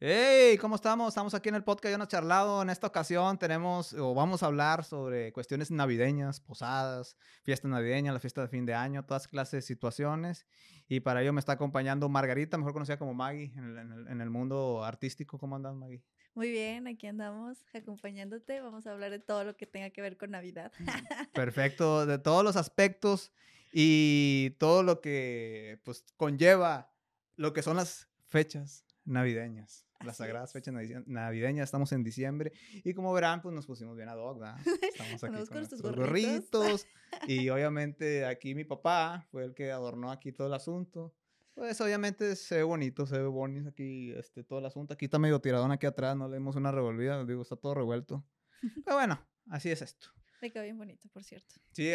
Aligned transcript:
Hey, 0.00 0.56
¿cómo 0.58 0.76
estamos? 0.76 1.08
Estamos 1.08 1.34
aquí 1.34 1.48
en 1.48 1.56
el 1.56 1.64
podcast 1.64 1.90
Ya 1.90 1.98
no 1.98 2.06
charlado. 2.06 2.62
En 2.62 2.70
esta 2.70 2.86
ocasión 2.86 3.36
tenemos 3.36 3.92
o 3.94 4.14
vamos 4.14 4.44
a 4.44 4.46
hablar 4.46 4.84
sobre 4.84 5.32
cuestiones 5.32 5.72
navideñas, 5.72 6.38
posadas, 6.38 7.16
fiestas 7.42 7.68
navideñas, 7.68 8.14
la 8.14 8.20
fiesta 8.20 8.42
de 8.42 8.46
fin 8.46 8.64
de 8.64 8.74
año, 8.74 9.04
todas 9.04 9.26
clases 9.26 9.58
de 9.58 9.62
situaciones. 9.62 10.46
Y 10.86 11.00
para 11.00 11.20
ello 11.20 11.32
me 11.32 11.40
está 11.40 11.54
acompañando 11.54 12.08
Margarita, 12.08 12.56
mejor 12.56 12.74
conocida 12.74 12.96
como 12.96 13.12
Maggie 13.12 13.52
en 13.56 13.76
el, 13.76 14.06
en 14.06 14.20
el, 14.20 14.30
mundo 14.30 14.84
artístico. 14.84 15.36
¿Cómo 15.36 15.56
andas, 15.56 15.74
Maggie? 15.74 16.04
Muy 16.32 16.52
bien, 16.52 16.86
aquí 16.86 17.08
andamos 17.08 17.58
acompañándote. 17.74 18.60
Vamos 18.60 18.86
a 18.86 18.92
hablar 18.92 19.10
de 19.10 19.18
todo 19.18 19.42
lo 19.42 19.56
que 19.56 19.66
tenga 19.66 19.90
que 19.90 20.00
ver 20.00 20.16
con 20.16 20.30
Navidad. 20.30 20.70
Perfecto, 21.34 22.06
de 22.06 22.18
todos 22.20 22.44
los 22.44 22.54
aspectos 22.54 23.32
y 23.72 24.50
todo 24.60 24.84
lo 24.84 25.00
que 25.00 25.80
pues 25.82 26.04
conlleva 26.16 26.92
lo 27.34 27.52
que 27.52 27.62
son 27.62 27.76
las 27.76 28.08
fechas 28.28 28.84
navideñas 29.04 29.87
las 30.04 30.18
sagradas 30.18 30.52
fechas 30.52 30.74
navideñas, 31.06 31.64
estamos 31.64 31.92
en 31.92 32.04
diciembre 32.04 32.52
y 32.84 32.94
como 32.94 33.12
verán, 33.12 33.42
pues 33.42 33.54
nos 33.54 33.66
pusimos 33.66 33.96
bien 33.96 34.08
a 34.08 34.14
dog, 34.14 34.38
¿verdad? 34.38 34.58
Estamos 34.82 35.24
aquí 35.24 35.46
con, 35.46 35.58
nuestros 35.58 35.82
gorritos 35.82 36.86
y 37.26 37.48
obviamente 37.50 38.24
aquí 38.24 38.54
mi 38.54 38.64
papá 38.64 39.26
fue 39.30 39.44
el 39.44 39.54
que 39.54 39.72
adornó 39.72 40.10
aquí 40.10 40.32
todo 40.32 40.46
el 40.46 40.54
asunto. 40.54 41.14
Pues 41.54 41.80
obviamente 41.80 42.36
se 42.36 42.58
ve 42.58 42.62
bonito, 42.62 43.04
se 43.06 43.18
ve 43.18 43.26
bonito 43.26 43.70
aquí 43.70 44.12
este, 44.12 44.44
todo 44.44 44.60
el 44.60 44.66
asunto. 44.66 44.94
Aquí 44.94 45.06
está 45.06 45.18
medio 45.18 45.40
tiradón 45.40 45.72
aquí 45.72 45.86
atrás, 45.86 46.16
no 46.16 46.28
le 46.28 46.36
dimos 46.36 46.54
una 46.54 46.70
revolvida, 46.70 47.24
digo, 47.24 47.42
está 47.42 47.56
todo 47.56 47.74
revuelto. 47.74 48.24
Pero 48.84 48.96
bueno, 48.96 49.20
así 49.50 49.70
es 49.70 49.82
esto. 49.82 50.08
Le 50.40 50.52
quedó 50.52 50.62
bien 50.62 50.78
bonito, 50.78 51.08
por 51.08 51.24
cierto. 51.24 51.56
Sí, 51.72 51.92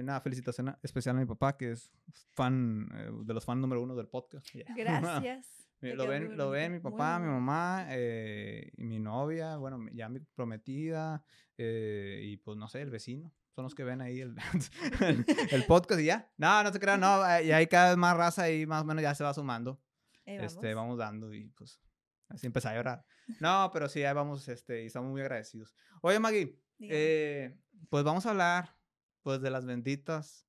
una 0.00 0.20
felicitación 0.20 0.76
especial 0.82 1.16
a 1.16 1.20
mi 1.20 1.26
papá, 1.26 1.56
que 1.56 1.70
es 1.70 1.92
fan 2.32 2.88
eh, 2.92 3.10
de 3.24 3.34
los 3.34 3.44
fans 3.44 3.60
número 3.60 3.80
uno 3.80 3.94
del 3.94 4.08
podcast. 4.08 4.48
Gracias. 4.74 5.67
Lo 5.80 6.08
ven, 6.08 6.36
lo 6.36 6.50
ven 6.50 6.72
mi 6.72 6.80
papá, 6.80 7.18
mi 7.20 7.28
mamá, 7.28 7.86
eh, 7.90 8.72
y 8.76 8.84
mi 8.84 8.98
novia, 8.98 9.56
bueno, 9.56 9.86
ya 9.92 10.08
mi 10.08 10.18
prometida, 10.20 11.24
eh, 11.56 12.20
y 12.24 12.36
pues 12.38 12.56
no 12.56 12.68
sé, 12.68 12.82
el 12.82 12.90
vecino. 12.90 13.32
Son 13.54 13.64
los 13.64 13.74
que 13.74 13.84
ven 13.84 14.00
ahí 14.00 14.20
el, 14.20 14.36
el, 15.50 15.64
podcast 15.64 16.00
y 16.00 16.04
ya. 16.04 16.32
No, 16.36 16.62
no 16.62 16.72
te 16.72 16.78
crean, 16.78 17.00
no. 17.00 17.20
Y 17.44 17.52
hay 17.52 17.66
cada 17.66 17.90
vez 17.90 17.96
más 17.96 18.16
raza 18.16 18.50
y 18.50 18.66
más 18.66 18.82
o 18.82 18.84
menos 18.84 19.02
ya 19.02 19.14
se 19.14 19.24
va 19.24 19.34
sumando. 19.34 19.80
vamos. 20.26 20.42
Este, 20.44 20.74
vamos 20.74 20.98
dando 20.98 21.32
y 21.34 21.48
pues 21.50 21.80
así 22.28 22.46
empecé 22.46 22.68
a 22.68 22.74
llorar. 22.74 23.04
No, 23.40 23.70
pero 23.72 23.88
sí, 23.88 24.02
ahí 24.04 24.14
vamos, 24.14 24.48
este, 24.48 24.82
y 24.82 24.86
estamos 24.86 25.10
muy 25.10 25.20
agradecidos. 25.20 25.74
Oye, 26.02 26.18
Maggie, 26.18 26.60
eh, 26.80 27.56
pues 27.88 28.04
vamos 28.04 28.26
a 28.26 28.30
hablar, 28.30 28.76
pues, 29.22 29.40
de 29.40 29.50
las 29.50 29.66
benditas 29.66 30.47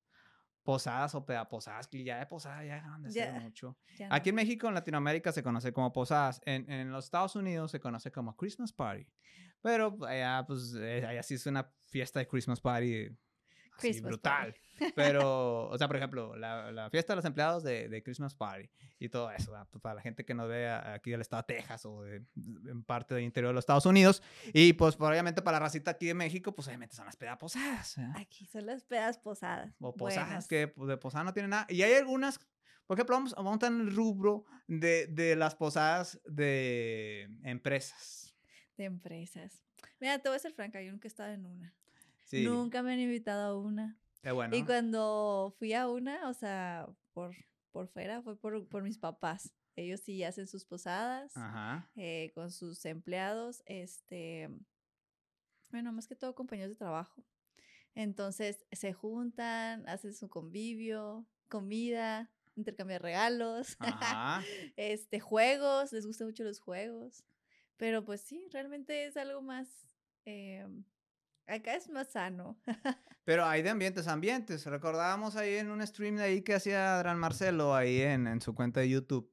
posadas 0.62 1.14
o 1.14 1.24
posadas, 1.48 1.88
que 1.88 2.04
ya 2.04 2.18
de 2.18 2.26
posadas 2.26 2.66
ya 2.66 2.74
dejaron 2.74 3.02
de 3.02 3.10
ser 3.10 3.32
mucho. 3.40 3.76
Aquí 4.10 4.30
en 4.30 4.34
México, 4.34 4.68
en 4.68 4.74
Latinoamérica, 4.74 5.32
se 5.32 5.42
conoce 5.42 5.72
como 5.72 5.92
posadas. 5.92 6.40
En, 6.44 6.70
en, 6.70 6.92
los 6.92 7.04
Estados 7.06 7.36
Unidos 7.36 7.70
se 7.70 7.80
conoce 7.80 8.10
como 8.10 8.36
Christmas 8.36 8.72
Party. 8.72 9.06
Pero 9.62 9.96
allá, 10.06 10.44
pues, 10.46 10.74
eh, 10.74 11.04
allá 11.06 11.22
sí 11.22 11.34
es 11.34 11.46
una 11.46 11.70
fiesta 11.86 12.18
de 12.18 12.26
Christmas 12.26 12.60
Party 12.60 13.08
brutal. 14.02 14.54
Pero, 14.94 15.68
o 15.68 15.78
sea, 15.78 15.86
por 15.86 15.96
ejemplo, 15.96 16.36
la, 16.36 16.72
la, 16.72 16.90
fiesta 16.90 17.12
de 17.12 17.16
los 17.16 17.24
empleados 17.24 17.62
de, 17.62 17.88
de 17.88 18.02
Christmas 18.02 18.34
Party 18.34 18.68
y 18.98 19.08
todo 19.08 19.30
eso, 19.30 19.52
pues, 19.70 19.82
para 19.82 19.96
la 19.96 20.00
gente 20.00 20.24
que 20.24 20.34
nos 20.34 20.48
ve 20.48 20.70
aquí 20.70 21.10
del 21.10 21.20
estado 21.20 21.44
de 21.46 21.54
Texas 21.54 21.84
o 21.84 22.02
de, 22.02 22.24
en 22.36 22.82
parte 22.84 23.14
del 23.14 23.24
interior 23.24 23.50
de 23.50 23.54
los 23.54 23.62
Estados 23.62 23.86
Unidos. 23.86 24.22
Y 24.52 24.72
pues, 24.72 24.96
obviamente, 24.98 25.42
para 25.42 25.58
la 25.58 25.66
racita 25.66 25.92
aquí 25.92 26.06
de 26.06 26.14
México, 26.14 26.52
pues 26.54 26.68
obviamente 26.68 26.94
son 26.96 27.06
las 27.06 27.16
pedas 27.16 27.36
posadas. 27.38 27.96
Aquí 28.16 28.46
son 28.46 28.66
las 28.66 28.84
pedas 28.84 29.18
posadas. 29.18 29.74
O 29.80 29.94
posadas 29.94 30.48
que 30.48 30.68
pues, 30.68 30.88
de 30.88 30.96
posada 30.96 31.24
no 31.24 31.32
tienen 31.32 31.50
nada. 31.50 31.66
Y 31.68 31.82
hay 31.82 31.94
algunas, 31.94 32.38
por 32.86 32.96
ejemplo, 32.96 33.16
vamos, 33.16 33.34
vamos 33.34 33.62
a 33.62 33.66
el 33.66 33.94
rubro 33.94 34.44
de, 34.66 35.06
de 35.08 35.36
las 35.36 35.54
posadas 35.54 36.20
de 36.24 37.28
empresas. 37.42 38.34
De 38.76 38.84
empresas. 38.84 39.62
Mira, 40.00 40.18
te 40.18 40.28
voy 40.28 40.36
a 40.36 40.38
ser 40.38 40.52
franca, 40.52 40.80
yo 40.80 40.90
nunca 40.90 41.06
he 41.06 41.10
estado 41.10 41.32
en 41.32 41.46
una. 41.46 41.74
Nunca 42.32 42.82
me 42.82 42.92
han 42.92 43.00
invitado 43.00 43.52
a 43.52 43.58
una. 43.58 43.98
bueno. 44.32 44.56
Y 44.56 44.64
cuando 44.64 45.54
fui 45.58 45.72
a 45.72 45.88
una, 45.88 46.28
o 46.28 46.34
sea, 46.34 46.88
por, 47.12 47.34
por 47.70 47.88
fuera, 47.88 48.22
fue 48.22 48.36
por, 48.36 48.66
por 48.68 48.82
mis 48.82 48.98
papás. 48.98 49.52
Ellos 49.76 50.00
sí 50.00 50.22
hacen 50.24 50.46
sus 50.46 50.64
posadas 50.64 51.32
eh, 51.96 52.32
con 52.34 52.50
sus 52.50 52.84
empleados. 52.84 53.62
Este, 53.66 54.50
bueno, 55.70 55.92
más 55.92 56.06
que 56.06 56.16
todo 56.16 56.34
compañeros 56.34 56.70
de 56.70 56.76
trabajo. 56.76 57.24
Entonces 57.94 58.66
se 58.72 58.92
juntan, 58.92 59.88
hacen 59.88 60.14
su 60.14 60.28
convivio, 60.28 61.26
comida, 61.48 62.30
intercambian 62.56 63.00
regalos, 63.00 63.76
este, 64.76 65.20
juegos, 65.20 65.92
les 65.92 66.06
gustan 66.06 66.28
mucho 66.28 66.44
los 66.44 66.60
juegos. 66.60 67.24
Pero 67.76 68.04
pues 68.04 68.20
sí, 68.20 68.46
realmente 68.52 69.06
es 69.06 69.16
algo 69.16 69.40
más 69.40 69.68
em, 70.24 70.84
Acá 71.46 71.74
es 71.74 71.88
más 71.88 72.08
sano. 72.12 72.58
Pero 73.24 73.44
hay 73.44 73.62
de 73.62 73.70
ambientes 73.70 74.08
ambientes. 74.08 74.66
Recordábamos 74.66 75.36
ahí 75.36 75.54
en 75.56 75.70
un 75.70 75.86
stream 75.86 76.16
de 76.16 76.24
ahí 76.24 76.42
que 76.42 76.54
hacía 76.54 76.96
Adrián 76.96 77.18
Marcelo 77.18 77.74
ahí 77.74 78.00
en, 78.00 78.26
en 78.26 78.40
su 78.40 78.54
cuenta 78.54 78.80
de 78.80 78.88
YouTube. 78.88 79.32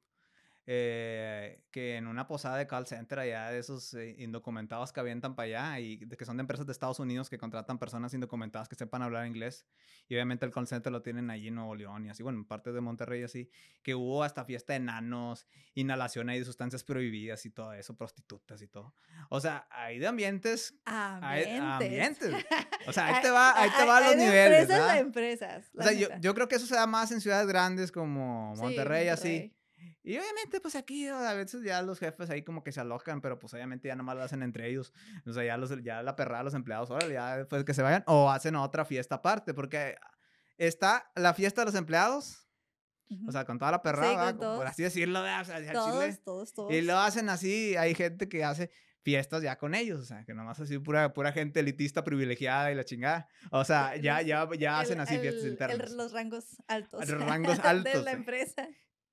Eh, 0.70 1.64
que 1.72 1.96
en 1.96 2.08
una 2.08 2.28
posada 2.28 2.58
de 2.58 2.68
call 2.68 2.86
center 2.86 3.20
allá 3.20 3.50
de 3.52 3.58
esos 3.58 3.94
eh, 3.94 4.18
indocumentados 4.18 4.92
que 4.92 5.00
avientan 5.00 5.34
para 5.34 5.46
allá 5.46 5.80
y 5.80 5.98
que 5.98 6.26
son 6.26 6.36
de 6.36 6.42
empresas 6.42 6.66
de 6.66 6.74
Estados 6.74 7.00
Unidos 7.00 7.30
que 7.30 7.38
contratan 7.38 7.80
personas 7.80 8.14
indocumentadas 8.14 8.68
que 8.68 8.76
sepan 8.76 9.02
hablar 9.02 9.26
inglés 9.28 9.66
y 10.10 10.16
obviamente 10.16 10.46
el 10.46 10.52
call 10.52 10.68
center 10.68 10.92
lo 10.92 11.02
tienen 11.02 11.30
allí 11.30 11.48
en 11.48 11.56
Nuevo 11.56 11.74
León 11.74 12.06
y 12.06 12.10
así, 12.10 12.22
bueno, 12.22 12.40
en 12.40 12.44
parte 12.44 12.74
de 12.74 12.82
Monterrey 12.82 13.24
así, 13.24 13.50
que 13.82 13.96
hubo 13.96 14.26
hasta 14.26 14.44
fiesta 14.44 14.74
de 14.74 14.78
enanos, 14.78 15.48
inhalación 15.74 16.28
ahí 16.28 16.40
de 16.40 16.44
sustancias 16.44 16.84
prohibidas 16.84 17.46
y 17.46 17.50
todo 17.50 17.72
eso, 17.72 17.96
prostitutas 17.96 18.62
y 18.62 18.68
todo. 18.68 18.94
O 19.30 19.40
sea, 19.40 19.70
hay 19.72 20.00
de 20.00 20.08
ambientes. 20.08 20.76
Ambientes. 20.84 21.62
ambientes. 21.62 22.46
O 22.88 22.92
sea, 22.92 23.08
ahí 23.08 23.22
te 23.22 23.30
va, 23.30 23.58
ahí 23.58 23.70
te 23.70 23.86
va 23.86 23.98
a 23.98 24.02
los 24.02 24.18
niveles. 24.18 24.64
Empresas 24.64 24.90
a 24.90 25.00
empresas. 25.00 25.72
O 25.78 25.84
sea, 25.84 25.94
yo, 25.94 26.10
yo, 26.20 26.34
creo 26.34 26.50
que 26.50 26.56
eso 26.56 26.66
se 26.66 26.76
da 26.76 26.88
más 26.88 27.10
en 27.14 27.22
ciudades 27.22 27.48
grandes 27.48 27.90
como 27.90 28.54
Monterrey, 28.56 29.08
así 29.08 29.54
y 30.04 30.18
obviamente, 30.18 30.60
pues 30.62 30.76
aquí 30.76 31.08
a 31.08 31.34
veces 31.34 31.64
ya 31.64 31.82
los 31.82 32.00
jefes 32.00 32.30
ahí 32.30 32.44
como 32.44 32.64
que 32.64 32.72
se 32.72 32.80
alocan, 32.80 33.22
pero 33.22 33.40
pues 33.40 33.54
obviamente 33.54 33.88
ya 33.88 33.96
nomás 33.96 34.16
lo 34.16 34.24
hacen 34.24 34.42
entre 34.42 34.70
ellos. 34.70 34.94
O 35.26 35.34
sea, 35.34 35.44
ya, 35.44 35.58
los, 35.58 35.84
ya 35.84 36.02
la 36.02 36.16
perrada 36.16 36.44
los 36.44 36.54
empleados, 36.54 36.90
ahora 36.92 37.08
ya 37.08 37.38
después 37.38 37.64
que 37.64 37.74
se 37.74 37.82
vayan, 37.82 38.04
o 38.08 38.32
hacen 38.32 38.56
otra 38.56 38.86
fiesta 38.86 39.16
aparte, 39.16 39.54
porque 39.54 39.96
está 40.58 41.12
la 41.16 41.34
fiesta 41.34 41.62
de 41.62 41.66
los 41.66 41.76
empleados, 41.76 42.48
o 43.28 43.32
sea, 43.32 43.46
con 43.46 43.58
toda 43.60 43.72
la 43.72 43.82
perrada, 43.82 44.36
por 44.38 44.68
así 44.68 44.84
decirlo, 44.84 45.22
o 45.22 45.46
sea, 45.46 45.72
todos, 45.72 46.24
todos, 46.24 46.54
todos. 46.54 46.74
Y 46.74 46.82
lo 46.82 46.98
hacen 46.98 47.30
así, 47.30 47.76
hay 47.76 47.96
gente 47.96 48.28
que 48.28 48.44
hace 48.44 48.72
fiestas 49.02 49.42
ya 49.42 49.58
con 49.58 49.74
ellos, 49.74 50.02
o 50.02 50.06
sea, 50.06 50.26
que 50.26 50.34
nomás 50.34 50.60
así 50.60 50.80
pura, 50.80 51.14
pura 51.14 51.32
gente 51.32 51.62
elitista 51.62 52.04
privilegiada 52.04 52.72
y 52.72 52.76
la 52.76 52.84
chingada. 52.84 53.30
O 53.52 53.64
sea, 53.64 53.96
ya, 53.96 54.22
ya, 54.22 54.50
ya 54.58 54.80
hacen 54.80 55.00
así 55.00 55.18
fiestas 55.18 55.46
internas. 55.46 55.92
los 55.92 56.12
rangos 56.12 56.62
altos. 56.68 57.10
Los 57.10 57.22
rangos 57.26 57.60
altos. 57.60 57.94
de 57.94 58.02
la 58.02 58.12
empresa. 58.12 58.68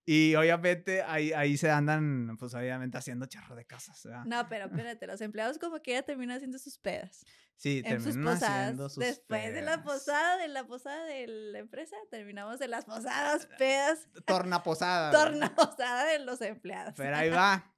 Y 0.06 0.34
obviamente 0.34 1.03
ahí, 1.03 1.32
ahí 1.32 1.56
se 1.56 1.70
andan, 1.70 2.37
pues 2.38 2.54
obviamente 2.54 2.98
haciendo 2.98 3.26
charro 3.26 3.54
de 3.54 3.65
casas. 3.65 4.06
No, 4.26 4.48
pero 4.48 4.66
espérate, 4.66 5.06
los 5.06 5.20
empleados 5.20 5.59
como 5.59 5.81
que 5.81 5.92
ya 5.92 6.03
terminan 6.03 6.37
haciendo 6.37 6.59
sus 6.59 6.78
pedas. 6.78 7.25
Sí, 7.56 7.82
terminan 7.82 8.28
haciendo 8.28 8.88
sus 8.88 9.03
Después 9.03 9.54
de 9.54 9.62
la 9.62 9.82
posada, 9.82 10.37
de 10.38 10.48
la 10.48 10.66
posada 10.66 11.04
de 11.06 11.26
la 11.26 11.59
empresa, 11.59 11.97
terminamos 12.10 12.60
en 12.60 12.70
las 12.70 12.84
posadas, 12.84 13.48
pedas. 13.59 14.09
Torna 14.26 14.62
posada. 14.62 15.10
Torna 15.10 15.54
posada 15.54 16.04
de 16.04 16.19
los 16.19 16.41
empleados. 16.43 16.94
Pero 16.97 17.16
ahí 17.16 17.31
va. 17.31 17.72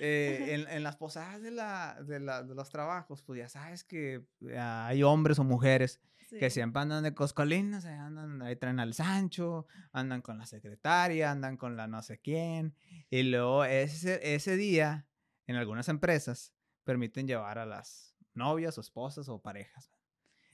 Eh, 0.00 0.46
en, 0.50 0.68
en, 0.68 0.82
las 0.82 0.96
posadas 0.96 1.40
de, 1.40 1.52
la, 1.52 1.96
de, 2.02 2.20
la, 2.20 2.42
de 2.42 2.54
los 2.54 2.68
trabajos, 2.68 3.22
pues 3.22 3.38
ya 3.38 3.48
sabes 3.48 3.84
que 3.84 4.26
hay 4.58 5.02
hombres 5.02 5.38
o 5.38 5.44
mujeres 5.44 6.00
que 6.38 6.50
siempre 6.50 6.82
andan 6.82 7.02
de 7.02 7.14
coscolinas, 7.14 7.84
andan, 7.84 8.40
ahí 8.42 8.56
traen 8.56 8.80
al 8.80 8.94
Sancho, 8.94 9.66
andan 9.92 10.22
con 10.22 10.38
la 10.38 10.46
secretaria, 10.46 11.30
andan 11.30 11.56
con 11.56 11.76
la 11.76 11.86
no 11.86 12.02
sé 12.02 12.18
quién. 12.20 12.74
Y 13.10 13.24
luego 13.24 13.64
ese, 13.64 14.34
ese 14.34 14.56
día, 14.56 15.06
en 15.46 15.56
algunas 15.56 15.88
empresas, 15.88 16.54
permiten 16.84 17.26
llevar 17.26 17.58
a 17.58 17.66
las 17.66 18.16
novias 18.34 18.78
o 18.78 18.80
esposas 18.80 19.28
o 19.28 19.42
parejas. 19.42 19.92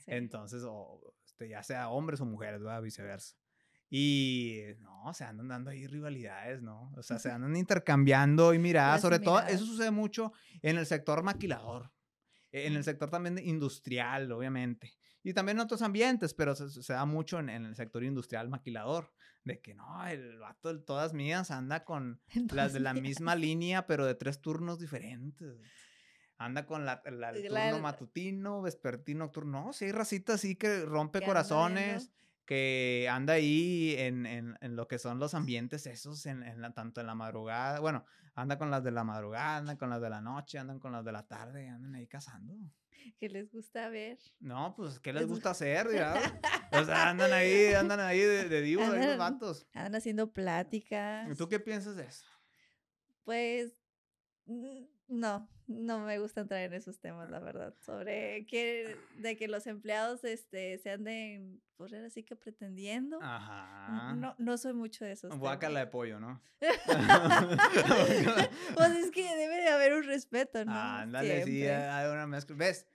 Entonces, 0.07 0.63
o, 0.65 1.15
este, 1.25 1.49
ya 1.49 1.63
sea 1.63 1.89
hombres 1.91 2.21
o 2.21 2.25
mujeres, 2.25 2.61
¿verdad? 2.61 2.83
viceversa. 2.83 3.37
Y 3.89 4.63
no, 4.81 5.13
se 5.15 5.25
andan 5.25 5.49
dando 5.49 5.71
ahí 5.71 5.87
rivalidades, 5.87 6.61
¿no? 6.61 6.93
O 6.97 7.03
sea, 7.03 7.19
se 7.19 7.31
andan 7.31 7.55
intercambiando 7.57 8.53
y 8.53 8.59
miradas. 8.59 9.01
Sobre 9.01 9.19
todo, 9.19 9.41
eso 9.41 9.65
sucede 9.65 9.91
mucho 9.91 10.33
en 10.63 10.77
el 10.77 10.87
sector 10.87 11.23
maquilador, 11.23 11.93
en 12.51 12.75
el 12.75 12.83
sector 12.83 13.11
también 13.11 13.39
industrial, 13.39 14.31
obviamente. 14.33 14.93
Y 15.27 15.35
también 15.35 15.57
en 15.57 15.65
otros 15.65 15.83
ambientes, 15.83 16.35
pero 16.35 16.55
se, 16.55 16.93
da 16.93 17.05
mucho 17.05 17.41
en, 17.41 17.49
el 17.49 17.75
sector 17.75 18.05
industrial 18.05 18.49
maquilador, 18.49 19.13
de 19.43 19.61
que 19.61 19.75
no, 19.75 20.07
el 20.07 20.39
vato 20.39 20.73
de 20.73 20.79
todas 20.79 21.15
mías 21.15 21.51
anda 21.51 21.85
con 21.85 22.21
las 22.53 22.73
de 22.73 22.79
la 22.79 22.95
misma 22.95 23.35
línea, 23.35 23.89
pero 23.89 24.07
de 24.07 24.15
tres 24.15 24.41
turnos 24.41 24.79
diferentes. 24.79 25.59
Anda 26.39 26.65
con 26.65 26.87
la, 26.87 27.03
el 27.05 27.49
turno 27.49 27.81
matutino, 27.81 28.63
vespertino, 28.63 29.25
nocturno. 29.25 29.65
No, 29.65 29.73
sí, 29.73 29.91
racita 29.91 30.35
así 30.35 30.55
que 30.55 30.85
rompe 30.85 31.21
corazones, 31.21 32.13
que 32.47 33.09
anda 33.11 33.35
ahí 33.35 33.95
en, 33.99 34.25
en, 34.25 34.57
en, 34.61 34.77
lo 34.77 34.89
que 34.89 34.99
son 34.99 35.19
los 35.19 35.35
ambientes 35.35 35.87
esos, 35.87 36.25
en, 36.27 36.43
en 36.43 36.61
la, 36.61 36.73
tanto 36.73 37.01
en 37.01 37.09
la 37.09 37.15
madrugada, 37.15 37.81
bueno, 37.81 38.05
anda 38.35 38.57
con 38.57 38.71
las 38.71 38.85
de 38.85 38.93
la 38.93 39.05
madrugada, 39.05 39.57
anda 39.57 39.77
con 39.77 39.91
las 39.91 40.01
de 40.01 40.11
la 40.11 40.21
noche, 40.21 40.59
andan 40.59 40.79
con 40.79 40.93
las 40.93 41.05
de 41.05 41.13
la 41.13 41.27
tarde, 41.27 41.69
andan 41.69 41.95
ahí 41.95 42.07
cazando. 42.07 42.55
¿Qué 43.19 43.29
les 43.29 43.51
gusta 43.51 43.89
ver? 43.89 44.19
No, 44.41 44.75
pues, 44.77 44.99
¿qué 45.01 45.13
les 45.13 45.27
gusta 45.27 45.51
hacer? 45.51 45.87
o 46.73 46.85
sea, 46.85 47.11
andan 47.11 47.33
ahí, 47.33 47.75
andan 47.75 48.01
ahí 48.01 48.21
de, 48.21 48.49
de 48.49 48.61
divos, 48.61 48.89
ahí 48.89 49.07
los 49.07 49.19
vatos. 49.19 49.67
Andan 49.73 49.97
haciendo 49.97 50.33
pláticas. 50.33 51.31
¿Y 51.31 51.35
tú 51.35 51.49
qué 51.49 51.61
piensas 51.61 51.97
de 51.97 52.05
eso? 52.05 52.27
Pues, 53.25 53.73
no, 55.09 55.49
no 55.67 56.01
me 56.01 56.19
gusta 56.19 56.43
entrar 56.43 56.63
en 56.63 56.73
esos 56.73 57.01
temas, 57.01 57.29
la 57.31 57.41
verdad. 57.41 57.75
Sobre 57.81 58.47
que, 58.47 58.97
de 59.17 59.37
que 59.37 59.49
los 59.49 59.67
empleados 59.67 60.25
este, 60.25 60.79
se 60.79 60.91
anden, 60.91 61.61
por 61.77 61.91
pues, 61.91 62.05
así 62.05 62.23
que 62.23 62.37
pretendiendo. 62.37 63.19
Ajá. 63.23 64.15
No, 64.15 64.35
no 64.39 64.59
soy 64.59 64.75
mucho 64.75 65.05
de 65.05 65.13
esos. 65.13 65.37
Guácala 65.37 65.81
de 65.81 65.87
pollo, 65.89 66.21
¿no? 66.21 66.41
pues 68.75 68.91
es 68.93 69.11
que 69.11 69.37
debe 69.37 69.57
de 69.57 69.69
haber 69.69 69.95
un 69.95 70.05
respeto, 70.05 70.65
¿no? 70.65 70.73
Ándale, 70.73 71.45
sí, 71.45 71.67
hay 71.67 72.11
una 72.11 72.27
mezcla. 72.27 72.57
¿Ves? 72.57 72.87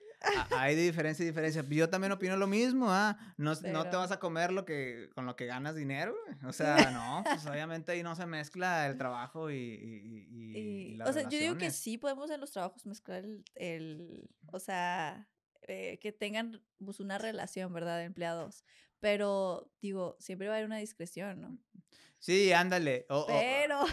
Hay 0.56 0.74
diferencia 0.74 1.22
y 1.22 1.26
diferencia. 1.26 1.64
Yo 1.68 1.88
también 1.88 2.12
opino 2.12 2.36
lo 2.36 2.46
mismo, 2.46 2.90
¿ah? 2.90 3.18
No, 3.36 3.54
no, 3.54 3.90
te 3.90 3.96
vas 3.96 4.10
a 4.12 4.18
comer 4.18 4.52
lo 4.52 4.64
que, 4.64 5.10
con 5.14 5.26
lo 5.26 5.36
que 5.36 5.46
ganas 5.46 5.74
dinero, 5.74 6.14
O 6.44 6.52
sea, 6.52 6.90
no, 6.90 7.22
pues 7.24 7.46
obviamente 7.46 7.92
ahí 7.92 8.02
no 8.02 8.14
se 8.14 8.26
mezcla 8.26 8.86
el 8.86 8.96
trabajo 8.96 9.50
y, 9.50 9.56
y, 9.56 10.96
y, 10.96 11.00
O 11.02 11.12
sea, 11.12 11.28
yo 11.28 11.38
digo 11.38 11.56
que 11.56 11.70
sí 11.70 11.98
podemos 11.98 12.30
en 12.30 12.40
los 12.40 12.50
trabajos 12.50 12.86
mezclar 12.86 13.24
el, 13.24 13.44
el 13.54 14.28
o 14.52 14.58
sea, 14.58 15.28
eh, 15.62 15.98
que 16.00 16.12
tengan 16.12 16.62
pues, 16.84 17.00
una 17.00 17.18
relación, 17.18 17.72
¿verdad? 17.72 17.98
De 17.98 18.04
empleados. 18.04 18.64
Pero, 19.00 19.70
digo, 19.80 20.16
siempre 20.20 20.48
va 20.48 20.54
a 20.54 20.56
haber 20.56 20.66
una 20.66 20.78
discreción, 20.78 21.40
¿no? 21.40 21.58
Sí, 22.18 22.52
ándale. 22.52 23.06
pero... 23.26 23.84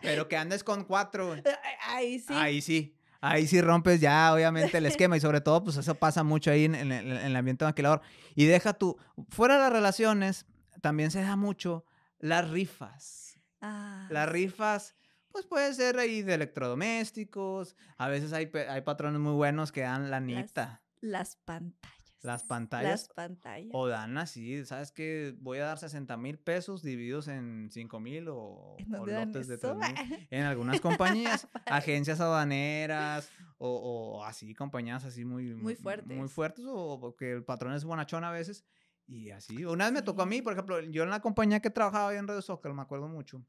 pero 0.00 0.28
que 0.28 0.36
andes 0.36 0.64
con 0.64 0.84
cuatro. 0.84 1.34
Ahí 1.82 2.18
sí. 2.18 2.32
Ahí 2.32 2.62
sí. 2.62 2.96
Ahí 3.20 3.46
sí 3.46 3.60
rompes 3.60 4.00
ya, 4.00 4.32
obviamente, 4.32 4.78
el 4.78 4.86
esquema 4.86 5.16
y 5.16 5.20
sobre 5.20 5.40
todo, 5.40 5.64
pues 5.64 5.76
eso 5.76 5.94
pasa 5.94 6.22
mucho 6.22 6.50
ahí 6.50 6.64
en, 6.64 6.74
el 6.74 7.36
ambiente 7.36 7.64
maquilador. 7.64 8.02
Y 8.34 8.46
deja 8.46 8.74
tú, 8.74 8.96
fuera 9.28 9.54
de 9.54 9.60
las 9.60 9.72
relaciones, 9.72 10.46
también 10.80 11.10
se 11.10 11.22
da 11.22 11.36
mucho 11.36 11.84
las 12.18 12.50
rifas. 12.50 13.38
Ah, 13.60 14.06
las 14.10 14.28
rifas, 14.28 14.94
pues 15.30 15.46
puede 15.46 15.72
ser 15.74 15.98
ahí 15.98 16.22
de 16.22 16.34
electrodomésticos, 16.34 17.76
a 17.96 18.08
veces 18.08 18.32
hay, 18.32 18.50
hay 18.68 18.82
patrones 18.82 19.20
muy 19.20 19.32
buenos 19.32 19.72
que 19.72 19.82
dan 19.82 20.10
la 20.10 20.20
nita. 20.20 20.82
las 21.00 21.36
pantallas. 21.36 21.95
Las 22.26 22.44
pantallas. 22.44 22.90
Las 22.90 23.08
pantallas. 23.08 23.70
O 23.72 23.86
dan 23.86 24.18
así, 24.18 24.64
¿sabes 24.64 24.90
qué? 24.90 25.34
Voy 25.38 25.58
a 25.58 25.64
dar 25.64 25.78
60 25.78 26.16
mil 26.16 26.38
pesos 26.38 26.82
divididos 26.82 27.28
en 27.28 27.68
5 27.70 28.00
mil 28.00 28.28
o, 28.28 28.76
lotes 28.88 29.48
de 29.48 29.58
3 29.58 29.76
mil. 29.76 29.84
En 30.30 30.44
algunas 30.44 30.80
compañías, 30.80 31.48
agencias 31.66 32.20
aduaneras 32.20 33.30
o, 33.58 34.24
así, 34.24 34.54
compañías 34.54 35.04
así 35.04 35.24
muy, 35.24 35.54
muy 35.54 35.76
fuertes. 35.76 36.16
Muy 36.16 36.28
fuertes 36.28 36.64
o 36.68 36.98
porque 37.00 37.32
el 37.32 37.44
patrón 37.44 37.74
es 37.74 37.84
bonachón 37.84 38.24
a 38.24 38.30
veces. 38.30 38.64
Y 39.06 39.30
así, 39.30 39.64
una 39.64 39.84
vez 39.84 39.92
me 39.92 40.02
tocó 40.02 40.22
a 40.22 40.26
mí, 40.26 40.42
por 40.42 40.52
ejemplo, 40.52 40.80
yo 40.80 41.04
en 41.04 41.10
la 41.10 41.20
compañía 41.20 41.60
que 41.60 41.70
trabajaba 41.70 42.12
en 42.14 42.26
Radio 42.26 42.42
Soccer, 42.42 42.72
me 42.74 42.82
acuerdo 42.82 43.06
mucho, 43.06 43.40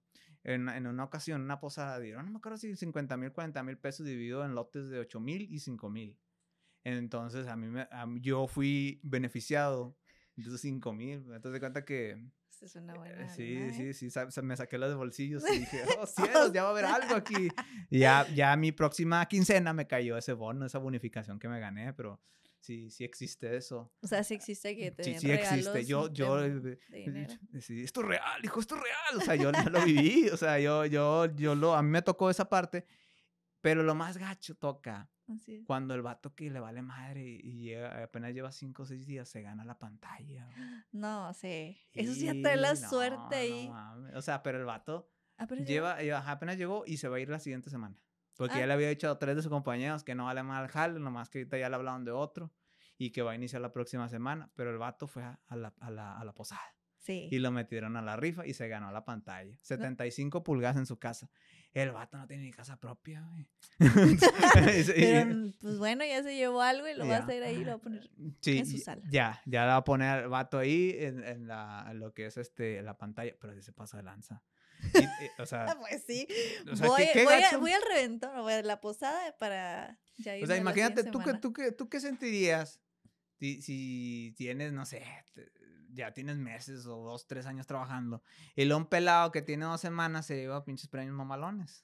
en, 0.44 0.70
en 0.70 0.86
una 0.86 1.04
ocasión, 1.04 1.42
una 1.42 1.60
posada, 1.60 2.00
dieron, 2.00 2.26
no 2.26 2.32
me 2.32 2.38
acuerdo 2.38 2.60
si 2.60 2.76
50 2.76 3.18
mil, 3.18 3.32
40 3.32 3.64
mil 3.64 3.78
pesos 3.80 4.06
dividido 4.06 4.46
en 4.46 4.54
lotes 4.54 4.90
de 4.90 5.00
8 5.00 5.20
mil 5.20 5.52
y 5.52 5.60
5 5.60 5.90
mil. 5.90 6.16
Entonces, 6.96 7.48
a 7.48 7.58
mí, 7.58 7.68
me, 7.68 7.86
yo 8.22 8.48
fui 8.48 9.02
beneficiado 9.04 9.98
de 10.38 10.44
esos 10.44 10.62
5 10.62 10.94
mil. 10.94 11.18
Entonces, 11.34 11.52
de 11.52 11.60
cuenta 11.60 11.84
que... 11.84 12.18
Es 12.62 12.76
una 12.76 12.96
buena. 12.96 13.26
Eh, 13.26 13.30
sí, 13.36 13.94
sí, 13.94 14.10
sí, 14.10 14.42
me 14.42 14.56
saqué 14.56 14.78
los 14.78 14.96
bolsillos 14.96 15.44
y 15.52 15.60
dije, 15.60 15.84
oh 16.00 16.06
cielos, 16.08 16.54
ya 16.54 16.64
va 16.64 16.70
a 16.70 16.72
haber 16.72 16.86
algo 16.86 17.16
aquí. 17.16 17.50
Y 17.90 18.00
ya, 18.00 18.26
ya 18.34 18.56
mi 18.56 18.72
próxima 18.72 19.26
quincena 19.28 19.74
me 19.74 19.86
cayó 19.86 20.18
ese 20.18 20.32
bono, 20.32 20.66
esa 20.66 20.80
bonificación 20.80 21.40
que 21.40 21.50
me 21.50 21.60
gané, 21.60 21.94
pero 21.94 22.22
sí, 22.62 22.90
sí 22.90 23.04
existe 23.04 23.58
eso. 23.58 23.94
O 24.02 24.08
sea, 24.08 24.24
sí 24.24 24.34
existe 24.34 24.76
que 24.76 24.92
te 24.92 25.04
Sí, 25.04 25.20
sí 25.20 25.32
existe. 25.32 25.86
Yo, 25.86 26.12
yo, 26.12 26.40
sí, 27.60 27.84
esto 27.84 28.02
es 28.02 28.08
real, 28.08 28.44
hijo, 28.44 28.60
esto 28.62 28.76
es 28.76 28.82
real. 28.82 29.18
O 29.18 29.22
sea, 29.22 29.36
yo 29.36 29.52
no 29.52 29.70
lo 29.70 29.84
viví, 29.84 30.30
o 30.30 30.38
sea, 30.38 30.58
yo, 30.58 30.86
yo, 30.86 31.26
yo 31.36 31.54
lo, 31.54 31.76
a 31.76 31.84
mí 31.84 31.90
me 31.90 32.02
tocó 32.02 32.30
esa 32.30 32.50
parte, 32.50 32.86
pero 33.62 33.84
lo 33.84 33.94
más 33.94 34.18
gacho 34.18 34.56
toca 34.56 35.10
cuando 35.66 35.94
el 35.94 36.02
vato 36.02 36.34
que 36.34 36.50
le 36.50 36.60
vale 36.60 36.82
madre 36.82 37.24
y 37.24 37.74
apenas 37.74 38.34
lleva 38.34 38.52
cinco 38.52 38.84
o 38.84 38.86
seis 38.86 39.06
días, 39.06 39.28
se 39.28 39.42
gana 39.42 39.66
la 39.66 39.78
pantalla. 39.78 40.48
No, 40.92 41.34
sí. 41.34 41.78
Eso 41.94 42.14
sí, 42.14 42.26
ya 42.26 42.56
la 42.56 42.76
suerte 42.76 43.36
ahí. 43.36 43.72
o 44.16 44.22
sea, 44.22 44.42
pero 44.42 44.58
el 44.58 44.66
vato 44.66 45.10
ah, 45.38 45.46
lleva, 45.46 45.98
apenas 46.30 46.58
llegó 46.58 46.84
y 46.86 46.98
se 46.98 47.08
va 47.10 47.18
a 47.18 47.20
ir 47.20 47.30
la 47.30 47.40
siguiente 47.40 47.70
semana. 47.70 47.98
Porque 48.36 48.58
ya 48.58 48.64
ah. 48.64 48.68
le 48.68 48.74
había 48.74 48.90
dicho 48.90 49.10
a 49.10 49.20
tres 49.20 49.36
de 49.36 49.42
sus 49.42 49.52
compañeros 49.52 50.04
que 50.04 50.16
no 50.16 50.26
vale 50.26 50.44
mal 50.44 50.68
jale, 50.68 51.00
nomás 51.00 51.30
que 51.30 51.40
ahorita 51.40 51.58
ya 51.58 51.70
le 51.70 51.76
hablaron 51.76 52.06
de 52.06 52.12
otro 52.12 52.54
y 52.98 53.12
que 53.12 53.22
va 53.22 53.32
a 53.32 53.36
iniciar 53.36 53.62
la 53.62 53.74
próxima 53.74 54.08
semana. 54.10 54.52
Pero 54.56 54.72
el 54.72 54.78
vato 54.78 55.08
fue 55.08 55.24
a, 55.24 55.40
la, 55.56 55.74
a, 55.80 55.92
la, 55.92 56.18
a 56.18 56.24
la 56.24 56.34
posada. 56.34 56.77
Sí. 57.08 57.30
Y 57.32 57.40
lo 57.40 57.52
metieron 57.52 57.96
a 57.96 58.02
la 58.02 58.18
rifa 58.18 58.46
y 58.46 58.54
se 58.54 58.68
ganó 58.68 58.92
la 58.92 59.06
pantalla. 59.06 59.58
75 59.62 60.44
pulgadas 60.44 60.76
en 60.76 60.86
su 60.86 61.00
casa. 61.00 61.30
El 61.74 61.94
vato 61.94 62.18
no 62.18 62.28
tiene 62.28 62.44
ni 62.44 62.52
casa 62.52 62.78
propia, 62.82 63.26
güey. 63.32 63.48
Pero, 64.94 65.54
pues 65.62 65.78
bueno, 65.78 66.04
ya 66.04 66.22
se 66.22 66.36
llevó 66.36 66.62
algo 66.62 66.86
y 66.86 66.96
lo 66.96 67.08
va 67.08 67.16
a 67.16 67.20
hacer 67.20 67.42
ahí, 67.44 67.64
lo 67.64 67.72
va 67.72 67.76
a 67.76 67.82
poner 67.82 68.10
en 68.46 68.66
su 68.66 68.78
sala. 68.80 69.02
Ya, 69.10 69.42
ya 69.46 69.66
va 69.66 69.78
a 69.78 69.84
poner 69.86 70.24
el 70.24 70.28
vato 70.28 70.58
ahí 70.58 70.98
en, 71.00 71.24
en, 71.24 71.48
la, 71.48 71.94
lo 71.94 72.14
que 72.14 72.26
es 72.26 72.36
este, 72.36 72.82
la 72.82 72.98
pantalla, 72.98 73.34
pero 73.40 73.54
si 73.54 73.62
se 73.62 73.72
pasa 73.72 73.96
de 73.96 74.04
lanza. 74.04 74.44
o 75.40 75.46
sea, 75.46 75.78
pues 75.80 76.04
sí. 76.06 76.28
voy, 76.66 77.06
voy, 77.60 77.72
al 77.72 77.82
reventón, 77.88 78.36
voy 78.42 78.52
a 78.52 78.62
la 78.64 78.82
posada 78.82 79.36
para 79.38 79.98
ya 80.18 80.36
O 80.44 80.46
sea, 80.46 80.58
imagínate, 80.58 81.06
¿tú, 81.06 81.20
que, 81.20 81.34
tú, 81.36 81.54
que, 81.54 81.72
¿tú 81.72 81.88
qué 81.88 82.02
sentirías 82.02 82.82
si, 83.40 83.62
si 83.62 84.34
tienes, 84.36 84.74
no 84.74 84.86
sé, 84.86 85.04
ya 85.98 86.14
tienes 86.14 86.38
meses 86.38 86.86
o 86.86 87.04
dos, 87.04 87.28
tres 87.28 87.46
años 87.46 87.68
trabajando. 87.68 88.24
Y 88.56 88.66
lo 88.66 88.78
un 88.78 88.86
pelado 88.86 89.32
que 89.32 89.42
tiene 89.42 89.66
dos 89.66 89.82
semanas 89.82 90.28
se 90.28 90.38
lleva 90.38 90.64
pinches 90.64 90.88
premios 90.88 91.16
mamalones. 91.16 91.84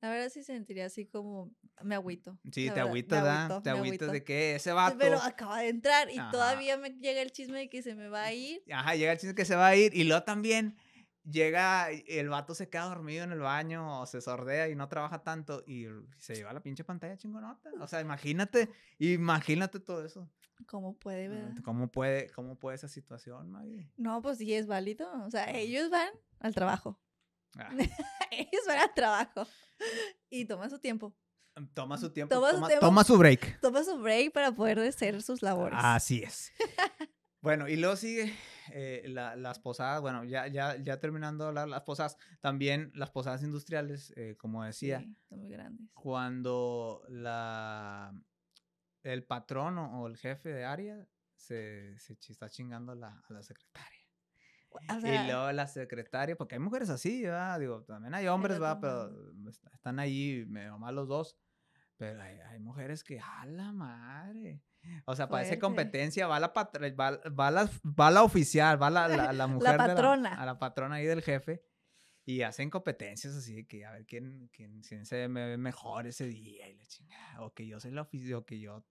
La 0.00 0.10
verdad 0.10 0.28
sí 0.28 0.44
sentiría 0.44 0.86
así 0.86 1.06
como 1.06 1.50
me 1.82 1.94
agüito. 1.94 2.38
Sí, 2.52 2.70
te 2.70 2.80
agüito, 2.80 3.14
¿verdad? 3.14 3.62
Te 3.62 3.70
agüito 3.70 4.06
de 4.06 4.22
que 4.22 4.54
ese 4.54 4.72
vato. 4.72 4.98
Pero 4.98 5.18
acaba 5.18 5.60
de 5.60 5.70
entrar 5.70 6.10
y 6.10 6.18
todavía 6.30 6.76
me 6.76 6.90
llega 6.90 7.22
el 7.22 7.32
chisme 7.32 7.58
de 7.58 7.68
que 7.70 7.82
se 7.82 7.94
me 7.94 8.08
va 8.08 8.24
a 8.24 8.32
ir. 8.32 8.62
Ajá, 8.70 8.94
llega 8.94 9.12
el 9.12 9.18
chisme 9.18 9.30
de 9.30 9.34
que 9.34 9.46
se 9.46 9.56
va 9.56 9.68
a 9.68 9.76
ir. 9.76 9.96
Y 9.96 10.04
luego 10.04 10.22
también 10.22 10.76
llega, 11.24 11.88
el 11.90 12.28
vato 12.28 12.54
se 12.54 12.68
queda 12.68 12.84
dormido 12.84 13.24
en 13.24 13.32
el 13.32 13.40
baño 13.40 14.02
o 14.02 14.06
se 14.06 14.20
sordea 14.20 14.68
y 14.68 14.76
no 14.76 14.88
trabaja 14.88 15.22
tanto 15.22 15.64
y 15.66 15.86
se 16.18 16.34
lleva 16.34 16.52
la 16.52 16.62
pinche 16.62 16.84
pantalla 16.84 17.16
chingonota. 17.16 17.70
O 17.80 17.88
sea, 17.88 18.02
imagínate, 18.02 18.68
imagínate 18.98 19.80
todo 19.80 20.04
eso. 20.04 20.30
¿Cómo 20.66 20.96
puede, 20.98 21.28
ver? 21.28 21.62
¿Cómo 21.62 21.88
puede, 21.90 22.30
cómo 22.30 22.58
puede 22.58 22.76
esa 22.76 22.88
situación, 22.88 23.50
Maggie? 23.50 23.90
No, 23.96 24.22
pues 24.22 24.38
sí 24.38 24.54
es 24.54 24.66
válido. 24.66 25.10
O 25.24 25.30
sea, 25.30 25.50
ellos 25.50 25.90
van 25.90 26.08
al 26.40 26.54
trabajo. 26.54 27.00
Ah. 27.58 27.70
ellos 28.30 28.62
van 28.66 28.78
al 28.78 28.94
trabajo 28.94 29.46
y 30.30 30.44
toman 30.44 30.70
su 30.70 30.78
tiempo. 30.78 31.14
Toma 31.72 31.98
su 31.98 32.10
tiempo. 32.10 32.34
Toma, 32.34 32.50
su, 32.50 32.80
toma 32.80 33.04
su 33.04 33.16
break. 33.16 33.60
Toma 33.60 33.84
su 33.84 33.98
break 33.98 34.32
para 34.32 34.52
poder 34.52 34.80
hacer 34.80 35.22
sus 35.22 35.40
labores. 35.40 35.78
Así 35.80 36.22
es. 36.22 36.52
bueno, 37.40 37.68
y 37.68 37.76
luego 37.76 37.94
sigue 37.94 38.34
eh, 38.72 39.04
las 39.06 39.60
posadas. 39.60 40.00
Bueno, 40.00 40.24
ya, 40.24 40.48
ya, 40.48 40.76
ya 40.76 40.98
terminando 40.98 41.52
las 41.52 41.82
posadas, 41.82 42.16
también 42.40 42.90
las 42.94 43.10
posadas 43.10 43.42
industriales, 43.44 44.12
eh, 44.16 44.34
como 44.36 44.64
decía. 44.64 45.00
Sí, 45.00 45.16
son 45.28 45.40
muy 45.40 45.50
grandes. 45.50 45.88
Cuando 45.94 47.02
la 47.08 48.12
el 49.04 49.24
patrón 49.24 49.78
o, 49.78 50.06
el 50.06 50.16
jefe 50.16 50.48
de 50.48 50.64
área 50.64 51.06
se, 51.36 51.96
se 51.98 52.14
está 52.32 52.48
chingando 52.48 52.92
a 52.92 52.94
la, 52.94 53.22
a 53.28 53.32
la 53.32 53.42
secretaria. 53.42 54.00
y 55.02 55.26
luego 55.26 55.52
la 55.52 55.66
secretaria, 55.66 56.36
porque 56.36 56.56
hay 56.56 56.60
mujeres 56.60 56.90
así, 56.90 57.22
¿verdad? 57.22 57.60
Digo, 57.60 57.82
también 57.84 58.14
hay 58.14 58.26
hombres, 58.26 58.58
¿verdad? 58.58 58.78
Pero 58.80 59.52
están 59.72 59.98
ahí 59.98 60.44
medio 60.48 60.78
mal 60.78 60.94
los 60.94 61.06
dos. 61.06 61.38
Pero 61.96 62.20
hay, 62.20 62.40
hay 62.40 62.58
mujeres 62.58 63.04
que, 63.04 63.20
¡a 63.20 63.46
la 63.46 63.72
madre! 63.72 64.62
O 65.06 65.14
sea, 65.14 65.28
para 65.28 65.44
esa 65.44 65.58
competencia 65.58 66.26
va 66.26 66.40
la, 66.40 66.48
va, 66.48 66.70
va, 67.30 67.50
la, 67.50 67.70
va 67.84 68.10
la 68.10 68.22
oficial, 68.22 68.82
va 68.82 68.90
la, 68.90 69.08
la, 69.08 69.32
la 69.32 69.46
mujer. 69.46 69.76
la 69.76 69.86
patrona. 69.86 70.34
a 70.34 70.44
la 70.44 70.58
patrona 70.58 70.96
ahí 70.96 71.06
del 71.06 71.22
jefe. 71.22 71.62
Y 72.26 72.40
hacen 72.42 72.70
competencias 72.70 73.34
así 73.34 73.54
de 73.54 73.66
que 73.66 73.84
a 73.84 73.92
ver 73.92 74.06
quién, 74.06 74.48
quién, 74.52 74.82
se 74.82 75.28
ve 75.28 75.58
mejor 75.58 76.06
ese 76.06 76.26
día 76.26 76.68
y 76.68 76.74
la 76.74 76.86
chingada. 76.86 77.42
O 77.42 77.52
que 77.52 77.66
yo 77.66 77.80
soy 77.80 77.90
la 77.90 78.02
oficina, 78.02 78.38
o 78.38 78.46
que 78.46 78.58
yo, 78.58 78.84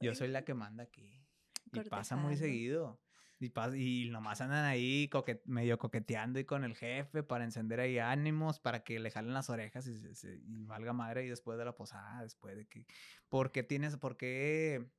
yo 0.00 0.14
soy 0.14 0.28
la 0.28 0.44
que 0.44 0.54
manda 0.54 0.84
aquí. 0.84 1.24
Y 1.72 1.80
pasa 1.88 2.16
muy 2.16 2.36
seguido. 2.36 3.00
Y, 3.38 3.52
y 3.74 4.10
nomás 4.10 4.40
andan 4.42 4.66
ahí 4.66 5.08
medio 5.46 5.78
coqueteando 5.78 6.38
y 6.38 6.44
con 6.44 6.62
el 6.62 6.76
jefe 6.76 7.22
para 7.22 7.44
encender 7.44 7.80
ahí 7.80 7.98
ánimos, 7.98 8.60
para 8.60 8.84
que 8.84 8.98
le 8.98 9.10
jalen 9.10 9.32
las 9.32 9.48
orejas 9.48 9.86
y, 9.86 9.92
y 10.46 10.64
valga 10.64 10.92
madre 10.92 11.24
y 11.24 11.28
después 11.28 11.56
de 11.58 11.64
la 11.64 11.74
posada, 11.74 12.22
después 12.22 12.56
de 12.56 12.66
que... 12.66 12.86
¿Por 13.30 13.50
qué 13.50 13.62
tienes, 13.62 13.96
por 13.96 14.18
qué, 14.18 14.90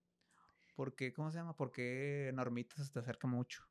por 0.75 0.95
qué, 0.95 1.13
cómo 1.13 1.29
se 1.29 1.37
llama? 1.37 1.55
¿Por 1.55 1.71
qué 1.71 2.31
Normita 2.33 2.83
se 2.83 2.91
te 2.91 2.99
acerca 2.99 3.27
mucho? 3.27 3.70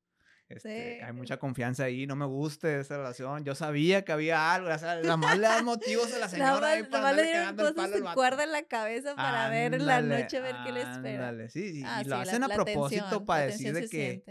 Este, 0.50 1.00
hay 1.00 1.12
mucha 1.12 1.37
confianza 1.37 1.85
ahí, 1.85 2.09
no 2.09 2.16
me 2.16 2.26
gusta 2.26 2.80
esa 2.80 2.97
relación. 2.97 3.45
Yo 3.45 3.54
sabía 3.54 4.04
que 4.04 4.11
había 4.11 4.52
algo, 4.52 4.69
o 4.69 4.78
sea, 4.78 4.97
la 4.97 5.16
más 5.16 5.38
le 5.38 5.47
dan 5.47 5.64
motivos 5.64 6.12
a 6.12 6.19
la 6.19 6.28
señora. 6.28 6.76
La 6.76 7.00
más 7.00 7.14
le 7.14 7.23
dieron 7.23 7.57
cosas 7.57 7.92
en 7.92 8.04
cuerda 8.14 8.42
en 8.42 8.50
la 8.50 8.62
cabeza 8.64 9.14
para 9.14 9.49
ver 9.49 9.75
en 9.75 9.87
la 9.87 10.02
noche, 10.02 10.40
ver 10.40 10.57
qué 10.64 10.73
le 10.73 10.83
espera. 10.83 11.33
Sí, 11.49 11.73
sí, 11.73 11.83
ah, 11.87 12.02
y 12.02 12.09
lo 12.09 12.16
hacen 12.16 12.42
a 12.42 12.49
propósito 12.49 13.25
para 13.25 13.47
decir 13.47 13.73
de 13.73 13.88
que 13.88 14.25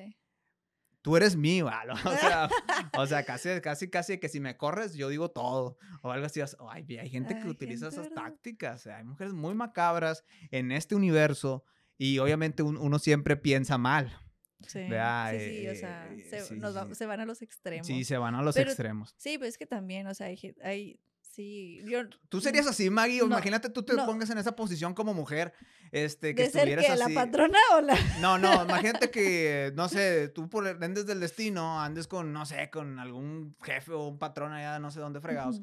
tú 1.02 1.16
eres 1.16 1.38
mío, 1.38 1.68
o 2.06 2.18
sea, 2.18 2.50
o 2.98 3.08
sea, 3.08 3.24
casi, 3.24 3.62
casi, 3.62 3.90
casi 3.90 4.18
que 4.18 4.28
si 4.28 4.42
me 4.42 4.58
corres, 4.58 4.96
yo 4.96 5.08
digo 5.08 5.32
todo, 5.32 5.78
o 6.02 6.12
algo 6.12 6.26
así, 6.26 6.42
ay, 6.70 6.98
hay 6.98 7.10
gente 7.10 7.40
que 7.40 7.48
utiliza 7.48 7.88
esas 7.88 8.10
tácticas, 8.14 8.88
hay 8.88 9.06
mujeres 9.06 9.34
muy 9.34 9.56
macabras 9.56 10.26
en 10.52 10.74
este 10.74 10.96
universo, 10.96 11.64
y 11.98 12.20
obviamente 12.20 12.62
uno 12.64 13.00
siempre 13.00 13.38
piensa 13.38 13.78
mal, 13.78 14.20
Sí, 14.68 14.80
sí, 14.80 14.88
sí, 14.88 15.68
o 15.68 15.76
sea, 15.76 16.10
eh, 16.12 16.26
se, 16.30 16.96
se, 16.96 17.06
van 17.06 17.20
a 17.22 17.26
los 17.26 17.42
extremos. 17.42 17.88
Sí, 17.88 18.04
se 18.04 18.18
van 18.18 18.36
a 18.36 18.42
los 18.42 18.58
extremos. 18.58 19.16
Sí, 19.18 19.38
pues 19.38 19.50
es 19.52 19.58
que 19.58 19.66
también, 19.66 20.06
o 20.08 20.14
sea, 20.14 20.28
hay, 20.28 20.56
hay 20.64 21.00
sí, 21.22 21.82
yo... 21.86 22.02
Tú 22.28 22.42
serías 22.42 22.68
así, 22.68 22.90
Maggie, 22.90 23.24
imagínate 23.24 23.70
tú 23.70 23.84
te 23.84 23.96
pongas 23.96 24.30
en 24.30 24.38
esa 24.38 24.56
posición 24.56 24.94
como 24.94 25.14
mujer, 25.14 25.54
este, 25.92 26.36
que 26.36 26.44
¿De 26.44 26.48
estuvieras 26.48 26.86
ser 26.86 26.98
que, 26.98 27.04
así. 27.04 27.14
la 27.14 27.22
patrona 27.22 27.60
o 27.76 27.82
la...? 27.82 27.96
No, 28.20 28.38
no, 28.38 28.64
imagínate 28.66 29.10
que, 29.10 29.72
no 29.76 29.88
sé, 29.88 30.28
tú 30.28 30.50
por 30.50 30.68
endes 30.68 31.06
del 31.06 31.22
destino, 31.22 31.82
andes 31.82 32.08
con, 32.08 32.34
no 32.34 32.46
sé, 32.46 32.70
con 32.70 33.00
algún 33.00 33.56
jefe 33.62 33.94
o 33.94 34.08
un 34.08 34.20
patrón 34.20 34.52
allá, 34.52 34.80
no 34.80 34.92
sé 34.92 35.00
dónde 35.00 35.22
fregados. 35.22 35.62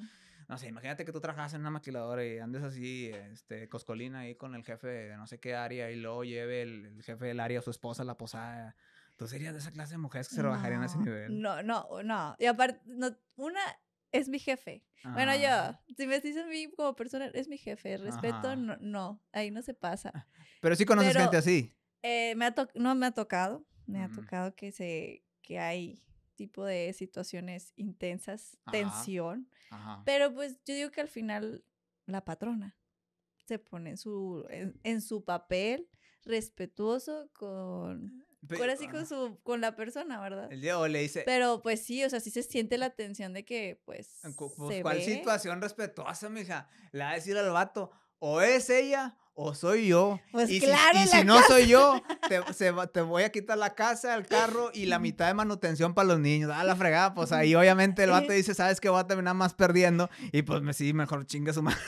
No 0.49 0.59
sé, 0.59 0.69
imagínate 0.69 1.05
que 1.05 1.13
tú 1.13 1.21
trabajas 1.21 1.55
en 1.55 1.61
una 1.61 1.71
maquiladora 1.71 2.25
y 2.25 2.39
andes 2.39 2.63
así, 2.63 3.11
este, 3.33 3.69
coscolina 3.69 4.21
ahí 4.21 4.37
con 4.37 4.55
el 4.55 4.65
jefe 4.65 4.87
de 4.87 5.17
no 5.17 5.27
sé 5.27 5.41
qué 5.41 5.55
área 5.55 5.91
y 5.91 5.97
luego 5.97 6.25
lleve 6.25 6.63
el, 6.63 6.87
el 6.87 7.03
jefe 7.03 7.27
del 7.27 7.41
área 7.41 7.59
a 7.59 7.63
su 7.63 7.71
esposa 7.71 8.03
a 8.03 8.07
la 8.07 8.17
posada 8.17 8.77
¿Tú 9.17 9.27
serías 9.27 9.55
de 9.55 9.61
esa 9.61 9.73
clase 9.73 9.93
de 9.93 9.99
mujeres 9.99 10.29
que 10.29 10.35
se 10.35 10.43
rebajarían 10.43 10.83
a 10.83 10.87
ese 10.87 10.99
nivel? 10.99 11.41
No, 11.41 11.63
no, 11.63 12.03
no. 12.05 12.37
Y 12.39 12.45
aparte, 12.45 12.81
una 13.37 13.61
es 14.13 14.29
mi 14.29 14.39
jefe. 14.39 14.85
Bueno, 15.05 15.35
yo, 15.37 15.79
si 15.97 16.07
me 16.07 16.21
dices 16.21 16.45
a 16.45 16.47
mí 16.47 16.71
como 16.77 16.95
persona, 16.95 17.27
es 17.33 17.49
mi 17.49 17.57
jefe. 17.57 17.97
Respeto, 17.97 18.57
no, 18.57 18.77
no, 18.81 19.23
ahí 19.33 19.51
no 19.51 19.63
se 19.63 19.73
pasa. 19.73 20.13
Ah, 20.15 20.27
pero 20.61 20.77
sí 20.77 20.85
conoces 20.85 21.17
gente 21.17 21.37
así. 21.37 21.75
Eh, 22.03 22.35
me 22.37 22.45
ha 22.45 22.55
no 22.75 22.95
me 22.95 23.07
ha 23.07 23.13
tocado, 23.13 23.67
me 23.87 24.03
ha 24.03 24.09
tocado 24.09 24.55
que, 24.55 24.71
se, 24.71 25.25
que 25.43 25.59
hay 25.59 26.03
tipo 26.37 26.65
de 26.65 26.93
situaciones 26.93 27.73
intensas, 27.77 28.59
tensión. 28.71 29.49
Pero 30.05 30.33
pues 30.33 30.61
yo 30.65 30.75
digo 30.75 30.91
que 30.91 31.01
al 31.01 31.09
final 31.09 31.65
la 32.07 32.25
patrona 32.25 32.77
se 33.47 33.59
pone 33.59 33.91
en 33.91 33.97
su, 33.97 34.47
en 34.51 35.01
su 35.01 35.25
papel 35.25 35.89
respetuoso 36.25 37.31
con 37.33 38.27
pero, 38.49 38.73
así 38.73 38.89
con 38.89 39.07
su, 39.07 39.39
con 39.43 39.61
la 39.61 39.75
persona, 39.75 40.21
¿verdad? 40.21 40.53
El 40.53 40.61
Diego 40.61 40.87
le 40.89 41.01
dice. 41.01 41.23
Pero 41.25 41.63
pues 41.63 41.83
sí, 41.85 42.05
o 42.05 42.11
sea, 42.11 42.21
sí 42.21 42.31
se 42.31 42.43
siente 42.43 42.79
la 42.79 42.91
tensión 42.91 43.33
de 43.33 43.45
que, 43.45 43.81
pues. 43.85 44.21
pues 44.37 44.83
¿Cuál 44.83 45.03
situación 45.03 45.61
respetuosa, 45.61 46.29
mija? 46.29 46.69
Le 46.93 47.01
va 47.01 47.11
a 47.11 47.15
decir 47.15 47.37
al 47.37 47.51
vato, 47.51 47.91
o 48.19 48.41
es 48.41 48.71
ella 48.71 49.17
o 49.39 49.55
soy 49.55 49.89
yo. 49.89 50.19
Pues 50.33 50.51
y 50.51 50.61
claro. 50.61 50.99
Si, 50.99 51.05
y 51.05 51.07
si 51.09 51.25
no 51.25 51.41
soy 51.43 51.67
yo, 51.69 52.03
te, 52.29 52.41
te, 52.93 53.01
voy 53.03 53.23
a 53.23 53.31
quitar 53.31 53.59
la 53.59 53.75
casa, 53.75 54.15
el 54.15 54.27
carro 54.27 54.71
y 54.73 54.87
la 54.87 54.99
mitad 54.99 55.27
de 55.27 55.35
manutención 55.35 55.95
para 55.95 56.09
los 56.09 56.19
niños. 56.19 56.51
Ah, 56.53 56.65
la 56.65 56.75
fregada, 56.75 57.13
pues 57.13 57.33
ahí 57.33 57.55
obviamente 57.55 58.03
el 58.03 58.11
vato 58.11 58.33
dice, 58.33 58.55
¿sabes 58.55 58.81
qué? 58.81 58.89
Voy 58.89 58.99
a 58.99 59.07
terminar 59.07 59.35
más 59.35 59.53
perdiendo. 59.53 60.09
Y 60.33 60.41
pues 60.43 60.63
me 60.63 60.73
sí, 60.73 60.95
mejor 60.95 61.27
chingue 61.27 61.53
su 61.53 61.63
madre. 61.63 61.79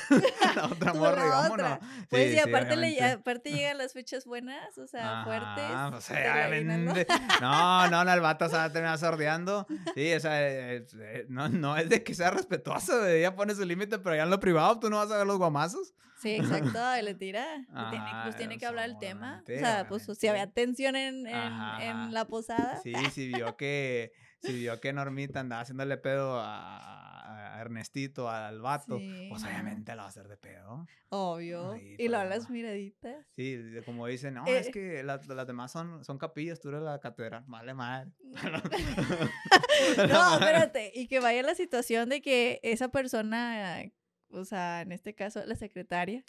la 0.54 0.66
otra 0.66 0.92
morra, 0.92 1.24
vámonos. 1.26 1.78
Pues 2.10 2.32
sí, 2.32 2.38
aparte, 2.38 2.76
le, 2.76 3.02
aparte 3.02 3.50
llegan 3.50 3.78
las 3.78 3.94
fechas 3.94 4.26
buenas, 4.26 4.76
o 4.76 4.86
sea, 4.86 5.24
fuertes. 5.24 5.70
Pues, 5.90 6.10
obviamente. 6.10 7.06
No, 7.40 7.88
no, 7.88 8.04
no, 8.04 8.12
el 8.12 8.20
vato 8.20 8.46
se 8.48 8.56
va 8.56 8.64
a 8.64 8.72
terminar 8.72 8.98
sordeando. 8.98 9.66
Sí, 9.94 10.12
o 10.12 10.20
sea, 10.20 10.46
eh, 10.46 10.86
eh, 10.98 11.26
no, 11.30 11.48
no 11.48 11.78
es 11.78 11.88
de 11.88 12.02
que 12.02 12.14
sea 12.14 12.30
respetuoso, 12.30 13.06
ella 13.06 13.34
pone 13.34 13.54
su 13.54 13.64
límite, 13.64 13.98
pero 13.98 14.16
ya 14.16 14.24
en 14.24 14.30
lo 14.30 14.38
privado 14.38 14.78
tú 14.78 14.90
no 14.90 14.98
vas 14.98 15.10
a 15.10 15.16
ver 15.16 15.26
los 15.26 15.38
guamazos. 15.38 15.94
Sí, 16.20 16.30
exacto, 16.30 16.78
y 16.98 17.02
le 17.02 17.14
tira. 17.14 17.46
tiene, 17.90 18.06
pues 18.24 18.36
tiene 18.36 18.58
que 18.58 18.66
hablar 18.66 18.88
el 18.88 18.98
tema. 18.98 19.42
O 19.42 19.46
sea, 19.46 19.86
pues 19.88 20.06
si 20.18 20.28
había 20.28 20.48
tensión 20.48 20.96
en, 20.96 21.26
en, 21.26 22.12
la 22.12 22.26
posada. 22.26 22.80
Sí, 22.82 22.92
sí 23.12 23.28
vio 23.28 23.56
que, 23.56 24.12
sí 24.42 24.52
vio 24.54 24.80
que 24.80 24.92
Normita 24.92 25.40
andaba 25.40 25.62
haciéndole 25.62 25.96
pedo 25.96 26.38
a, 26.40 27.04
Ernestito, 27.60 28.30
al 28.30 28.60
vato, 28.60 29.00
pues 29.28 29.42
obviamente 29.42 29.92
lo 29.92 29.98
va 29.98 30.04
a 30.04 30.08
hacer 30.08 30.28
de 30.28 30.36
pedo. 30.36 30.86
Obvio. 31.08 31.76
y 31.76 32.06
lo 32.08 32.22
las 32.24 32.48
miraditas. 32.50 33.26
Sí, 33.34 33.58
como 33.84 34.06
dicen, 34.06 34.34
no, 34.34 34.46
es 34.46 34.68
eh. 34.68 34.70
que 34.70 35.02
las, 35.02 35.26
las, 35.26 35.46
demás 35.46 35.72
son, 35.72 36.04
son 36.04 36.18
capillas, 36.18 36.60
tú 36.60 36.68
eres 36.68 36.82
la 36.82 37.00
catedral. 37.00 37.44
Vale, 37.48 37.74
madre. 37.74 38.12
no, 40.08 40.34
espérate. 40.34 40.92
Y 40.94 41.08
que 41.08 41.18
vaya 41.18 41.42
la 41.42 41.56
situación 41.56 42.08
de 42.08 42.22
que 42.22 42.60
esa 42.62 42.88
persona 42.88 43.82
o 44.30 44.44
sea, 44.44 44.82
en 44.82 44.92
este 44.92 45.14
caso 45.14 45.44
la 45.44 45.56
secretaria, 45.56 46.24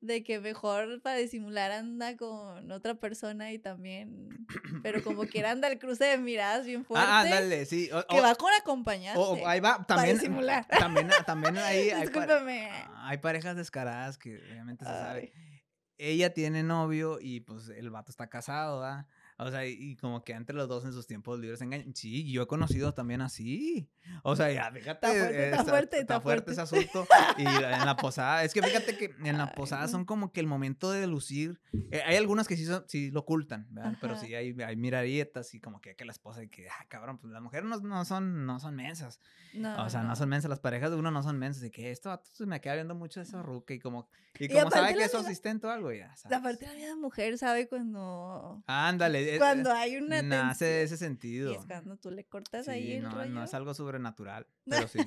de 0.00 0.22
que 0.22 0.40
mejor 0.40 1.00
para 1.02 1.16
disimular 1.16 1.70
anda 1.72 2.16
con 2.16 2.70
otra 2.70 2.94
persona 2.94 3.52
y 3.52 3.58
también, 3.58 4.46
pero 4.82 5.02
como 5.02 5.26
quiera 5.26 5.50
anda 5.50 5.68
el 5.68 5.78
cruce 5.78 6.04
de 6.04 6.18
miradas 6.18 6.66
bien 6.66 6.82
ah, 6.82 6.84
fuerte. 6.86 7.06
Ah, 7.08 7.24
dale, 7.24 7.66
sí. 7.66 7.88
que 8.08 8.20
va 8.20 8.34
con 8.34 8.52
acompañante. 8.52 9.20
O, 9.20 9.46
ahí 9.46 9.60
va, 9.60 9.84
también. 9.84 9.86
Para 9.86 10.12
disimular. 10.12 10.66
También, 10.66 11.08
también 11.26 11.58
ahí 11.58 11.90
hay, 11.90 12.08
hay 12.96 13.18
parejas 13.18 13.56
descaradas 13.56 14.18
que 14.18 14.36
obviamente 14.36 14.84
se 14.84 14.90
sabe. 14.90 15.32
Ella 15.98 16.32
tiene 16.32 16.62
novio 16.62 17.18
y 17.20 17.40
pues 17.40 17.68
el 17.68 17.90
vato 17.90 18.10
está 18.10 18.28
casado, 18.28 18.80
¿verdad? 18.80 19.06
O 19.42 19.50
sea, 19.50 19.66
y, 19.66 19.96
como 19.96 20.22
que 20.22 20.32
entre 20.32 20.54
los 20.54 20.68
dos 20.68 20.84
en 20.84 20.92
sus 20.92 21.06
tiempos 21.06 21.38
libres 21.38 21.60
engañan. 21.62 21.94
Sí, 21.94 22.30
yo 22.30 22.42
he 22.42 22.46
conocido 22.46 22.92
también 22.92 23.22
así. 23.22 23.88
O 24.22 24.36
sea, 24.36 24.52
ya, 24.52 24.70
fíjate. 24.70 25.06
Está 25.06 25.14
fuerte, 25.14 25.50
está, 25.50 25.64
fuerte, 25.64 26.00
está, 26.00 26.20
fuerte, 26.20 26.52
ese 26.52 26.60
asunto. 26.60 27.06
Y 27.38 27.46
en 27.46 27.86
la 27.86 27.96
posada, 27.96 28.44
es 28.44 28.52
que 28.52 28.62
fíjate 28.62 28.98
que 28.98 29.14
en 29.24 29.38
la 29.38 29.52
posada 29.52 29.88
son 29.88 30.04
como 30.04 30.32
que 30.32 30.40
el 30.40 30.46
momento 30.46 30.90
de 30.90 31.06
lucir. 31.06 31.58
Eh, 31.90 32.02
hay 32.04 32.16
algunas 32.16 32.46
que 32.48 32.56
sí, 32.56 32.66
sí 32.86 33.10
lo 33.10 33.20
ocultan, 33.20 33.66
¿verdad? 33.70 33.96
Pero 34.00 34.18
sí 34.18 34.34
hay, 34.34 34.54
hay 34.60 34.76
mirarietas 34.76 35.54
y 35.54 35.60
como 35.60 35.80
que, 35.80 35.96
que 35.96 36.04
la 36.04 36.12
esposa 36.12 36.42
y 36.42 36.48
que, 36.48 36.68
ah, 36.68 36.84
cabrón, 36.88 37.18
pues 37.18 37.32
las 37.32 37.42
mujeres 37.42 37.68
no, 37.68 37.78
no 37.78 38.04
son, 38.04 38.44
no 38.44 38.60
son 38.60 38.76
mensas. 38.76 39.20
No, 39.54 39.84
o 39.84 39.90
sea, 39.90 40.02
no. 40.02 40.14
son 40.16 40.28
mensas. 40.28 40.50
Las 40.50 40.60
parejas 40.60 40.90
de 40.90 40.96
uno 40.96 41.10
no 41.10 41.22
son 41.22 41.38
mensas. 41.38 41.64
Y 41.64 41.70
que 41.70 41.90
esto 41.90 42.20
se 42.32 42.46
me 42.46 42.60
queda 42.60 42.74
viendo 42.74 42.94
mucho 42.94 43.20
esa 43.20 43.42
ruca 43.42 43.74
y 43.74 43.78
como, 43.78 44.08
y 44.38 44.48
como 44.48 44.70
sabe 44.70 44.94
que 44.94 45.04
es 45.04 45.10
su 45.10 45.16
asistente 45.16 45.66
o 45.66 45.70
algo, 45.70 45.92
ya. 45.92 46.14
La 46.28 46.42
parte 46.42 46.66
de 46.66 46.72
la 46.72 46.78
vida 46.78 46.96
mujer 46.96 47.38
sabe 47.38 47.68
cuando. 47.68 48.62
Ándale, 48.66 49.29
cuando 49.38 49.72
hay 49.72 49.96
una 49.96 50.22
nace 50.22 50.64
de 50.64 50.82
ese 50.82 50.96
sentido. 50.96 51.52
Y 51.52 51.56
es 51.56 51.66
cuando 51.66 51.96
tú 51.96 52.10
le 52.10 52.24
cortas 52.24 52.68
ahí 52.68 52.94
el 52.94 53.02
no, 53.02 53.24
no 53.26 53.44
es 53.44 53.54
algo 53.54 53.74
sobrenatural, 53.74 54.46
pero 54.68 54.88
sí. 54.88 54.98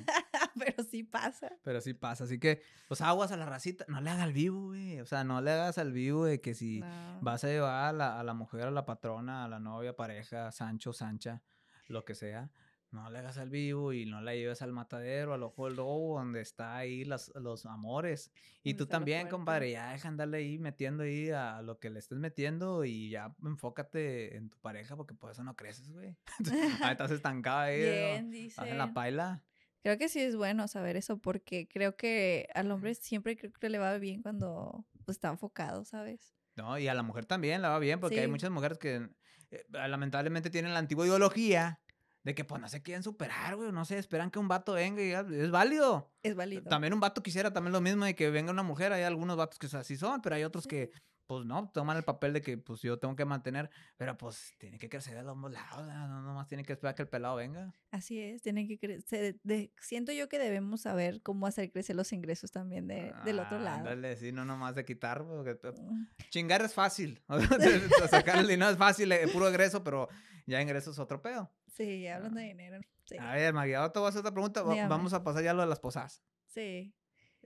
pero 0.58 0.84
sí 0.84 1.02
pasa. 1.02 1.52
Pero 1.62 1.80
sí 1.80 1.94
pasa, 1.94 2.24
así 2.24 2.38
que 2.38 2.62
pues 2.88 3.00
aguas 3.00 3.32
a 3.32 3.36
la 3.36 3.46
racita, 3.46 3.84
no 3.88 4.00
le 4.00 4.10
hagas 4.10 4.22
al 4.22 4.32
vivo, 4.32 4.68
güey, 4.68 5.00
o 5.00 5.06
sea, 5.06 5.24
no 5.24 5.40
le 5.40 5.50
hagas 5.50 5.78
al 5.78 5.92
vivo 5.92 6.24
de 6.24 6.40
que 6.40 6.54
si 6.54 6.82
vas 7.20 7.44
a 7.44 7.48
llevar 7.48 7.86
a 7.86 7.92
la, 7.92 8.20
a 8.20 8.24
la 8.24 8.34
mujer, 8.34 8.62
a 8.62 8.70
la 8.70 8.84
patrona, 8.84 9.44
a 9.44 9.48
la 9.48 9.60
novia, 9.60 9.96
pareja, 9.96 10.52
Sancho, 10.52 10.92
Sancha, 10.92 11.42
lo 11.86 12.04
que 12.04 12.14
sea, 12.14 12.50
no 12.94 13.10
le 13.10 13.18
hagas 13.18 13.38
al 13.38 13.50
vivo 13.50 13.92
y 13.92 14.06
no 14.06 14.20
la 14.20 14.34
lleves 14.34 14.62
al 14.62 14.72
matadero, 14.72 15.34
al 15.34 15.42
ojo 15.42 15.66
del 15.66 15.76
lobo, 15.76 16.18
donde 16.18 16.40
está 16.40 16.76
ahí 16.76 17.04
las, 17.04 17.32
los 17.34 17.66
amores. 17.66 18.30
Y 18.62 18.74
tú 18.74 18.86
también, 18.86 19.28
compadre, 19.28 19.72
ya 19.72 19.90
deja 19.90 20.08
andarle 20.08 20.38
ahí 20.38 20.58
metiendo 20.58 21.02
ahí 21.02 21.28
a 21.30 21.60
lo 21.60 21.80
que 21.80 21.90
le 21.90 21.98
estés 21.98 22.18
metiendo 22.18 22.84
y 22.84 23.10
ya 23.10 23.34
enfócate 23.44 24.36
en 24.36 24.48
tu 24.48 24.58
pareja 24.60 24.96
porque 24.96 25.12
por 25.12 25.32
eso 25.32 25.42
no 25.42 25.56
creces, 25.56 25.90
güey. 25.90 26.16
ahí 26.82 26.92
estás 26.92 27.10
estancada 27.10 27.62
ahí. 27.62 27.82
Bien, 27.82 28.30
dice. 28.30 28.62
en 28.62 28.78
la 28.78 28.94
paila. 28.94 29.42
Creo 29.82 29.98
que 29.98 30.08
sí 30.08 30.20
es 30.20 30.36
bueno 30.36 30.66
saber 30.68 30.96
eso 30.96 31.18
porque 31.18 31.68
creo 31.68 31.96
que 31.96 32.48
al 32.54 32.70
hombre 32.70 32.94
siempre 32.94 33.36
creo 33.36 33.52
que 33.52 33.68
le 33.68 33.78
va 33.78 33.98
bien 33.98 34.22
cuando 34.22 34.86
pues, 35.04 35.16
está 35.16 35.28
enfocado, 35.28 35.84
¿sabes? 35.84 36.32
No, 36.54 36.78
y 36.78 36.86
a 36.86 36.94
la 36.94 37.02
mujer 37.02 37.26
también 37.26 37.60
le 37.60 37.68
va 37.68 37.78
bien 37.80 37.98
porque 37.98 38.20
hay 38.20 38.28
muchas 38.28 38.50
mujeres 38.50 38.78
que 38.78 39.08
eh, 39.50 39.64
lamentablemente 39.70 40.48
tienen 40.48 40.72
la 40.72 40.78
antigua 40.78 41.04
ideología 41.04 41.80
de 42.24 42.34
que 42.34 42.44
pues 42.44 42.60
no 42.60 42.68
se 42.68 42.82
quieren 42.82 43.02
superar, 43.02 43.54
güey, 43.54 43.70
no 43.70 43.84
sé, 43.84 43.98
esperan 43.98 44.30
que 44.30 44.38
un 44.38 44.48
vato 44.48 44.72
venga 44.72 45.02
y 45.02 45.12
es 45.12 45.50
válido. 45.50 46.10
Es 46.22 46.34
válido. 46.34 46.64
También 46.64 46.94
un 46.94 47.00
vato 47.00 47.22
quisiera 47.22 47.52
también 47.52 47.72
lo 47.72 47.82
mismo 47.82 48.06
de 48.06 48.14
que 48.14 48.30
venga 48.30 48.50
una 48.50 48.62
mujer, 48.62 48.92
hay 48.92 49.02
algunos 49.02 49.36
vatos 49.36 49.58
que 49.58 49.76
así 49.76 49.96
son, 49.96 50.22
pero 50.22 50.34
hay 50.34 50.44
otros 50.44 50.66
que 50.66 50.90
pues 51.26 51.46
no, 51.46 51.70
toman 51.70 51.96
el 51.96 52.02
papel 52.02 52.32
de 52.32 52.42
que 52.42 52.58
pues 52.58 52.82
yo 52.82 52.98
tengo 52.98 53.16
que 53.16 53.24
mantener, 53.24 53.70
pero 53.96 54.16
pues 54.16 54.54
tiene 54.58 54.78
que 54.78 54.88
crecer 54.88 55.14
de 55.14 55.22
los 55.22 55.32
ambos 55.32 55.52
lados, 55.52 55.86
no 55.86 56.22
nomás 56.22 56.46
tiene 56.48 56.64
que 56.64 56.72
esperar 56.72 56.94
que 56.94 57.02
el 57.02 57.08
pelado 57.08 57.36
venga. 57.36 57.72
Así 57.90 58.20
es, 58.20 58.42
tiene 58.42 58.66
que 58.66 58.78
crecer, 58.78 59.36
siento 59.80 60.12
yo 60.12 60.28
que 60.28 60.38
debemos 60.38 60.82
saber 60.82 61.22
cómo 61.22 61.46
hacer 61.46 61.70
crecer 61.70 61.96
los 61.96 62.12
ingresos 62.12 62.50
también 62.50 62.86
de, 62.86 63.14
del 63.24 63.38
otro 63.38 63.58
lado. 63.58 63.84
Dale, 63.84 64.16
sí, 64.16 64.32
no 64.32 64.44
nomás 64.44 64.74
de 64.74 64.84
quitar, 64.84 65.24
porque 65.24 65.54
mm. 65.54 66.06
chingar 66.30 66.62
es 66.62 66.74
fácil, 66.74 67.22
sacar 68.10 68.38
el 68.38 68.48
dinero 68.48 68.70
es 68.70 68.78
fácil, 68.78 69.10
es 69.12 69.30
puro 69.30 69.48
ingreso, 69.48 69.82
pero 69.82 70.08
ya 70.46 70.60
ingresos 70.60 70.94
es 70.94 70.98
otro 70.98 71.22
pedo. 71.22 71.50
Sí, 71.68 72.06
hablando 72.06 72.40
de 72.40 72.46
dinero. 72.46 72.80
A 73.18 73.34
ver, 73.34 73.52
María, 73.52 73.78
ahora 73.78 73.92
te 73.92 73.98
voy 73.98 74.06
a 74.06 74.08
hacer 74.10 74.20
otra 74.20 74.32
pregunta, 74.32 74.62
vamos 74.62 75.12
a 75.12 75.22
pasar 75.22 75.42
ya 75.42 75.50
a 75.50 75.54
lo 75.54 75.62
de 75.62 75.68
las 75.68 75.80
posadas. 75.80 76.22
Sí. 76.46 76.94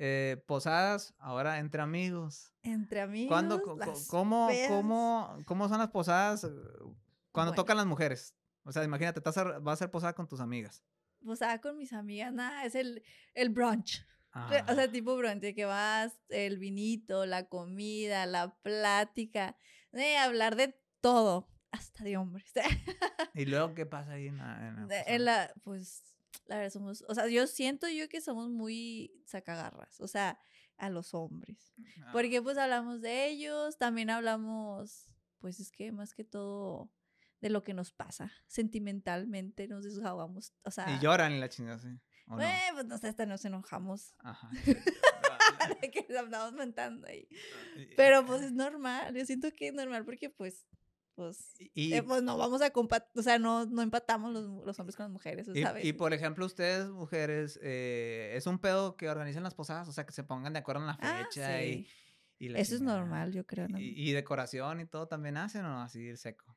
Eh, 0.00 0.40
posadas 0.46 1.12
ahora 1.18 1.58
entre 1.58 1.82
amigos. 1.82 2.52
Entre 2.62 3.00
amigos. 3.00 3.28
¿Cuándo, 3.28 3.60
cómo, 4.08 4.48
cómo, 4.68 5.38
cómo, 5.44 5.68
son 5.68 5.78
las 5.78 5.88
posadas 5.88 6.44
eh, 6.44 6.48
cuando 7.32 7.52
tocan 7.52 7.76
las 7.76 7.86
mujeres? 7.86 8.32
O 8.62 8.70
sea, 8.70 8.84
imagínate, 8.84 9.18
vas 9.18 9.36
a, 9.38 9.58
vas 9.58 9.66
a 9.66 9.72
hacer 9.72 9.90
posada 9.90 10.12
con 10.12 10.28
tus 10.28 10.38
amigas. 10.38 10.84
Posada 11.24 11.60
con 11.60 11.76
mis 11.76 11.92
amigas, 11.92 12.32
nada, 12.32 12.64
es 12.64 12.76
el, 12.76 13.02
el 13.34 13.50
brunch. 13.50 14.06
O 14.34 14.48
sea, 14.48 14.64
ah. 14.68 14.88
tipo 14.92 15.16
brunch, 15.16 15.52
que 15.52 15.64
vas, 15.64 16.16
el 16.28 16.58
vinito, 16.58 17.26
la 17.26 17.48
comida, 17.48 18.24
la 18.26 18.54
plática, 18.62 19.56
de 19.90 20.16
hablar 20.16 20.54
de 20.54 20.78
todo, 21.00 21.48
hasta 21.72 22.04
de 22.04 22.16
hombres. 22.16 22.52
¿Y 23.34 23.46
luego 23.46 23.74
qué 23.74 23.84
pasa 23.84 24.12
ahí 24.12 24.28
en 24.28 25.24
la, 25.24 25.52
pues, 25.64 26.04
la 26.46 26.56
verdad 26.56 26.72
somos, 26.72 27.04
o 27.08 27.14
sea, 27.14 27.28
yo 27.28 27.46
siento 27.46 27.88
yo 27.88 28.08
que 28.08 28.20
somos 28.20 28.50
muy 28.50 29.12
sacagarras, 29.26 30.00
o 30.00 30.08
sea, 30.08 30.38
a 30.76 30.90
los 30.90 31.14
hombres. 31.14 31.74
Ah. 32.02 32.10
Porque 32.12 32.40
pues 32.40 32.56
hablamos 32.56 33.00
de 33.00 33.28
ellos, 33.28 33.78
también 33.78 34.10
hablamos, 34.10 35.10
pues 35.38 35.60
es 35.60 35.70
que 35.70 35.92
más 35.92 36.14
que 36.14 36.24
todo 36.24 36.90
de 37.40 37.50
lo 37.50 37.62
que 37.62 37.74
nos 37.74 37.92
pasa 37.92 38.32
sentimentalmente, 38.46 39.68
nos 39.68 39.84
desahogamos, 39.84 40.54
o 40.62 40.70
sea... 40.70 40.90
Y 40.90 41.00
lloran 41.00 41.32
en 41.32 41.40
la 41.40 41.48
chingada, 41.48 41.78
sí. 41.78 41.88
Eh, 42.40 42.70
pues 42.74 42.84
no 42.84 42.98
sé, 42.98 43.08
hasta 43.08 43.24
nos 43.24 43.44
enojamos. 43.44 44.14
Ajá. 44.18 44.50
de 45.80 45.90
que 45.90 46.06
nos 46.08 46.18
andamos 46.18 46.52
mentando 46.52 47.06
ahí. 47.06 47.26
Ah, 47.32 47.80
Pero 47.96 48.26
pues 48.26 48.42
es 48.42 48.52
normal, 48.52 49.14
yo 49.14 49.24
siento 49.24 49.50
que 49.52 49.68
es 49.68 49.74
normal 49.74 50.04
porque 50.04 50.28
pues 50.28 50.66
pues, 51.18 51.56
eh, 51.74 52.00
pues 52.04 52.22
no 52.22 52.38
vamos 52.38 52.62
a 52.62 52.70
compartir, 52.70 53.10
o 53.18 53.22
sea, 53.24 53.40
no, 53.40 53.66
no 53.66 53.82
empatamos 53.82 54.32
los, 54.32 54.64
los, 54.64 54.78
hombres 54.78 54.94
con 54.94 55.02
las 55.02 55.10
mujeres, 55.10 55.48
¿sabes? 55.60 55.84
Y, 55.84 55.92
por 55.92 56.14
ejemplo, 56.14 56.46
ustedes, 56.46 56.88
mujeres, 56.90 57.58
eh, 57.60 58.34
¿es 58.36 58.46
un 58.46 58.60
pedo 58.60 58.96
que 58.96 59.10
organicen 59.10 59.42
las 59.42 59.52
posadas? 59.52 59.88
O 59.88 59.92
sea, 59.92 60.06
que 60.06 60.12
se 60.12 60.22
pongan 60.22 60.52
de 60.52 60.60
acuerdo 60.60 60.82
en 60.82 60.86
la 60.86 60.98
ah, 61.00 61.24
fecha 61.24 61.60
y, 61.64 61.88
Eso 62.38 62.76
es 62.76 62.82
normal, 62.82 63.32
yo 63.32 63.44
creo. 63.44 63.66
¿no? 63.66 63.80
Y, 63.80 64.12
decoración 64.12 64.80
y 64.80 64.86
todo 64.86 65.08
también 65.08 65.38
hacen 65.38 65.64
o 65.64 65.82
así 65.82 66.16
seco? 66.16 66.56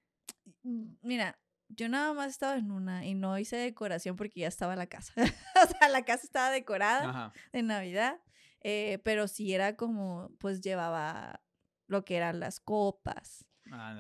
Mm, 0.62 0.94
mira, 1.02 1.40
yo 1.70 1.90
nada 1.90 2.14
más 2.14 2.30
estaba 2.30 2.56
en 2.56 2.70
una 2.70 3.04
y 3.04 3.16
no 3.16 3.40
hice 3.40 3.56
decoración 3.56 4.16
porque 4.16 4.42
ya 4.42 4.48
estaba 4.48 4.76
la 4.76 4.86
casa. 4.86 5.12
o 5.66 5.68
sea, 5.80 5.90
la 5.90 6.06
casa 6.06 6.24
estaba 6.24 6.52
decorada 6.52 7.34
de 7.52 7.64
Navidad, 7.64 8.22
eh, 8.60 9.00
pero 9.04 9.28
sí 9.28 9.56
era 9.56 9.76
como, 9.76 10.30
pues 10.38 10.62
llevaba 10.62 11.42
lo 11.88 12.06
que 12.06 12.16
eran 12.16 12.40
las 12.40 12.60
copas, 12.60 13.48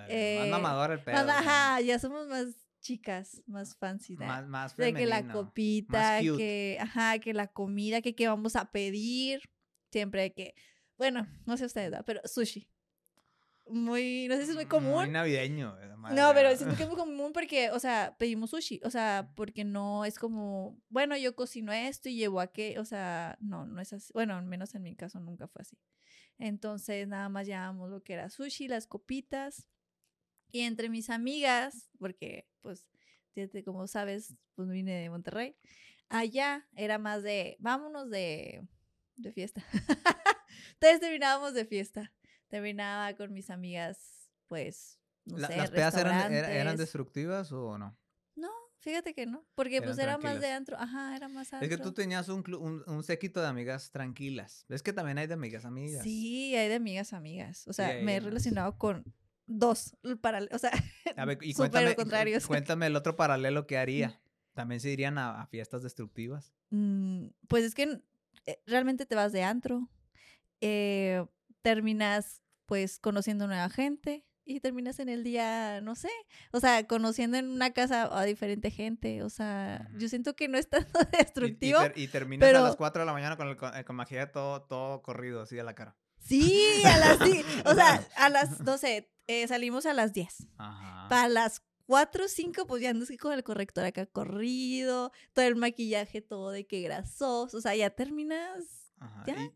eh, 0.07 0.37
más 0.39 0.61
mamador 0.61 0.91
el 0.91 1.03
pedo. 1.03 1.17
ajá, 1.17 1.81
ya 1.81 1.99
somos 1.99 2.27
más 2.27 2.47
chicas, 2.81 3.41
más 3.45 3.75
fancy. 3.77 4.17
Más, 4.17 4.45
más 4.47 4.75
De 4.75 4.93
que 4.93 5.05
la 5.05 5.27
copita, 5.27 6.19
que, 6.19 6.77
ajá, 6.79 7.19
que 7.19 7.33
la 7.33 7.47
comida, 7.47 8.01
que 8.01 8.15
qué 8.15 8.27
vamos 8.27 8.55
a 8.55 8.71
pedir. 8.71 9.41
Siempre 9.91 10.33
que, 10.33 10.55
bueno, 10.97 11.27
no 11.45 11.57
sé 11.57 11.65
ustedes, 11.65 11.99
pero 12.05 12.21
sushi. 12.25 12.69
Muy, 13.67 14.27
no 14.27 14.35
sé 14.35 14.45
si 14.45 14.49
es 14.51 14.55
muy 14.55 14.65
común. 14.65 15.03
Muy 15.05 15.09
navideño. 15.09 15.77
No, 16.13 16.33
pero 16.33 16.49
es 16.49 16.65
muy 16.65 16.75
común 16.97 17.31
porque, 17.31 17.69
o 17.71 17.79
sea, 17.79 18.15
pedimos 18.17 18.49
sushi, 18.49 18.81
o 18.83 18.89
sea, 18.89 19.31
porque 19.35 19.63
no 19.63 20.03
es 20.03 20.17
como, 20.17 20.77
bueno, 20.89 21.15
yo 21.15 21.35
cocino 21.35 21.71
esto 21.71 22.09
y 22.09 22.15
llevo 22.15 22.39
a 22.41 22.47
qué, 22.47 22.79
o 22.79 22.85
sea, 22.85 23.37
no, 23.39 23.65
no 23.65 23.81
es 23.81 23.93
así. 23.93 24.11
Bueno, 24.13 24.35
al 24.35 24.45
menos 24.45 24.75
en 24.75 24.83
mi 24.83 24.95
caso 24.95 25.19
nunca 25.19 25.47
fue 25.47 25.61
así. 25.61 25.77
Entonces 26.37 27.07
nada 27.07 27.29
más 27.29 27.47
llevamos 27.47 27.89
lo 27.89 28.03
que 28.03 28.13
era 28.13 28.29
sushi, 28.29 28.67
las 28.67 28.87
copitas. 28.87 29.67
Y 30.51 30.61
entre 30.61 30.89
mis 30.89 31.09
amigas, 31.09 31.89
porque 31.97 32.47
pues, 32.61 32.85
como 33.63 33.87
sabes, 33.87 34.35
pues 34.55 34.69
vine 34.69 34.93
de 34.93 35.09
Monterrey, 35.09 35.55
allá 36.09 36.67
era 36.75 36.97
más 36.97 37.23
de, 37.23 37.55
vámonos 37.59 38.09
de, 38.09 38.67
de 39.15 39.31
fiesta. 39.31 39.63
Entonces 40.73 40.99
terminábamos 40.99 41.53
de 41.53 41.65
fiesta. 41.65 42.11
Terminaba 42.49 43.15
con 43.15 43.31
mis 43.31 43.49
amigas, 43.49 44.29
pues, 44.47 44.99
no 45.23 45.37
sé, 45.37 45.55
¿Las 45.55 45.71
pedas 45.71 45.95
eran, 45.95 46.33
eran 46.33 46.75
destructivas 46.75 47.51
o 47.53 47.77
no? 47.77 47.97
Fíjate 48.81 49.13
que 49.13 49.27
no, 49.27 49.45
porque 49.53 49.79
pues 49.79 49.99
era 49.99 50.17
más 50.17 50.41
de 50.41 50.51
antro, 50.51 50.75
ajá, 50.79 51.15
era 51.15 51.27
más 51.27 51.53
antro. 51.53 51.69
Es 51.69 51.69
que 51.69 51.81
tú 51.81 51.93
tenías 51.93 52.29
un, 52.29 52.43
un, 52.55 52.83
un, 52.87 53.03
séquito 53.03 53.39
de 53.39 53.47
amigas 53.47 53.91
tranquilas. 53.91 54.65
Es 54.69 54.81
que 54.81 54.91
también 54.91 55.19
hay 55.19 55.27
de 55.27 55.35
amigas 55.35 55.65
amigas. 55.65 56.01
Sí, 56.01 56.55
hay 56.55 56.67
de 56.67 56.75
amigas 56.75 57.13
amigas. 57.13 57.67
O 57.67 57.73
sea, 57.73 58.01
me 58.01 58.15
he 58.15 58.19
relacionado 58.19 58.79
con 58.79 59.13
dos, 59.45 59.95
para, 60.21 60.39
o 60.51 60.57
sea, 60.57 60.71
a 61.15 61.25
ver, 61.25 61.37
y 61.41 61.53
cuéntame, 61.53 61.95
contrarios. 61.95 62.47
Cuéntame 62.47 62.87
el 62.87 62.95
otro 62.95 63.15
paralelo 63.15 63.67
que 63.67 63.77
haría. 63.77 64.19
¿También 64.53 64.81
se 64.81 64.89
irían 64.89 65.19
a, 65.19 65.45
fiestas 65.45 65.83
destructivas? 65.83 66.51
Mm, 66.71 67.27
pues 67.47 67.63
es 67.63 67.75
que 67.75 68.01
eh, 68.47 68.61
realmente 68.65 69.05
te 69.05 69.13
vas 69.13 69.31
de 69.31 69.43
antro, 69.43 69.89
eh, 70.59 71.23
terminas 71.61 72.41
pues 72.65 72.99
conociendo 72.99 73.45
nueva 73.45 73.69
gente, 73.69 74.25
y 74.45 74.59
terminas 74.59 74.99
en 74.99 75.09
el 75.09 75.23
día, 75.23 75.81
no 75.81 75.95
sé, 75.95 76.09
o 76.51 76.59
sea, 76.59 76.85
conociendo 76.87 77.37
en 77.37 77.49
una 77.49 77.71
casa 77.71 78.09
a 78.11 78.23
diferente 78.25 78.71
gente, 78.71 79.23
o 79.23 79.29
sea, 79.29 79.89
yo 79.97 80.09
siento 80.09 80.35
que 80.35 80.47
no 80.47 80.57
es 80.57 80.69
tanto 80.69 80.99
destructivo. 81.17 81.79
Y, 81.95 82.07
terminas 82.07 82.53
a 82.53 82.61
las 82.61 82.75
4 82.75 83.01
de 83.01 83.05
la 83.05 83.13
mañana 83.13 83.37
con 83.37 83.47
el 83.47 83.57
con, 83.57 83.71
eh, 83.75 84.27
todo, 84.27 84.63
todo 84.63 85.01
corrido 85.01 85.41
así 85.41 85.57
a 85.59 85.63
la 85.63 85.75
cara. 85.75 85.95
Sí, 86.19 86.81
a 86.85 86.97
las, 86.97 87.19
o 87.65 87.73
sea, 87.73 88.07
a 88.17 88.29
las, 88.29 88.59
no 88.61 88.77
sé, 88.77 89.11
eh, 89.27 89.47
salimos 89.47 89.85
a 89.85 89.93
las 89.93 90.13
10. 90.13 90.47
Ajá. 90.57 91.07
Para 91.09 91.27
las 91.27 91.63
4 91.87 92.25
o 92.25 92.27
5, 92.27 92.67
pues 92.67 92.81
ya 92.81 92.91
andas 92.91 93.09
con 93.19 93.33
el 93.33 93.43
corrector 93.43 93.85
acá 93.85 94.05
corrido, 94.05 95.11
todo 95.33 95.45
el 95.45 95.55
maquillaje 95.55 96.21
todo 96.21 96.51
de 96.51 96.65
que 96.65 96.81
grasoso, 96.81 97.57
o 97.57 97.61
sea, 97.61 97.75
ya 97.75 97.89
terminas 97.89 98.80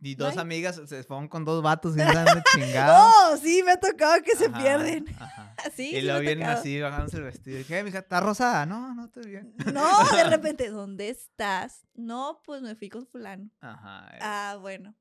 y, 0.01 0.15
dos 0.15 0.38
amigas 0.38 0.81
se 0.86 1.03
fueron 1.03 1.27
con 1.27 1.45
dos 1.45 1.62
vatos 1.62 1.97
y 1.97 2.01
andan 2.01 2.43
chingados. 2.53 3.13
¡Oh! 3.15 3.38
Sí, 3.38 3.62
me 3.63 3.71
ha 3.71 3.79
tocado 3.79 4.21
que 4.23 4.36
se 4.36 4.49
pierden. 4.49 5.05
y 5.77 6.01
luego 6.01 6.19
vienen 6.19 6.47
así, 6.47 6.79
bajándose 6.79 7.17
el 7.17 7.23
vestido. 7.23 7.58
Y 7.58 7.60
dije, 7.60 7.84
mija, 7.84 7.99
¿está 7.99 8.19
rosada? 8.19 8.65
No, 8.65 8.93
no 8.93 9.05
estoy 9.05 9.27
bien. 9.27 9.53
No, 9.73 10.03
de 10.15 10.23
repente, 10.29 10.69
¿dónde 10.69 11.10
estás? 11.10 11.86
No, 11.95 12.41
pues 12.45 12.62
me 12.62 12.75
fui 12.75 12.89
con 12.89 13.08
fulano. 13.08 13.49
Ajá. 13.62 14.10
Eh. 14.13 14.19
Ah, 14.21 14.58
bueno. 14.60 14.95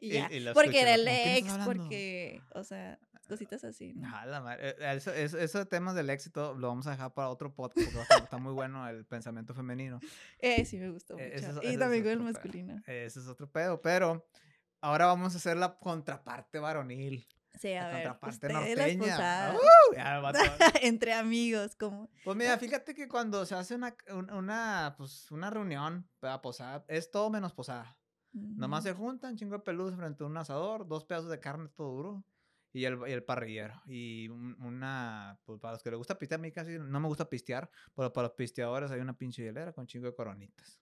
y 0.00 0.12
ya. 0.12 0.28
porque 0.54 0.80
era 0.80 0.94
el 0.94 1.06
ex, 1.08 1.52
porque, 1.64 2.42
o 2.54 2.64
sea, 2.64 2.98
cositas 3.26 3.64
así. 3.64 3.94
¿no? 3.94 4.08
Eh, 4.52 4.76
eso, 4.80 5.12
eso, 5.12 5.58
de 5.58 5.66
temas 5.66 5.94
del 5.94 6.10
éxito 6.10 6.54
lo 6.54 6.68
vamos 6.68 6.86
a 6.86 6.92
dejar 6.92 7.14
para 7.14 7.28
otro 7.28 7.54
podcast 7.54 7.92
porque 7.92 8.24
está 8.24 8.38
muy 8.38 8.52
bueno 8.52 8.88
el 8.88 9.04
pensamiento 9.04 9.54
femenino. 9.54 10.00
Eh, 10.38 10.64
sí, 10.64 10.78
me 10.78 10.90
gustó 10.90 11.18
e, 11.18 11.40
mucho. 11.40 11.60
y 11.62 11.76
también 11.76 12.02
con 12.02 12.12
el 12.12 12.20
masculino. 12.20 12.82
Ese 12.86 13.20
es 13.20 13.26
otro 13.26 13.50
pedo, 13.50 13.80
pero 13.80 14.26
ahora 14.80 15.06
vamos 15.06 15.34
a 15.34 15.36
hacer 15.38 15.56
la 15.56 15.78
contraparte 15.78 16.58
varonil. 16.58 17.26
Sí, 17.58 17.74
a 17.74 17.82
la 17.82 17.94
ver. 17.94 18.08
Contraparte 18.08 18.48
norteña. 18.52 19.54
Entre 20.82 21.12
amigos, 21.12 21.76
como. 21.76 22.10
Pues 22.24 22.36
mira, 22.36 22.56
fíjate 22.58 22.94
que 22.94 23.08
cuando 23.08 23.44
se 23.44 23.54
hace 23.54 23.74
una, 23.74 23.94
una, 24.32 24.94
pues, 24.96 25.30
una 25.30 25.50
reunión, 25.50 26.08
posada, 26.42 26.84
es 26.88 27.10
todo 27.10 27.30
menos 27.30 27.52
posada. 27.52 27.96
Nomás 28.32 28.84
se 28.84 28.94
juntan, 28.94 29.36
chingo 29.36 29.56
de 29.56 29.62
peludos 29.62 29.94
frente 29.94 30.24
a 30.24 30.26
un 30.26 30.36
asador, 30.38 30.88
dos 30.88 31.04
pedazos 31.04 31.28
de 31.28 31.38
carne 31.38 31.68
todo 31.68 31.92
duro 31.92 32.24
y 32.72 32.84
el, 32.84 32.98
el 33.06 33.22
parrillero. 33.22 33.82
Y 33.86 34.28
una, 34.28 35.38
pues 35.44 35.60
para 35.60 35.74
los 35.74 35.82
que 35.82 35.90
les 35.90 35.98
gusta 35.98 36.18
pistear, 36.18 36.40
a 36.40 36.42
mí 36.42 36.52
casi 36.52 36.78
no 36.78 37.00
me 37.00 37.08
gusta 37.08 37.28
pistear, 37.28 37.70
pero 37.94 38.12
para 38.12 38.28
los 38.28 38.36
pisteadores 38.36 38.90
hay 38.90 39.00
una 39.00 39.16
pinche 39.16 39.42
hielera 39.42 39.72
con 39.72 39.86
chingo 39.86 40.06
de 40.06 40.14
coronitas. 40.14 40.80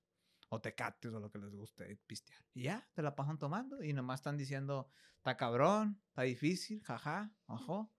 O 0.48 0.60
tecates 0.60 1.12
o 1.12 1.20
lo 1.20 1.30
que 1.30 1.38
les 1.38 1.54
guste 1.54 1.96
pistear. 2.06 2.44
Y 2.54 2.64
ya, 2.64 2.88
te 2.92 3.02
la 3.02 3.14
pasan 3.14 3.38
tomando 3.38 3.82
y 3.84 3.92
nomás 3.92 4.20
están 4.20 4.36
diciendo, 4.36 4.90
está 5.16 5.36
cabrón, 5.36 6.00
está 6.08 6.22
difícil, 6.22 6.82
jaja, 6.82 7.32
ojo. 7.46 7.92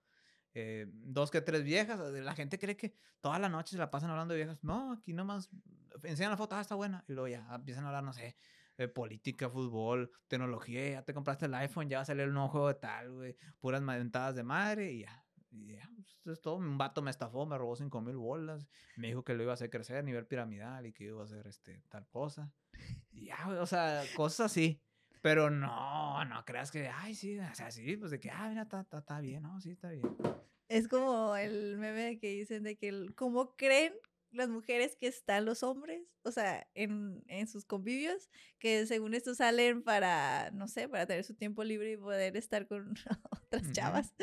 Eh, 0.53 0.85
dos 0.91 1.31
que 1.31 1.39
tres 1.39 1.63
viejas. 1.63 1.99
La 1.99 2.35
gente 2.35 2.59
cree 2.59 2.75
que 2.75 2.97
toda 3.21 3.39
la 3.39 3.47
noche 3.47 3.71
se 3.71 3.77
la 3.77 3.89
pasan 3.89 4.09
hablando 4.09 4.33
de 4.33 4.39
viejas. 4.41 4.61
No, 4.63 4.91
aquí 4.91 5.13
nomás 5.13 5.49
enseñan 6.03 6.31
la 6.31 6.37
foto, 6.37 6.55
ah, 6.55 6.61
está 6.61 6.75
buena. 6.75 7.05
Y 7.07 7.13
luego 7.13 7.29
ya 7.29 7.47
empiezan 7.55 7.85
a 7.85 7.87
hablar, 7.87 8.03
no 8.03 8.11
sé, 8.11 8.35
política, 8.87 9.49
fútbol, 9.49 10.11
tecnología, 10.27 10.89
ya 10.89 11.03
te 11.03 11.13
compraste 11.13 11.45
el 11.45 11.53
iPhone, 11.55 11.89
ya 11.89 11.97
va 11.97 12.01
a 12.03 12.05
salir 12.05 12.23
el 12.23 12.33
nuevo 12.33 12.49
juego 12.49 12.67
de 12.69 12.75
tal, 12.75 13.11
güey, 13.11 13.35
puras 13.59 13.81
mentadas 13.81 14.35
de 14.35 14.43
madre 14.43 14.91
y 14.91 14.99
ya. 15.01 15.25
Y 15.51 15.73
ya, 15.73 15.89
es 16.25 16.41
todo. 16.41 16.55
Un 16.55 16.77
vato 16.77 17.01
me 17.01 17.11
estafó, 17.11 17.45
me 17.45 17.57
robó 17.57 17.75
5 17.75 18.01
mil 18.01 18.15
bolas, 18.15 18.69
me 18.95 19.07
dijo 19.07 19.23
que 19.23 19.33
lo 19.33 19.43
iba 19.43 19.51
a 19.51 19.55
hacer 19.55 19.69
crecer 19.69 19.97
a 19.97 20.01
nivel 20.01 20.25
piramidal 20.25 20.85
y 20.85 20.93
que 20.93 21.05
iba 21.05 21.21
a 21.21 21.25
hacer 21.25 21.45
este, 21.47 21.83
tal 21.89 22.07
cosa. 22.07 22.53
Y 23.11 23.25
ya, 23.25 23.47
o 23.59 23.65
sea, 23.65 24.03
cosas 24.15 24.51
así. 24.51 24.81
Pero 25.21 25.51
no, 25.51 26.25
no 26.25 26.45
creas 26.45 26.71
que, 26.71 26.87
ay, 26.87 27.13
sí, 27.13 27.37
o 27.37 27.55
sea, 27.55 27.69
sí, 27.69 27.95
pues 27.95 28.09
de 28.09 28.19
que, 28.19 28.31
ah, 28.31 28.47
mira, 28.49 28.63
está, 28.63 28.87
está, 28.91 29.19
bien, 29.19 29.43
no, 29.43 29.61
sí, 29.61 29.71
está 29.71 29.91
bien. 29.91 30.03
Es 30.67 30.87
como 30.87 31.35
el 31.35 31.77
meme 31.77 32.17
que 32.17 32.29
dicen 32.29 32.63
de 32.63 32.75
que, 32.75 33.05
¿cómo 33.15 33.55
creen 33.55 33.93
las 34.31 34.49
mujeres 34.49 34.95
que 34.95 35.07
están 35.07 35.45
los 35.45 35.63
hombres, 35.63 36.01
o 36.23 36.31
sea, 36.31 36.67
en, 36.73 37.23
en, 37.27 37.47
sus 37.47 37.65
convivios, 37.65 38.29
que 38.59 38.85
según 38.85 39.13
esto 39.13 39.35
salen 39.35 39.83
para, 39.83 40.51
no 40.51 40.67
sé, 40.67 40.87
para 40.87 41.05
tener 41.05 41.23
su 41.23 41.35
tiempo 41.35 41.63
libre 41.63 41.91
y 41.91 41.97
poder 41.97 42.37
estar 42.37 42.67
con 42.67 42.93
otras 43.31 43.71
chavas. 43.71 44.13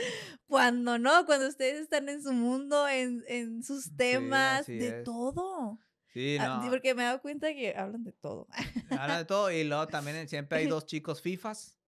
Cuando 0.46 0.98
no, 0.98 1.26
cuando 1.26 1.48
ustedes 1.48 1.80
están 1.80 2.08
en 2.08 2.22
su 2.22 2.32
mundo, 2.32 2.88
en, 2.88 3.24
en 3.28 3.62
sus 3.62 3.94
temas, 3.96 4.66
de 4.66 5.02
todo. 5.04 5.78
Sí, 6.12 6.38
ah, 6.40 6.60
no. 6.62 6.70
porque 6.70 6.94
me 6.94 7.02
he 7.02 7.06
dado 7.06 7.20
cuenta 7.20 7.52
que 7.52 7.74
hablan 7.76 8.02
de 8.02 8.12
todo. 8.12 8.48
Hablan 8.90 9.18
de 9.18 9.24
todo 9.26 9.50
y 9.50 9.64
luego 9.64 9.86
también 9.86 10.26
siempre 10.28 10.58
hay 10.58 10.66
dos 10.66 10.86
chicos 10.86 11.20
FIFAs. 11.20 11.78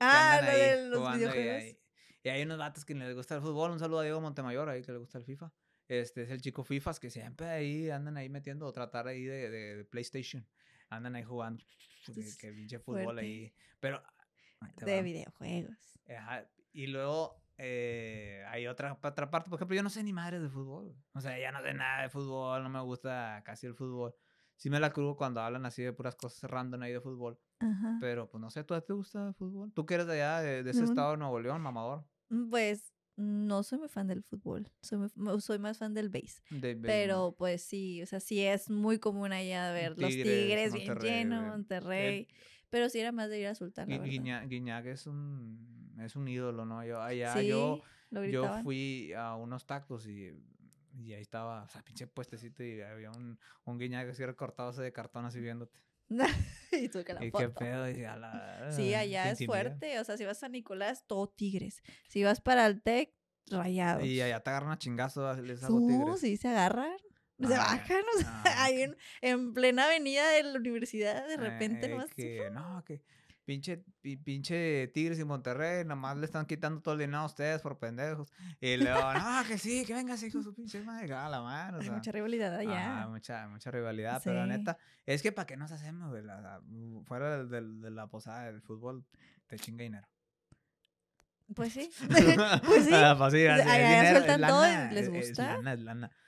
Ah, 0.00 0.40
lo 0.42 0.50
de 0.50 0.88
los 0.88 1.14
videojuegos. 1.14 1.62
Y 1.62 1.66
hay, 1.66 1.78
y 2.22 2.28
hay, 2.28 2.42
unos 2.42 2.58
vatos 2.58 2.84
que 2.84 2.94
les 2.94 3.14
gusta 3.14 3.36
el 3.36 3.40
fútbol. 3.40 3.70
Un 3.70 3.78
saludo 3.78 4.00
a 4.00 4.02
Diego 4.02 4.20
Montemayor 4.20 4.68
ahí 4.68 4.82
que 4.82 4.92
le 4.92 4.98
gusta 4.98 5.18
el 5.18 5.24
FIFA. 5.24 5.50
Este 5.90 6.22
es 6.22 6.30
el 6.30 6.40
chico 6.40 6.62
FIFAs 6.62 7.00
que 7.00 7.10
siempre 7.10 7.48
ahí 7.48 7.90
andan 7.90 8.16
ahí 8.16 8.28
metiendo 8.28 8.64
o 8.64 8.72
tratar 8.72 9.08
ahí 9.08 9.24
de, 9.24 9.50
de, 9.50 9.84
PlayStation. 9.84 10.46
Andan 10.88 11.16
ahí 11.16 11.24
jugando. 11.24 11.64
Que, 12.38 12.52
pinche 12.52 12.78
fútbol 12.78 13.18
ahí. 13.18 13.52
Pero. 13.80 14.00
De 14.76 15.02
videojuegos. 15.02 15.98
Y 16.72 16.86
luego 16.86 17.42
eh, 17.58 18.44
hay 18.48 18.68
otra, 18.68 18.96
otra 19.02 19.30
parte, 19.30 19.50
por 19.50 19.58
ejemplo, 19.58 19.74
yo 19.74 19.82
no 19.82 19.90
sé 19.90 20.04
ni 20.04 20.12
madre 20.12 20.38
de 20.38 20.48
fútbol. 20.48 20.94
O 21.12 21.20
sea, 21.20 21.36
ya 21.40 21.50
no 21.50 21.60
sé 21.60 21.74
nada 21.74 22.02
de 22.02 22.08
fútbol, 22.08 22.62
no 22.62 22.68
me 22.68 22.80
gusta 22.82 23.42
casi 23.44 23.66
el 23.66 23.74
fútbol. 23.74 24.14
Sí 24.54 24.70
me 24.70 24.78
la 24.78 24.92
crugo 24.92 25.16
cuando 25.16 25.40
hablan 25.40 25.66
así 25.66 25.82
de 25.82 25.92
puras 25.92 26.14
cosas 26.14 26.48
random 26.48 26.82
ahí 26.82 26.92
de 26.92 27.00
fútbol. 27.00 27.36
Pero 27.98 28.30
pues 28.30 28.40
no 28.40 28.48
sé, 28.48 28.62
¿tú 28.62 28.80
te 28.80 28.92
gusta 28.92 29.26
el 29.26 29.34
fútbol? 29.34 29.72
¿Tú 29.72 29.84
que 29.86 29.94
eres 29.94 30.06
de 30.06 30.22
allá, 30.22 30.40
de, 30.40 30.70
ese 30.70 30.84
estado 30.84 31.12
de 31.12 31.16
Nuevo 31.16 31.40
León, 31.40 31.60
mamador? 31.60 32.04
Mm, 32.28 32.48
pues 32.48 32.92
no 33.16 33.62
soy 33.62 33.78
muy 33.78 33.88
fan 33.88 34.06
del 34.06 34.22
fútbol, 34.22 34.68
soy, 34.80 35.08
soy 35.40 35.58
más 35.58 35.78
fan 35.78 35.94
del 35.94 36.08
base. 36.08 36.42
pero 36.82 37.34
pues 37.36 37.62
sí, 37.62 38.02
o 38.02 38.06
sea, 38.06 38.20
sí 38.20 38.40
es 38.44 38.70
muy 38.70 38.98
común 38.98 39.32
allá 39.32 39.72
ver 39.72 39.98
los 39.98 40.10
Tigres 40.10 40.72
bien 40.72 40.98
llenos, 40.98 41.46
Monterrey. 41.48 42.28
pero 42.70 42.88
sí 42.88 43.00
era 43.00 43.12
más 43.12 43.28
de 43.28 43.40
ir 43.40 43.46
a 43.46 43.54
Sultán. 43.54 43.88
Guiñac 43.88 44.86
es 44.86 45.06
un, 45.06 45.94
es 46.00 46.16
un 46.16 46.28
ídolo, 46.28 46.64
¿no? 46.64 46.84
Yo, 46.84 47.00
allá 47.00 47.40
yo, 47.42 47.82
yo 48.30 48.62
fui 48.62 49.12
a 49.12 49.34
unos 49.34 49.66
tacos 49.66 50.06
y, 50.06 50.32
y 50.98 51.12
ahí 51.12 51.22
estaba, 51.22 51.64
o 51.64 51.68
sea, 51.68 51.82
pinche 51.82 52.06
puestecito 52.06 52.62
y 52.64 52.80
había 52.80 53.10
un, 53.10 53.38
un 53.64 53.78
Guiñac 53.78 54.08
así 54.08 54.24
recortado 54.24 54.72
de 54.72 54.92
cartón 54.92 55.24
así 55.24 55.40
viéndote. 55.40 55.78
y 56.72 56.88
tú 56.88 57.04
que 57.04 57.14
la 57.14 57.24
¿Y 57.24 57.30
qué 57.30 57.48
pedo? 57.48 57.86
sí, 58.70 58.94
allá 58.94 59.30
es 59.30 59.44
fuerte. 59.46 59.98
O 60.00 60.04
sea, 60.04 60.16
si 60.16 60.24
vas 60.24 60.36
a 60.38 60.40
San 60.40 60.52
Nicolás, 60.52 61.04
todo 61.06 61.28
tigres. 61.28 61.82
Si 62.08 62.22
vas 62.22 62.40
para 62.40 62.66
el 62.66 62.82
TEC, 62.82 63.12
rayados. 63.50 64.04
Y 64.04 64.20
allá 64.20 64.40
te 64.40 64.50
agarran 64.50 64.72
a 64.72 64.78
chingazos, 64.78 65.38
les 65.38 65.62
hago 65.62 65.86
tigres. 65.86 66.20
sí, 66.20 66.36
se 66.36 66.48
agarran. 66.48 66.96
Se 67.38 67.56
bajan, 67.56 68.02
o 68.16 68.18
sea, 68.18 68.42
ahí 68.64 68.82
en, 68.82 68.96
en, 69.22 69.54
plena 69.54 69.86
avenida 69.86 70.28
de 70.30 70.42
la 70.42 70.58
universidad, 70.58 71.26
de 71.26 71.38
repente 71.38 71.86
eh, 71.86 72.06
que, 72.14 72.50
no, 72.52 72.84
que 72.84 73.02
pinche, 73.50 73.82
pinche 74.22 74.86
Tigres 74.94 75.18
y 75.18 75.24
Monterrey, 75.24 75.84
nomás 75.84 76.16
le 76.16 76.24
están 76.24 76.46
quitando 76.46 76.80
todo 76.80 76.94
el 76.94 77.00
dinero 77.00 77.18
a 77.18 77.26
ustedes 77.26 77.60
por 77.60 77.80
pendejos. 77.80 78.32
Y 78.60 78.76
luego, 78.76 79.12
no, 79.12 79.42
que 79.48 79.58
sí, 79.58 79.84
que 79.84 79.92
venga, 79.92 80.14
hijo 80.14 80.40
su 80.40 80.54
pinche 80.54 80.80
madre, 80.82 81.12
a 81.12 81.28
la 81.28 81.42
mano. 81.42 81.78
Hay 81.80 81.90
mucha 81.90 82.12
rivalidad 82.12 82.54
allá. 82.54 83.02
Ah, 83.02 83.08
mucha, 83.08 83.48
mucha 83.48 83.72
rivalidad, 83.72 84.20
pero 84.22 84.36
la 84.36 84.46
neta, 84.46 84.78
es 85.04 85.20
que 85.20 85.32
para 85.32 85.46
qué 85.46 85.56
nos 85.56 85.72
hacemos, 85.72 86.14
fuera 87.06 87.44
de, 87.44 87.90
la 87.90 88.06
posada 88.06 88.44
del 88.44 88.62
fútbol, 88.62 89.04
te 89.48 89.58
chinga 89.58 89.82
dinero. 89.82 90.06
Pues 91.56 91.72
sí. 91.72 91.90
pues 92.08 92.84
sí. 92.84 92.92
Ah, 92.94 93.16
pues 93.18 93.34
allá 93.34 94.10
sueltan 94.12 94.40
todo 94.42 94.64
les 94.92 95.10
gusta. 95.10 95.58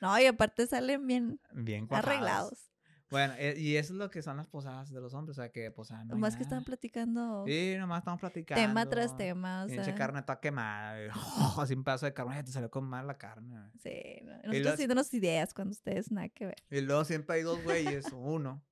No, 0.01 0.19
y 0.19 0.27
aparte 0.27 0.67
salen 0.67 1.07
bien, 1.07 1.41
bien 1.53 1.87
arreglados. 1.89 2.72
Bueno, 3.13 3.35
eh, 3.37 3.55
y 3.59 3.77
eso 3.77 3.93
es 3.93 3.99
lo 3.99 4.11
que 4.11 4.23
son 4.23 4.39
las 4.39 4.47
posadas 4.47 4.91
de 4.91 4.99
los 4.99 5.13
hombres, 5.13 5.39
o 5.39 5.43
sea, 5.43 5.53
que 5.53 5.71
posadas 5.71 6.07
no 6.07 6.15
Nomás 6.15 6.35
que 6.35 6.43
están 6.43 6.65
platicando. 6.65 7.45
Sí, 7.47 7.75
nomás 7.79 7.99
estamos 7.99 8.19
platicando. 8.21 8.61
Tema 8.61 8.89
tras 8.89 9.15
tema, 9.19 9.65
o 9.65 9.69
sea. 9.69 9.95
carne 9.95 10.23
toda 10.23 10.41
quemada, 10.41 11.13
oh, 11.15 11.61
así 11.61 11.75
un 11.75 11.85
pedazo 11.85 12.07
de 12.07 12.15
carne, 12.15 12.43
te 12.43 12.51
salió 12.51 12.71
con 12.71 12.85
mal 12.85 13.07
la 13.07 13.19
carne. 13.19 13.71
Sí, 13.83 14.25
nosotros 14.45 14.73
haciéndonos 14.73 15.13
ideas 15.13 15.53
cuando 15.53 15.73
ustedes 15.73 16.11
nada 16.11 16.31
que 16.31 16.47
ver. 16.47 16.57
Y 16.71 16.81
luego 16.81 17.05
siempre 17.05 17.37
hay 17.37 17.43
dos 17.43 17.63
güeyes, 17.65 18.07
uno, 18.13 18.65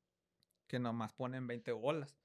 que 0.66 0.79
nomás 0.79 1.12
ponen 1.12 1.46
20 1.46 1.72
bolas, 1.72 2.16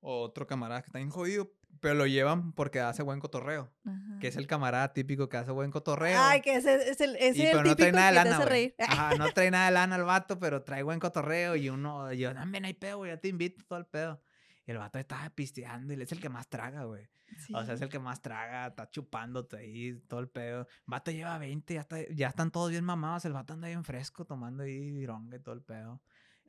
otro 0.00 0.46
camarada 0.46 0.82
que 0.82 0.88
está 0.88 0.98
bien 0.98 1.10
jodido, 1.10 1.50
pero 1.80 1.94
lo 1.94 2.06
llevan 2.06 2.52
porque 2.52 2.80
hace 2.80 3.02
buen 3.02 3.20
cotorreo. 3.20 3.72
Que 4.20 4.28
es 4.28 4.36
el 4.36 4.46
camarada 4.46 4.92
típico 4.92 5.28
que 5.28 5.36
hace 5.36 5.50
buen 5.50 5.70
cotorreo. 5.70 6.20
Ay, 6.22 6.40
que 6.40 6.54
es 6.54 6.64
el, 6.64 6.80
es 6.80 7.00
el, 7.00 7.16
es 7.16 7.36
el 7.36 7.46
típico 7.46 7.62
no 7.64 7.76
trae 7.76 7.92
nada 7.92 8.08
de 8.08 8.14
lana, 8.14 8.36
hace 8.36 8.44
reír. 8.46 8.74
Ajá, 8.78 9.16
no 9.16 9.30
trae 9.34 9.50
nada 9.50 9.66
de 9.66 9.72
lana 9.72 9.96
el 9.96 10.04
vato, 10.04 10.38
pero 10.38 10.62
trae 10.62 10.82
buen 10.82 11.00
cotorreo. 11.00 11.56
Y 11.56 11.68
uno, 11.68 12.12
yo, 12.12 12.32
también 12.32 12.64
hay 12.64 12.74
pedo, 12.74 12.98
güey, 12.98 13.10
ya 13.10 13.16
te 13.16 13.28
invito 13.28 13.64
todo 13.66 13.78
el 13.78 13.86
pedo. 13.86 14.22
Y 14.64 14.70
el 14.70 14.78
vato 14.78 14.98
estaba 14.98 15.28
pisteando 15.30 15.92
y 15.92 15.96
él 15.96 16.02
es 16.02 16.12
el 16.12 16.20
que 16.20 16.28
más 16.28 16.48
traga, 16.48 16.84
güey. 16.84 17.08
O 17.54 17.64
sea, 17.64 17.74
es 17.74 17.80
el 17.80 17.88
que 17.88 17.98
más 17.98 18.20
traga, 18.22 18.68
está 18.68 18.88
chupándote 18.90 19.56
ahí, 19.56 19.94
todo 20.06 20.20
el 20.20 20.28
pedo. 20.28 20.60
El 20.60 20.66
vato 20.86 21.10
lleva 21.10 21.38
20, 21.38 21.74
ya, 21.74 21.80
está, 21.80 21.96
ya 22.10 22.28
están 22.28 22.50
todos 22.50 22.70
bien 22.70 22.84
mamados. 22.84 23.24
El 23.24 23.32
vato 23.32 23.54
anda 23.54 23.68
bien 23.68 23.84
fresco, 23.84 24.24
tomando 24.24 24.62
ahí 24.62 24.90
vironga 24.90 25.36
y 25.36 25.40
todo 25.40 25.54
el 25.54 25.62
pedo. 25.62 26.00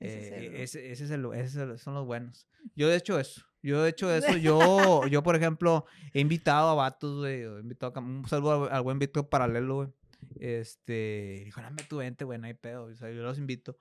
Ese, 0.03 0.63
es, 0.63 0.75
eh, 0.75 1.13
el, 1.13 1.25
ese, 1.33 1.77
son 1.77 1.93
los 1.93 2.05
buenos. 2.05 2.47
Yo 2.75 2.89
de 2.89 2.95
hecho 2.95 3.19
eso. 3.19 3.45
Yo 3.61 3.81
de 3.81 3.89
hecho 3.89 4.13
eso. 4.13 4.27
Yo, 4.37 5.07
yo 5.07 5.23
por 5.23 5.35
ejemplo, 5.35 5.85
he 6.13 6.19
invitado 6.19 6.69
a 6.69 6.73
vatos, 6.73 7.19
güey. 7.19 7.41
He 7.43 7.59
invitado 7.61 7.93
a, 7.95 7.99
un 7.99 8.27
saludo 8.27 8.69
al, 8.69 8.81
buen 8.83 8.99
Víctor 8.99 9.29
Paralelo, 9.29 9.75
güey. 9.75 9.89
Este, 10.39 11.43
dijo, 11.45 11.61
dame 11.61 11.83
tu 11.83 11.97
vente, 11.97 12.25
güey, 12.25 12.39
no 12.39 12.47
hay 12.47 12.53
pedo. 12.53 12.85
O 12.85 12.95
sea, 12.95 13.09
yo 13.11 13.23
los 13.23 13.37
invito. 13.37 13.77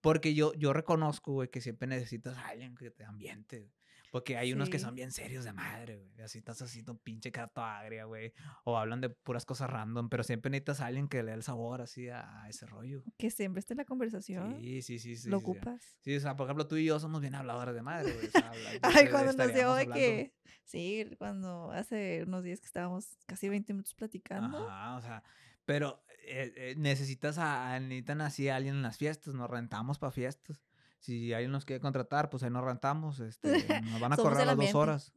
Porque 0.00 0.34
yo, 0.34 0.52
yo 0.54 0.72
reconozco, 0.72 1.32
güey, 1.32 1.48
que 1.48 1.60
siempre 1.60 1.86
necesitas 1.86 2.36
a 2.36 2.48
alguien 2.48 2.74
que 2.74 2.90
te 2.90 3.04
ambiente. 3.04 3.70
Porque 4.10 4.36
hay 4.36 4.52
unos 4.52 4.68
que 4.68 4.80
son 4.80 4.96
bien 4.96 5.12
serios 5.12 5.44
de 5.44 5.52
madre, 5.52 5.96
güey. 5.96 6.20
Así 6.20 6.38
estás 6.38 6.60
así, 6.62 6.84
un 6.88 6.98
pinche 6.98 7.30
carto 7.30 7.62
agria, 7.62 8.04
güey. 8.06 8.32
O 8.64 8.76
hablan 8.76 9.00
de 9.00 9.08
puras 9.08 9.44
cosas 9.46 9.70
random, 9.70 10.08
pero 10.08 10.24
siempre 10.24 10.50
necesitas 10.50 10.80
a 10.80 10.86
alguien 10.86 11.08
que 11.08 11.22
le 11.22 11.30
dé 11.30 11.36
el 11.36 11.44
sabor 11.44 11.80
así 11.80 12.08
a, 12.08 12.44
ese 12.48 12.66
rollo. 12.66 13.04
Que 13.18 13.30
siempre 13.30 13.60
esté 13.60 13.74
en 13.74 13.78
la 13.78 13.84
conversación. 13.84 14.60
Sí, 14.60 14.82
sí, 14.82 14.98
sí. 14.98 15.16
sí 15.16 15.30
Lo 15.30 15.38
ocupas. 15.38 15.80
Sí, 16.00 16.16
o 16.16 16.20
sea, 16.20 16.34
por 16.34 16.46
ejemplo, 16.46 16.66
tú 16.66 16.76
y 16.76 16.84
yo 16.84 16.98
somos 16.98 17.20
bien 17.20 17.36
habladores 17.36 17.74
de 17.74 17.82
madre, 17.82 18.12
güey. 18.12 18.28
Ay, 18.82 19.08
cuando 19.08 19.32
nos 19.32 19.54
dio 19.54 19.74
de 19.74 19.86
que. 19.86 20.34
Sí, 20.64 21.08
cuando 21.18 21.70
hace 21.70 22.24
unos 22.26 22.42
días 22.42 22.60
que 22.60 22.66
estábamos 22.66 23.16
casi 23.26 23.48
20 23.48 23.72
minutos 23.72 23.94
platicando. 23.94 24.68
Ajá, 24.68 24.96
o 24.96 25.00
sea. 25.02 25.22
Pero 25.64 26.02
eh, 26.24 26.52
eh, 26.56 26.74
necesitas 26.76 27.38
a, 27.38 27.78
necesitan 27.78 28.20
así 28.22 28.48
a 28.48 28.56
alguien 28.56 28.74
en 28.76 28.82
las 28.82 28.98
fiestas, 28.98 29.34
nos 29.34 29.48
rentamos 29.48 30.00
para 30.00 30.10
fiestas 30.10 30.60
si 31.00 31.32
alguien 31.32 31.50
nos 31.50 31.64
quiere 31.64 31.80
contratar, 31.80 32.28
pues 32.28 32.42
ahí 32.42 32.50
nos 32.50 32.62
rentamos, 32.62 33.20
este, 33.20 33.80
nos 33.82 34.00
van 34.00 34.12
a 34.12 34.16
correr 34.16 34.40
a 34.42 34.44
las 34.44 34.56
dos 34.56 34.74
horas. 34.74 35.12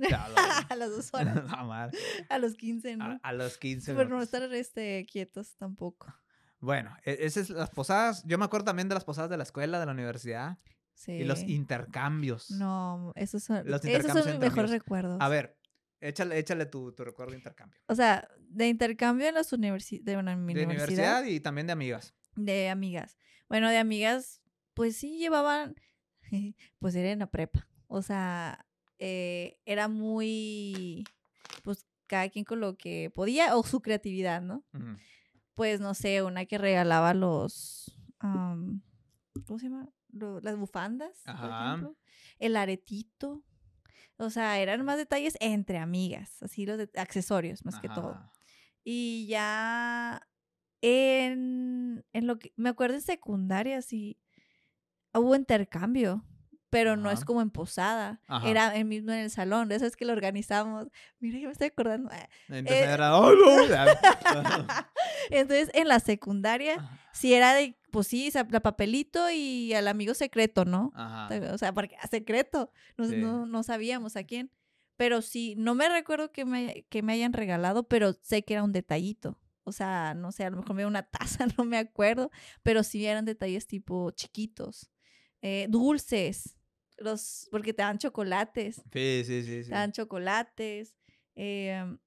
a 0.70 0.76
las 0.76 0.90
dos 0.90 1.14
horas. 1.14 1.44
a 2.30 2.40
los 2.40 2.56
15, 2.56 2.98
¿no? 2.98 3.20
A, 3.22 3.34
los 3.34 3.58
15. 3.58 3.94
Pero 3.94 4.10
no 4.10 4.22
estar 4.22 4.42
este, 4.54 5.06
quietos 5.06 5.56
tampoco. 5.58 6.14
Bueno, 6.60 6.96
e, 7.04 7.18
esas 7.20 7.50
las 7.50 7.70
posadas, 7.70 8.24
yo 8.26 8.38
me 8.38 8.46
acuerdo 8.46 8.66
también 8.66 8.88
de 8.88 8.96
las 8.96 9.04
posadas 9.04 9.30
de 9.30 9.36
la 9.36 9.44
escuela, 9.44 9.80
de 9.80 9.86
la 9.86 9.92
universidad. 9.92 10.58
Sí. 10.94 11.12
Y 11.12 11.24
los 11.26 11.42
intercambios. 11.42 12.52
No, 12.52 13.12
esos 13.16 13.44
son, 13.44 13.64
los 13.66 13.84
esos 13.84 14.12
son 14.12 14.32
mis 14.32 14.40
mejores 14.40 14.72
recuerdos. 14.72 15.18
A 15.20 15.28
ver, 15.28 15.58
échale, 16.00 16.38
échale 16.38 16.66
tu, 16.68 16.94
tu, 16.94 17.04
recuerdo 17.04 17.32
de 17.32 17.40
intercambio. 17.40 17.82
O 17.88 17.96
sea, 17.96 18.30
de 18.40 18.68
intercambio 18.68 19.28
en 19.28 19.34
las 19.34 19.52
universidades, 19.52 20.06
de, 20.06 20.18
una, 20.18 20.36
de 20.36 20.66
universidad 20.66 21.26
y 21.26 21.40
también 21.42 21.68
de 21.68 21.74
amigas. 21.74 22.14
De 22.36 22.70
amigas. 22.70 23.18
Bueno, 23.50 23.70
de 23.70 23.78
amigas 23.78 24.43
pues 24.74 24.98
sí 24.98 25.18
llevaban, 25.18 25.76
pues 26.80 26.96
era 26.96 27.12
en 27.12 27.20
la 27.20 27.28
prepa. 27.28 27.68
O 27.88 28.02
sea, 28.02 28.66
eh, 29.00 29.60
era 29.66 29.88
muy, 29.88 31.04
pues 31.64 31.86
cada 32.08 32.30
quien 32.30 32.46
con 32.46 32.60
lo 32.60 32.78
que 32.78 33.12
podía 33.14 33.56
o 33.56 33.64
su 33.64 33.82
creatividad, 33.82 34.42
¿no? 34.42 34.64
Pues 35.56 35.80
no 35.80 35.94
sé, 35.94 36.22
una 36.24 36.46
que 36.46 36.58
regalaba 36.58 37.14
los, 37.14 37.96
¿cómo 38.20 39.60
se 39.60 39.70
llama? 39.70 39.90
las 40.14 40.56
bufandas, 40.58 41.22
por 41.26 41.50
ejemplo. 41.50 41.98
El 42.40 42.56
aretito. 42.56 43.44
O 44.18 44.30
sea, 44.30 44.60
eran 44.60 44.86
más 44.86 44.98
detalles 44.98 45.36
entre 45.40 45.80
amigas, 45.80 46.42
así 46.44 46.66
los 46.66 46.80
accesorios 46.96 47.66
más 47.66 47.80
que 47.80 47.90
todo. 47.90 48.32
Y 48.84 49.26
ya 49.28 50.28
en, 50.82 52.06
en 52.14 52.28
lo 52.28 52.38
que, 52.38 52.54
me 52.56 52.70
acuerdo 52.70 52.96
en 52.96 53.02
secundaria, 53.02 53.82
sí, 53.82 54.20
hubo 55.14 55.36
intercambio, 55.36 56.24
pero 56.74 56.98
no 56.98 57.12
es 57.12 57.24
como 57.24 57.44
en 57.44 57.52
posada. 57.52 58.20
Era 58.44 58.76
el 58.76 58.86
mismo 58.86 59.12
en 59.12 59.20
el 59.20 59.30
salón. 59.30 59.72
Eso 59.72 59.86
es 59.86 59.96
que 59.96 60.06
lo 60.06 60.14
organizamos. 60.14 60.88
Mira, 61.20 61.38
yo 61.38 61.46
me 61.46 61.52
estoy 61.52 61.68
acordando. 61.68 62.10
Ah, 62.12 62.28
Entonces 62.48 62.88
eh, 62.88 62.92
era, 62.92 63.16
oh, 63.16 63.32
Entonces, 65.30 65.70
en 65.76 65.88
la 65.88 66.00
secundaria, 66.00 66.90
si 67.12 67.36
era 67.36 67.54
de, 67.54 67.78
pues 67.92 68.08
sí, 68.08 68.32
la 68.50 68.60
papelito 68.62 69.30
y 69.30 69.72
al 69.76 69.88
amigo 69.88 70.16
secreto, 70.16 70.66
¿no? 70.66 70.92
O 71.52 71.58
sea, 71.60 71.74
porque 71.74 71.96
a 72.02 72.08
secreto. 72.08 72.72
No, 72.98 73.46
no, 73.46 73.62
sabíamos 73.62 74.16
a 74.16 74.24
quién. 74.24 74.50
Pero 74.98 75.22
sí, 75.22 75.54
no 75.58 75.76
me 75.76 75.90
recuerdo 75.90 76.32
que 76.32 76.44
me, 76.44 76.88
que 76.90 77.04
me 77.04 77.14
hayan 77.14 77.34
regalado, 77.34 77.84
pero 77.84 78.14
sé 78.14 78.44
que 78.44 78.54
era 78.54 78.64
un 78.64 78.72
detallito. 78.72 79.38
O 79.64 79.72
sea, 79.72 80.14
no 80.16 80.32
sé, 80.32 80.44
a 80.44 80.50
lo 80.50 80.58
mejor 80.58 80.76
me 80.76 80.82
dio 80.82 80.88
una 80.88 81.04
taza, 81.04 81.46
no 81.58 81.66
me 81.66 81.78
acuerdo, 81.78 82.32
pero 82.64 82.82
sí 82.84 83.06
eran 83.06 83.26
detalles 83.26 83.68
tipo 83.68 84.10
chiquitos. 84.12 84.90
Eh, 85.46 85.68
dulces, 85.70 86.56
los, 86.98 87.50
porque 87.52 87.74
te 87.74 87.82
dan 87.82 87.98
chocolates. 87.98 88.82
Sí, 88.94 89.24
sí, 89.26 89.44
sí. 89.44 89.64
Te 89.64 89.76
dan 89.76 89.92
chocolates. 89.92 90.96
Em, 91.36 91.98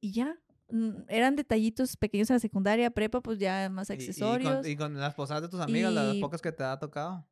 y 0.00 0.12
ya, 0.12 0.36
mm, 0.70 1.04
eran 1.08 1.36
detallitos 1.36 1.96
pequeños 1.96 2.28
en 2.30 2.34
la 2.34 2.40
secundaria, 2.40 2.90
prepa, 2.90 3.20
pues 3.20 3.38
ya 3.38 3.70
más 3.70 3.90
accesorios. 3.90 4.66
¿Y, 4.66 4.74
con, 4.74 4.98
las 4.98 5.14
posadas 5.14 5.44
de 5.44 5.48
tus 5.48 5.60
amigas, 5.60 5.92
las 5.92 6.16
pocas 6.16 6.42
que 6.42 6.50
te 6.50 6.64
ha 6.64 6.76
tocado? 6.76 7.24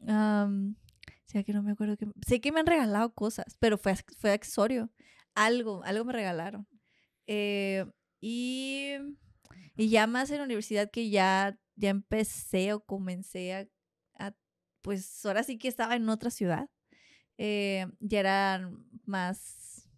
Um, 0.00 0.74
sea 1.26 1.44
que 1.44 1.52
no 1.52 1.62
me 1.62 1.72
acuerdo 1.72 1.96
que... 1.96 2.06
Sé 2.26 2.40
que 2.40 2.50
me 2.50 2.60
han 2.60 2.66
regalado 2.66 3.12
cosas, 3.12 3.56
pero 3.60 3.76
fue, 3.76 3.94
fue 4.18 4.32
accesorio. 4.32 4.90
Algo, 5.34 5.82
algo 5.84 6.04
me 6.04 6.12
regalaron. 6.12 6.66
Eh, 7.26 7.84
y 8.20 8.94
Y 9.76 9.90
ya 9.90 10.06
más 10.06 10.30
en 10.30 10.38
la 10.38 10.44
universidad 10.44 10.90
que 10.90 11.10
ya, 11.10 11.58
ya 11.74 11.90
empecé 11.90 12.72
o 12.72 12.80
comencé 12.80 13.54
a, 13.54 13.66
pues 14.86 15.26
ahora 15.26 15.42
sí 15.42 15.58
que 15.58 15.66
estaba 15.66 15.96
en 15.96 16.08
otra 16.08 16.30
ciudad, 16.30 16.70
eh, 17.38 17.88
ya 17.98 18.20
eran 18.20 18.86
más, 19.04 19.88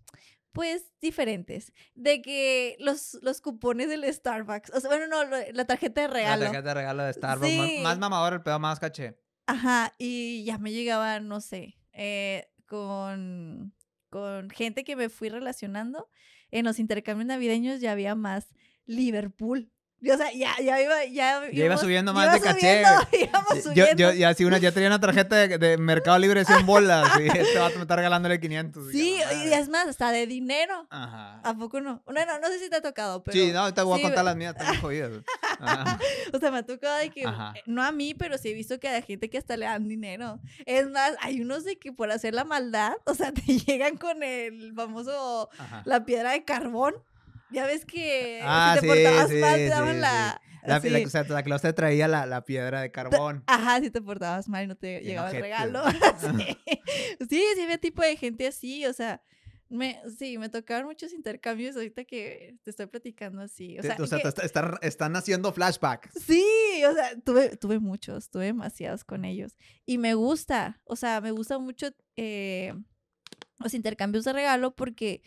pues, 0.53 0.95
diferentes. 1.03 1.75
De 1.95 2.23
que 2.23 2.75
los, 2.81 3.19
los 3.21 3.43
cupones 3.43 3.91
del 3.91 4.11
Starbucks, 4.11 4.71
o 4.71 4.81
sea, 4.81 4.89
bueno, 4.89 5.07
no, 5.07 5.23
la 5.53 5.67
tarjeta 5.67 6.01
de 6.01 6.09
regalo. 6.09 6.45
La 6.45 6.47
tarjeta 6.53 6.69
de 6.69 6.75
regalo 6.75 7.03
de 7.03 7.13
Starbucks, 7.13 7.83
más, 7.83 7.99
mamador 7.99 8.33
el 8.33 8.43
pedo, 8.43 8.59
más 8.59 8.81
caché. 8.81 9.21
Ajá, 9.45 9.93
y 9.99 10.43
ya 10.45 10.57
me 10.57 10.73
llegaban, 10.73 11.29
no 11.29 11.43
sé, 11.43 11.77
eh, 11.93 12.51
con, 12.65 13.75
con 14.09 14.49
gente 14.49 14.85
que 14.85 14.97
me 14.97 15.11
fui 15.11 15.29
relacionando. 15.29 16.09
En 16.51 16.65
los 16.65 16.79
intercambios 16.79 17.27
navideños 17.27 17.83
ya 17.83 17.93
había 17.93 18.15
más 18.15 18.55
Liverpool. 18.87 19.71
O 20.01 20.17
sea, 20.17 20.33
ya, 20.33 20.55
ya 20.63 20.81
iba, 20.81 21.05
ya, 21.07 21.51
ya 21.51 21.65
iba 21.65 21.77
subiendo 21.77 22.15
más 22.15 22.33
de 22.33 22.41
caché. 22.41 22.83
Yo, 23.75 23.87
yo, 23.97 24.13
ya, 24.13 24.33
si 24.35 24.45
una, 24.45 24.59
ya 24.59 24.71
tenía 24.71 24.89
una 24.89 25.01
tarjeta 25.01 25.37
de, 25.37 25.77
Mercado 25.79 26.19
Libre 26.19 26.41
de 26.41 26.47
100 26.47 26.67
bolas. 26.67 27.09
y 27.21 27.27
este 27.39 27.59
vato 27.59 27.77
me 27.77 27.83
está 27.83 27.97
regalándole 27.97 28.39
500. 28.39 28.93
Sí, 28.93 29.19
y 29.45 29.53
es 29.53 29.69
más, 29.69 29.89
hasta 29.89 30.13
de 30.13 30.27
dinero. 30.27 30.87
Ajá. 30.91 31.41
¿A 31.43 31.55
poco 31.55 31.81
no? 31.81 32.03
No, 32.07 32.27
no, 32.27 32.39
no 32.39 32.47
sé 32.49 32.61
si 32.61 32.71
te 32.71 32.77
ha 32.77 32.81
tocado, 32.81 33.23
pero. 33.25 33.37
Sí, 33.37 33.51
no, 33.53 33.73
te 33.75 33.83
voy 33.83 33.99
a 33.99 34.03
contar 34.03 34.25
las 34.25 34.37
mías, 34.37 34.55
están 34.57 34.81
jodidas. 34.81 35.11
o 36.33 36.39
sea, 36.39 36.51
me 36.51 36.59
ha 36.59 36.63
tocado 36.63 36.97
de 36.99 37.11
que, 37.11 37.25
no 37.67 37.83
a 37.83 37.91
mí, 37.91 38.15
pero 38.15 38.39
sí 38.39 38.51
he 38.51 38.55
visto 38.55 38.79
que 38.79 38.89
hay 38.89 39.03
gente 39.03 39.29
que 39.29 39.39
hasta 39.39 39.57
le 39.57 39.67
dan 39.67 39.89
dinero. 39.89 40.39
Es 40.65 40.89
más, 40.89 41.17
hay 41.21 41.41
unos 41.41 41.65
de 41.65 41.79
que 41.79 41.93
por 41.93 42.11
hacer 42.11 42.35
la 42.35 42.45
maldad, 42.45 42.93
o 43.05 43.15
sea, 43.15 43.33
te 43.33 43.43
llegan 43.43 43.97
con 43.97 44.23
el 44.23 44.73
famoso, 44.75 45.51
la 45.85 46.05
piedra 46.05 46.33
de 46.33 46.45
carbón. 46.45 46.95
Ya 47.51 47.67
ves 47.67 47.85
que 47.85 48.41
ah, 48.43 48.77
si 48.81 48.87
te 48.87 48.87
portabas 48.87 49.31
mal, 49.31 49.57
te 49.57 49.69
daban 49.69 50.01
la. 50.01 50.41
La, 50.65 50.77
o 50.77 51.09
sea, 51.09 51.25
la 51.25 51.59
te 51.59 51.73
traía 51.73 52.09
la, 52.09 52.27
la, 52.27 52.45
piedra 52.45 52.83
de 52.83 52.91
carbón. 52.91 53.43
Ajá, 53.47 53.81
si 53.81 53.91
te 53.91 54.03
portabas 54.03 54.49
mal 54.49 54.65
y 54.65 54.67
no 54.67 54.77
te 54.77 55.01
llegaba 55.01 55.31
el 55.31 55.41
regalo. 55.41 55.83
sí. 56.37 56.59
sí, 57.31 57.63
había 57.63 57.79
tipo 57.79 58.03
de 58.03 58.17
gente 58.17 58.47
así, 58.47 58.85
o 58.85 58.93
sea, 58.93 59.23
me, 59.71 60.01
sí, 60.19 60.39
me 60.39 60.49
tocaron 60.49 60.87
muchos 60.87 61.13
intercambios 61.13 61.77
ahorita 61.77 62.05
que 62.05 62.57
te 62.63 62.71
estoy 62.71 62.87
platicando 62.87 63.43
así. 63.43 63.79
O 63.79 63.83
sea, 63.83 63.97
o 63.99 64.07
sea 64.07 64.21
están 64.83 65.17
haciendo 65.17 65.53
flashback. 65.53 66.11
Sí, 66.19 66.45
o 66.89 66.95
sea, 66.95 67.19
tuve, 67.21 67.57
tuve 67.57 67.79
muchos, 67.79 68.31
tuve 68.31 68.47
demasiados 68.47 69.05
con 69.05 69.25
ellos. 69.25 69.57
Y 69.85 69.99
me 69.99 70.15
gusta, 70.15 70.81
o 70.85 70.97
sea, 70.97 71.21
me 71.21 71.33
gusta 71.33 71.59
mucho 71.59 71.89
eh, 72.17 72.75
los 73.59 73.75
intercambios 73.75 74.25
de 74.25 74.33
regalo 74.33 74.75
porque 74.75 75.23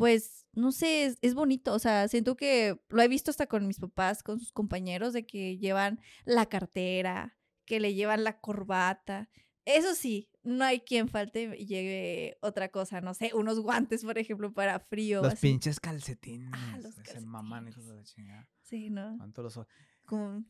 pues, 0.00 0.46
no 0.54 0.72
sé, 0.72 1.14
es, 1.20 1.34
bonito, 1.34 1.74
o 1.74 1.78
sea, 1.78 2.08
siento 2.08 2.34
que 2.34 2.80
lo 2.88 3.02
he 3.02 3.08
visto 3.08 3.30
hasta 3.30 3.46
con 3.46 3.66
mis 3.66 3.78
papás, 3.78 4.22
con 4.22 4.38
sus 4.38 4.50
compañeros, 4.50 5.12
de 5.12 5.26
que 5.26 5.58
llevan 5.58 6.00
la 6.24 6.46
cartera, 6.46 7.36
que 7.66 7.80
le 7.80 7.92
llevan 7.92 8.24
la 8.24 8.40
corbata. 8.40 9.28
Eso 9.66 9.94
sí, 9.94 10.30
no 10.42 10.64
hay 10.64 10.80
quien 10.80 11.08
falte 11.08 11.54
y 11.58 11.66
llegue 11.66 12.38
otra 12.40 12.70
cosa, 12.70 13.02
no 13.02 13.12
sé, 13.12 13.32
unos 13.34 13.60
guantes, 13.60 14.02
por 14.02 14.16
ejemplo, 14.16 14.54
para 14.54 14.80
frío. 14.80 15.22
Los 15.22 15.38
pinches 15.38 15.78
calcetines. 15.78 16.48
Ah, 16.50 16.78
los 16.82 16.94
calcetines. 16.94 17.26
Mamán, 17.26 17.68
hijos 17.68 17.86
de 17.86 17.96
la 17.96 18.02
chingada. 18.02 18.48
Sí, 18.62 18.88
¿no? 18.88 19.16
¿Cuánto 19.18 19.42
los... 19.42 19.60
Como... 20.06 20.44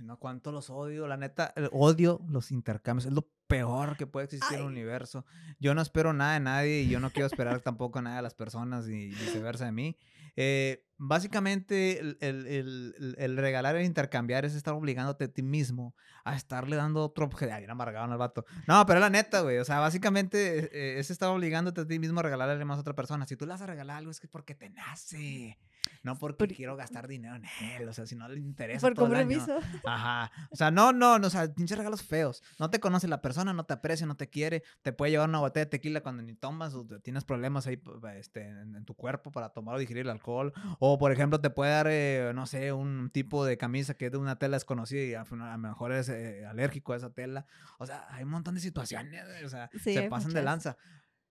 No, 0.00 0.18
cuánto 0.18 0.50
los 0.50 0.70
odio, 0.70 1.06
la 1.06 1.18
neta, 1.18 1.54
odio 1.72 2.20
los 2.26 2.50
intercambios, 2.50 3.04
es 3.04 3.12
lo 3.12 3.30
peor 3.46 3.96
que 3.96 4.06
puede 4.06 4.24
existir 4.24 4.54
en 4.54 4.60
el 4.60 4.66
universo. 4.66 5.24
Yo 5.60 5.74
no 5.74 5.82
espero 5.82 6.12
nada 6.12 6.34
de 6.34 6.40
nadie 6.40 6.80
y 6.82 6.88
yo 6.88 7.00
no 7.00 7.10
quiero 7.10 7.26
esperar 7.26 7.60
tampoco 7.60 8.00
nada 8.02 8.16
de 8.16 8.22
las 8.22 8.34
personas 8.34 8.88
y 8.88 9.08
viceversa 9.08 9.66
de 9.66 9.72
mí. 9.72 9.96
Eh, 10.36 10.84
básicamente, 10.96 12.00
el, 12.00 12.18
el, 12.20 13.14
el, 13.18 13.36
regalar 13.36 13.76
e 13.76 13.84
intercambiar 13.84 14.44
es 14.44 14.54
estar 14.54 14.74
obligándote 14.74 15.24
a 15.24 15.28
ti 15.28 15.42
mismo 15.42 15.94
a 16.24 16.34
estarle 16.34 16.76
dando 16.76 17.04
otro 17.04 17.26
objeto. 17.26 17.52
Ay, 17.52 17.64
amargado 17.66 18.10
el 18.10 18.18
vato. 18.18 18.44
No, 18.66 18.84
pero 18.86 19.00
la 19.00 19.10
neta, 19.10 19.42
güey. 19.42 19.58
O 19.58 19.64
sea, 19.64 19.78
básicamente 19.78 20.70
eh, 20.72 20.98
es 20.98 21.10
estar 21.10 21.28
obligándote 21.28 21.82
a 21.82 21.86
ti 21.86 21.98
mismo 21.98 22.20
a 22.20 22.24
regalarle 22.24 22.64
más 22.64 22.78
a 22.78 22.80
otra 22.80 22.94
persona. 22.94 23.26
Si 23.26 23.36
tú 23.36 23.46
le 23.46 23.52
vas 23.52 23.62
a 23.62 23.66
regalar 23.66 23.98
algo, 23.98 24.10
es 24.10 24.20
que 24.20 24.28
porque 24.28 24.54
te 24.54 24.70
nace. 24.70 25.58
No 26.04 26.18
porque 26.18 26.46
quiero 26.48 26.76
gastar 26.76 27.08
dinero 27.08 27.34
en 27.34 27.44
él, 27.80 27.88
o 27.88 27.92
sea, 27.94 28.06
si 28.06 28.14
no 28.14 28.28
le 28.28 28.38
interesa. 28.38 28.86
Por 28.86 28.94
compromiso. 28.94 29.56
Ajá. 29.86 30.30
O 30.50 30.56
sea, 30.56 30.70
no, 30.70 30.92
no, 30.92 31.18
no, 31.18 31.26
o 31.26 31.30
sea, 31.30 31.52
pinches 31.52 31.78
regalos 31.78 32.02
feos. 32.02 32.42
No 32.58 32.68
te 32.68 32.78
conoce 32.78 33.08
la 33.08 33.22
persona, 33.22 33.54
no 33.54 33.64
te 33.64 33.72
aprecia, 33.72 34.06
no 34.06 34.14
te 34.14 34.28
quiere. 34.28 34.62
Te 34.82 34.92
puede 34.92 35.12
llevar 35.12 35.30
una 35.30 35.40
botella 35.40 35.64
de 35.64 35.70
tequila 35.70 36.02
cuando 36.02 36.22
ni 36.22 36.34
tomas 36.34 36.74
o 36.74 36.86
tienes 37.02 37.24
problemas 37.24 37.66
ahí 37.66 37.80
este, 38.16 38.46
en, 38.46 38.84
tu 38.84 38.94
cuerpo 38.94 39.32
para 39.32 39.48
tomar 39.48 39.76
o 39.76 39.78
digerir 39.78 40.02
el 40.02 40.10
alcohol. 40.10 40.52
O, 40.78 40.98
por 40.98 41.10
ejemplo, 41.10 41.40
te 41.40 41.48
puede 41.48 41.70
dar, 41.70 41.86
eh, 41.88 42.32
no 42.34 42.44
sé, 42.44 42.72
un 42.72 43.08
tipo 43.08 43.46
de 43.46 43.56
camisa 43.56 43.94
que 43.94 44.06
es 44.06 44.12
de 44.12 44.18
una 44.18 44.38
tela 44.38 44.56
desconocida 44.56 45.02
y 45.02 45.14
a, 45.14 45.24
lo 45.24 45.58
mejor 45.58 45.92
es 45.92 46.10
eh, 46.10 46.44
alérgico 46.44 46.92
a 46.92 46.96
esa 46.96 47.14
tela. 47.14 47.46
O 47.78 47.86
sea, 47.86 48.06
hay 48.10 48.24
un 48.24 48.30
montón 48.30 48.54
de 48.54 48.60
situaciones, 48.60 49.24
o 49.42 49.48
sea, 49.48 49.70
se 49.82 50.02
pasan 50.10 50.34
de 50.34 50.42
lanza. 50.42 50.76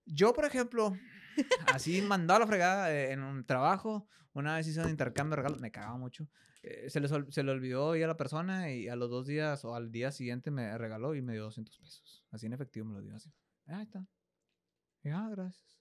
Yo, 0.04 0.32
por 0.32 0.44
ejemplo, 0.44 0.96
así 1.72 2.02
mandado 2.02 2.38
a 2.38 2.40
la 2.40 2.46
fregada 2.46 2.92
eh, 2.92 3.12
en 3.12 3.22
un 3.22 3.44
trabajo, 3.44 4.08
una 4.34 4.56
vez 4.56 4.66
hice 4.66 4.80
un 4.80 4.90
intercambio 4.90 5.32
de 5.32 5.36
regalos, 5.36 5.60
me 5.60 5.70
cagaba 5.70 5.96
mucho. 5.96 6.28
Eh, 6.62 6.88
se, 6.88 7.00
le, 7.00 7.08
se 7.08 7.42
le 7.42 7.50
olvidó 7.50 7.94
ir 7.96 8.04
a 8.04 8.08
la 8.08 8.16
persona 8.16 8.70
y 8.70 8.88
a 8.88 8.96
los 8.96 9.10
dos 9.10 9.26
días 9.26 9.64
o 9.64 9.74
al 9.74 9.90
día 9.90 10.10
siguiente 10.10 10.50
me 10.50 10.76
regaló 10.78 11.14
y 11.14 11.22
me 11.22 11.34
dio 11.34 11.44
200 11.44 11.78
pesos. 11.78 12.24
Así 12.30 12.46
en 12.46 12.52
efectivo 12.52 12.86
me 12.86 12.94
lo 12.94 13.02
dio 13.02 13.14
así. 13.14 13.32
Ahí 13.66 13.82
está. 13.82 14.06
ah, 15.12 15.28
gracias. 15.30 15.78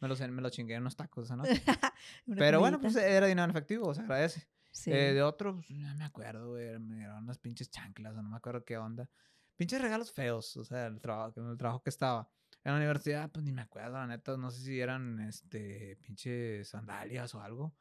Me 0.00 0.08
lo, 0.08 0.16
me 0.16 0.42
lo 0.42 0.50
chingué 0.50 0.74
en 0.74 0.80
unos 0.80 0.96
tacos 0.96 1.26
esa 1.26 1.36
noche. 1.36 1.62
Pero 2.38 2.58
bueno, 2.58 2.80
pues 2.80 2.96
era 2.96 3.26
dinero 3.26 3.44
en 3.44 3.50
efectivo, 3.50 3.92
se 3.94 4.00
agradece. 4.00 4.48
Eh, 4.86 5.12
de 5.12 5.22
otro, 5.22 5.56
pues, 5.56 5.70
no 5.70 5.94
me 5.94 6.04
acuerdo, 6.04 6.50
güey. 6.50 6.78
Me 6.78 6.96
dieron 6.96 7.24
unas 7.24 7.38
pinches 7.38 7.70
chanclas 7.70 8.16
o 8.16 8.22
no 8.22 8.30
me 8.30 8.36
acuerdo 8.36 8.64
qué 8.64 8.78
onda. 8.78 9.08
Pinches 9.56 9.80
regalos 9.82 10.12
feos, 10.12 10.56
o 10.56 10.64
sea, 10.64 10.86
el 10.86 11.00
trabajo, 11.00 11.50
el 11.50 11.58
trabajo 11.58 11.82
que 11.82 11.90
estaba. 11.90 12.30
En 12.70 12.74
la 12.74 12.78
universidad, 12.78 13.30
pues 13.30 13.44
ni 13.44 13.52
me 13.52 13.62
acuerdo, 13.62 13.94
la 13.94 14.06
neta, 14.06 14.36
no 14.36 14.50
sé 14.50 14.62
si 14.62 14.80
eran, 14.80 15.18
este, 15.20 15.96
pinches 15.96 16.68
sandalias 16.68 17.34
o 17.34 17.42
algo. 17.42 17.74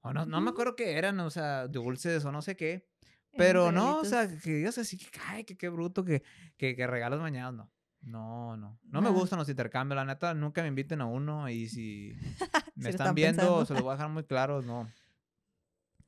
O 0.00 0.12
no, 0.12 0.24
no 0.24 0.40
me 0.40 0.50
acuerdo 0.50 0.74
qué 0.74 0.96
eran, 0.96 1.20
o 1.20 1.30
sea, 1.30 1.68
dulces 1.68 2.24
o 2.24 2.32
no 2.32 2.40
sé 2.40 2.56
qué. 2.56 2.88
Pero 3.36 3.70
no, 3.72 3.98
o 3.98 4.04
sea, 4.04 4.26
que 4.26 4.54
digas 4.54 4.78
así, 4.78 4.96
que 4.96 5.10
cae, 5.10 5.44
que 5.44 5.58
qué 5.58 5.68
bruto, 5.68 6.02
que, 6.02 6.22
que, 6.56 6.74
que 6.74 6.86
regalos 6.86 7.20
mañanas, 7.20 7.52
no. 7.52 7.70
No, 8.00 8.56
no. 8.56 8.78
No 8.84 9.02
me 9.02 9.10
gustan 9.10 9.38
los 9.38 9.48
intercambios, 9.48 9.96
la 9.96 10.04
neta, 10.04 10.32
nunca 10.32 10.62
me 10.62 10.68
inviten 10.68 11.00
a 11.00 11.06
uno 11.06 11.48
y 11.50 11.68
si 11.68 12.14
me 12.76 12.88
están, 12.88 13.14
viendo, 13.14 13.66
se 13.66 13.74
los 13.74 13.82
voy 13.82 13.90
a 13.90 13.96
dejar 13.96 14.10
muy 14.10 14.24
claro, 14.24 14.62
no. 14.62 14.90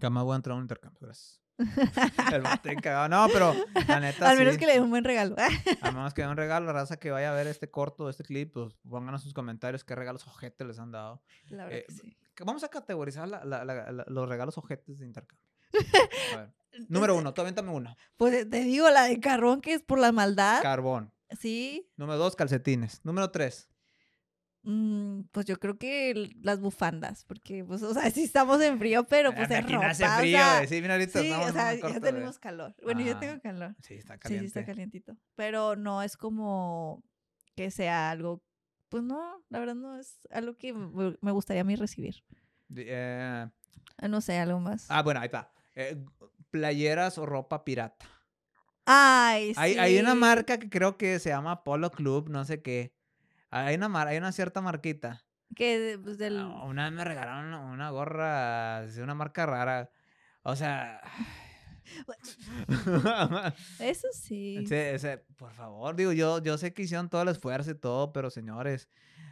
Jamás 0.01 0.25
voy 0.25 0.33
a 0.35 0.37
entrar 0.37 0.55
a 0.55 0.57
un 0.57 0.63
intercambio, 0.63 1.01
gracias. 1.03 1.43
el 2.33 2.43
mate 2.43 2.77
cagado. 2.77 3.09
No, 3.09 3.27
pero 3.33 3.55
la 3.87 4.01
neta. 4.01 4.31
Al 4.31 4.39
menos 4.39 4.57
que 4.57 4.67
le 4.67 4.75
dé 4.75 4.81
un 4.81 4.91
buen 4.91 5.05
regalo. 5.05 5.37
Al 5.83 5.95
menos 5.95 6.15
que 6.15 6.23
le 6.23 6.27
dé 6.27 6.31
un 6.31 6.37
regalo. 6.37 6.67
La 6.67 6.73
raza 6.73 6.99
que 6.99 7.11
vaya 7.11 7.31
a 7.31 7.35
ver 7.35 7.47
este 7.47 7.71
corto, 7.71 8.09
este 8.09 8.25
clip, 8.25 8.53
pues 8.53 8.75
pónganos 8.89 9.23
sus 9.23 9.35
comentarios 9.35 9.85
qué 9.85 9.95
regalos 9.95 10.27
ojetes 10.27 10.67
les 10.67 10.79
han 10.79 10.93
dado. 10.93 11.23
La 11.49 11.65
verdad 11.65 11.81
eh, 11.81 11.85
que 11.89 11.95
sí. 11.95 12.17
Vamos 12.45 12.63
a 12.63 12.69
categorizar 12.69 13.29
los 13.29 14.29
regalos 14.29 14.57
ojetes 14.59 15.01
de 15.01 15.07
intercambio. 15.07 15.45
A 16.35 16.37
ver. 16.37 16.55
Número 16.89 17.17
uno, 17.17 17.35
tú 17.35 17.41
avéntame 17.41 17.71
una. 17.71 17.97
Pues 18.17 18.49
te 18.49 18.61
digo, 18.61 18.89
la 18.91 19.05
de 19.05 19.19
carbón, 19.19 19.61
que 19.61 19.75
es 19.75 19.83
por 19.83 19.99
la 19.99 20.13
maldad. 20.13 20.63
Carbón. 20.63 21.13
Sí. 21.39 21.91
Número 21.97 22.19
dos, 22.19 22.37
calcetines. 22.37 23.05
Número 23.05 23.31
tres. 23.33 23.69
Mm, 24.63 25.23
pues 25.31 25.47
yo 25.47 25.59
creo 25.59 25.79
que 25.79 26.31
las 26.43 26.61
bufandas, 26.61 27.25
porque, 27.25 27.65
pues, 27.65 27.83
o 27.83 27.95
sea, 27.95 28.03
sí 28.11 28.25
estamos 28.25 28.61
en 28.61 28.79
frío, 28.79 29.05
pero 29.05 29.35
pues 29.35 29.51
en 29.51 29.69
ropa. 29.69 29.91
Hace 29.91 30.07
frío, 30.09 30.41
sí, 30.69 30.83
mira, 30.83 30.95
ahorita 30.95 31.21
sí, 31.21 31.33
o 31.33 31.53
sea, 31.53 31.75
ya 31.75 32.01
tenemos 32.01 32.39
calor. 32.39 32.75
Bueno, 32.83 33.01
yo 33.01 33.19
tengo 33.19 33.41
calor. 33.41 33.77
Sí, 33.83 33.95
está 33.95 34.19
caliente. 34.19 34.49
Sí, 34.49 34.53
sí, 34.53 34.59
está 34.59 34.65
calientito. 34.65 35.17
Pero 35.37 35.77
no 35.77 36.03
es 36.03 36.17
como 36.17 37.03
que 37.55 37.71
sea 37.71 38.11
algo, 38.11 38.45
pues 38.89 39.03
no, 39.03 39.43
la 39.49 39.61
verdad 39.61 39.75
no 39.75 39.99
es 39.99 40.19
algo 40.31 40.57
que 40.57 40.73
me 40.75 41.33
gustaría 41.33 41.63
a 41.63 41.65
mí 41.65 41.77
recibir. 41.77 42.25
Eh, 42.77 43.47
ah, 43.97 44.09
no 44.09 44.21
sé, 44.21 44.39
algo 44.39 44.61
más. 44.61 44.87
Ah, 44.91 45.03
bueno, 45.03 45.21
ahí 45.21 45.27
está. 45.27 45.53
Eh, 45.77 45.97
playeras 46.51 47.17
o 47.19 47.27
ropa 47.27 47.65
pirata. 47.65 48.07
Ay, 48.85 49.55
sí. 49.55 49.61
Hay, 49.61 49.79
hay 49.79 49.99
una 49.99 50.15
marca 50.15 50.59
que 50.59 50.69
creo 50.69 50.97
que 50.97 51.19
se 51.19 51.31
llama 51.31 51.63
Polo 51.63 51.91
Club, 51.91 52.29
no 52.29 52.45
sé 52.45 52.61
qué 52.63 52.98
hay 53.51 53.77
una, 53.77 54.03
hay 54.03 54.19
una 54.19 54.33
cierta 54.33 54.61
marquita. 54.61 55.25
Que 55.55 55.99
pues 56.03 56.19
del... 56.19 56.39
Ah, 56.39 56.65
una 56.65 56.85
vez 56.85 56.93
me 56.93 57.05
regalaron 57.05 57.55
una, 57.55 57.91
gorra 57.91 58.87
de 58.87 59.03
una 59.03 59.15
marca 59.15 59.47
rara. 59.47 59.91
O 60.43 60.57
sea... 60.57 61.01
Eso 63.79 64.09
sí. 64.13 64.63
por 65.37 65.53
favor, 65.53 65.97
digo, 65.97 66.13
yo, 66.13 66.43
yo 66.43 66.59
sé 66.59 66.75
que 66.75 66.83
hicieron 66.83 67.09
todo 67.09 67.23
el 67.23 67.29
esfuerzo 67.29 67.71
y 67.71 67.75
todo, 67.75 68.13
pero 68.13 68.29
señores, 68.29 68.91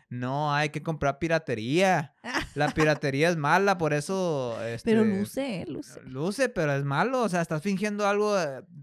no 0.09 0.55
hay 0.55 0.71
que 0.71 0.83
comprar 0.83 1.19
piratería. 1.19 2.15
La 2.55 2.69
piratería 2.75 3.29
es 3.29 3.37
mala, 3.37 3.77
por 3.79 3.93
eso. 3.93 4.57
Este, 4.65 4.91
pero 4.91 5.05
luce, 5.05 5.65
luce. 5.67 6.01
Luce, 6.05 6.49
pero 6.49 6.73
es 6.73 6.85
malo. 6.85 7.23
O 7.23 7.29
sea, 7.29 7.41
estás 7.41 7.63
fingiendo 7.63 8.07
algo, 8.07 8.37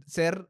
ser 0.06 0.50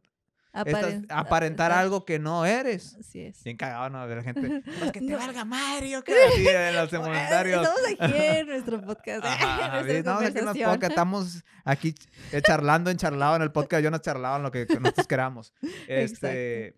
aparentar 0.54 1.72
algo 1.72 2.06
que 2.06 2.20
no 2.20 2.46
eres. 2.46 2.96
Así 3.00 3.22
es. 3.22 3.44
Bien 3.44 3.58
cagado, 3.58 3.90
¿no? 3.90 4.08
De 4.08 4.16
la 4.16 4.24
gente. 4.24 4.64
Pues 4.80 4.92
que 4.92 5.02
te 5.02 5.16
valga 5.16 5.46
Mario, 5.46 6.04
que 6.04 6.14
en 6.14 6.76
los 6.76 6.90
comentarios. 6.90 7.62
Estamos 7.62 7.82
aquí 8.00 8.18
en 8.24 8.48
nuestro 8.48 8.82
podcast. 8.82 9.26
Ajá, 9.26 9.80
en 9.88 10.06
no, 10.06 10.14
aquí 10.14 10.38
en 10.38 10.46
los 10.46 10.58
podcast, 10.58 10.84
estamos 10.84 11.44
aquí 11.64 11.96
charlando 12.44 12.90
en 12.92 12.98
charlado 12.98 13.36
en 13.36 13.42
el 13.42 13.52
podcast. 13.52 13.84
Yo 13.84 13.92
no 13.92 13.98
charlado 13.98 14.38
en 14.38 14.44
lo 14.44 14.52
que 14.52 14.68
nosotros 14.80 15.08
queramos. 15.08 15.54
Este 15.88 16.76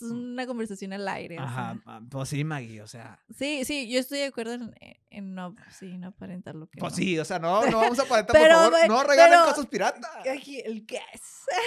es 0.00 0.10
una 0.10 0.46
conversación 0.46 0.92
al 0.92 1.06
aire. 1.08 1.38
Ajá, 1.38 1.80
ah, 1.86 2.00
pues 2.10 2.28
sí, 2.28 2.44
Maggie, 2.44 2.82
o 2.82 2.86
sea. 2.86 3.18
Sí, 3.34 3.64
sí, 3.64 3.90
yo 3.90 3.98
estoy 3.98 4.18
de 4.18 4.26
acuerdo 4.26 4.54
en, 4.54 4.74
en 5.10 5.34
no, 5.34 5.54
sí, 5.70 5.96
no 5.96 6.08
aparentar 6.08 6.54
lo 6.54 6.66
que 6.68 6.78
Pues 6.78 6.94
sí, 6.94 7.18
o 7.18 7.24
sea, 7.24 7.38
no, 7.38 7.66
no 7.66 7.78
vamos 7.78 7.98
a 7.98 8.02
aparentar, 8.02 8.36
por 8.36 8.50
favor, 8.50 8.88
no 8.88 9.02
regalen 9.04 9.40
cosas 9.44 9.66
piratas. 9.66 10.10
Aquí, 10.30 10.60
el. 10.60 10.86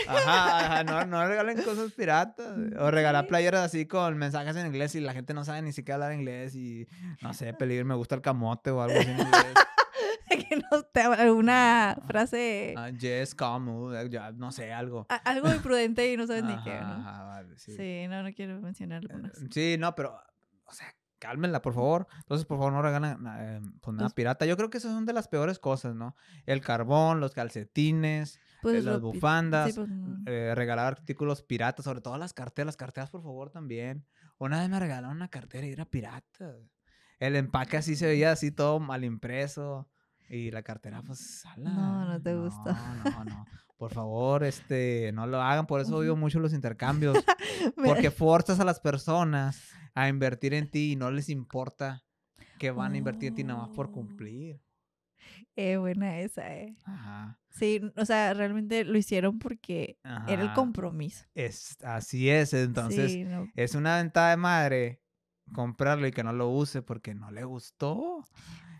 Ajá, 0.07 0.59
ajá, 0.59 0.83
no, 0.83 1.05
no 1.05 1.27
regalen 1.27 1.61
cosas 1.63 1.91
piratas. 1.93 2.57
O 2.79 2.91
regalar 2.91 3.27
playeras 3.27 3.65
así 3.65 3.85
con 3.85 4.17
mensajes 4.17 4.55
en 4.55 4.67
inglés 4.67 4.95
y 4.95 4.99
la 4.99 5.13
gente 5.13 5.33
no 5.33 5.43
sabe 5.43 5.61
ni 5.61 5.73
siquiera 5.73 5.95
hablar 5.95 6.13
inglés 6.13 6.55
y, 6.55 6.87
no 7.21 7.33
sé, 7.33 7.53
peligro, 7.53 7.85
me 7.85 7.95
gusta 7.95 8.15
el 8.15 8.21
camote 8.21 8.71
o 8.71 8.81
algo 8.81 8.99
así 8.99 9.09
en 9.09 9.19
inglés. 9.19 9.53
que 10.29 10.55
no 10.55 10.83
te 10.83 11.01
alguna 11.01 11.97
frase. 12.07 12.75
Uh, 12.77 12.95
yes, 12.97 13.35
come, 13.35 14.09
ya, 14.09 14.31
no 14.31 14.51
sé, 14.51 14.71
algo. 14.73 15.07
algo 15.25 15.49
imprudente 15.53 16.11
y 16.11 16.17
no 16.17 16.27
sabes 16.27 16.43
ni 16.43 16.55
qué. 16.63 16.79
¿no? 16.79 17.03
vale, 17.03 17.57
sí. 17.57 17.75
sí. 17.75 18.07
no, 18.07 18.23
no 18.23 18.33
quiero 18.33 18.59
mencionar 18.61 19.01
algunas. 19.01 19.41
Eh, 19.41 19.47
sí, 19.51 19.77
no, 19.79 19.95
pero, 19.95 20.19
o 20.65 20.73
sea, 20.73 20.93
cálmenla, 21.19 21.61
por 21.61 21.73
favor. 21.73 22.07
Entonces, 22.17 22.45
por 22.45 22.57
favor, 22.57 22.73
no 22.73 22.81
regalan 22.81 23.25
eh, 23.39 23.61
pues, 23.81 23.95
nada 23.95 24.09
pirata. 24.09 24.45
Yo 24.45 24.57
creo 24.57 24.69
que 24.69 24.79
esas 24.79 24.91
son 24.91 25.05
de 25.05 25.13
las 25.13 25.27
peores 25.27 25.59
cosas, 25.59 25.93
¿no? 25.93 26.15
El 26.45 26.61
carbón, 26.61 27.19
los 27.19 27.33
calcetines, 27.33 28.39
pues, 28.61 28.77
eh, 28.77 28.81
las 28.81 29.01
bufandas, 29.01 29.75
pues, 29.75 29.89
eh, 30.25 30.53
regalar 30.55 30.87
artículos 30.87 31.43
piratas, 31.43 31.85
sobre 31.85 32.01
todo 32.01 32.17
las 32.17 32.33
carteras. 32.33 32.67
Las 32.67 32.77
carteras, 32.77 33.09
por 33.09 33.21
favor, 33.21 33.51
también. 33.51 34.05
Una 34.37 34.61
vez 34.61 34.69
me 34.69 34.79
regalaron 34.79 35.11
una 35.11 35.29
cartera 35.29 35.67
y 35.67 35.71
era 35.71 35.85
pirata. 35.85 36.55
El 37.19 37.35
empaque 37.35 37.77
así 37.77 37.95
se 37.95 38.07
veía 38.07 38.31
así 38.31 38.51
todo 38.51 38.79
mal 38.79 39.03
impreso. 39.03 39.89
Y 40.29 40.51
la 40.51 40.61
cartera, 40.61 41.01
pues, 41.01 41.43
No, 41.57 42.05
no 42.05 42.21
te 42.21 42.35
gusta. 42.35 43.01
No, 43.03 43.23
no, 43.25 43.45
Por 43.77 43.93
favor, 43.93 44.43
este, 44.43 45.11
no 45.11 45.25
lo 45.25 45.41
hagan. 45.41 45.65
Por 45.65 45.81
eso 45.81 45.97
odio 45.97 46.15
mucho 46.15 46.39
los 46.39 46.53
intercambios. 46.53 47.17
porque 47.83 48.11
forzas 48.11 48.59
a 48.59 48.65
las 48.65 48.79
personas 48.79 49.69
a 49.95 50.07
invertir 50.07 50.53
en 50.53 50.69
ti 50.69 50.91
y 50.91 50.95
no 50.95 51.09
les 51.11 51.29
importa 51.29 52.03
que 52.59 52.71
van 52.71 52.93
a 52.93 52.97
invertir 52.97 53.29
en 53.29 53.35
ti 53.35 53.43
nada 53.43 53.61
más 53.61 53.69
por 53.69 53.87
oh. 53.87 53.91
cumplir. 53.91 54.61
Eh, 55.55 55.77
buena 55.77 56.19
esa, 56.19 56.55
eh. 56.55 56.75
Ajá. 56.85 57.39
Sí, 57.49 57.81
o 57.97 58.05
sea, 58.05 58.33
realmente 58.33 58.85
lo 58.85 58.97
hicieron 58.97 59.39
porque 59.39 59.97
era 60.27 60.43
el 60.43 60.53
compromiso. 60.53 61.25
Es, 61.33 61.75
así 61.83 62.29
es, 62.29 62.53
entonces 62.53 63.17
es 63.55 63.75
una 63.75 63.97
ventaja 63.97 64.29
de 64.29 64.37
madre 64.37 65.01
comprarlo 65.53 66.07
y 66.07 66.11
que 66.11 66.23
no 66.23 66.33
lo 66.33 66.49
use 66.49 66.81
porque 66.81 67.13
no 67.15 67.31
le 67.31 67.43
gustó. 67.43 68.25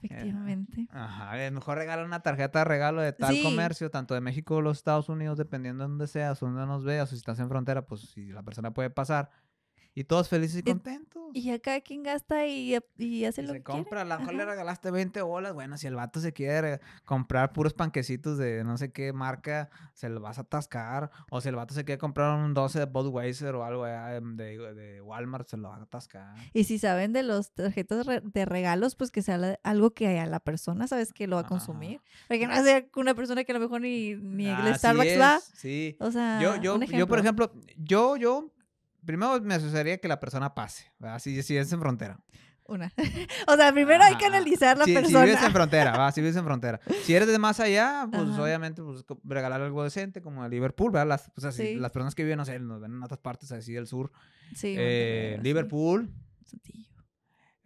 Efectivamente. 0.01 0.88
Ajá, 0.91 1.43
es 1.43 1.51
mejor 1.51 1.77
regalar 1.77 2.05
una 2.05 2.21
tarjeta 2.21 2.60
de 2.60 2.65
regalo 2.65 3.01
de 3.01 3.12
tal 3.13 3.41
comercio, 3.41 3.91
tanto 3.91 4.13
de 4.13 4.21
México 4.21 4.55
o 4.55 4.62
los 4.62 4.77
Estados 4.77 5.10
Unidos, 5.10 5.38
dependiendo 5.38 5.84
de 5.84 5.89
donde 5.89 6.08
seas, 6.08 6.39
donde 6.39 6.65
nos 6.65 6.84
veas, 6.84 7.10
o 7.10 7.12
si 7.12 7.17
estás 7.17 7.39
en 7.39 7.49
frontera, 7.49 7.86
pues 7.86 8.01
si 8.01 8.27
la 8.27 8.43
persona 8.43 8.71
puede 8.71 8.89
pasar 8.89 9.29
y 9.95 10.04
todos 10.04 10.30
felices 10.30 10.60
y 10.60 10.63
contentos. 10.63 11.23
Y 11.34 11.52
acá 11.52 11.82
quien 11.82 12.04
gasta 12.04 12.45
y, 12.47 12.78
y 12.97 13.25
hace 13.25 13.41
lo 13.41 13.54
se 13.54 13.62
compra, 13.62 14.02
a 14.02 14.06
lo 14.06 14.19
mejor 14.19 14.34
le 14.34 14.45
regalaste 14.45 14.91
20 14.91 15.21
bolas. 15.21 15.54
Bueno, 15.54 15.78
si 15.78 15.88
el 15.88 15.95
vato 15.95 16.19
se 16.19 16.34
quiere 16.34 16.80
comprar 17.06 17.54
puros 17.54 17.73
panquecitos 17.73 18.38
de 18.38 18.63
no 18.63 18.78
sé 18.78 18.91
qué 18.91 19.13
marca, 19.13 19.69
se 19.93 20.10
lo 20.10 20.21
vas 20.21 20.38
a 20.38 20.41
atascar. 20.41 21.12
O 21.30 21.41
si 21.41 21.49
el 21.49 21.56
vato 21.56 21.73
se 21.73 21.86
quiere 21.86 21.99
comprar 21.99 22.38
un 22.38 22.54
12 22.54 22.80
de 22.80 22.86
Budweiser 22.86 23.56
o 23.56 23.63
algo 23.63 23.88
em, 23.88 24.38
de, 24.38 24.58
de 24.73 25.02
Walmart, 25.02 25.47
se 25.47 25.58
lo 25.58 25.69
va 25.69 25.75
a 25.75 25.84
atascar. 25.84 26.36
Y 26.54 26.63
si 26.63 26.80
saben 26.80 27.13
de 27.13 27.23
los 27.23 27.52
tarjetas 27.52 28.06
de 28.23 28.45
regalos, 28.45 28.95
pues 28.95 29.12
que 29.12 29.21
sea 29.21 29.60
algo 29.63 29.91
que 29.91 30.19
a 30.19 30.25
la 30.25 30.39
persona 30.39 30.88
sabes 30.88 31.13
que 31.13 31.28
lo 31.28 31.36
va 31.36 31.41
a 31.43 31.47
consumir. 31.47 32.02
Porque 32.28 32.47
no 32.47 32.63
sea 32.63 32.86
una 32.95 33.15
persona 33.15 33.43
que 33.43 33.52
a 33.52 33.56
lo 33.56 33.62
mejor 33.62 33.82
ni, 33.82 34.15
ni 34.15 34.47
el 34.47 34.75
Starbucks 34.75 35.19
va. 35.19 35.39
Sí. 35.54 35.97
O 35.99 36.12
sea, 36.12 36.39
yo, 36.41 36.56
yo, 36.58 36.80
yo, 36.80 37.08
por 37.08 37.19
ejemplo, 37.19 37.52
yo, 37.78 38.17
yo 38.17 38.52
primero 39.10 39.41
me 39.41 39.56
asociaría 39.56 39.98
que 39.98 40.08
la 40.08 40.19
persona 40.19 40.54
pase, 40.54 40.91
Si, 41.17 41.41
si 41.41 41.58
es 41.58 41.74
en 41.74 41.80
frontera. 41.80 42.19
Una. 42.67 42.93
o 43.48 43.56
sea, 43.56 43.74
primero 43.74 44.04
hay 44.04 44.15
que 44.17 44.28
analizar 44.28 44.78
la 44.78 44.86
persona. 44.86 45.08
Si 45.08 45.26
vives 45.26 45.43
en 45.43 45.52
frontera, 45.52 46.12
si 46.12 46.22
vives 46.22 46.36
en 46.36 46.45
frontera. 46.45 46.80
Si 47.02 47.15
eres 47.15 47.28
de 47.28 47.39
más 47.39 47.60
allá, 47.60 48.08
pues 48.12 48.30
obviamente 48.38 48.84
pues, 48.84 49.04
regalar 49.24 49.63
algo 49.63 49.84
decente, 49.84 50.22
como 50.22 50.43
a 50.43 50.48
Liverpool, 50.48 50.91
¿verdad? 50.91 51.08
Las, 51.08 51.32
o 51.36 51.41
sea, 51.41 51.52
si 51.52 51.74
las 51.78 51.91
personas 51.91 52.13
que 52.13 52.22
viven, 52.22 52.38
no 52.38 52.45
sé, 52.45 52.60
nos 52.60 52.80
ven 52.80 52.91
en 52.91 53.02
otras 53.02 53.19
partes 53.19 53.52
así 53.52 53.74
del 53.74 53.88
sur. 53.88 54.12
Sí. 54.54 54.76
Eh, 54.78 55.39
Liverpool. 55.41 56.13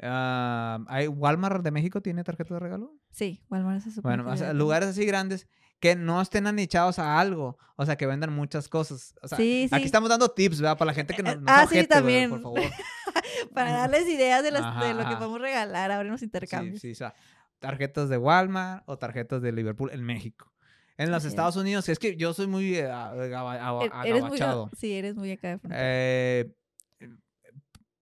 Uh, 0.01 0.86
¿hay 0.88 1.08
¿Walmart 1.10 1.62
de 1.62 1.71
México 1.71 2.01
tiene 2.01 2.23
tarjeta 2.23 2.53
de 2.53 2.62
regalo? 2.62 2.95
Sí, 3.12 3.43
Walmart 3.49 3.86
es 3.86 4.01
Bueno, 4.01 4.34
lugares 4.53 4.88
así 4.88 5.06
grandes 5.06 5.49
que 5.84 5.98
no 5.98 6.22
estén 6.22 6.48
anichados 6.48 6.98
a 6.98 7.19
algo, 7.19 7.58
o 7.76 7.86
sea, 7.86 7.98
que 7.98 8.06
vendan 8.06 8.32
muchas 8.32 8.69
cosas. 8.69 9.13
O 9.22 9.28
sea, 9.28 9.38
sí, 9.38 9.67
sí. 9.67 9.76
aquí 9.76 9.84
estamos 9.84 10.10
dando 10.10 10.30
tips, 10.30 10.62
¿verdad? 10.62 10.78
Para 10.78 10.91
la 10.91 10.93
gente 10.93 11.13
que 11.13 11.22
no, 11.22 11.36
no 11.36 11.43
Ah, 11.46 11.67
sí, 11.69 11.86
también. 11.86 12.30
por 12.30 12.41
favor. 12.41 12.62
Para 13.54 13.74
darles 13.74 14.08
ideas 14.08 14.43
de, 14.43 14.52
las, 14.52 14.80
de, 14.80 14.93
lo 14.93 15.10
que 15.10 15.17
podemos 15.17 15.41
regalar 15.41 15.91
ahora 15.91 16.06
en 16.06 16.12
los 16.13 16.22
intercambios. 16.22 16.80
Sí, 16.80 16.88
sí, 16.88 16.91
o 16.93 16.96
sea, 16.96 17.13
tarjetas 17.60 18.08
de 18.08 18.17
Walmart 18.17 18.84
o 18.86 18.98
tarjetas 18.98 19.41
de 19.41 19.52
Liverpool 19.52 19.89
en 19.91 20.04
México. 20.06 20.54
En 20.96 21.12
los 21.12 21.26
Estados 21.26 21.58
Unidos, 21.58 21.89
es 21.89 22.00
que 22.00 22.15
yo 22.15 22.34
soy 22.34 22.48
muy 22.48 22.78
eh, 22.78 22.89
agabachado. 22.89 24.72
sí, 24.78 24.93
eres 24.93 25.15
muy 25.15 25.32
acá 25.32 25.58
de 25.58 25.60
eh, 25.69 26.56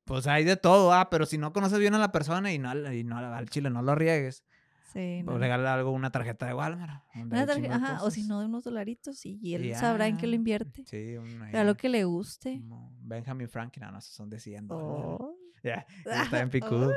pues 0.06 0.28
hay 0.28 0.44
de 0.44 0.56
todo, 0.56 0.94
ah, 0.94 1.10
pero 1.10 1.26
si 1.26 1.40
no 1.40 1.52
conoces 1.52 1.80
bien 1.80 1.96
a 1.96 1.98
la 1.98 2.12
persona 2.12 2.54
y 2.54 2.60
no, 2.60 2.94
y 2.94 3.04
no 3.04 3.18
al 3.18 3.50
chile 3.50 3.72
no 3.72 3.82
lo 3.82 3.96
riegues, 3.96 4.44
Sí. 4.92 5.24
O 5.26 5.38
regalar 5.38 5.80
algo, 5.80 5.92
una 5.92 6.12
tarjeta 6.12 6.48
de 6.48 6.54
Walmart. 6.54 7.04
Una 7.16 7.46
tarjeta, 7.46 7.76
ajá, 7.76 8.04
o 8.04 8.12
si 8.12 8.24
no, 8.24 8.42
de 8.42 8.48
unos 8.48 8.64
dolaritos 8.64 9.26
y, 9.26 9.56
él 9.56 9.74
sabrá 9.76 10.08
en 10.08 10.18
qué 10.18 10.28
lo 10.28 10.36
invierte. 10.36 10.84
Sí, 10.86 11.16
un, 11.16 11.40
lo 11.52 11.78
que 11.78 11.88
le 11.88 12.04
guste. 12.04 12.62
Benjamin 13.02 13.48
Franklin, 13.48 13.86
no, 13.86 13.92
no, 13.94 14.02
son 14.02 14.30
de 14.30 14.40
100 14.40 14.68
oh. 14.70 15.36
Ya, 15.64 15.86
está 16.06 16.42
en 16.42 16.50
picudo. 16.50 16.92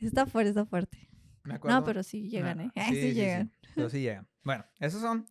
está 0.00 0.26
fuerte, 0.26 0.50
está 0.50 0.66
fuerte. 0.66 1.08
Me 1.44 1.54
acuerdo. 1.54 1.78
No, 1.78 1.84
pero 1.84 2.02
sí 2.02 2.28
llegan, 2.28 2.60
¿eh? 2.60 2.70
Sí, 2.88 2.94
sí, 2.94 3.14
llegan. 3.14 3.52
Pero 3.74 3.88
sí 3.88 4.00
llegan. 4.00 4.28
Bueno, 4.42 4.64
esos 4.80 5.00
son 5.00 5.26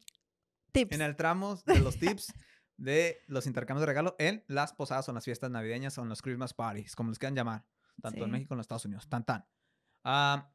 tips. 0.71 0.95
En 0.95 1.01
el 1.01 1.15
tramo 1.15 1.57
de 1.65 1.79
los 1.79 1.97
tips 1.99 2.33
de 2.77 3.19
los 3.27 3.45
intercambios 3.45 3.81
de 3.81 3.85
regalo 3.87 4.15
en 4.17 4.43
las 4.47 4.73
posadas 4.73 5.07
o 5.07 5.11
en 5.11 5.15
las 5.15 5.25
fiestas 5.25 5.51
navideñas 5.51 5.97
o 5.97 6.01
en 6.01 6.09
los 6.09 6.21
Christmas 6.21 6.53
parties, 6.53 6.95
como 6.95 7.09
les 7.09 7.19
quieran 7.19 7.35
llamar, 7.35 7.65
tanto 8.01 8.23
en 8.23 8.31
México 8.31 8.49
como 8.49 8.59
en 8.59 8.61
Estados 8.61 8.85
Unidos. 8.85 9.07
Tan, 9.07 9.23
tan. 9.25 9.45
Ah 10.03 10.52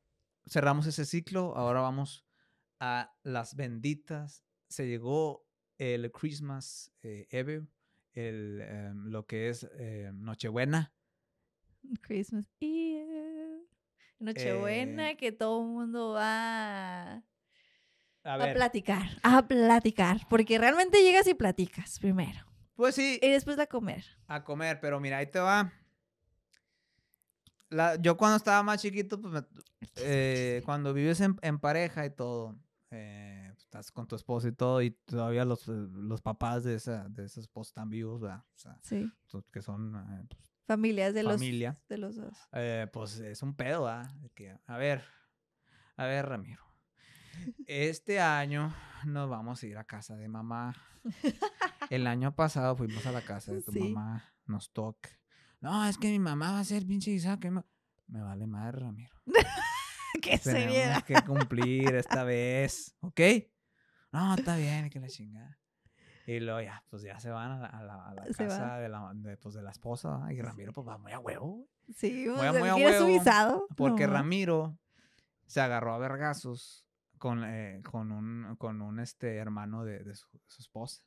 cerramos 0.48 0.87
ese 0.87 1.04
ciclo, 1.04 1.56
ahora 1.56 1.80
vamos 1.80 2.26
a 2.80 3.14
las 3.22 3.54
benditas. 3.54 4.44
Se 4.68 4.87
llegó 4.87 5.46
el 5.78 6.11
Christmas 6.11 6.92
eh, 7.02 7.26
Eve, 7.30 7.66
el, 8.12 8.61
em, 8.61 9.06
lo 9.06 9.26
que 9.26 9.48
es 9.48 9.68
eh, 9.78 10.11
Nochebuena. 10.14 10.92
Christmas 12.00 12.46
Eve. 12.61 13.66
Nochebuena, 14.18 15.12
eh, 15.12 15.16
que 15.16 15.30
todo 15.30 15.61
el 15.61 15.68
mundo 15.68 16.12
va 16.14 17.12
a, 17.12 17.22
a, 18.24 18.52
platicar, 18.52 19.08
a 19.22 19.46
platicar, 19.46 20.26
porque 20.28 20.58
realmente 20.58 21.02
llegas 21.02 21.28
y 21.28 21.34
platicas 21.34 22.00
primero. 22.00 22.44
Pues 22.74 22.96
sí. 22.96 23.20
Y 23.22 23.28
después 23.28 23.58
a 23.58 23.66
comer. 23.66 24.04
A 24.26 24.42
comer, 24.42 24.80
pero 24.80 24.98
mira, 24.98 25.18
ahí 25.18 25.26
te 25.26 25.38
va 25.38 25.72
yo 28.00 28.16
cuando 28.16 28.37
estaba 28.37 28.62
más 28.62 28.81
chiquito, 28.81 29.20
pues 29.20 29.44
eh, 29.96 30.62
cuando 30.66 30.92
vives 30.92 31.20
en, 31.20 31.59
pareja 31.59 32.07
y 32.07 32.11
todo, 32.11 32.59
eh, 32.90 33.50
pues, 33.52 33.64
estás 33.64 33.90
con 33.92 34.07
tu 34.07 34.16
esposo 34.16 34.48
y 34.48 34.52
todo, 34.52 34.83
y 34.83 34.90
todavía 34.90 35.44
los, 35.44 35.68
eh, 35.68 35.72
los 35.92 36.22
papás 36.22 36.64
de 36.64 36.74
esa, 36.74 37.09
de 37.09 37.24
esposa 37.24 37.70
están 37.70 37.90
vivos, 37.90 38.20
¿verdad? 38.20 38.44
O 38.54 38.59
sea, 38.59 38.78
sí. 38.83 39.11
que 39.52 39.62
son... 39.62 39.92
Pues, 40.28 40.52
Familias 40.66 41.14
de 41.14 41.22
los, 41.22 41.40
de 41.40 41.96
los 41.96 42.16
dos. 42.16 42.37
pues 42.92 43.18
es 43.20 43.42
un 43.42 43.54
pedo, 43.54 43.85
¿verdad? 43.85 44.11
a 44.66 44.76
ver, 44.76 45.02
a 45.96 46.04
ver, 46.04 46.28
Ramiro. 46.28 46.62
Este 47.66 48.20
año 48.20 48.74
nos 49.07 49.31
vamos 49.31 49.62
a 49.62 49.66
ir 49.66 49.78
a 49.78 49.85
casa 49.85 50.16
de 50.16 50.28
mamá. 50.28 50.76
El 51.90 52.07
año 52.07 52.35
pasado 52.35 52.76
fuimos 52.76 53.07
a 53.07 53.12
la 53.12 53.22
casa 53.22 53.52
de 53.52 53.62
tu 53.62 53.72
mamá. 53.72 54.24
Nos 54.45 54.70
toca. 54.72 55.18
No, 55.61 55.84
es 55.86 55.98
que 55.98 56.09
mi 56.11 56.18
mamá 56.18 56.52
va 56.52 56.61
a 56.61 56.64
ser 56.64 56.86
pinche 56.86 57.11
Isaac. 57.11 57.44
Me... 57.50 57.62
me 58.06 58.22
vale 58.22 58.46
madre, 58.46 58.80
Ramiro. 58.80 59.14
¿Qué 60.22 60.38
Tenemos 60.38 61.04
que 61.04 61.20
cumplir 61.22 61.94
esta 61.94 62.24
vez, 62.24 62.96
¿ok? 63.00 63.20
No, 64.12 64.34
está 64.34 64.56
bien, 64.56 64.88
que 64.90 65.00
la 65.00 65.09
chingada. 65.09 65.59
Y 66.26 66.40
luego 66.40 66.61
ya, 66.61 66.84
pues 66.90 67.02
ya 67.02 67.18
se 67.18 67.30
van 67.30 67.64
a 67.64 67.82
la, 67.82 68.26
casa 68.36 68.76
de 68.78 68.88
la, 68.88 69.12
de, 69.14 69.36
pues, 69.38 69.54
de 69.54 69.62
la 69.62 69.70
esposa. 69.70 70.26
Y 70.30 70.40
Ramiro, 70.42 70.72
pues 70.72 70.86
va 70.86 70.98
muy 70.98 71.12
a 71.12 71.18
huevo. 71.18 71.66
Sí, 71.96 72.26
muy, 72.28 72.59
muy 72.59 72.68
a 72.68 72.76
huevo. 72.76 73.66
Porque 73.76 74.06
Ramiro 74.06 74.78
se 75.46 75.61
agarró 75.61 75.94
a 75.94 75.98
vergazos 75.98 76.86
con, 77.16 77.44
eh, 77.44 77.80
con 77.82 78.12
un, 78.12 78.56
con 78.56 78.82
un 78.82 79.00
este, 79.00 79.36
hermano 79.36 79.84
de, 79.84 80.04
de, 80.04 80.14
su, 80.14 80.28
esposa. 80.59 81.02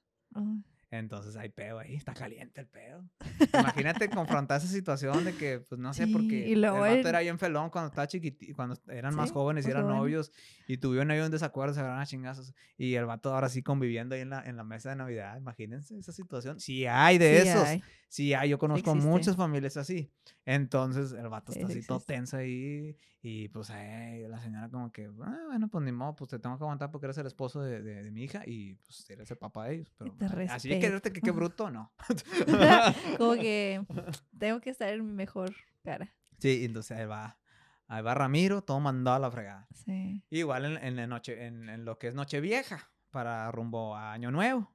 Entonces 0.92 1.38
hay 1.38 1.48
pedo 1.48 1.80
ahí, 1.80 1.96
está 1.96 2.14
caliente 2.14 2.60
el 2.60 2.68
pedo. 2.68 3.10
Imagínate 3.54 4.10
confrontar 4.10 4.58
esa 4.58 4.68
situación 4.68 5.24
de 5.24 5.34
que, 5.34 5.62
pues 5.62 5.80
no 5.80 5.94
sé, 5.94 6.06
porque 6.08 6.52
el 6.52 6.62
vato 6.62 7.08
era 7.08 7.22
bien 7.22 7.40
felón 7.40 7.70
cuando 7.70 7.88
estaba 7.88 8.08
chiquitito, 8.08 8.54
cuando 8.54 8.76
eran 8.90 9.16
más 9.16 9.32
jóvenes 9.32 9.66
y 9.66 9.72
eran 9.72 9.88
novios 9.88 10.34
y 10.68 10.78
tuvieron 10.78 11.10
ahí 11.12 11.22
un 11.22 11.32
desacuerdo, 11.32 11.74
se 11.74 11.80
agarraron 11.80 12.04
a 12.04 12.06
chingazos. 12.06 12.54
Y 12.78 12.96
el 12.96 13.06
vato 13.06 13.34
ahora 13.34 13.48
sí 13.48 13.64
conviviendo 13.64 14.16
ahí 14.16 14.22
en 14.22 14.32
la, 14.32 14.44
en 14.44 14.58
la 14.58 14.66
mesa 14.66 14.90
de 14.90 14.98
Navidad. 14.98 15.38
Imagínense 15.38 15.98
esa 15.98 16.12
situación. 16.12 16.60
Sí 16.60 16.86
hay 16.86 17.18
de 17.18 17.42
esos. 17.42 17.68
Sí 18.10 18.34
hay. 18.34 18.50
Yo 18.50 18.60
conozco 18.60 18.94
muchas 18.94 19.38
familias 19.38 19.78
así. 19.78 20.12
Entonces 20.44 21.14
el 21.14 21.30
vato 21.30 21.54
está 21.54 21.68
así 21.68 21.86
todo 21.86 22.02
tenso 22.02 22.36
ahí 22.36 22.98
y 23.24 23.50
pues 23.50 23.70
la 23.70 24.42
señora 24.42 24.68
como 24.70 24.92
que, 24.92 25.06
ah, 25.22 25.44
bueno, 25.46 25.68
pues 25.68 25.86
ni 25.86 25.92
modo, 25.92 26.16
pues 26.16 26.32
te 26.32 26.40
tengo 26.40 26.58
que 26.58 26.64
aguantar 26.64 26.90
porque 26.90 27.06
eres 27.06 27.20
el 27.20 27.28
esposo 27.28 27.62
de, 27.62 27.84
de, 27.84 28.10
mi 28.10 28.24
hija 28.24 28.42
y 28.48 28.74
pues 28.76 29.08
eres 29.12 29.30
el 29.30 29.38
papá 29.38 29.68
de 29.68 29.76
ellos. 29.76 29.94
Pero 30.18 30.36
así 30.50 30.70
quererte 30.82 31.14
que 31.14 31.22
qué 31.22 31.32
bruto, 31.32 31.70
no. 31.70 31.94
como 33.18 33.34
que 33.42 33.86
tengo 34.38 34.60
que 34.62 34.70
estar 34.72 34.90
en 34.90 35.06
mi 35.06 35.14
mejor 35.14 35.54
cara. 35.84 36.14
Sí, 36.40 36.66
entonces 36.66 36.98
ahí 36.98 37.06
va. 37.06 37.38
Ahí 37.88 38.02
va 38.02 38.14
Ramiro, 38.14 38.62
todo 38.62 38.80
mandado 38.80 39.18
a 39.18 39.20
la 39.20 39.32
fregada. 39.32 39.68
Sí. 39.74 40.24
Igual 40.30 40.78
en, 40.78 41.00
en, 41.00 41.10
noche, 41.10 41.46
en, 41.46 41.68
en 41.70 41.84
lo 41.84 42.00
que 42.00 42.08
es 42.08 42.16
Nochevieja, 42.16 42.90
para 43.10 43.52
rumbo 43.52 43.96
a 43.96 44.14
Año 44.14 44.32
Nuevo. 44.32 44.74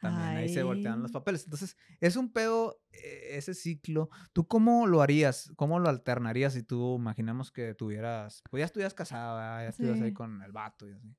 También 0.00 0.36
ahí 0.36 0.48
se 0.48 0.62
voltean 0.62 1.02
los 1.02 1.10
papeles. 1.12 1.44
Entonces, 1.44 1.76
es 2.00 2.16
un 2.16 2.32
pedo 2.32 2.80
eh, 2.92 3.30
ese 3.32 3.54
ciclo. 3.54 4.10
¿Tú 4.32 4.46
cómo 4.46 4.86
lo 4.86 5.00
harías? 5.00 5.52
¿Cómo 5.56 5.78
lo 5.78 5.88
alternarías 5.88 6.52
si 6.52 6.62
tú 6.62 6.96
imaginamos 6.96 7.50
que 7.50 7.74
tuvieras, 7.74 8.42
pues 8.50 8.60
ya 8.60 8.66
estuvieras 8.66 8.94
casada, 8.94 9.62
ya 9.62 9.70
estuvieras 9.70 10.00
ahí 10.02 10.12
con 10.12 10.42
el 10.42 10.52
vato 10.52 10.88
y 10.88 10.92
así? 10.92 11.16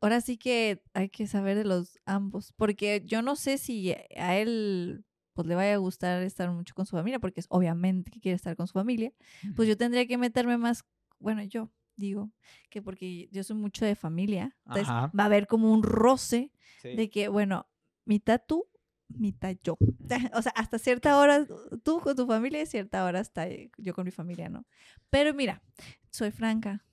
Ahora 0.00 0.20
sí 0.20 0.36
que 0.36 0.82
hay 0.92 1.08
que 1.08 1.26
saber 1.26 1.56
de 1.56 1.64
los 1.64 1.98
ambos, 2.04 2.52
porque 2.56 3.02
yo 3.04 3.22
no 3.22 3.36
sé 3.36 3.58
si 3.58 3.94
a 4.16 4.36
él 4.36 5.04
pues 5.32 5.48
le 5.48 5.56
vaya 5.56 5.74
a 5.74 5.78
gustar 5.78 6.22
estar 6.22 6.50
mucho 6.50 6.74
con 6.74 6.86
su 6.86 6.96
familia, 6.96 7.18
porque 7.18 7.40
es 7.40 7.46
obviamente 7.48 8.10
que 8.10 8.20
quiere 8.20 8.36
estar 8.36 8.54
con 8.56 8.66
su 8.68 8.72
familia, 8.72 9.12
pues 9.56 9.68
yo 9.68 9.76
tendría 9.76 10.06
que 10.06 10.16
meterme 10.16 10.56
más, 10.58 10.84
bueno, 11.18 11.42
yo 11.42 11.70
digo 11.96 12.30
que 12.70 12.82
porque 12.82 13.28
yo 13.32 13.42
soy 13.42 13.56
mucho 13.56 13.84
de 13.84 13.96
familia, 13.96 14.56
entonces 14.66 14.88
va 14.88 15.24
a 15.24 15.26
haber 15.26 15.46
como 15.46 15.72
un 15.72 15.82
roce 15.82 16.52
de 16.82 17.10
que, 17.10 17.28
bueno, 17.28 17.66
mitad 18.04 18.40
tú, 18.46 18.66
mitad 19.08 19.56
yo. 19.62 19.76
O 20.34 20.42
sea, 20.42 20.52
hasta 20.54 20.78
cierta 20.78 21.18
hora 21.18 21.46
tú 21.82 22.00
con 22.00 22.14
tu 22.14 22.26
familia 22.26 22.62
y 22.62 22.66
cierta 22.66 23.04
hora 23.04 23.20
hasta 23.20 23.46
yo 23.78 23.94
con 23.94 24.04
mi 24.04 24.10
familia, 24.12 24.48
¿no? 24.48 24.64
Pero 25.10 25.34
mira, 25.34 25.62
soy 26.10 26.30
franca. 26.30 26.84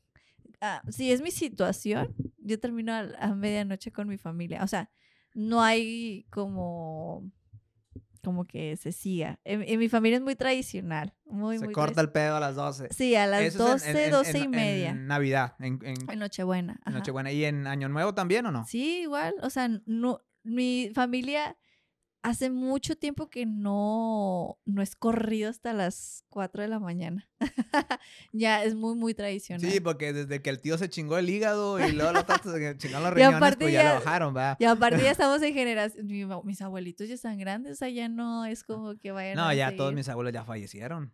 Ah, 0.62 0.84
si 0.90 1.12
es 1.12 1.22
mi 1.22 1.32
situación, 1.32 2.16
yo 2.52 2.60
termino 2.60 2.94
a 2.94 3.36
medianoche 3.36 3.92
con 3.92 4.08
mi 4.08 4.18
familia. 4.18 4.64
O 4.64 4.68
sea, 4.68 4.90
no 5.34 5.62
hay 5.62 6.26
como 6.30 7.32
como 8.24 8.46
que 8.46 8.78
se 8.78 8.92
siga. 8.92 9.40
En, 9.44 9.80
mi 9.80 9.90
familia 9.90 10.18
es 10.18 10.24
muy 10.24 10.36
tradicional. 10.36 11.14
Muy, 11.26 11.58
se 11.58 11.72
corta 11.72 12.02
el 12.02 12.12
pedo 12.12 12.36
a 12.36 12.40
las 12.40 12.56
12. 12.56 12.90
Sí, 12.92 13.16
a 13.16 13.26
las 13.26 13.56
12, 13.56 14.10
12 14.10 14.40
y 14.40 14.48
media. 14.48 14.90
En 14.92 15.08
Navidad. 15.08 15.56
En, 15.60 15.80
Nochebuena. 16.18 16.80
En 16.86 16.94
Nochebuena. 16.94 17.32
¿Y 17.32 17.46
en 17.46 17.68
Año 17.68 17.90
Nuevo 17.90 18.14
también 18.14 18.46
o 18.46 18.52
no? 18.52 18.66
Sí, 18.66 19.02
igual. 19.02 19.34
O 19.42 19.50
sea, 19.50 19.70
no, 19.86 20.22
mi 20.44 20.92
familia 20.94 21.58
hace 22.24 22.50
mucho 22.50 22.96
tiempo 22.96 23.30
que 23.30 23.46
no, 23.46 24.60
no 24.66 24.82
es 24.82 24.96
corrido 24.96 25.50
hasta 25.50 25.74
las 25.74 26.24
4 26.30 26.64
de 26.64 26.68
la 26.68 26.80
mañana. 26.80 27.28
ya 28.32 28.64
es 28.64 28.76
muy, 28.76 28.96
muy 28.96 29.14
tradicional. 29.14 29.70
Sí, 29.70 29.80
porque 29.80 30.14
desde 30.14 30.42
que 30.42 30.50
el 30.50 30.60
tío 30.60 30.78
se 30.78 30.90
chingó 30.90 31.18
el 31.18 31.30
hígado 31.30 31.80
y 31.80 31.92
luego 31.92 32.14
lo 32.14 32.22
chingó 32.78 33.00
los 33.00 33.14
riñones, 33.14 33.56
pues 33.58 33.74
ya, 33.74 33.94
lo 33.94 34.00
bajaron, 34.00 34.36
¿va? 34.36 34.58
Y 34.60 34.66
aparte 34.66 35.04
ya 35.04 35.12
estamos 35.12 35.42
en 35.42 35.54
generación, 35.54 36.08
mis 36.44 36.62
abuelitos 36.62 37.08
ya 37.08 37.16
están 37.16 37.38
grandes, 37.38 37.74
o 37.74 37.76
sea, 37.76 37.90
ya 37.90 38.08
no 38.08 38.46
es 38.46 38.64
como 38.64 38.96
que 38.98 39.12
vayan 39.12 39.36
No, 39.36 39.52
ya 39.54 39.76
todos 39.76 39.94
mis 39.94 40.08
abuelos 40.10 40.34
ya 40.34 40.44
fallecieron. 40.44 41.14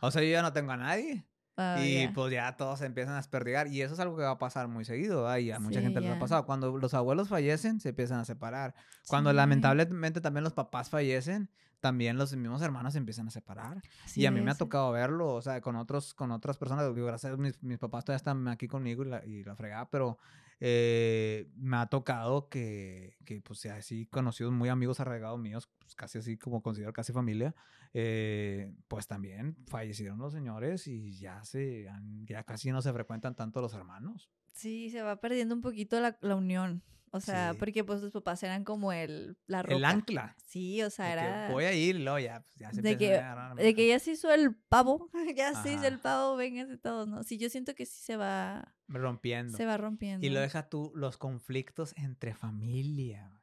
O 0.00 0.10
sea, 0.10 0.22
yo 0.22 0.28
ya 0.28 0.42
no 0.42 0.52
tengo 0.52 0.72
a 0.72 0.76
nadie. 0.76 1.24
Ah, 1.56 1.78
y 1.82 2.08
pues 2.08 2.32
ya 2.32 2.54
todos 2.56 2.80
se 2.80 2.86
empiezan 2.86 3.14
a 3.14 3.16
desperdigar. 3.16 3.68
Y 3.68 3.80
eso 3.80 3.94
es 3.94 4.00
algo 4.00 4.16
que 4.16 4.22
va 4.22 4.32
a 4.32 4.38
pasar 4.38 4.68
muy 4.68 4.84
seguido. 4.84 5.36
Y 5.38 5.50
a 5.50 5.58
mucha 5.58 5.80
gente 5.80 6.00
le 6.00 6.10
ha 6.10 6.18
pasado. 6.18 6.44
Cuando 6.44 6.76
los 6.76 6.94
abuelos 6.94 7.28
fallecen, 7.28 7.80
se 7.80 7.90
empiezan 7.90 8.20
a 8.20 8.24
separar. 8.24 8.74
Cuando 9.08 9.32
lamentablemente 9.32 10.20
también 10.20 10.44
los 10.44 10.52
papás 10.52 10.90
fallecen, 10.90 11.48
también 11.80 12.16
los 12.16 12.34
mismos 12.34 12.62
hermanos 12.62 12.92
se 12.92 12.98
empiezan 12.98 13.28
a 13.28 13.30
separar. 13.30 13.82
y 14.14 14.26
a 14.26 14.30
mí 14.30 14.40
me 14.40 14.50
ha 14.50 14.54
tocado 14.54 14.92
verlo, 14.92 15.34
o 15.34 15.42
sea, 15.42 15.60
con 15.60 15.76
otros, 15.76 16.14
con 16.14 16.30
otras 16.30 16.56
personas. 16.56 16.92
gracias 16.94 17.38
mis, 17.38 17.62
mis 17.62 17.78
papás 17.78 18.04
todavía 18.04 18.16
están 18.16 18.48
aquí 18.48 18.68
conmigo 18.68 19.02
y 19.04 19.08
la, 19.08 19.24
y 19.24 19.44
la 19.44 19.54
fregada, 19.54 19.88
pero 19.90 20.18
eh, 20.58 21.50
me 21.56 21.76
ha 21.76 21.86
tocado 21.86 22.48
que, 22.48 23.16
que 23.24 23.40
pues 23.42 23.66
así 23.66 24.06
conocidos 24.06 24.52
muy 24.52 24.68
amigos 24.68 25.00
arraigados 25.00 25.38
míos, 25.38 25.68
pues, 25.78 25.94
casi 25.94 26.18
así 26.18 26.38
como 26.38 26.62
considero 26.62 26.92
casi 26.92 27.12
familia, 27.12 27.54
eh, 27.98 28.74
pues 28.88 29.06
también 29.06 29.56
fallecieron 29.68 30.18
los 30.18 30.34
señores 30.34 30.86
y 30.86 31.18
ya 31.18 31.42
se, 31.44 31.86
ya 32.24 32.42
casi 32.42 32.70
no 32.70 32.82
se 32.82 32.92
frecuentan 32.92 33.34
tanto 33.34 33.62
los 33.62 33.72
hermanos. 33.72 34.30
Sí, 34.52 34.90
se 34.90 35.00
va 35.00 35.16
perdiendo 35.16 35.54
un 35.54 35.62
poquito 35.62 35.98
la, 35.98 36.18
la 36.20 36.36
unión. 36.36 36.82
O 37.10 37.20
sea, 37.20 37.54
porque 37.58 37.84
pues 37.84 38.02
los 38.02 38.12
papás 38.12 38.42
eran 38.42 38.64
como 38.64 38.92
el, 38.92 39.38
la 39.46 39.62
roca. 39.62 39.76
El 39.76 39.84
ancla. 39.86 40.36
Sí, 40.44 40.82
o 40.82 40.90
sea, 40.90 41.10
era... 41.10 41.50
Voy 41.50 41.64
a 41.64 41.72
ir, 41.72 41.98
luego 41.98 42.18
ya, 42.18 42.40
pues, 42.40 42.58
ya 42.58 42.70
se 42.70 42.82
de 42.82 42.98
que, 42.98 43.16
a 43.16 43.54
De 43.56 43.74
que 43.74 43.88
ya 43.88 43.98
se 43.98 44.10
hizo 44.10 44.30
el 44.30 44.54
pavo, 44.54 45.08
ya 45.34 45.54
se 45.62 45.72
hizo 45.72 45.86
el 45.86 45.98
pavo, 45.98 46.36
de 46.36 46.76
todos, 46.76 47.08
¿no? 47.08 47.22
Sí, 47.22 47.38
yo 47.38 47.48
siento 47.48 47.74
que 47.74 47.86
sí 47.86 48.02
se 48.02 48.18
va... 48.18 48.74
Rompiendo. 48.88 49.56
Se 49.56 49.64
va 49.64 49.78
rompiendo. 49.78 50.26
Y 50.26 50.28
lo 50.28 50.40
deja 50.40 50.68
tú, 50.68 50.92
los 50.94 51.16
conflictos 51.16 51.94
entre 51.96 52.34
familia. 52.34 53.35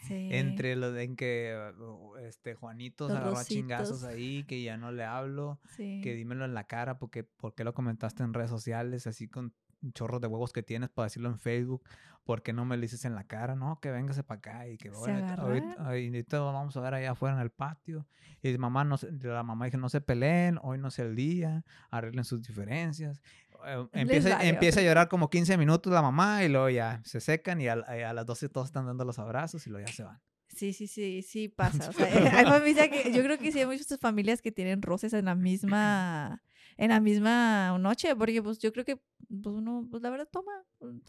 Sí. 0.00 0.28
Entre 0.32 0.76
los 0.76 0.96
en 0.96 1.16
que 1.16 1.72
uh, 1.78 2.16
este 2.16 2.54
Juanito 2.54 3.08
se 3.08 3.16
agarró 3.16 3.42
chingazos 3.44 4.04
ahí, 4.04 4.44
que 4.44 4.62
ya 4.62 4.76
no 4.76 4.92
le 4.92 5.04
hablo, 5.04 5.58
sí. 5.76 6.00
que 6.02 6.14
dímelo 6.14 6.44
en 6.44 6.54
la 6.54 6.64
cara 6.64 6.98
porque, 6.98 7.24
porque 7.24 7.64
lo 7.64 7.74
comentaste 7.74 8.22
en 8.22 8.32
redes 8.32 8.50
sociales, 8.50 9.06
así 9.06 9.28
con 9.28 9.52
chorros 9.94 10.20
de 10.20 10.26
huevos 10.26 10.52
que 10.52 10.62
tienes 10.62 10.90
para 10.90 11.06
decirlo 11.06 11.28
en 11.28 11.38
Facebook, 11.38 11.82
¿por 12.24 12.42
qué 12.42 12.52
no 12.52 12.64
me 12.64 12.76
lo 12.76 12.82
dices 12.82 13.04
en 13.04 13.14
la 13.14 13.24
cara? 13.24 13.56
No, 13.56 13.80
que 13.80 13.90
véngase 13.90 14.22
para 14.22 14.38
acá 14.38 14.68
y 14.68 14.76
que 14.76 14.90
ahorita, 14.90 16.40
vamos 16.40 16.76
a 16.76 16.80
ver 16.80 16.94
allá 16.94 17.12
afuera 17.12 17.36
en 17.36 17.42
el 17.42 17.50
patio. 17.50 18.06
Y 18.42 18.56
mamá, 18.58 18.84
no 18.84 18.96
la 19.22 19.42
mamá 19.42 19.66
dice, 19.66 19.78
no 19.78 19.88
se 19.88 20.00
peleen, 20.00 20.58
hoy 20.62 20.78
no 20.78 20.88
es 20.88 20.98
el 20.98 21.14
día, 21.14 21.64
arreglen 21.90 22.24
sus 22.24 22.42
diferencias. 22.42 23.20
Eh, 23.66 23.86
empieza, 23.92 24.44
empieza 24.44 24.80
a 24.80 24.82
llorar 24.82 25.08
como 25.08 25.30
15 25.30 25.56
minutos 25.56 25.92
la 25.92 26.02
mamá 26.02 26.44
y 26.44 26.48
luego 26.48 26.68
ya 26.70 27.02
se 27.04 27.20
secan 27.20 27.60
y 27.60 27.68
a, 27.68 27.76
las 27.76 28.26
12 28.26 28.48
todos 28.48 28.68
están 28.68 28.86
dando 28.86 29.04
los 29.04 29.18
abrazos 29.18 29.66
y 29.66 29.70
luego 29.70 29.86
ya 29.86 29.92
se 29.92 30.02
van. 30.02 30.20
Sí, 30.48 30.72
sí, 30.72 30.86
sí, 30.86 31.22
sí 31.22 31.48
pasa. 31.56 31.90
O 31.90 31.92
sea, 31.92 32.06
hay 32.06 32.44
familias 32.44 32.88
que, 32.88 33.12
yo 33.12 33.22
creo 33.22 33.38
que 33.38 33.52
sí 33.52 33.60
hay 33.60 33.66
muchas 33.66 33.98
familias 33.98 34.42
que 34.42 34.52
tienen 34.52 34.82
roces 34.82 35.12
en 35.12 35.26
la 35.26 35.34
misma 35.34 36.42
en 36.76 36.90
la 36.90 37.00
misma 37.00 37.76
noche, 37.78 38.16
porque 38.16 38.42
pues 38.42 38.58
yo 38.58 38.72
creo 38.72 38.86
que 38.86 38.96
pues 38.96 39.54
uno, 39.54 39.86
pues 39.90 40.02
la 40.02 40.08
verdad 40.08 40.28
toma. 40.30 40.52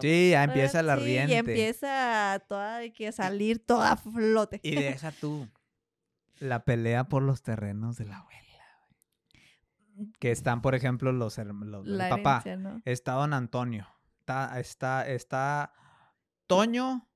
sí, 0.02 0.32
ya 0.32 0.44
empieza 0.44 0.84
la 0.84 0.98
sí, 0.98 1.12
Y 1.12 1.34
empieza 1.34 2.44
toda 2.50 2.80
de 2.80 2.92
que 2.92 3.12
salir 3.14 3.66
toda 3.66 3.96
flote. 3.96 4.60
Y 4.64 4.76
deja 4.76 5.12
tú 5.14 5.48
la 6.40 6.66
pelea 6.66 7.06
por 7.06 7.24
los 7.24 7.42
terrenos 7.42 7.98
de 7.98 8.06
la 8.06 8.18
abuela. 8.18 8.51
Que 10.20 10.32
están, 10.32 10.62
por 10.62 10.76
ejemplo, 10.76 11.12
los, 11.12 11.38
los 11.38 11.88
el 11.88 12.10
papá. 12.10 12.44
Está 12.86 13.14
don 13.14 13.34
Antonio. 13.34 13.88
Está, 14.20 14.60
está, 14.60 15.08
está 15.08 15.74
Toño 16.48 17.08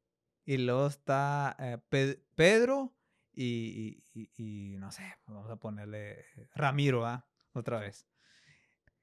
y 0.46 0.58
luego 0.58 0.88
está 0.88 1.56
eh, 1.60 1.78
Pedro 2.36 2.96
y, 3.34 4.04
y, 4.14 4.76
no 4.78 4.92
sé, 4.92 5.04
vamos 5.28 5.50
a 5.50 5.58
ponerle 5.58 6.26
Ramiro, 6.54 7.06
¿ah? 7.06 7.28
Otra 7.54 7.80
vez. 7.80 8.08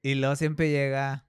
Y 0.01 0.15
luego 0.15 0.35
siempre 0.35 0.71
llega, 0.71 1.27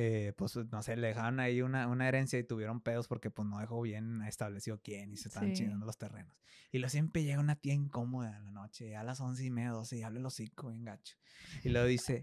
eh, 0.00 0.32
pues 0.36 0.54
no 0.70 0.80
sé, 0.80 0.96
le 0.96 1.08
dejaron 1.08 1.40
ahí 1.40 1.60
una, 1.60 1.88
una, 1.88 2.06
herencia 2.06 2.38
y 2.38 2.44
tuvieron 2.44 2.80
pedos 2.80 3.08
porque 3.08 3.30
pues 3.30 3.48
no 3.48 3.58
dejó 3.58 3.82
bien 3.82 4.22
establecido 4.22 4.80
quién 4.80 5.12
y 5.12 5.16
se 5.16 5.26
estaban 5.26 5.52
chingando 5.54 5.84
los 5.84 5.98
terrenos. 5.98 6.36
Y 6.70 6.78
luego 6.78 6.90
siempre 6.90 7.24
llega 7.24 7.40
una 7.40 7.56
tía 7.56 7.74
incómoda 7.74 8.36
en 8.36 8.44
la 8.44 8.52
noche, 8.52 8.94
a 8.94 9.02
las 9.02 9.20
once 9.20 9.44
y 9.44 9.50
media, 9.50 9.70
doce, 9.70 9.98
y 9.98 10.04
habla 10.04 10.20
el 10.20 10.26
hocico 10.26 10.68
bien 10.68 10.84
gacho. 10.84 11.16
Y 11.64 11.70
luego 11.70 11.88
dice, 11.88 12.22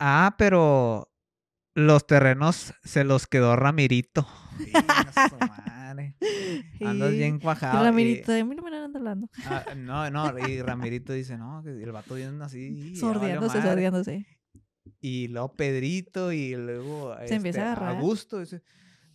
ah, 0.00 0.34
pero 0.38 1.12
los 1.74 2.06
terrenos 2.06 2.72
se 2.82 3.04
los 3.04 3.26
quedó 3.26 3.54
Ramirito. 3.54 4.26
Andas 6.80 7.12
bien 7.12 7.38
cuajado. 7.38 7.80
Y 7.80 7.84
Ramirito, 7.84 8.32
de 8.32 8.44
mí 8.44 8.54
no 8.54 8.62
me 8.62 8.74
andan 8.74 8.96
hablando. 8.96 9.28
Ah, 9.44 9.74
no, 9.76 10.10
no, 10.10 10.38
y 10.38 10.62
Ramirito 10.62 11.12
dice, 11.12 11.36
no, 11.36 11.62
que 11.62 11.70
el 11.70 11.92
vato 11.92 12.14
viene 12.14 12.42
así. 12.42 12.96
Sordeándose, 12.96 13.60
sordeándose. 13.60 14.26
Y 15.04 15.28
luego 15.28 15.52
Pedrito 15.52 16.32
y 16.32 16.56
luego 16.56 17.14
se 17.26 17.34
empieza 17.34 17.60
a 17.60 17.62
este, 17.64 17.72
agarrar. 17.72 17.96
Augusto. 17.96 18.40
Dice, 18.40 18.62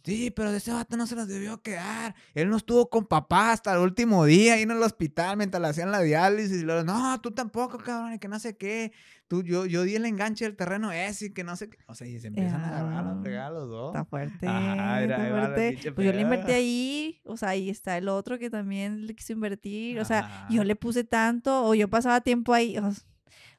Sí, 0.03 0.31
pero 0.31 0.51
de 0.51 0.57
ese 0.57 0.71
vato 0.71 0.95
no 0.97 1.07
se 1.07 1.15
los 1.15 1.27
debió 1.27 1.63
quedar. 1.63 2.13
Él 2.35 2.47
no 2.49 2.57
estuvo 2.57 2.89
con 2.91 3.07
papá 3.07 3.51
hasta 3.51 3.73
el 3.73 3.79
último 3.79 4.23
día 4.25 4.53
ahí 4.53 4.61
en 4.61 4.71
el 4.71 4.83
hospital 4.83 5.35
mientras 5.37 5.59
le 5.59 5.67
hacían 5.67 5.91
la 5.91 6.01
diálisis. 6.01 6.61
Y 6.61 6.63
luego, 6.63 6.83
no, 6.83 7.19
tú 7.21 7.31
tampoco, 7.31 7.79
cabrón, 7.79 8.13
y 8.13 8.19
que 8.19 8.27
no 8.27 8.37
sé 8.37 8.55
qué. 8.55 8.91
Tú, 9.27 9.41
yo, 9.41 9.65
yo 9.65 9.81
di 9.81 9.95
el 9.95 10.05
enganche 10.05 10.45
del 10.45 10.55
terreno 10.55 10.91
ese 10.91 11.27
y 11.27 11.33
que 11.33 11.43
no 11.43 11.55
sé 11.55 11.69
qué. 11.71 11.77
O 11.87 11.95
sea, 11.95 12.07
y 12.07 12.19
se 12.19 12.27
empiezan 12.27 12.61
a 12.61 12.79
agarrar 12.79 13.15
los 13.15 13.23
regalos, 13.23 13.67
¿no? 13.67 13.87
Está 13.87 14.05
fuerte. 14.05 14.47
Ajá, 14.47 15.01
era, 15.01 15.17
está 15.17 15.29
fuerte. 15.29 15.91
Pues 15.91 16.05
yo 16.05 16.13
le 16.13 16.21
invertí 16.21 16.51
ahí, 16.51 17.21
o 17.25 17.35
sea, 17.35 17.49
ahí 17.49 17.69
está 17.69 17.97
el 17.97 18.09
otro 18.09 18.37
que 18.37 18.51
también 18.51 19.07
le 19.07 19.15
quiso 19.15 19.33
invertir. 19.33 19.99
O 19.99 20.05
sea, 20.05 20.47
yo 20.51 20.63
le 20.63 20.75
puse 20.75 21.03
tanto, 21.03 21.65
o 21.65 21.73
yo 21.73 21.89
pasaba 21.89 22.21
tiempo 22.21 22.53
ahí. 22.53 22.77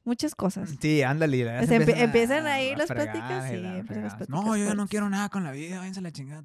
Muchas 0.05 0.35
cosas. 0.35 0.77
Sí, 0.81 1.03
ándale. 1.03 1.41
empiezan, 1.63 2.47
ahí 2.47 2.75
las 2.75 2.89
pláticas. 2.89 3.51
Sí, 3.51 3.57
empiezan 3.57 4.05
las 4.05 4.15
pláticas. 4.15 4.29
No, 4.29 4.57
yo 4.57 4.67
ya 4.67 4.75
no 4.75 4.87
quiero 4.87 5.09
nada 5.09 5.29
con 5.29 5.45
la 5.45 5.53
vida, 5.53 5.79
váyanse 5.79 6.01
la 6.01 6.13
chingada. 6.13 6.45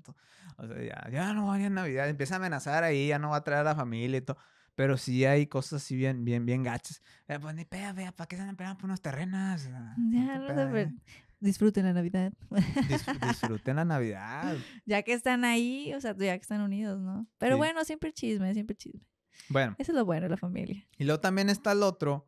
O 0.57 0.67
sea, 0.67 0.81
ya, 0.81 1.09
ya 1.11 1.33
no 1.33 1.47
va 1.47 1.55
a 1.55 1.59
ir 1.59 1.71
Navidad. 1.71 2.07
Empieza 2.09 2.35
a 2.35 2.37
amenazar 2.37 2.83
ahí, 2.83 3.07
ya 3.07 3.19
no 3.19 3.29
va 3.29 3.37
a 3.37 3.43
traer 3.43 3.61
a 3.61 3.63
la 3.63 3.75
familia 3.75 4.17
y 4.17 4.21
todo. 4.21 4.37
Pero 4.75 4.97
sí 4.97 5.23
hay 5.25 5.47
cosas 5.47 5.81
así 5.81 5.95
bien, 5.95 6.25
bien, 6.25 6.45
bien 6.45 6.63
gachas. 6.63 7.01
Eh, 7.27 7.39
pues 7.39 7.55
ni 7.55 7.63
pega, 7.63 7.93
vea, 7.93 8.11
¿para 8.11 8.27
qué 8.27 8.35
se 8.35 8.43
van 8.43 8.59
a 8.59 8.75
por 8.75 8.85
unos 8.85 9.01
terrenos? 9.01 9.63
Ya, 9.63 10.37
no 10.39 10.71
sé, 10.71 10.93
disfruten 11.39 11.85
la 11.85 11.93
Navidad. 11.93 12.33
disfruten 13.29 13.77
la 13.77 13.85
Navidad. 13.85 14.57
Ya 14.85 15.01
que 15.03 15.13
están 15.13 15.45
ahí, 15.45 15.93
o 15.93 16.01
sea, 16.01 16.15
ya 16.17 16.35
que 16.35 16.41
están 16.41 16.61
unidos, 16.61 16.99
¿no? 16.99 17.25
Pero 17.37 17.57
bueno, 17.57 17.85
siempre 17.85 18.11
chisme, 18.11 18.53
siempre 18.53 18.75
chisme. 18.75 19.01
Bueno. 19.49 19.75
Eso 19.77 19.91
es 19.91 19.95
lo 19.95 20.05
bueno 20.05 20.23
de 20.23 20.29
la 20.29 20.37
familia. 20.37 20.85
Y 20.97 21.03
luego 21.05 21.19
también 21.19 21.49
está 21.49 21.71
el 21.71 21.83
otro 21.83 22.27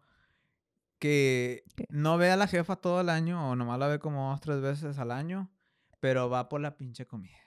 que 0.99 1.63
no 1.89 2.17
ve 2.17 2.31
a 2.31 2.37
la 2.37 2.47
jefa 2.47 2.75
todo 2.75 3.01
el 3.01 3.09
año 3.09 3.51
o 3.51 3.55
nomás 3.55 3.79
la 3.79 3.87
ve 3.87 3.99
como 3.99 4.29
dos, 4.31 4.41
tres 4.41 4.61
veces 4.61 4.97
al 4.99 5.11
año, 5.11 5.51
pero 5.99 6.29
va 6.29 6.49
por 6.49 6.61
la 6.61 6.77
pinche 6.77 7.05
comida 7.05 7.37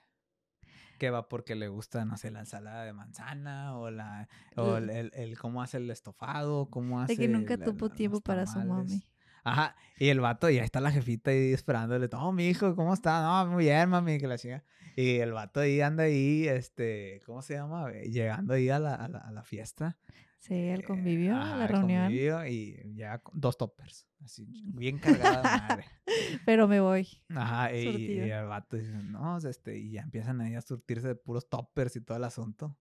que 1.00 1.08
va 1.08 1.28
porque 1.30 1.54
le 1.54 1.68
gusta, 1.68 2.04
no 2.04 2.18
sé, 2.18 2.30
la 2.30 2.40
ensalada 2.40 2.84
de 2.84 2.92
manzana 2.92 3.74
o 3.78 3.90
la 3.90 4.28
o 4.54 4.76
el, 4.76 5.10
el, 5.14 5.38
cómo 5.38 5.62
hace 5.62 5.78
el 5.78 5.90
estofado, 5.90 6.68
cómo 6.68 7.00
hace... 7.00 7.14
De 7.14 7.18
que 7.18 7.26
nunca 7.26 7.56
tuvo 7.56 7.88
tiempo 7.88 8.20
para 8.20 8.46
su 8.46 8.58
mami. 8.58 9.02
Ajá, 9.42 9.74
y 9.98 10.08
el 10.08 10.20
vato, 10.20 10.50
y 10.50 10.58
ahí 10.58 10.64
está 10.64 10.80
la 10.82 10.90
jefita 10.90 11.30
ahí 11.30 11.54
esperándole, 11.54 12.10
oh, 12.12 12.32
mi 12.32 12.48
hijo, 12.48 12.76
¿cómo 12.76 12.92
está? 12.92 13.22
No, 13.22 13.50
muy 13.50 13.64
bien, 13.64 13.88
mami, 13.88 14.18
que 14.18 14.26
la 14.26 14.36
chica. 14.36 14.62
Y 14.94 15.16
el 15.16 15.32
vato 15.32 15.60
ahí 15.60 15.80
anda 15.80 16.02
ahí, 16.02 16.46
este, 16.46 17.22
¿cómo 17.24 17.40
se 17.40 17.54
llama? 17.54 17.90
Llegando 17.90 18.52
ahí 18.52 18.68
a 18.68 18.78
la, 18.78 18.94
a 18.94 19.08
la, 19.08 19.18
a 19.20 19.32
la 19.32 19.42
fiesta. 19.42 19.96
Sí, 20.40 20.54
el 20.54 20.84
convivio, 20.84 21.32
eh, 21.32 21.56
la 21.56 21.66
reunión. 21.66 22.04
Convivio 22.04 22.46
y 22.46 22.94
ya 22.94 23.22
dos 23.34 23.58
toppers. 23.58 24.08
Así, 24.24 24.46
bien 24.64 24.98
cargada 24.98 25.42
madre. 25.42 25.84
Pero 26.46 26.66
me 26.66 26.80
voy. 26.80 27.06
Ajá, 27.28 27.74
y, 27.74 28.18
el 28.18 28.46
vato 28.46 28.78
dice, 28.78 28.90
no, 29.02 29.36
este, 29.36 29.78
y 29.78 29.92
ya 29.92 30.00
empiezan 30.00 30.40
ahí 30.40 30.54
a 30.54 30.62
surtirse 30.62 31.08
de 31.08 31.14
puros 31.14 31.50
toppers 31.50 31.94
y 31.96 32.00
todo 32.00 32.16
el 32.16 32.24
asunto. 32.24 32.74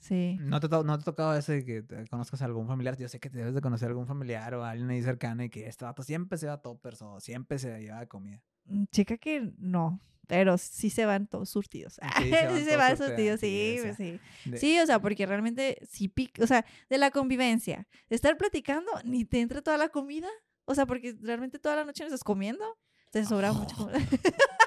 Sí. 0.00 0.36
¿No 0.40 0.58
te, 0.58 0.68
no 0.68 0.98
te 0.98 1.04
tocado 1.04 1.36
ese 1.36 1.64
que 1.64 1.84
conozcas 2.10 2.42
a 2.42 2.44
algún 2.44 2.66
familiar? 2.66 2.96
Yo 2.96 3.08
sé 3.08 3.20
que 3.20 3.30
te 3.30 3.38
debes 3.38 3.54
de 3.54 3.60
conocer 3.60 3.86
a 3.86 3.90
algún 3.90 4.08
familiar 4.08 4.54
o 4.54 4.64
a 4.64 4.70
alguien 4.70 4.90
ahí 4.90 5.02
cercano 5.02 5.44
y 5.44 5.48
que 5.48 5.68
este 5.68 5.84
vato 5.84 6.02
siempre 6.02 6.38
se 6.38 6.48
va 6.48 6.54
a 6.54 6.62
toppers 6.62 7.02
o 7.02 7.20
siempre 7.20 7.60
se 7.60 7.80
lleva 7.80 8.04
comida. 8.06 8.42
Mm, 8.64 8.84
chica 8.90 9.16
que 9.16 9.52
no, 9.58 10.00
pero 10.26 10.58
sí 10.58 10.90
se 10.90 11.06
van 11.06 11.26
todos 11.26 11.50
surtidos. 11.50 11.98
Sí, 12.56 12.64
se 12.64 12.76
van, 12.76 12.96
surtidos, 12.96 13.40
sí, 13.40 13.78
sí. 13.96 14.20
Sí. 14.44 14.58
sí, 14.58 14.80
o 14.80 14.86
sea, 14.86 15.00
porque 15.00 15.26
realmente 15.26 15.78
sí 15.88 16.08
pica, 16.08 16.42
o 16.42 16.46
sea, 16.46 16.64
de 16.88 16.98
la 16.98 17.10
convivencia, 17.10 17.86
de 18.08 18.16
estar 18.16 18.36
platicando, 18.36 18.90
ni 19.04 19.24
te 19.24 19.40
entra 19.40 19.62
toda 19.62 19.76
la 19.76 19.88
comida. 19.88 20.28
O 20.64 20.74
sea, 20.74 20.86
porque 20.86 21.16
realmente 21.20 21.58
toda 21.58 21.76
la 21.76 21.84
noche 21.84 22.02
no 22.02 22.08
estás 22.08 22.24
comiendo, 22.24 22.64
te 23.12 23.24
sobra 23.24 23.52
mucho. 23.52 23.88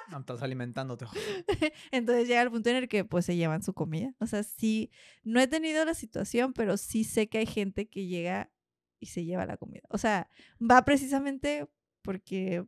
No, 0.10 0.20
estás 0.20 0.42
alimentándote. 0.42 1.06
Entonces 1.92 2.28
llega 2.28 2.42
el 2.42 2.50
punto 2.50 2.70
en 2.70 2.78
el 2.78 2.88
que 2.88 3.06
pues 3.06 3.26
se 3.26 3.36
llevan 3.36 3.62
su 3.62 3.74
comida. 3.74 4.16
O 4.20 4.26
sea, 4.26 4.44
sí, 4.44 4.92
no 5.24 5.40
he 5.40 5.48
tenido 5.48 5.86
la 5.86 5.94
situación, 5.94 6.54
pero 6.54 6.78
sí 6.78 7.04
sé 7.04 7.28
que 7.28 7.40
hay 7.40 7.46
gente 7.46 7.88
que 7.88 8.08
llega 8.08 8.50
y 9.00 9.08
se 9.08 9.24
lleva 9.24 9.46
la 9.46 9.58
comida. 9.58 9.84
O 9.90 9.98
sea, 9.98 10.30
va 10.60 10.84
precisamente 10.84 11.68
porque 12.02 12.66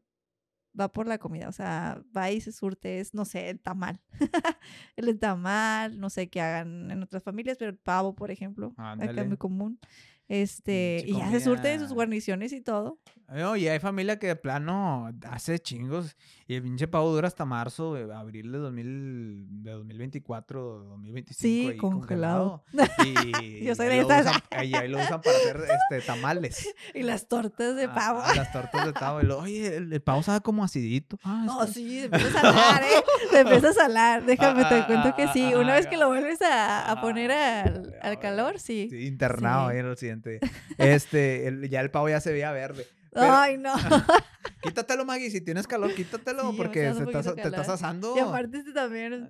va 0.79 0.91
por 0.91 1.07
la 1.07 1.17
comida, 1.17 1.49
o 1.49 1.51
sea, 1.51 2.01
va 2.15 2.31
y 2.31 2.41
se 2.41 2.51
surte, 2.51 2.99
es, 2.99 3.13
no 3.13 3.25
sé, 3.25 3.49
el 3.49 3.59
tamal. 3.59 3.99
el 4.95 5.19
tamal, 5.19 5.99
no 5.99 6.09
sé 6.09 6.29
qué 6.29 6.41
hagan 6.41 6.91
en 6.91 7.03
otras 7.03 7.23
familias, 7.23 7.57
pero 7.57 7.71
el 7.71 7.77
pavo, 7.77 8.15
por 8.15 8.31
ejemplo, 8.31 8.73
acá 8.77 9.21
es 9.21 9.27
muy 9.27 9.37
común. 9.37 9.79
Este, 10.31 11.03
y 11.05 11.11
ya 11.11 11.29
se 11.29 11.41
surte 11.41 11.77
sus 11.77 11.91
guarniciones 11.91 12.53
y 12.53 12.61
todo. 12.61 13.01
No, 13.27 13.57
y 13.57 13.67
hay 13.67 13.79
familia 13.79 14.17
que 14.17 14.27
de 14.27 14.35
plano 14.37 15.09
hace 15.29 15.59
chingos 15.59 16.15
y 16.47 16.55
el 16.55 16.63
pinche 16.63 16.85
pavo 16.85 17.13
dura 17.13 17.29
hasta 17.29 17.45
marzo, 17.45 17.95
abril 18.13 18.51
de, 18.51 18.57
2000, 18.57 19.63
de 19.63 19.71
2024, 19.71 20.83
2025. 20.83 21.41
Sí, 21.41 21.67
ahí 21.69 21.77
congelado. 21.77 22.63
Y, 23.05 23.63
Yo 23.63 23.73
soy 23.73 23.87
de 23.87 23.99
estas. 23.99 24.27
Y 24.63 24.75
ahí 24.75 24.89
lo 24.89 24.99
usan 24.99 25.21
para 25.21 25.37
hacer 25.37 25.61
este, 25.89 26.05
tamales. 26.05 26.67
Y 26.93 27.03
las 27.03 27.29
tortas 27.29 27.77
de 27.77 27.85
ah, 27.85 27.93
pavo. 27.93 28.21
Ah, 28.21 28.35
las 28.35 28.51
tortas 28.51 28.85
de 28.85 28.91
pavo. 28.91 29.21
Y 29.21 29.25
lo, 29.25 29.39
oye, 29.39 29.77
el, 29.77 30.01
pavo 30.01 30.23
sabe 30.23 30.41
como 30.41 30.65
acidito. 30.65 31.17
Ah, 31.23 31.43
no, 31.45 31.65
sí, 31.67 32.01
se 32.01 32.05
empieza 32.05 32.39
a 32.39 32.41
salar, 32.41 32.83
¿eh? 32.83 33.03
Se 33.29 33.39
empieza 33.39 33.69
a 33.69 33.73
salar. 33.73 34.25
Déjame, 34.25 34.65
te 34.65 34.85
cuento 34.87 35.15
que 35.15 35.29
sí. 35.29 35.53
Una 35.53 35.75
vez 35.75 35.87
que 35.87 35.95
lo 35.95 36.09
vuelves 36.09 36.41
a, 36.41 36.91
a 36.91 36.99
poner 36.99 37.31
al, 37.31 37.95
al, 38.01 38.19
calor, 38.19 38.59
sí. 38.59 38.87
sí 38.89 39.07
internado 39.07 39.67
ahí 39.67 39.79
en 39.79 39.85
el 39.85 39.91
Este, 40.77 41.47
el, 41.47 41.69
ya 41.69 41.81
el 41.81 41.91
pavo 41.91 42.09
ya 42.09 42.19
se 42.19 42.31
veía 42.31 42.51
verde. 42.51 42.87
Ay, 43.13 43.57
no. 43.57 43.73
quítatelo, 44.61 45.05
Maggie, 45.05 45.29
si 45.29 45.41
tienes 45.41 45.67
calor, 45.67 45.93
quítatelo 45.93 46.53
porque 46.55 46.91
te 46.91 47.47
estás 47.47 47.69
asando. 47.69 48.15
Y 48.15 48.19
aparte 48.19 48.59
este 48.59 48.73
también. 48.73 49.29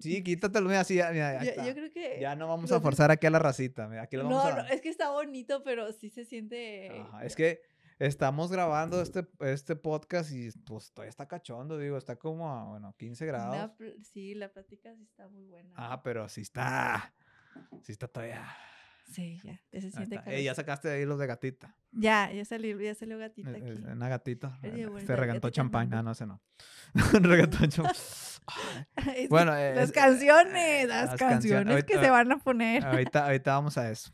Sí, 0.00 0.22
quítatelo, 0.22 0.68
mira, 0.68 0.80
así, 0.80 0.96
ya, 0.96 1.12
ya, 1.12 1.64
Yo 1.64 1.74
creo 1.74 1.90
que... 1.90 2.18
Ya 2.20 2.36
no 2.36 2.48
vamos 2.48 2.72
a 2.72 2.80
forzar 2.80 3.10
aquí 3.10 3.26
a 3.26 3.30
la 3.30 3.38
racita, 3.38 3.88
mira, 3.88 4.02
aquí 4.02 4.16
lo 4.16 4.24
vamos 4.24 4.44
no, 4.44 4.62
no, 4.62 4.68
es 4.68 4.80
que 4.80 4.88
está 4.88 5.10
bonito, 5.10 5.62
pero 5.62 5.92
sí 5.92 6.10
se 6.10 6.24
siente... 6.24 7.04
es 7.22 7.36
que 7.36 7.62
estamos 7.98 8.50
grabando 8.50 9.00
este, 9.00 9.26
este 9.40 9.76
podcast 9.76 10.32
y 10.32 10.50
pues 10.64 10.92
todavía 10.92 11.10
está 11.10 11.26
cachondo, 11.26 11.78
digo, 11.78 11.96
está 11.96 12.16
como 12.16 12.52
a, 12.52 12.64
bueno, 12.64 12.94
15 12.98 13.26
grados. 13.26 13.70
sí, 14.02 14.34
la 14.34 14.52
plática 14.52 14.94
sí 14.96 15.04
está 15.04 15.28
muy 15.28 15.44
buena. 15.44 15.72
Ah, 15.76 16.02
pero 16.02 16.28
sí 16.28 16.42
está, 16.42 17.14
sí 17.82 17.92
está 17.92 18.08
todavía... 18.08 18.44
Sí, 19.10 19.40
ya, 19.44 19.60
ya 19.70 19.80
se 19.80 19.90
siente 19.90 20.20
eh, 20.26 20.42
ya 20.42 20.54
sacaste 20.54 20.90
ahí 20.90 21.04
los 21.04 21.18
de 21.18 21.26
gatita. 21.26 21.76
Ya, 21.90 22.32
ya 22.32 22.44
salió, 22.44 22.80
ya 22.80 22.94
salió 22.94 23.18
gatita 23.18 23.50
eh, 23.50 23.56
aquí. 23.56 23.70
Eh, 23.70 23.92
una 23.92 24.08
gatita. 24.08 24.58
Se 24.62 25.16
regantó 25.16 25.50
champán. 25.50 25.90
No, 25.90 26.02
no 26.02 26.14
sé, 26.14 26.26
no. 26.26 26.40
regantó 27.20 27.66
champán. 27.66 27.94
bueno, 29.28 29.52
las 29.52 29.92
canciones, 29.92 30.88
las, 30.88 31.16
canciones, 31.16 31.84
que 31.84 31.98
se 31.98 32.10
van 32.10 32.32
a 32.32 32.38
poner. 32.38 32.84
Ahorita, 32.84 33.26
ahorita 33.26 33.52
vamos 33.52 33.76
a 33.78 33.90
eso. 33.90 34.12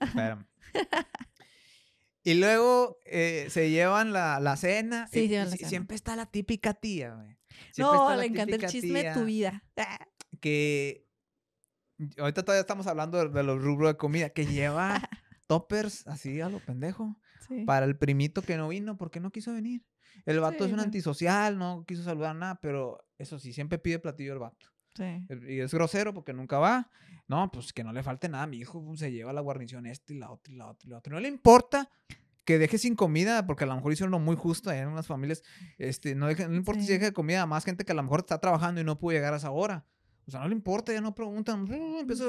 Espérame. 0.00 0.46
Y 2.22 2.34
luego 2.34 2.98
se 3.06 3.70
llevan 3.70 4.12
la, 4.12 4.40
la 4.40 4.54
cena. 4.58 5.08
Sí, 5.10 5.20
y, 5.20 5.28
la 5.28 5.46
cena. 5.46 5.68
Siempre 5.68 5.96
está 5.96 6.16
la 6.16 6.26
típica 6.26 6.74
tía, 6.74 7.14
güey. 7.14 7.38
No, 7.78 8.14
le 8.14 8.26
encanta 8.26 8.56
el 8.56 8.66
chisme 8.66 9.04
de 9.04 9.14
tu 9.14 9.24
vida. 9.24 9.64
Que 10.40 11.09
ahorita 12.18 12.42
todavía 12.42 12.60
estamos 12.60 12.86
hablando 12.86 13.28
de, 13.28 13.42
los 13.42 13.62
rubros 13.62 13.90
de 13.90 13.96
comida, 13.96 14.30
que 14.30 14.46
lleva 14.46 15.00
toppers 15.46 16.06
así 16.06 16.40
a 16.40 16.48
lo 16.48 16.60
pendejo. 16.60 17.16
Para 17.66 17.84
el 17.84 17.96
primito 17.96 18.42
que 18.42 18.56
no 18.56 18.68
vino, 18.68 18.96
porque 18.96 19.18
no 19.18 19.32
quiso 19.32 19.52
venir. 19.52 19.84
El 20.24 20.38
vato 20.38 20.64
es 20.64 20.72
un 20.72 20.78
antisocial, 20.78 21.58
no 21.58 21.84
quiso 21.84 22.04
saludar 22.04 22.36
nada, 22.36 22.60
pero 22.62 23.04
eso 23.18 23.40
sí, 23.40 23.52
siempre 23.52 23.78
pide 23.78 23.98
platillo 23.98 24.34
el 24.34 24.38
vato. 24.38 24.68
Sí. 24.94 25.26
Y 25.48 25.58
es 25.58 25.72
grosero 25.72 26.14
porque 26.14 26.32
nunca 26.32 26.58
va. 26.58 26.90
No, 27.26 27.50
pues 27.50 27.72
que 27.72 27.82
no 27.82 27.92
le 27.92 28.02
falte 28.02 28.28
nada. 28.28 28.46
Mi 28.46 28.58
hijo 28.58 28.84
pues, 28.84 29.00
se 29.00 29.10
lleva 29.10 29.32
la 29.32 29.40
guarnición 29.40 29.86
este 29.86 30.14
y 30.14 30.18
la 30.18 30.30
otra 30.30 30.52
y 30.52 30.56
la 30.56 30.68
otra 30.68 30.86
y 30.86 30.90
la 30.90 30.98
otra. 30.98 31.12
No 31.12 31.20
le 31.20 31.28
importa 31.28 31.90
que 32.44 32.58
deje 32.58 32.78
sin 32.78 32.96
comida, 32.96 33.46
porque 33.46 33.64
a 33.64 33.66
lo 33.66 33.76
mejor 33.76 33.92
hicieron 33.92 34.10
lo 34.10 34.18
muy 34.18 34.36
justo 34.36 34.70
en 34.72 34.88
unas 34.88 35.06
familias. 35.06 35.42
Este, 35.78 36.14
no, 36.14 36.26
no 36.26 36.54
importa 36.54 36.82
si 36.82 36.92
deje 36.92 37.12
comida 37.12 37.42
a 37.42 37.46
más 37.46 37.64
gente 37.64 37.84
que 37.84 37.92
a 37.92 37.94
lo 37.94 38.02
mejor 38.02 38.20
está 38.20 38.38
trabajando 38.38 38.80
y 38.80 38.84
no 38.84 38.98
pudo 38.98 39.12
llegar 39.12 39.32
a 39.34 39.36
esa 39.36 39.50
hora. 39.50 39.86
O 40.30 40.32
sea, 40.32 40.42
no 40.42 40.48
le 40.48 40.54
importa, 40.54 40.92
ya 40.92 41.00
no 41.00 41.12
preguntan. 41.12 41.66
Empieza 41.68 42.24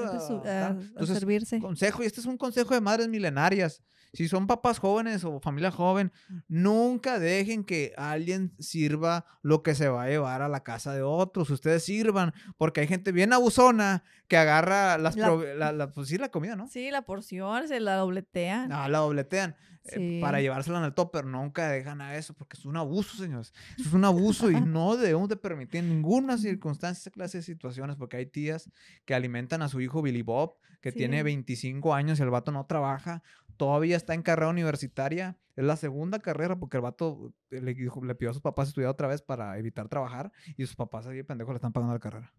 a, 0.97 1.05
servirse. 1.05 1.59
Consejo, 1.59 2.01
y 2.01 2.07
este 2.07 2.19
es 2.19 2.25
un 2.25 2.35
consejo 2.35 2.73
de 2.73 2.81
madres 2.81 3.07
milenarias. 3.07 3.83
Si 4.11 4.27
son 4.27 4.47
papás 4.47 4.79
jóvenes 4.79 5.23
o 5.23 5.39
familia 5.39 5.69
joven, 5.69 6.11
nunca 6.47 7.19
dejen 7.19 7.63
que 7.63 7.93
alguien 7.95 8.55
sirva 8.57 9.25
lo 9.43 9.61
que 9.61 9.75
se 9.75 9.87
va 9.87 10.05
a 10.05 10.07
llevar 10.07 10.41
a 10.41 10.49
la 10.49 10.63
casa 10.63 10.95
de 10.95 11.03
otros. 11.03 11.51
Ustedes 11.51 11.83
sirvan, 11.83 12.33
porque 12.57 12.81
hay 12.81 12.87
gente 12.87 13.11
bien 13.11 13.33
abusona 13.33 14.03
que 14.27 14.35
agarra 14.35 14.97
las 14.97 15.15
la, 15.15 15.91
pues 15.93 16.07
sí, 16.07 16.17
la 16.17 16.29
comida, 16.29 16.55
¿no? 16.55 16.67
Sí, 16.69 16.89
la 16.89 17.03
porción, 17.03 17.67
se 17.67 17.79
la 17.79 17.97
dobletean. 17.97 18.67
No, 18.69 18.87
la 18.87 18.97
dobletean. 18.97 19.55
Eh, 19.85 20.19
para 20.21 20.41
llevársela 20.41 20.77
en 20.77 20.85
el 20.85 20.93
topper. 20.93 21.25
Nunca 21.25 21.69
dejan 21.69 22.01
a 22.01 22.15
eso 22.15 22.33
porque 22.33 22.57
es 22.57 22.65
un 22.65 22.77
abuso, 22.77 23.17
señores. 23.17 23.53
es 23.79 23.91
un 23.93 24.05
abuso 24.05 24.51
y 24.51 24.61
no 24.61 24.95
debemos 24.95 25.27
de 25.29 25.37
permitir 25.37 25.79
en 25.79 25.89
ninguna 25.89 26.37
circunstancia 26.37 27.01
esa 27.01 27.11
clase 27.11 27.39
de 27.39 27.43
situaciones 27.43 27.95
porque 27.95 28.17
hay 28.17 28.25
tías 28.25 28.69
que 29.05 29.15
alimentan 29.15 29.61
a 29.61 29.69
su 29.69 29.81
hijo 29.81 30.01
Billy 30.01 30.21
Bob, 30.21 30.55
que 30.81 30.91
tiene 30.91 31.23
25 31.23 31.93
años 31.93 32.19
y 32.19 32.23
el 32.23 32.29
vato 32.29 32.51
no 32.51 32.65
trabaja, 32.65 33.23
todavía 33.57 33.97
está 33.97 34.13
en 34.13 34.23
carrera 34.23 34.49
universitaria 34.49 35.37
Es 35.55 35.63
la 35.63 35.75
segunda 35.75 36.19
carrera 36.19 36.57
porque 36.57 36.77
el 36.77 36.81
vato 36.81 37.33
le, 37.49 37.73
dijo, 37.73 38.03
le 38.03 38.15
pidió 38.15 38.31
a 38.31 38.33
sus 38.33 38.41
papás 38.41 38.69
estudiar 38.69 38.89
otra 38.89 39.07
vez 39.07 39.21
para 39.21 39.57
evitar 39.57 39.87
trabajar 39.89 40.31
y 40.57 40.65
sus 40.65 40.75
papás 40.75 41.07
ahí 41.07 41.23
pendejos 41.23 41.53
le 41.53 41.57
están 41.57 41.73
pagando 41.73 41.93
la 41.93 41.99
carrera. 41.99 42.33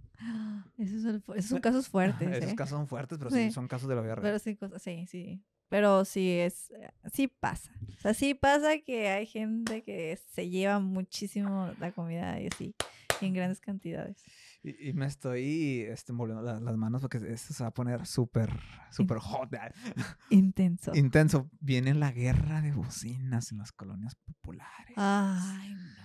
Esos, 0.78 1.22
son 1.46 1.60
casos 1.60 1.88
fuertes. 1.88 2.28
Esos 2.28 2.52
¿eh? 2.52 2.56
casos 2.56 2.78
son 2.78 2.86
fuertes, 2.86 3.18
pero 3.18 3.30
sí, 3.30 3.50
son 3.50 3.68
casos 3.68 3.88
de 3.88 3.94
la 3.94 4.02
vida 4.02 4.14
real. 4.16 4.22
Pero 4.22 4.38
sí, 4.38 4.58
sí, 4.78 5.06
sí. 5.06 5.42
Pero 5.68 6.04
sí 6.04 6.38
es, 6.38 6.70
sí 7.12 7.28
pasa. 7.28 7.72
O 7.96 8.00
sea, 8.00 8.14
sí 8.14 8.34
pasa 8.34 8.78
que 8.78 9.08
hay 9.08 9.26
gente 9.26 9.82
que 9.82 10.18
se 10.32 10.50
lleva 10.50 10.78
muchísimo 10.80 11.72
la 11.80 11.92
comida 11.92 12.38
y 12.40 12.48
así, 12.52 12.74
en 13.22 13.32
grandes 13.32 13.60
cantidades. 13.60 14.22
Y, 14.64 14.92
me 14.92 15.06
estoy 15.06 15.82
este, 15.88 16.12
moviendo 16.12 16.42
las, 16.42 16.76
manos 16.76 17.00
porque 17.00 17.18
esto 17.32 17.52
se 17.52 17.64
va 17.64 17.70
a 17.70 17.74
poner 17.74 18.06
súper, 18.06 18.50
súper 18.90 19.18
hot. 19.18 19.50
Intenso. 20.30 20.92
Intenso. 20.94 21.50
Viene 21.60 21.94
la 21.94 22.12
guerra 22.12 22.60
de 22.60 22.72
bocinas 22.72 23.50
en 23.50 23.58
las 23.58 23.72
colonias 23.72 24.14
populares. 24.14 24.94
Ay, 24.96 25.74
no. 25.74 26.02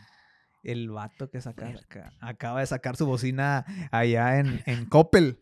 El 0.63 0.89
vato 0.89 1.29
que 1.29 1.39
saca, 1.39 1.71
acaba 2.19 2.59
de 2.61 2.65
sacar 2.65 2.97
su 2.97 3.05
bocina 3.05 3.63
allá 3.91 4.39
en, 4.39 4.61
en 4.65 4.85
Coppel. 4.85 5.39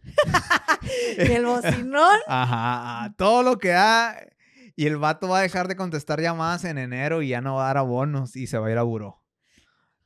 ¿Y 1.17 1.21
el 1.31 1.45
bocinón? 1.45 2.17
Ajá, 2.27 3.15
todo 3.17 3.41
lo 3.41 3.57
que 3.57 3.69
da. 3.69 4.17
Y 4.75 4.87
el 4.87 4.97
vato 4.97 5.29
va 5.29 5.39
a 5.39 5.41
dejar 5.41 5.69
de 5.69 5.77
contestar 5.77 6.19
llamadas 6.19 6.65
en 6.65 6.77
enero 6.77 7.21
y 7.21 7.29
ya 7.29 7.39
no 7.39 7.55
va 7.55 7.63
a 7.63 7.67
dar 7.67 7.77
abonos 7.77 8.35
y 8.35 8.47
se 8.47 8.57
va 8.57 8.67
a 8.67 8.71
ir 8.71 8.77
a 8.77 8.83
buró. 8.83 9.24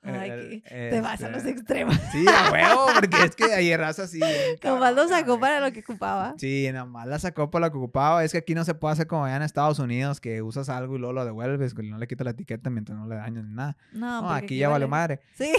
Ay, 0.02 0.64
te 0.70 1.02
vas 1.02 1.22
a 1.24 1.30
los 1.30 1.40
este, 1.40 1.52
extremos. 1.52 1.96
Sí, 2.12 2.26
a 2.28 2.52
huevo, 2.52 2.88
porque 2.96 3.26
es 3.26 3.36
que 3.36 3.54
ayer 3.54 3.80
raza 3.80 4.04
así. 4.04 4.20
Nomás 4.64 4.96
lo 4.96 5.08
sacó 5.08 5.40
para 5.40 5.60
lo 5.60 5.72
que 5.74 5.82
ocupaba. 5.82 6.36
Sí, 6.38 6.70
nomás 6.72 7.08
la 7.08 7.20
sacó 7.20 7.52
para 7.52 7.68
lo 7.68 7.72
que 7.72 7.78
ocupaba. 7.78 8.24
Es 8.24 8.32
que 8.32 8.38
aquí 8.38 8.56
no 8.56 8.64
se 8.64 8.74
puede 8.74 8.94
hacer 8.94 9.08
como 9.08 9.26
allá 9.26 9.36
en 9.36 9.42
Estados 9.42 9.80
Unidos, 9.80 10.22
que 10.22 10.42
usas 10.42 10.70
algo 10.70 10.96
y 10.96 11.00
luego 11.00 11.14
lo 11.14 11.26
devuelves, 11.26 11.74
que 11.74 11.84
no 11.84 11.98
le 11.98 12.08
quitas 12.08 12.26
la 12.26 12.32
etiqueta 12.32 12.70
mientras 12.70 12.98
no 12.98 13.08
le 13.08 13.16
dañas 13.16 13.44
ni 13.44 13.54
nada. 13.54 13.78
No, 13.92 14.32
aquí 14.32 14.58
ya 14.58 14.70
vale 14.70 14.88
madre. 14.88 15.20
Sí. 15.36 15.52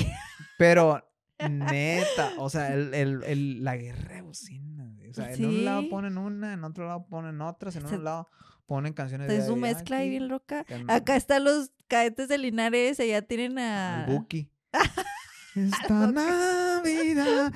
Pero, 0.58 1.02
neta, 1.48 2.32
o 2.38 2.50
sea, 2.50 2.72
el, 2.72 2.92
el, 2.94 3.22
el, 3.24 3.64
la 3.64 3.76
guerra 3.76 4.16
de 4.16 4.22
bocina. 4.22 4.94
O 5.10 5.14
sea, 5.14 5.32
en 5.32 5.44
un 5.44 5.64
lado 5.64 5.88
ponen 5.88 6.18
una, 6.18 6.52
en 6.52 6.64
otro 6.64 6.86
lado 6.86 7.06
ponen 7.06 7.40
otras, 7.40 7.74
en 7.76 7.86
un 7.86 8.04
lado 8.04 8.28
ponen 8.66 8.92
canciones 8.92 9.28
de. 9.28 9.38
Es 9.38 9.46
su 9.46 9.56
mezcla 9.56 9.98
ahí 9.98 10.10
bien 10.10 10.28
loca. 10.28 10.64
Acá 10.88 11.16
están 11.16 11.44
los 11.44 11.72
cadetes 11.88 12.28
de 12.28 12.38
Linares, 12.38 13.00
allá 13.00 13.22
tienen 13.22 13.58
a. 13.58 14.06
Buki. 14.08 14.50
Esta 15.56 16.06
Navidad 16.06 17.52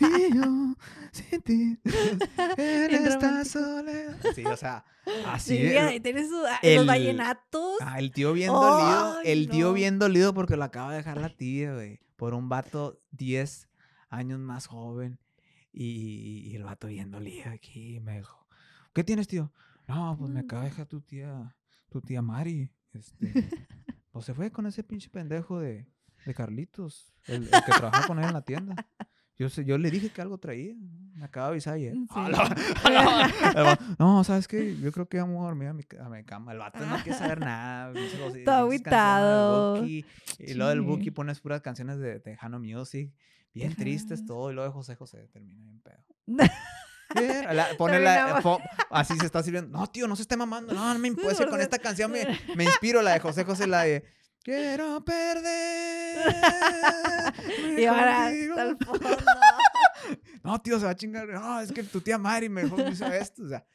y 0.00 0.34
yo 0.34 0.76
sin 1.12 1.42
ti 1.42 1.78
en 2.56 2.94
esta 3.06 3.44
soledad. 3.44 4.16
Sí, 4.34 4.44
o 4.44 4.56
sea, 4.56 4.84
así 5.26 5.56
sí, 5.56 5.66
es. 5.66 6.02
Tiene 6.02 6.26
su, 6.26 6.34
ah, 6.44 6.58
el, 6.62 6.76
los 6.78 6.86
vallenatos. 6.86 7.76
Ah, 7.80 7.98
el 7.98 8.10
tío 8.10 8.32
bien 8.32 8.52
dolido. 8.52 9.20
El 9.22 9.48
tío 9.48 9.72
bien 9.72 9.98
dolido 10.00 10.34
porque 10.34 10.56
lo 10.56 10.64
acaba 10.64 10.90
de 10.90 10.98
dejar 10.98 11.18
la 11.18 11.28
tía, 11.28 11.72
güey. 11.74 12.00
Por 12.16 12.34
un 12.34 12.48
vato 12.48 13.00
10 13.12 13.68
años 14.08 14.40
más 14.40 14.66
joven. 14.66 15.18
Y, 15.72 16.48
y 16.50 16.56
el 16.56 16.64
vato 16.64 16.86
bien 16.86 17.10
dolido 17.10 17.50
aquí 17.50 18.00
me 18.00 18.16
dijo, 18.16 18.46
¿qué 18.94 19.04
tienes, 19.04 19.28
tío? 19.28 19.52
No, 19.86 20.16
pues 20.18 20.30
me 20.30 20.40
acaba 20.40 20.62
de 20.62 20.70
dejar 20.70 20.86
tu 20.86 21.02
tía, 21.02 21.54
tu 21.90 22.00
tía 22.00 22.22
Mari. 22.22 22.70
Este, 22.92 23.18
pues 24.10 24.24
se 24.24 24.32
fue 24.34 24.50
con 24.50 24.66
ese 24.66 24.82
pinche 24.82 25.10
pendejo 25.10 25.60
de, 25.60 25.86
de 26.24 26.34
Carlitos, 26.34 27.12
el, 27.26 27.44
el 27.44 27.50
que 27.50 27.72
trabaja 27.72 28.06
con 28.06 28.18
él 28.18 28.24
en 28.24 28.32
la 28.32 28.42
tienda. 28.42 28.74
Yo, 29.38 29.50
sé, 29.50 29.64
yo 29.64 29.76
le 29.76 29.90
dije 29.90 30.10
que 30.10 30.22
algo 30.22 30.38
traía. 30.38 30.74
Me 31.14 31.24
acaba 31.24 31.46
de 31.46 31.52
avisar 31.52 31.74
ayer. 31.74 31.94
no, 33.98 34.24
¿sabes 34.24 34.48
qué? 34.48 34.76
Yo 34.76 34.92
creo 34.92 35.08
que 35.08 35.18
vamos 35.18 35.40
a 35.40 35.46
dormir 35.46 35.68
a 35.68 35.72
mi, 35.72 35.82
a 35.98 36.08
mi 36.08 36.24
cama. 36.24 36.52
El 36.52 36.58
vato 36.58 36.84
no 36.84 36.96
quiere 37.02 37.18
saber 37.18 37.40
nada. 37.40 37.92
Está 38.34 38.58
aguitado. 38.58 39.86
Y 39.86 40.04
luego 40.54 40.70
del 40.70 40.82
Buki 40.82 41.10
pones 41.10 41.40
puras 41.40 41.62
canciones 41.62 41.98
de 41.98 42.20
Tejano 42.20 42.60
Music. 42.60 43.12
Bien 43.54 43.74
tristes 43.74 44.26
todo. 44.26 44.50
Y 44.50 44.54
luego 44.54 44.68
de 44.68 44.74
José 44.74 44.96
José 44.96 45.28
termina 45.32 45.62
bien 45.62 45.80
pedo. 45.80 46.04
pone 47.78 48.00
la, 48.00 48.42
así 48.90 49.16
se 49.18 49.26
está 49.26 49.42
sirviendo. 49.42 49.78
No, 49.78 49.86
tío, 49.86 50.06
no 50.06 50.16
se 50.16 50.22
esté 50.22 50.36
mamando. 50.36 50.74
No, 50.74 50.92
no 50.92 50.98
me 50.98 51.12
puede 51.12 51.34
ser 51.34 51.48
con 51.48 51.60
esta 51.60 51.78
canción. 51.78 52.10
Me, 52.10 52.26
me 52.54 52.64
inspiro 52.64 53.00
la 53.00 53.12
de 53.12 53.20
José 53.20 53.44
José, 53.44 53.66
la 53.66 53.84
de 53.84 54.04
Quiero 54.46 55.04
perder. 55.04 56.34
y 57.76 57.84
ahora 57.84 58.30
fondo. 58.78 59.08
no, 60.44 60.62
tío, 60.62 60.78
se 60.78 60.84
va 60.84 60.92
a 60.92 60.96
chingar. 60.96 61.26
No, 61.26 61.60
es 61.60 61.72
que 61.72 61.82
tu 61.82 62.00
tía 62.00 62.16
Mari 62.16 62.48
mejor 62.48 62.84
me 62.84 62.90
hizo 62.90 63.06
esto. 63.06 63.42
O 63.42 63.48
sea, 63.48 63.66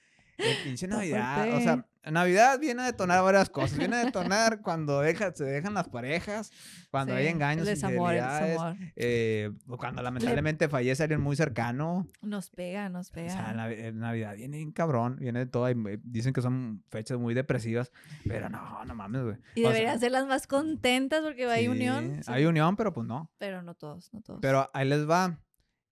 el 0.41 0.63
pinche 0.63 0.87
Navidad. 0.87 1.55
O 1.55 1.61
sea, 1.61 1.85
Navidad 2.09 2.59
viene 2.59 2.81
a 2.81 2.85
detonar 2.85 3.23
varias 3.23 3.49
cosas. 3.49 3.77
Viene 3.77 3.97
a 3.97 4.05
detonar 4.05 4.61
cuando 4.61 5.01
deja, 5.01 5.31
se 5.33 5.43
dejan 5.43 5.75
las 5.75 5.87
parejas, 5.87 6.51
cuando 6.89 7.13
hay 7.13 7.27
engaños, 7.27 7.67
desamor, 7.67 8.13
desamor. 8.13 8.75
Eh, 8.95 9.51
cuando 9.77 10.01
lamentablemente 10.01 10.67
fallece 10.67 11.03
alguien 11.03 11.21
muy 11.21 11.35
cercano. 11.35 12.07
Nos 12.21 12.49
pega, 12.49 12.89
nos 12.89 13.11
pega. 13.11 13.27
O 13.27 13.53
sea, 13.53 13.91
Navidad 13.93 14.35
viene 14.35 14.57
bien 14.57 14.71
cabrón, 14.71 15.17
viene 15.19 15.39
de 15.39 15.45
todo. 15.45 15.69
Y 15.69 15.75
dicen 16.03 16.33
que 16.33 16.41
son 16.41 16.83
fechas 16.89 17.19
muy 17.19 17.35
depresivas, 17.35 17.91
pero 18.27 18.49
no, 18.49 18.83
no 18.83 18.95
mames, 18.95 19.23
güey. 19.23 19.37
Y 19.53 19.61
deberían 19.61 19.99
ser 19.99 20.11
las 20.11 20.25
más 20.25 20.47
contentas 20.47 21.21
porque 21.21 21.45
hay 21.45 21.67
unión. 21.67 22.21
Hay 22.25 22.45
unión, 22.45 22.75
pero 22.77 22.93
pues 22.93 23.05
no. 23.05 23.31
Pero 23.37 23.61
no 23.61 23.75
todos, 23.75 24.11
no 24.11 24.21
todos. 24.21 24.39
Pero 24.41 24.69
ahí 24.73 24.87
les 24.87 25.07
va. 25.07 25.39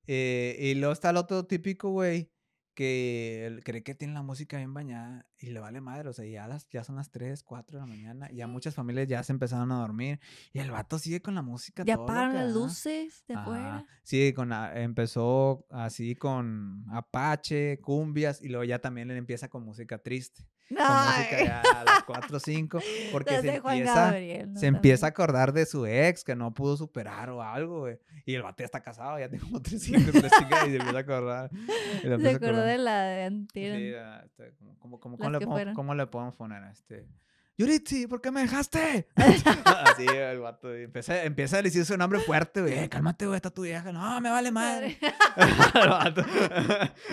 Eh, 0.08 0.58
y 0.60 0.74
luego 0.74 0.92
está 0.92 1.12
el 1.12 1.18
otro 1.18 1.46
típico, 1.46 1.92
güey 1.92 2.32
que 2.80 3.60
cree 3.66 3.84
que 3.84 3.94
tiene 3.94 4.14
la 4.14 4.22
música 4.22 4.56
bien 4.56 4.74
bañada 4.74 5.26
y 5.38 5.48
le 5.48 5.60
vale 5.60 5.82
madre, 5.82 6.08
o 6.08 6.14
sea, 6.14 6.24
ya, 6.26 6.48
las, 6.48 6.66
ya 6.70 6.86
son 6.86 6.96
las 6.96 7.12
3, 7.12 7.44
4 7.44 7.78
de 7.78 7.82
la 7.82 7.86
mañana, 7.86 8.32
ya 8.32 8.48
muchas 8.48 8.74
familias 8.74 9.06
ya 9.06 9.22
se 9.22 9.34
empezaron 9.34 9.70
a 9.74 9.80
dormir 9.80 10.22
y 10.54 10.60
el 10.60 10.72
vato 10.72 10.98
sigue 10.98 11.22
con 11.22 11.36
la 11.36 11.42
música. 11.42 11.84
Ya 11.84 11.96
apagan 11.96 12.34
las 12.34 12.54
luces 12.54 13.26
de 13.28 13.34
afuera. 13.34 13.86
Sí, 14.04 14.32
con 14.32 14.54
empezó 14.54 15.66
así 15.70 16.16
con 16.16 16.86
Apache, 16.90 17.82
cumbias 17.82 18.42
y 18.42 18.48
luego 18.48 18.64
ya 18.64 18.80
también 18.80 19.10
le 19.10 19.18
empieza 19.18 19.50
con 19.50 19.66
música 19.66 19.98
triste. 19.98 20.48
Ya 20.70 21.62
a 21.62 21.84
las 21.84 22.04
4 22.04 22.38
o 22.38 22.40
5 22.40 22.80
porque 23.12 23.42
se 23.42 23.56
empieza, 23.56 24.12
se 24.56 24.68
empieza 24.68 25.06
a 25.08 25.10
acordar 25.10 25.52
de 25.54 25.66
su 25.66 25.86
ex 25.86 26.24
que 26.24 26.36
no 26.36 26.54
pudo 26.54 26.78
superar 26.78 27.30
o 27.30 27.42
algo, 27.42 27.82
güey. 27.82 28.00
Y 28.26 28.36
el 28.36 28.44
ya 28.44 28.66
está 28.66 28.82
casado, 28.82 29.18
ya 29.20 29.30
tiene 29.30 29.44
como 29.44 29.62
3 29.62 29.90
hijos, 29.90 30.02
y 30.02 30.12
se 30.12 30.28
empieza 30.76 30.98
a 30.98 31.00
acordar. 31.00 31.50
Se 32.02 32.30
acordó 32.30 32.62
de 32.62 32.78
la 32.78 33.04
de 33.04 33.24
anterior. 33.24 33.78
Sí, 33.78 34.26
este, 34.26 34.56
como, 34.80 35.00
como, 35.00 35.18
¿cómo, 35.18 35.30
le 35.30 35.40
podemos, 35.40 35.76
¿cómo, 35.76 35.96
le 35.96 36.08
podemos, 36.08 36.36
poner 36.36 36.64
a 36.64 36.72
este? 36.72 37.08
Yuritsi, 37.60 38.08
¿por 38.08 38.22
qué 38.22 38.32
me 38.32 38.40
dejaste? 38.40 39.10
Así 39.18 40.06
el 40.08 40.40
vato. 40.40 40.74
Empieza, 40.74 41.26
empieza 41.26 41.58
a 41.58 41.62
decir 41.62 41.84
su 41.84 41.98
nombre 41.98 42.22
fuerte, 42.22 42.62
güey. 42.62 42.80
Eh, 42.80 42.88
cálmate, 42.88 43.26
güey, 43.26 43.36
está 43.36 43.50
tu 43.50 43.64
vieja. 43.64 43.92
No, 43.92 44.22
me 44.22 44.30
vale 44.30 44.50
madre. 44.50 44.98
el 45.76 45.90
vato. 45.90 46.24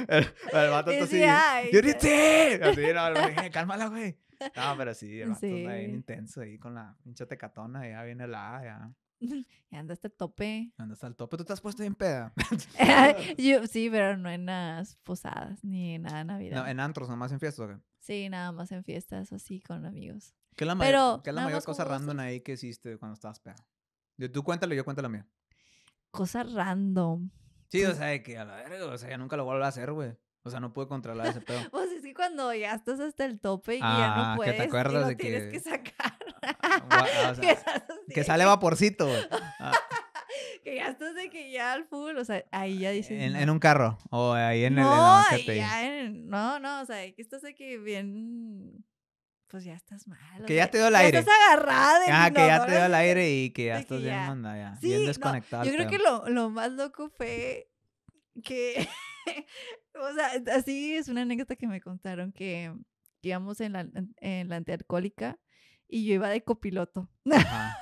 El, 0.07 0.25
el 0.53 0.71
vato 0.71 0.93
está 0.93 1.05
así. 1.05 1.73
Yuritsi. 1.73 2.63
Así, 2.63 2.81
no, 2.95 3.11
le 3.11 3.51
cálmala, 3.51 3.89
güey. 3.89 4.17
No, 4.55 4.77
pero 4.79 4.95
sí, 4.95 5.21
el 5.21 5.31
vato 5.31 5.41
sí. 5.41 5.63
está 5.63 5.75
bien 5.75 5.91
intenso 5.91 6.41
ahí 6.43 6.59
con 6.61 6.75
la 6.75 6.97
pinche 7.03 7.27
tecatona. 7.27 7.89
Ya 7.89 8.05
viene 8.05 8.29
la 8.29 8.61
ya. 8.63 8.93
Ya 9.73 9.81
anda 9.81 9.95
hasta 9.95 10.07
el 10.07 10.15
tope. 10.15 10.73
Anda 10.77 10.93
hasta 10.93 11.09
el 11.09 11.17
tope. 11.17 11.37
¿Tú 11.37 11.45
te 11.45 11.55
has 11.55 11.61
puesto 11.61 11.83
bien 11.83 11.97
peda? 11.97 12.33
Yo, 13.37 13.67
sí, 13.67 13.91
pero 13.91 14.17
no 14.17 14.31
en 14.31 14.47
las 14.47 14.95
posadas 14.99 15.65
ni 15.65 15.97
en 15.97 16.03
nada 16.03 16.19
de 16.19 16.25
Navidad. 16.25 16.63
No, 16.63 16.69
en 16.69 16.79
antros, 16.79 17.09
nomás 17.09 17.33
en 17.33 17.41
fiestas, 17.41 17.69
¿o 17.69 17.81
Sí, 18.07 18.29
nada 18.29 18.53
más 18.53 18.71
en 18.71 18.85
fiestas 18.85 19.33
así 19.33 19.61
con 19.61 19.85
amigos. 19.85 20.33
¿Qué 20.55 20.63
es 20.63 20.69
la, 20.69 20.77
mayor, 20.77 21.25
¿qué 21.25 21.31
es 21.31 21.35
la 21.35 21.43
mayor 21.43 21.65
cosa 21.65 21.85
random 21.85 22.21
ahí 22.21 22.41
que 22.41 22.53
hiciste 22.53 22.99
cuando 22.99 23.15
estabas 23.15 23.41
peda? 23.41 23.57
Tú 24.33 24.45
cuéntalo 24.45 24.75
y 24.75 24.77
yo 24.77 24.85
cuento 24.85 25.03
la 25.03 25.09
mía. 25.09 25.27
Cosa 26.13 26.45
random. 26.45 27.29
Sí, 27.69 27.83
o 27.83 27.87
pues 27.87 27.99
sea, 27.99 28.23
que 28.23 28.39
a 28.39 28.45
la 28.45 28.55
verga, 28.55 28.87
o 28.87 28.97
sea, 28.97 29.11
ya 29.11 29.19
nunca 29.19 29.37
lo 29.37 29.45
vuelvo 29.45 29.65
a 29.65 29.67
hacer, 29.67 29.91
güey. 29.91 30.17
O 30.45 30.51
sea, 30.51 30.61
no 30.61 30.73
pude 30.73 30.87
controlar 30.87 31.27
ese 31.27 31.41
pedo. 31.41 31.59
Pues 31.73 31.91
es 31.91 32.03
que 32.03 32.15
cuando 32.15 32.55
ya 32.55 32.75
estás 32.75 33.01
hasta 33.01 33.25
el 33.25 33.41
tope 33.41 33.75
y 33.75 33.81
ya 33.81 34.17
no 34.17 34.37
puedes. 34.37 34.53
Ah, 34.53 34.57
que 34.57 34.63
te 34.63 34.69
acuerdas 34.69 35.09
de 35.09 35.17
que. 35.17 35.23
Tienes 35.25 35.53
que 35.53 35.59
sacar. 35.59 36.17
Ah, 36.63 37.35
que 38.15 38.23
sale 38.23 38.45
vaporcito, 38.45 39.09
güey. 39.09 39.27
Ah. 39.59 39.73
que 40.65 40.77
ya 40.77 40.89
estás 40.89 41.15
de 41.15 41.31
que 41.31 41.51
ya 41.51 41.73
al 41.73 41.85
full, 41.85 42.17
o 42.17 42.25
sea, 42.25 42.45
ahí 42.51 42.79
ya 42.79 42.91
dices. 42.91 43.21
En, 43.21 43.51
un 43.51 43.59
carro, 43.59 43.99
o 44.11 44.33
ahí 44.33 44.65
en 44.65 44.75
no, 44.75 45.25
el. 45.31 45.45
ya 45.45 45.87
en, 45.87 46.29
no, 46.29 46.59
no, 46.59 46.83
o 46.83 46.87
sea, 46.87 47.11
que 47.13 47.23
estás 47.23 47.43
de 47.43 47.55
que 47.55 47.79
bien. 47.79 48.85
Pues 49.49 49.63
ya 49.65 49.75
estás 49.75 50.09
mal. 50.09 50.45
Que 50.45 50.57
ya 50.57 50.69
te 50.71 50.79
dio 50.79 50.89
el 50.89 50.97
aire. 50.97 51.19
estás 51.19 51.35
agarrada. 51.49 52.01
Ah, 52.09 52.31
que 52.31 52.47
ya 52.47 52.67
te 52.67 52.73
dio 52.73 52.85
el 52.85 52.95
aire 52.95 53.31
y 53.31 53.51
que 53.51 53.67
ya 53.67 53.79
estás 53.79 54.03
bien 54.03 54.17
manda, 54.17 54.57
ya. 54.57 54.79
bien 54.83 55.07
desconectado. 55.07 55.65
yo 55.65 55.73
creo 55.73 55.89
que 55.89 55.99
lo, 55.99 56.29
lo 56.29 56.51
más 56.51 56.73
loco 56.73 57.11
fue 57.11 57.71
que. 58.43 58.89
o 59.95 60.13
sea, 60.15 60.57
así 60.57 60.97
es 60.97 61.09
una 61.09 61.23
anécdota 61.23 61.55
que 61.57 61.69
me 61.69 61.81
contaron 61.81 62.33
que, 62.33 62.75
íbamos 63.23 63.61
en 63.61 63.73
la, 63.73 63.87
en 64.21 64.49
la 64.49 64.57
antialcohólica 64.57 65.39
y 65.89 66.05
yo 66.05 66.15
iba 66.15 66.29
de 66.29 66.43
copiloto. 66.43 67.09
Ajá. 67.31 67.79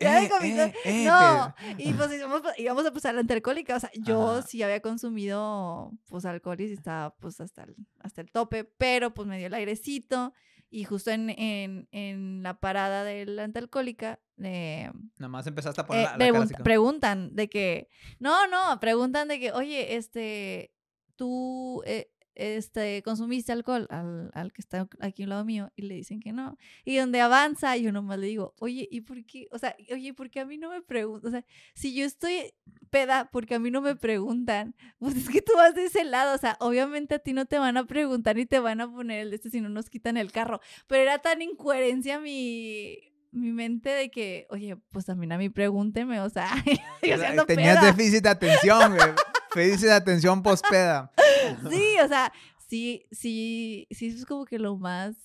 ya 0.00 0.20
de 0.20 0.28
copiloto. 0.28 0.78
Eh, 0.84 1.02
eh, 1.02 1.04
no, 1.06 1.54
y 1.78 1.92
pues 1.92 2.12
íbamos, 2.12 2.42
íbamos 2.58 2.86
a 2.86 2.92
pasar 2.92 3.14
la 3.14 3.20
antialcohólica. 3.20 3.76
O 3.76 3.80
sea, 3.80 3.90
yo 3.94 4.42
sí 4.42 4.62
había 4.62 4.80
consumido 4.80 5.92
pues 6.08 6.24
alcohol 6.24 6.60
y 6.60 6.72
estaba 6.72 7.14
pues 7.16 7.40
hasta 7.40 7.64
el, 7.64 7.76
hasta 8.00 8.20
el 8.20 8.30
tope, 8.30 8.64
pero 8.64 9.14
pues 9.14 9.26
me 9.28 9.38
dio 9.38 9.46
el 9.46 9.54
airecito 9.54 10.32
Y 10.70 10.84
justo 10.84 11.10
en, 11.10 11.30
en, 11.30 11.88
en 11.92 12.42
la 12.42 12.60
parada 12.60 13.04
de 13.04 13.26
la 13.26 13.44
antialcohólica, 13.44 14.20
eh, 14.42 14.90
Nada 15.18 15.28
más 15.28 15.46
empezaste 15.46 15.80
a 15.80 15.86
poner 15.86 16.08
eh, 16.18 16.32
la, 16.32 16.62
Preguntan 16.62 17.34
de 17.34 17.48
que, 17.48 17.88
no, 18.18 18.46
no, 18.48 18.78
preguntan 18.80 19.28
de 19.28 19.38
que, 19.38 19.52
oye, 19.52 19.96
este, 19.96 20.74
tú, 21.16 21.82
eh, 21.86 22.11
este, 22.34 23.02
consumiste 23.02 23.52
alcohol 23.52 23.86
al, 23.90 24.30
al, 24.34 24.52
que 24.52 24.60
está 24.60 24.88
aquí 25.00 25.24
al 25.24 25.30
lado 25.30 25.44
mío 25.44 25.70
y 25.76 25.82
le 25.82 25.94
dicen 25.94 26.20
que 26.20 26.32
no. 26.32 26.56
Y 26.84 26.96
donde 26.96 27.20
avanza, 27.20 27.76
yo 27.76 27.92
nomás 27.92 28.18
le 28.18 28.26
digo, 28.26 28.54
oye, 28.58 28.88
¿y 28.90 29.02
por 29.02 29.24
qué? 29.24 29.48
O 29.50 29.58
sea, 29.58 29.76
oye, 29.90 30.14
¿por 30.14 30.30
qué 30.30 30.40
a 30.40 30.46
mí 30.46 30.58
no 30.58 30.70
me 30.70 30.82
preguntan? 30.82 31.28
O 31.28 31.30
sea, 31.30 31.44
si 31.74 31.94
yo 31.94 32.04
estoy 32.04 32.52
peda, 32.90 33.30
porque 33.32 33.54
a 33.54 33.58
mí 33.58 33.70
no 33.70 33.80
me 33.80 33.96
preguntan? 33.96 34.74
Pues 34.98 35.16
es 35.16 35.28
que 35.28 35.42
tú 35.42 35.52
vas 35.56 35.74
de 35.74 35.86
ese 35.86 36.04
lado, 36.04 36.34
o 36.34 36.38
sea, 36.38 36.56
obviamente 36.60 37.16
a 37.16 37.18
ti 37.18 37.32
no 37.32 37.46
te 37.46 37.58
van 37.58 37.76
a 37.76 37.84
preguntar 37.84 38.36
ni 38.36 38.46
te 38.46 38.60
van 38.60 38.80
a 38.80 38.90
poner 38.90 39.22
el 39.22 39.30
de 39.30 39.36
este 39.36 39.50
si 39.50 39.60
no 39.60 39.68
nos 39.68 39.90
quitan 39.90 40.16
el 40.16 40.30
carro. 40.30 40.60
Pero 40.86 41.02
era 41.02 41.18
tan 41.18 41.42
incoherencia 41.42 42.20
mi, 42.20 42.98
mi 43.32 43.52
mente 43.52 43.90
de 43.90 44.10
que, 44.10 44.46
oye, 44.50 44.76
pues 44.90 45.06
también 45.06 45.32
a 45.32 45.38
mí 45.38 45.48
pregúnteme, 45.48 46.20
o 46.20 46.30
sea, 46.30 46.50
yo 47.02 47.46
Tenías 47.46 47.82
déficit 47.82 48.22
de 48.22 48.28
atención, 48.28 48.94
güey. 48.94 49.10
Déficit 49.54 49.88
de 49.88 49.92
atención 49.94 50.42
pospeda. 50.42 51.10
Sí, 51.68 51.96
o 52.02 52.08
sea, 52.08 52.32
sí, 52.68 53.04
sí, 53.10 53.86
sí, 53.90 54.06
eso 54.06 54.18
es 54.18 54.26
como 54.26 54.44
que 54.44 54.58
lo 54.58 54.76
más 54.76 55.16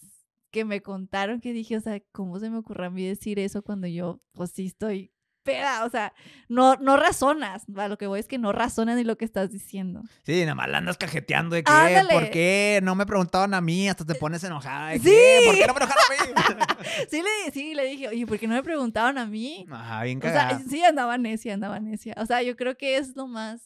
que 0.52 0.66
me 0.66 0.82
contaron 0.82 1.40
que 1.42 1.54
dije, 1.54 1.78
o 1.78 1.82
sea, 1.82 2.02
¿cómo 2.12 2.40
se 2.40 2.50
me 2.50 2.58
ocurre 2.58 2.88
a 2.88 2.90
mí 2.90 3.08
decir 3.08 3.40
eso 3.40 3.62
cuando 3.62 3.88
yo, 3.88 4.20
pues 4.34 4.52
sí 4.52 4.68
estoy 4.68 5.14
peda? 5.44 5.86
O 5.86 5.90
sea, 5.90 6.14
no, 6.50 6.76
no 6.76 6.98
razonas, 6.98 7.64
a 7.76 7.88
lo 7.88 7.98
que 7.98 8.08
voy 8.08 8.20
es 8.20 8.28
que 8.28 8.38
no 8.38 8.52
razonas 8.52 8.98
ni 8.98 9.04
lo 9.04 9.18
que 9.18 9.26
estás 9.26 9.52
diciendo. 9.52 10.02
Sí, 10.24 10.42
nada 10.42 10.56
más 10.56 10.70
la 10.70 10.80
andas 10.80 10.98
cajeteando 10.98 11.56
de 11.56 11.64
qué, 11.64 12.04
¿por 12.12 12.30
qué? 12.32 12.80
No 12.84 12.96
me 12.96 13.06
preguntaban 13.06 13.54
a 13.54 13.62
mí, 13.62 13.88
hasta 13.88 14.06
te 14.06 14.16
pones 14.16 14.44
enojada. 14.44 14.90
¿de 14.90 15.00
qué? 15.00 15.42
¿Por 15.46 15.56
qué 15.56 15.68
no 15.68 15.74
me 15.74 15.80
enojaron 15.80 16.04
a 16.04 16.56
mí? 16.56 16.64
sí, 17.10 17.22
le, 17.22 17.52
sí, 17.52 17.76
le 17.76 17.86
dije, 17.86 18.08
oye, 18.08 18.26
¿por 18.26 18.40
qué 18.40 18.48
no 18.48 18.56
me 18.56 18.64
preguntaban 18.64 19.18
a 19.18 19.26
mí? 19.26 19.66
Ajá, 19.70 20.04
bien 20.04 20.20
cagada. 20.20 20.56
O 20.56 20.60
sea, 20.60 20.68
sí, 20.68 20.84
andaba 20.84 21.18
necia, 21.18 21.54
andaba 21.54 21.80
necia. 21.80 22.16
O 22.18 22.26
sea, 22.26 22.42
yo 22.42 22.56
creo 22.56 22.76
que 22.76 22.98
es 22.98 23.16
lo 23.16 23.28
más 23.28 23.62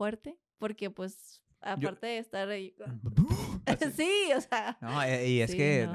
fuerte, 0.00 0.38
porque 0.56 0.90
pues 0.90 1.42
Aparte 1.62 2.06
de 2.06 2.18
estar 2.18 2.48
ahí. 2.48 2.74
sí, 3.96 4.30
o 4.34 4.40
sea. 4.40 4.78
No, 4.80 5.02
eh, 5.02 5.28
y 5.28 5.40
es 5.42 5.54
que 5.54 5.86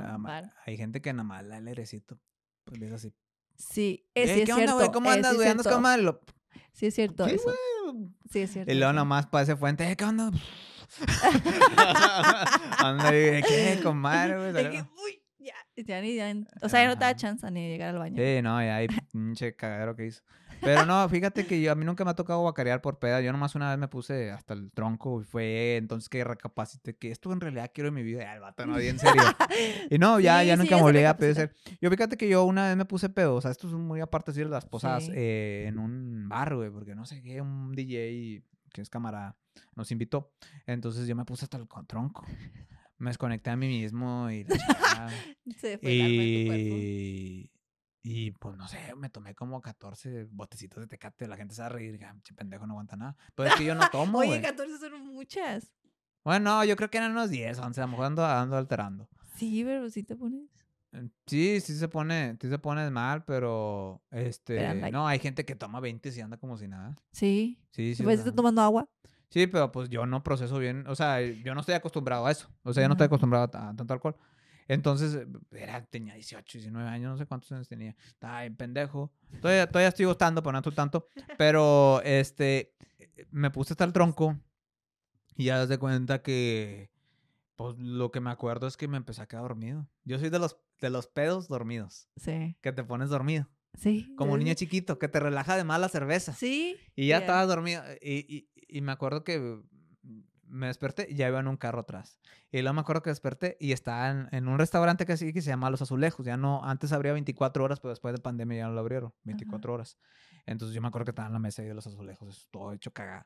hay 0.63 0.77
gente 0.77 1.01
que 1.01 1.11
nada 1.11 1.23
más 1.23 1.43
la 1.43 1.57
el 1.57 1.67
airecito. 1.67 2.19
Pues 2.65 2.79
es 2.81 2.91
así. 2.91 3.15
Sí, 3.55 4.07
es, 4.13 4.29
sí, 4.29 4.43
¿Qué 4.43 4.53
onda, 4.53 4.73
güey? 4.73 4.91
¿Cómo 4.91 5.09
andas, 5.09 5.35
güey? 5.35 5.47
¿Andas 5.47 5.67
con 5.67 5.81
mal? 5.81 6.19
Sí, 6.71 6.85
es 6.85 6.93
cierto. 6.93 7.25
Sí, 8.29 8.41
es 8.41 8.51
cierto. 8.51 8.71
Y 8.71 8.75
luego 8.75 8.93
nada 8.93 9.05
más 9.05 9.25
para 9.25 9.43
ese 9.43 9.55
fuente, 9.55 9.89
¿eh? 9.89 9.95
¿qué 9.95 10.05
onda? 10.05 10.29
Anda, 12.77 13.09
¿qué? 13.09 13.79
Con 13.81 13.97
madre, 13.97 14.51
güey. 14.51 14.81
Uy, 15.03 15.23
ya, 15.39 15.55
ya 15.77 16.01
ni, 16.01 16.15
ya, 16.15 16.31
o 16.61 16.69
sea, 16.69 16.83
ya 16.83 16.89
no 16.89 16.97
te 16.97 17.05
da 17.05 17.15
chance 17.15 17.49
ni 17.49 17.63
de 17.63 17.69
llegar 17.69 17.89
al 17.89 17.99
baño. 17.99 18.17
Sí, 18.17 18.41
no, 18.43 18.61
ya 18.61 18.75
hay 18.75 18.87
pinche 19.11 19.55
cagadero 19.55 19.95
que 19.95 20.07
hizo. 20.07 20.21
Pero 20.65 20.85
no, 20.85 21.07
fíjate 21.07 21.45
que 21.45 21.61
yo, 21.61 21.71
a 21.71 21.75
mí 21.75 21.85
nunca 21.85 22.03
me 22.03 22.11
ha 22.11 22.15
tocado 22.15 22.41
guacarear 22.41 22.81
por 22.81 22.99
peda. 22.99 23.21
Yo 23.21 23.31
nomás 23.31 23.55
una 23.55 23.69
vez 23.69 23.79
me 23.79 23.87
puse 23.87 24.31
hasta 24.31 24.53
el 24.53 24.71
tronco 24.71 25.21
y 25.21 25.23
fue 25.23 25.77
entonces 25.77 26.09
que 26.09 26.23
recapacité 26.23 26.95
que 26.95 27.11
esto 27.11 27.31
en 27.31 27.39
realidad 27.39 27.71
quiero 27.73 27.89
en 27.89 27.93
mi 27.93 28.03
vida. 28.03 28.33
el 28.33 28.41
vato 28.41 28.65
no, 28.65 28.77
bien 28.77 28.99
serio. 28.99 29.21
Y 29.89 29.97
no, 29.97 30.19
ya, 30.19 30.43
ya 30.43 30.57
nunca 30.57 30.75
me 30.75 30.81
volví 30.81 31.03
a 31.03 31.15
pedir 31.15 31.51
Yo 31.79 31.89
fíjate 31.89 32.17
que 32.17 32.27
yo 32.27 32.43
una 32.43 32.67
vez 32.67 32.75
me 32.75 32.85
puse 32.85 33.09
pedo. 33.09 33.35
O 33.35 33.41
sea, 33.41 33.51
esto 33.51 33.67
es 33.67 33.73
muy 33.73 34.01
aparte 34.01 34.31
de 34.31 34.45
las 34.45 34.65
posadas 34.65 35.09
eh, 35.13 35.65
en 35.67 35.79
un 35.79 36.27
bar, 36.27 36.55
güey, 36.55 36.69
porque 36.69 36.95
no 36.95 37.05
sé 37.05 37.21
qué, 37.21 37.41
un 37.41 37.73
DJ 37.73 38.43
que 38.73 38.81
es 38.81 38.89
cámara 38.89 39.35
nos 39.75 39.91
invitó. 39.91 40.31
Entonces 40.65 41.07
yo 41.07 41.15
me 41.15 41.25
puse 41.25 41.45
hasta 41.45 41.57
el 41.57 41.67
tronco. 41.87 42.25
Me 42.97 43.09
desconecté 43.09 43.49
a 43.49 43.55
mí 43.55 43.67
mismo 43.67 44.29
y... 44.31 44.45
Se 45.57 45.77
fue 45.77 45.91
y... 45.93 47.51
Y 48.07 48.29
pues 48.33 48.55
no 48.55 48.67
sé, 48.67 48.77
me 48.95 49.09
tomé 49.09 49.33
como 49.33 49.59
14 49.61 50.27
botecitos 50.29 50.79
de 50.79 50.85
tecate. 50.85 51.27
La 51.27 51.37
gente 51.37 51.55
se 51.55 51.61
va 51.63 51.65
a 51.65 51.69
reír. 51.69 51.99
Ah, 52.05 52.15
che 52.21 52.35
pendejo, 52.35 52.67
no 52.67 52.73
aguanta 52.73 52.95
nada. 52.95 53.17
Pero 53.33 53.49
es 53.49 53.55
que 53.55 53.65
yo 53.65 53.73
no 53.73 53.81
tomo. 53.91 54.19
Oye, 54.19 54.39
14 54.43 54.77
son 54.77 55.07
muchas. 55.07 55.73
Bueno, 56.23 56.63
yo 56.65 56.75
creo 56.75 56.91
que 56.91 56.99
eran 56.99 57.13
unos 57.13 57.31
10, 57.31 57.57
11. 57.57 57.81
A 57.81 57.85
lo 57.85 57.89
mejor 57.89 58.05
ando, 58.05 58.23
alterando. 58.23 59.09
Sí, 59.37 59.63
pero 59.63 59.89
sí 59.89 60.03
te 60.03 60.15
pones. 60.15 60.47
Sí, 61.25 61.59
sí 61.61 61.75
se 61.75 61.87
pone, 61.87 62.37
sí 62.39 62.47
se 62.47 62.59
pone 62.59 62.87
mal, 62.91 63.25
pero 63.25 64.03
este, 64.11 64.91
no, 64.91 65.07
hay 65.07 65.17
gente 65.17 65.43
que 65.43 65.55
toma 65.55 65.79
20 65.79 66.09
y 66.15 66.21
anda 66.21 66.37
como 66.37 66.57
si 66.57 66.67
nada. 66.67 66.95
Sí. 67.11 67.59
Sí, 67.71 67.95
sí. 67.95 68.05
¿Ves 68.05 68.19
estás 68.19 68.35
tomando 68.35 68.61
agua? 68.61 68.87
Sí, 69.29 69.47
pero 69.47 69.71
pues 69.71 69.89
yo 69.89 70.05
no 70.05 70.23
proceso 70.23 70.59
bien, 70.59 70.85
o 70.87 70.95
sea, 70.95 71.21
yo 71.21 71.55
no 71.55 71.61
estoy 71.61 71.75
acostumbrado 71.75 72.27
a 72.27 72.31
eso. 72.31 72.49
O 72.61 72.71
sea, 72.71 72.83
yo 72.83 72.87
no 72.87 72.93
estoy 72.93 73.05
acostumbrado 73.05 73.45
a 73.45 73.49
tanto 73.75 73.91
alcohol. 73.91 74.15
Entonces, 74.67 75.15
eh, 75.15 75.27
era, 75.51 75.85
tenía 75.85 76.15
18, 76.15 76.57
19 76.57 76.89
años, 76.89 77.11
no 77.11 77.17
sé 77.17 77.25
cuántos 77.25 77.51
años 77.51 77.67
tenía. 77.67 77.95
Estaba 78.07 78.41
bien 78.41 78.55
pendejo. 78.55 79.11
Todavía, 79.41 79.67
todavía 79.67 79.89
estoy 79.89 80.05
gustando, 80.05 80.41
pero 80.41 80.53
no 80.53 80.71
tanto. 80.71 81.07
Pero, 81.37 82.01
este, 82.03 82.75
me 83.31 83.51
puse 83.51 83.73
hasta 83.73 83.83
el 83.83 83.93
tronco 83.93 84.39
y 85.35 85.45
ya 85.45 85.65
das 85.65 85.77
cuenta 85.77 86.21
que, 86.21 86.89
pues, 87.55 87.77
lo 87.77 88.11
que 88.11 88.21
me 88.21 88.31
acuerdo 88.31 88.67
es 88.67 88.77
que 88.77 88.87
me 88.87 88.97
empecé 88.97 89.21
a 89.21 89.27
quedar 89.27 89.43
dormido. 89.43 89.87
Yo 90.03 90.17
soy 90.17 90.29
de 90.29 90.39
los, 90.39 90.57
de 90.81 90.89
los 90.89 91.07
pedos 91.07 91.47
dormidos. 91.47 92.09
Sí. 92.15 92.57
Que 92.61 92.71
te 92.71 92.83
pones 92.83 93.09
dormido. 93.09 93.47
Sí. 93.75 94.15
Como 94.15 94.33
un 94.33 94.39
niño 94.39 94.53
chiquito, 94.53 94.97
que 94.97 95.09
te 95.09 95.19
relaja 95.19 95.57
de 95.57 95.63
más 95.63 95.79
la 95.79 95.89
cerveza. 95.89 96.33
Sí. 96.33 96.77
Y 96.95 97.07
ya 97.07 97.19
estaba 97.19 97.45
dormido. 97.45 97.83
Y, 98.01 98.25
y, 98.33 98.49
y 98.67 98.81
me 98.81 98.93
acuerdo 98.93 99.23
que 99.23 99.59
me 100.55 100.67
desperté 100.67 101.07
y 101.09 101.15
ya 101.15 101.27
iba 101.27 101.39
en 101.39 101.47
un 101.47 101.57
carro 101.57 101.81
atrás. 101.81 102.19
Y 102.51 102.61
luego 102.61 102.73
me 102.73 102.81
acuerdo 102.81 103.01
que 103.01 103.09
desperté 103.09 103.57
y 103.59 103.71
estaba 103.71 104.27
en, 104.31 104.47
un 104.47 104.57
restaurante 104.57 105.05
que, 105.05 105.13
así, 105.13 105.33
que 105.33 105.41
se 105.41 105.49
llama 105.49 105.69
Los 105.69 105.81
Azulejos. 105.81 106.25
Ya 106.25 106.37
no, 106.37 106.63
antes 106.63 106.91
abría 106.91 107.13
24 107.13 107.63
horas, 107.63 107.79
pero 107.79 107.91
después 107.91 108.13
de 108.13 108.21
pandemia 108.21 108.59
ya 108.59 108.67
no 108.67 108.73
lo 108.73 108.79
abrieron, 108.79 109.13
24 109.23 109.73
horas. 109.73 109.97
Entonces 110.45 110.73
yo 110.73 110.81
me 110.81 110.87
acuerdo 110.87 111.05
que 111.05 111.11
estaba 111.11 111.27
en 111.27 111.33
la 111.33 111.39
mesa 111.39 111.61
de 111.61 111.73
Los 111.73 111.87
Azulejos, 111.87 112.47
todo 112.51 112.73
hecho 112.73 112.91
cagado. 112.91 113.25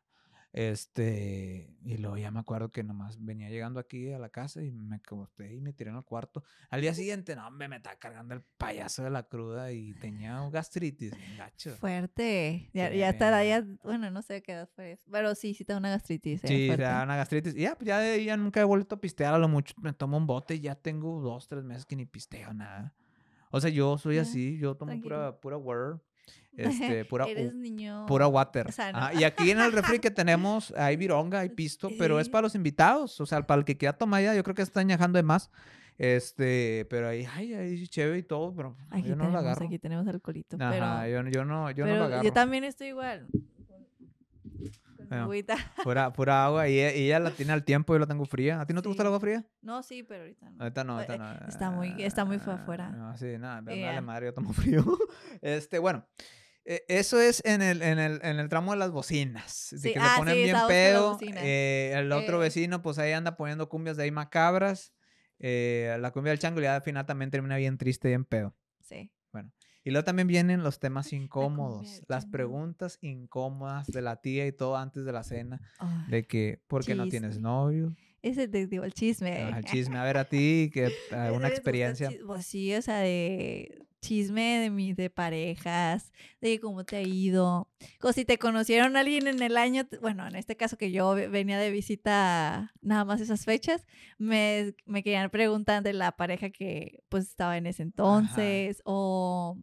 Este, 0.51 1.77
y 1.83 1.97
luego 1.97 2.17
ya 2.17 2.31
me 2.31 2.39
acuerdo 2.39 2.71
que 2.71 2.83
nomás 2.83 3.23
venía 3.23 3.49
llegando 3.49 3.79
aquí 3.79 4.11
a 4.11 4.17
la 4.17 4.29
casa 4.29 4.63
y 4.63 4.71
me 4.71 4.95
acosté 4.95 5.53
y 5.53 5.61
me 5.61 5.73
tiré 5.73 5.91
en 5.91 5.97
el 5.97 6.03
cuarto. 6.03 6.43
Al 6.69 6.81
día 6.81 6.93
siguiente, 6.95 7.35
no, 7.35 7.51
me, 7.51 7.67
me 7.67 7.75
estaba 7.75 7.97
cargando 7.97 8.33
el 8.33 8.41
payaso 8.57 9.03
de 9.03 9.11
la 9.11 9.23
cruda 9.23 9.71
y 9.71 9.93
tenía 9.93 10.49
gastritis, 10.49 11.13
gacho. 11.37 11.75
Fuerte. 11.75 12.69
Ya, 12.73 12.91
ya 12.91 13.09
está, 13.09 13.43
ya, 13.43 13.63
bueno, 13.83 14.09
no 14.09 14.23
sé 14.23 14.41
qué 14.41 14.53
edad 14.53 14.69
fue 14.75 14.93
eso. 14.93 15.05
Pero 15.11 15.35
sí, 15.35 15.53
sí 15.53 15.65
te 15.65 15.73
da 15.73 15.79
una 15.79 15.91
gastritis. 15.91 16.43
Eh, 16.43 16.47
sí, 16.47 16.67
te 16.75 16.81
da 16.81 17.03
una 17.03 17.15
gastritis. 17.15 17.55
Y 17.55 17.61
ya, 17.61 17.75
pues 17.75 17.87
ya, 17.87 18.17
ya 18.17 18.35
nunca 18.35 18.59
he 18.59 18.63
vuelto 18.63 18.95
a 18.95 19.01
pistear 19.01 19.35
a 19.35 19.37
lo 19.37 19.47
mucho. 19.47 19.75
Me 19.81 19.93
tomo 19.93 20.17
un 20.17 20.25
bote 20.25 20.55
y 20.55 20.61
ya 20.61 20.73
tengo 20.73 21.21
dos, 21.21 21.47
tres 21.47 21.63
meses 21.63 21.85
que 21.85 21.95
ni 21.95 22.05
pisteo 22.07 22.53
nada. 22.53 22.95
O 23.51 23.59
sea, 23.61 23.69
yo 23.69 23.97
soy 23.97 24.17
así, 24.17 24.57
yo 24.57 24.75
tomo 24.75 24.99
pura, 25.01 25.39
pura 25.39 25.57
word. 25.57 25.99
Este, 26.55 27.05
pura, 27.05 27.25
pura 28.07 28.27
water. 28.27 28.67
y 29.17 29.23
aquí 29.23 29.51
en 29.51 29.59
el 29.59 29.71
refri 29.71 29.99
que 29.99 30.11
tenemos 30.11 30.73
hay 30.77 30.97
vironga, 30.97 31.39
hay 31.39 31.49
pisto, 31.49 31.89
pero 31.97 32.19
es 32.19 32.27
para 32.29 32.43
los 32.43 32.55
invitados. 32.55 33.19
O 33.21 33.25
sea, 33.25 33.41
para 33.45 33.59
el 33.59 33.65
que 33.65 33.77
quiera 33.77 33.97
tomar 33.97 34.21
ya, 34.21 34.35
yo 34.35 34.43
creo 34.43 34.55
que 34.55 34.61
está 34.61 34.81
añejando 34.81 35.17
de 35.17 35.23
más. 35.23 35.49
Este, 35.97 36.87
pero 36.89 37.09
ahí, 37.09 37.27
ay, 37.33 37.53
ahí 37.53 37.87
chévere 37.87 38.19
y 38.19 38.23
todo, 38.23 38.53
pero 38.55 38.75
aquí 38.89 39.09
yo 39.09 39.15
no 39.15 39.23
tenemos, 39.23 39.33
lo 39.33 39.39
agarro. 39.39 39.65
Aquí 39.65 39.79
tenemos 39.79 40.07
alcoholito. 40.07 40.57
Ajá, 40.59 41.07
yo, 41.07 41.21
yo, 41.27 41.43
no, 41.43 41.71
yo 41.71 41.85
no 41.85 41.95
lo 41.95 42.03
agarro. 42.05 42.23
Yo 42.23 42.31
también 42.31 42.63
estoy 42.63 42.87
igual. 42.87 43.27
Pura, 45.83 46.13
pura 46.13 46.45
agua 46.45 46.67
y, 46.67 46.79
ella 46.79 47.19
la 47.19 47.31
tiene 47.31 47.53
al 47.53 47.63
tiempo 47.63 47.95
y 47.95 47.99
la 47.99 48.07
tengo 48.07 48.25
fría. 48.25 48.61
¿A 48.61 48.65
ti 48.65 48.73
no 48.73 48.81
te 48.81 48.87
gusta 48.87 49.03
el 49.03 49.07
agua 49.07 49.19
fría? 49.19 49.45
No, 49.61 49.83
sí, 49.83 50.03
pero 50.03 50.21
ahorita 50.21 50.49
no. 50.49 50.61
Ahorita 50.61 50.83
no, 50.83 50.93
ahorita 50.93 51.17
no. 51.17 51.47
Está 51.47 51.71
muy, 51.71 52.03
está 52.03 52.25
muy 52.25 52.37
afuera. 52.37 52.89
No, 52.89 53.17
sí, 53.17 53.37
nada, 53.37 53.61
me 53.61 54.01
madre, 54.01 54.27
yo 54.27 54.33
tomo 54.33 54.53
frío. 54.53 54.85
este, 55.41 55.79
bueno. 55.79 56.05
E, 56.65 56.85
eso 56.87 57.19
es 57.19 57.41
en 57.45 57.61
el, 57.61 57.81
en, 57.81 57.97
el, 57.97 58.19
en 58.23 58.39
el 58.39 58.49
tramo 58.49 58.71
de 58.71 58.77
las 58.77 58.91
bocinas. 58.91 59.69
De 59.71 59.93
que 59.93 59.99
le 59.99 60.05
ah, 60.05 60.15
ponen 60.17 60.35
bien 60.35 60.57
pedo. 60.67 61.17
Eh, 61.21 61.93
el 61.95 62.11
otro 62.11 62.37
eh. 62.37 62.45
vecino, 62.45 62.81
pues 62.81 62.99
ahí 62.99 63.11
anda 63.11 63.35
poniendo 63.35 63.69
cumbias 63.69 63.97
de 63.97 64.03
ahí 64.03 64.11
macabras. 64.11 64.93
Eh, 65.39 65.97
la 65.99 66.11
cumbia 66.11 66.31
del 66.31 66.39
chango 66.39 66.61
y 66.61 66.65
al 66.65 66.81
final 66.81 67.05
también 67.05 67.31
termina 67.31 67.57
bien 67.57 67.77
triste 67.77 68.09
y 68.09 68.11
bien 68.11 68.25
pedo. 68.25 68.55
Sí. 68.81 69.11
Y 69.83 69.91
luego 69.91 70.03
también 70.03 70.27
vienen 70.27 70.63
los 70.63 70.79
temas 70.79 71.13
incómodos, 71.13 72.01
las 72.07 72.25
preguntas 72.25 72.97
incómodas 73.01 73.87
de 73.87 74.01
la 74.01 74.17
tía 74.17 74.45
y 74.45 74.51
todo 74.51 74.75
antes 74.75 75.05
de 75.05 75.11
la 75.11 75.23
cena. 75.23 75.61
de 76.09 76.25
que, 76.25 76.61
¿por 76.67 76.85
qué 76.85 76.95
no 76.95 77.07
tienes 77.07 77.39
novio? 77.39 77.95
Ese 78.21 78.49
te 78.49 78.67
digo, 78.67 78.83
el 78.83 78.93
chisme. 78.93 79.49
el 79.49 79.63
chisme. 79.65 79.97
A 79.97 80.03
ver, 80.03 80.17
a 80.17 80.25
ti, 80.25 80.69
que 80.73 80.91
una 81.33 81.47
experiencia. 81.47 82.11
Pues 82.25 82.45
sí, 82.45 82.73
o 82.75 82.81
sea, 82.81 82.99
de 82.99 83.85
chisme 84.01 84.59
de 84.59 84.69
mis 84.69 84.95
de 84.95 85.09
parejas, 85.09 86.11
de 86.41 86.59
cómo 86.59 86.83
te 86.83 86.97
ha 86.97 87.01
ido. 87.01 87.69
O 88.01 88.13
si 88.13 88.25
te 88.25 88.37
conocieron 88.37 88.95
a 88.95 89.01
alguien 89.01 89.27
en 89.27 89.41
el 89.41 89.57
año, 89.57 89.87
bueno, 90.01 90.27
en 90.27 90.35
este 90.35 90.55
caso 90.55 90.77
que 90.77 90.91
yo 90.91 91.13
venía 91.13 91.59
de 91.59 91.71
visita 91.71 92.73
nada 92.81 93.05
más 93.05 93.21
esas 93.21 93.45
fechas, 93.45 93.85
me, 94.17 94.75
me 94.85 95.03
querían 95.03 95.29
preguntar 95.29 95.83
de 95.83 95.93
la 95.93 96.13
pareja 96.13 96.49
que 96.49 97.03
pues 97.09 97.25
estaba 97.25 97.57
en 97.57 97.67
ese 97.67 97.83
entonces 97.83 98.81
o 98.85 99.57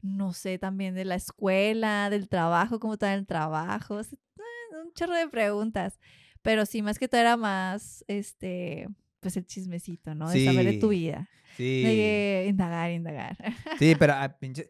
no 0.00 0.32
sé, 0.32 0.58
también 0.58 0.94
de 0.94 1.04
la 1.04 1.16
escuela, 1.16 2.08
del 2.10 2.28
trabajo, 2.28 2.78
cómo 2.78 2.94
estaba 2.94 3.14
el 3.14 3.26
trabajo, 3.26 3.96
un 3.96 4.92
chorro 4.94 5.14
de 5.14 5.28
preguntas. 5.28 5.98
Pero 6.42 6.66
sí, 6.66 6.82
más 6.82 6.98
que 6.98 7.08
todo 7.08 7.20
era 7.20 7.36
más, 7.36 8.04
este, 8.06 8.88
pues 9.20 9.36
el 9.36 9.46
chismecito, 9.46 10.14
¿no? 10.14 10.30
De 10.30 10.44
saber 10.44 10.64
de 10.66 10.78
tu 10.78 10.88
vida. 10.88 11.28
Sí. 11.56 11.82
De 11.82 12.46
indagar, 12.48 12.90
indagar. 12.90 13.36
Sí, 13.78 13.94
pero 13.98 14.14
ah, 14.14 14.36
pinches, 14.38 14.68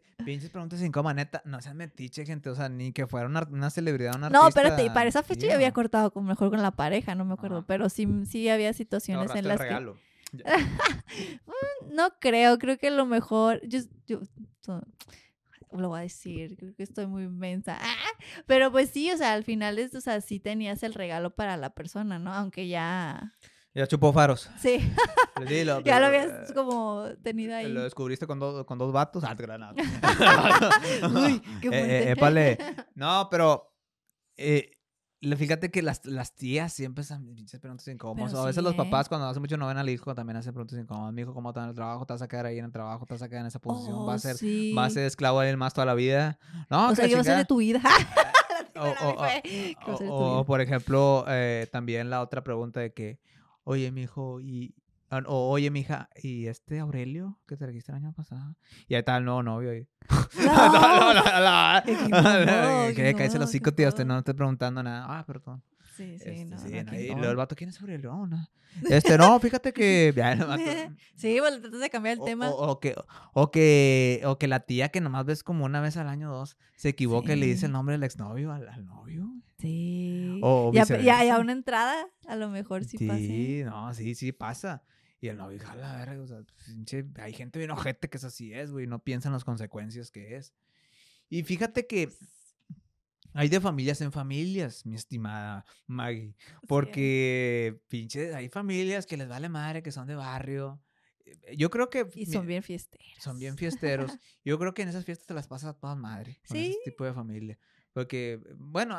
preguntas 0.51 0.81
incómodas, 0.81 1.15
neta, 1.15 1.41
no 1.45 1.61
sean 1.61 1.77
metiche, 1.77 2.25
gente, 2.25 2.49
o 2.49 2.55
sea, 2.55 2.69
ni 2.69 2.91
que 2.91 3.07
fuera 3.07 3.27
una, 3.27 3.69
celebridad, 3.69 4.15
una 4.15 4.29
No, 4.29 4.47
espérate, 4.47 4.85
y 4.85 4.89
para 4.89 5.09
esa 5.09 5.23
fecha 5.23 5.47
yo 5.47 5.53
había 5.53 5.71
cortado 5.71 6.11
como 6.11 6.27
mejor 6.27 6.49
con 6.49 6.61
la 6.61 6.71
pareja, 6.71 7.15
no 7.15 7.25
me 7.25 7.33
acuerdo, 7.33 7.65
pero 7.65 7.89
sí, 7.89 8.07
sí 8.25 8.49
había 8.49 8.73
situaciones 8.73 9.33
en 9.35 9.47
las 9.47 9.59
que... 9.59 9.69
Mm, 10.31 11.95
no 11.95 12.11
creo, 12.19 12.59
creo 12.59 12.77
que 12.77 12.91
lo 12.91 13.07
mejor, 13.07 13.67
yo, 13.67 13.79
yo 14.05 14.21
lo 15.71 15.89
voy 15.89 15.99
a 15.99 16.03
decir, 16.03 16.55
creo 16.57 16.75
que 16.75 16.83
estoy 16.83 17.07
muy 17.07 17.23
inmensa. 17.23 17.77
Pero 18.45 18.71
pues 18.71 18.89
sí, 18.89 19.11
o 19.11 19.17
sea, 19.17 19.33
al 19.33 19.43
final 19.43 19.79
es, 19.79 19.93
o 19.95 20.01
sea, 20.01 20.21
sí 20.21 20.39
tenías 20.39 20.83
el 20.83 20.93
regalo 20.93 21.35
para 21.35 21.57
la 21.57 21.71
persona, 21.71 22.19
¿no? 22.19 22.33
Aunque 22.33 22.67
ya 22.67 23.33
ya 23.79 23.87
chupó 23.87 24.11
faros. 24.11 24.49
Sí. 24.59 24.79
ya 25.85 25.99
lo 26.01 26.07
habías 26.07 26.51
como 26.51 27.05
tenido 27.23 27.55
ahí. 27.55 27.71
Lo 27.71 27.83
descubriste 27.83 28.27
con, 28.27 28.65
con 28.65 28.77
dos 28.77 28.91
vatos. 28.91 29.23
Ah, 29.23 29.35
granada. 29.35 29.73
Uy, 31.13 31.41
qué 31.61 31.69
eh, 31.71 32.15
fuerte. 32.17 32.57
no, 32.95 33.29
pero 33.31 33.73
eh, 34.35 34.71
fíjate 35.37 35.71
que 35.71 35.81
las, 35.81 36.05
las 36.05 36.35
tías 36.35 36.73
siempre 36.73 37.03
hacen 37.03 37.33
preguntas 37.61 37.87
incómodas. 37.87 38.33
a 38.33 38.43
veces 38.43 38.61
los 38.61 38.75
papás, 38.75 39.07
cuando 39.07 39.27
hace 39.27 39.39
mucho 39.39 39.55
no 39.55 39.67
ven 39.67 39.77
al 39.77 39.87
hijo, 39.87 40.13
también 40.13 40.35
hacen 40.35 40.53
preguntas 40.53 40.77
incómodas. 40.77 41.13
Mi 41.13 41.21
hijo, 41.21 41.33
¿cómo 41.33 41.51
está 41.51 41.63
en 41.63 41.69
el 41.69 41.75
trabajo? 41.75 42.05
¿Te 42.05 42.11
vas 42.11 42.21
a 42.21 42.27
quedar 42.27 42.47
ahí 42.47 42.59
en 42.59 42.65
el 42.65 42.73
trabajo? 42.73 43.05
¿Te 43.05 43.13
vas 43.13 43.21
a 43.21 43.29
quedar 43.29 43.41
en 43.41 43.47
esa 43.47 43.59
posición? 43.59 43.95
¿Va, 44.05 44.13
a 44.13 44.15
oh, 44.15 44.19
ser, 44.19 44.35
¿Va 44.77 44.85
a 44.85 44.89
ser 44.89 45.05
esclavo 45.05 45.41
él 45.41 45.55
más 45.55 45.73
toda 45.73 45.85
la 45.85 45.93
vida? 45.93 46.37
No, 46.69 46.89
o 46.89 46.95
sea, 46.95 47.07
¿qué 47.07 47.15
va 47.15 47.21
a 47.21 47.23
ser 47.23 47.37
de 47.37 47.45
tu 47.45 47.57
vida? 47.57 47.81
o, 50.09 50.43
por 50.45 50.59
ejemplo, 50.59 51.23
eh, 51.29 51.67
también 51.71 52.09
la 52.09 52.21
otra 52.21 52.43
pregunta 52.43 52.81
de 52.81 52.91
que 52.91 53.19
oye, 53.63 53.91
mi 53.91 54.03
hijo, 54.03 54.39
y, 54.41 54.75
ah, 55.09 55.21
o, 55.27 55.49
oye, 55.49 55.69
mija, 55.71 56.09
¿y 56.15 56.47
este 56.47 56.79
Aurelio 56.79 57.39
que 57.47 57.57
te 57.57 57.65
registró 57.65 57.95
el 57.95 58.03
año 58.03 58.13
pasado? 58.13 58.55
Y 58.87 58.95
ahí 58.95 58.99
está 58.99 59.17
el 59.17 59.25
nuevo 59.25 59.43
novio 59.43 59.71
ahí. 59.71 59.87
No, 60.45 60.71
no, 60.71 61.13
no, 61.13 61.21
no. 61.23 61.81
Que 62.95 63.13
cállese 63.15 63.39
los 63.39 63.49
hocico, 63.49 63.73
tío, 63.73 63.89
usted 63.89 64.05
no 64.05 64.17
estoy 64.19 64.33
preguntando 64.33 64.81
nada. 64.83 65.05
Ah, 65.07 65.25
perdón. 65.25 65.63
Sí, 65.99 66.17
sí, 66.17 66.29
este, 66.29 66.45
no. 66.45 66.57
Sí, 66.57 66.97
y 66.97 67.09
luego 67.09 67.31
el 67.31 67.35
vato, 67.35 67.57
¿quién 67.57 67.71
es 67.71 67.81
Aurelio? 67.81 68.13
Oh, 68.13 68.25
no. 68.25 68.49
Este, 68.89 69.17
no, 69.17 69.37
fíjate 69.41 69.73
que. 69.73 70.13
sí, 71.15 71.37
pues 71.39 71.61
tratas 71.61 71.81
de 71.81 71.89
cambiar 71.89 72.17
el 72.17 72.23
tema. 72.23 72.49
O, 72.51 72.79
que, 72.79 72.95
o, 73.33 73.51
que, 73.51 74.21
o 74.23 74.37
que 74.37 74.47
la 74.47 74.61
tía 74.61 74.89
que 74.89 75.01
nomás 75.01 75.25
ves 75.25 75.43
como 75.43 75.65
una 75.65 75.81
vez 75.81 75.97
al 75.97 76.07
año 76.07 76.31
dos 76.31 76.55
se 76.77 76.89
equivoca 76.89 77.33
y 77.33 77.35
le 77.35 77.47
dice 77.47 77.65
el 77.65 77.73
nombre 77.73 77.95
del 77.95 78.03
exnovio 78.03 78.53
al, 78.53 78.69
al 78.69 78.85
novio. 78.85 79.29
Sí. 79.57 80.39
O 80.41 80.71
ya, 80.73 80.85
ya, 80.85 81.37
una 81.37 81.51
entrada, 81.51 82.07
a 82.25 82.35
lo 82.37 82.47
mejor 82.47 82.85
sí, 82.85 82.97
pasa. 83.05 83.19
Sí, 83.19 83.61
no, 83.65 83.93
sí, 83.93 84.15
sí 84.15 84.31
pasa. 84.31 84.83
Y 85.19 85.27
el 85.27 85.35
novio, 85.35 85.59
jala, 85.59 85.97
verga, 85.97 86.21
o 86.23 86.27
sea, 86.27 86.43
hay 87.21 87.33
gente 87.33 87.59
bien 87.59 87.71
ojete 87.71 88.09
que 88.09 88.15
es 88.15 88.23
así 88.23 88.53
es, 88.53 88.71
güey, 88.71 88.87
no 88.87 89.03
piensa 89.03 89.27
en 89.27 89.33
las 89.33 89.43
consecuencias 89.43 90.11
que 90.11 90.37
es. 90.37 90.53
Y 91.27 91.43
fíjate 91.43 91.87
que 91.87 92.09
hay 93.33 93.49
de 93.49 93.61
familias 93.61 94.01
en 94.01 94.11
familias, 94.11 94.85
mi 94.85 94.95
estimada 94.95 95.65
Maggie. 95.87 96.35
Porque, 96.67 97.79
pinche, 97.87 98.33
hay 98.33 98.49
familias 98.49 99.05
que 99.05 99.17
les 99.17 99.27
vale 99.27 99.49
madre, 99.49 99.83
que 99.83 99.91
son 99.91 100.07
de 100.07 100.15
barrio. 100.15 100.81
Eh, 101.25 101.55
yo 101.57 101.69
creo 101.69 101.89
que... 101.89 102.07
Y 102.15 102.25
son 102.25 102.47
bien 102.47 102.63
fiesteros. 102.63 103.07
Son 103.19 103.37
bien 103.37 103.57
fiesteros. 103.57 104.11
Yo 104.43 104.57
creo 104.57 104.73
que 104.73 104.81
en 104.81 104.89
esas 104.89 105.05
fiestas 105.05 105.27
te 105.27 105.33
las 105.33 105.47
pasas 105.47 105.71
a 105.71 105.73
todas 105.73 105.97
madre. 105.97 106.39
Con 106.47 106.57
ese 106.57 106.77
tipo 106.83 107.05
de 107.05 107.13
familia. 107.13 107.59
Porque, 107.93 108.39
bueno, 108.57 108.95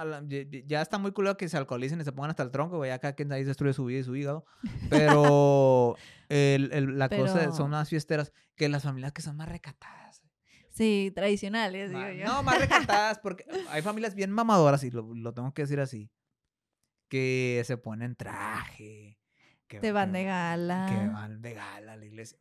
ya 0.66 0.82
está 0.82 0.98
muy 0.98 1.12
culo 1.12 1.36
que 1.36 1.48
se 1.48 1.56
alcoholicen 1.56 2.00
y 2.00 2.04
se 2.04 2.12
pongan 2.12 2.30
hasta 2.30 2.42
el 2.42 2.50
tronco, 2.50 2.76
güey. 2.76 2.90
Acá 2.90 3.14
quien 3.14 3.32
ahí 3.32 3.44
destruye 3.44 3.72
su 3.72 3.84
vida 3.84 4.00
y 4.00 4.04
su 4.04 4.16
hígado. 4.16 4.44
Pero 4.90 5.96
el, 6.28 6.98
la 6.98 7.08
cosa 7.08 7.52
son 7.52 7.70
más 7.70 7.88
fiesteras 7.88 8.32
que 8.56 8.68
las 8.68 8.82
familias 8.82 9.12
que 9.12 9.22
son 9.22 9.36
más 9.36 9.48
recatadas. 9.48 10.09
Sí, 10.80 11.12
tradicionales, 11.14 11.90
digo 11.90 12.08
yo. 12.08 12.24
No, 12.24 12.42
más 12.42 12.58
recatadas, 12.58 13.18
porque 13.18 13.44
hay 13.68 13.82
familias 13.82 14.14
bien 14.14 14.30
mamadoras, 14.30 14.82
y 14.82 14.90
lo, 14.90 15.34
tengo 15.34 15.52
que 15.52 15.62
decir 15.62 15.78
así, 15.78 16.10
que 17.08 17.62
se 17.66 17.76
ponen 17.76 18.16
traje. 18.16 19.18
Que, 19.66 19.78
Te 19.78 19.92
van 19.92 20.12
de 20.12 20.24
gala. 20.24 20.86
Que 20.88 21.12
van 21.12 21.42
de 21.42 21.52
gala 21.52 21.92
a 21.92 21.96
la 21.96 22.06
iglesia. 22.06 22.38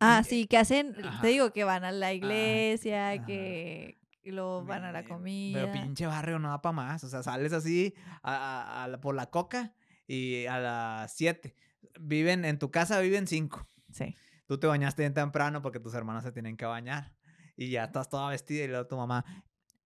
Ah, 0.00 0.24
sí, 0.26 0.48
que 0.48 0.58
hacen, 0.58 0.96
te 1.20 1.28
digo, 1.28 1.52
que 1.52 1.62
van 1.62 1.84
a 1.84 1.92
la 1.92 2.12
iglesia, 2.12 3.24
que 3.24 4.00
y 4.24 4.32
luego 4.32 4.64
van 4.64 4.82
a 4.82 4.90
la 4.90 5.04
comida. 5.04 5.60
Pero 5.60 5.72
pinche 5.72 6.06
barrio 6.06 6.40
no 6.40 6.48
da 6.48 6.60
para 6.60 6.72
más. 6.72 7.04
O 7.04 7.08
sea, 7.08 7.22
sales 7.22 7.52
así 7.52 7.94
a, 8.24 8.88
por 9.00 9.14
la 9.14 9.26
coca 9.26 9.72
y 10.08 10.46
a 10.46 10.58
las 10.58 11.14
7. 11.14 11.54
Viven, 12.00 12.44
en 12.44 12.58
tu 12.58 12.72
casa 12.72 12.98
viven 12.98 13.28
5. 13.28 13.68
Sí. 13.92 14.16
Tú 14.46 14.58
te 14.58 14.66
bañaste 14.66 15.02
bien 15.02 15.14
temprano 15.14 15.62
porque 15.62 15.78
tus 15.78 15.94
hermanos 15.94 16.24
se 16.24 16.32
tienen 16.32 16.56
que 16.56 16.66
bañar. 16.66 17.17
Y 17.58 17.70
ya 17.70 17.84
estás 17.84 18.08
toda 18.08 18.30
vestida 18.30 18.64
y 18.64 18.68
luego 18.68 18.86
tu 18.86 18.96
mamá. 18.96 19.24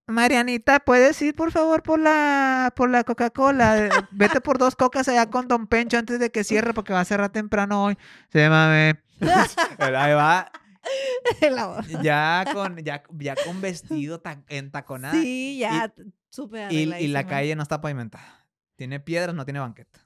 Marianita, 0.07 0.81
¿puedes 0.81 1.21
ir 1.23 1.35
por 1.35 1.51
favor 1.53 1.83
por 1.83 1.99
la, 1.99 2.71
por 2.77 2.91
la 2.91 3.03
Coca-Cola? 3.03 3.89
Vete 4.11 4.43
por 4.43 4.59
dos 4.59 4.77
cocas 4.77 5.09
allá 5.09 5.31
con 5.31 5.49
Don 5.49 5.67
Pencho 5.67 5.97
antes 5.97 6.21
de 6.21 6.31
que 6.31 6.45
cierre 6.45 6.75
porque 6.75 6.93
va 6.93 7.01
a 7.01 7.05
cerrar 7.07 7.31
temprano 7.31 7.85
hoy. 7.85 7.97
Se 8.31 8.47
mame. 8.51 9.01
Ahí 9.79 10.13
va 10.13 10.53
ya 12.03 12.45
con 12.53 12.77
ya, 12.79 13.03
ya 13.11 13.37
con 13.37 13.61
vestido 13.61 14.21
entaconado. 14.49 15.15
Sí, 15.15 15.59
ya 15.61 15.95
súper 16.29 16.73
y, 16.73 16.93
y, 16.93 17.09
la 17.09 17.27
calle 17.27 17.55
no 17.57 17.63
está 17.63 17.81
pavimentada. 17.81 18.47
Tiene 18.77 19.01
piedras, 19.01 19.35
no 19.35 19.45
tiene 19.45 19.61
banqueta. 19.61 20.01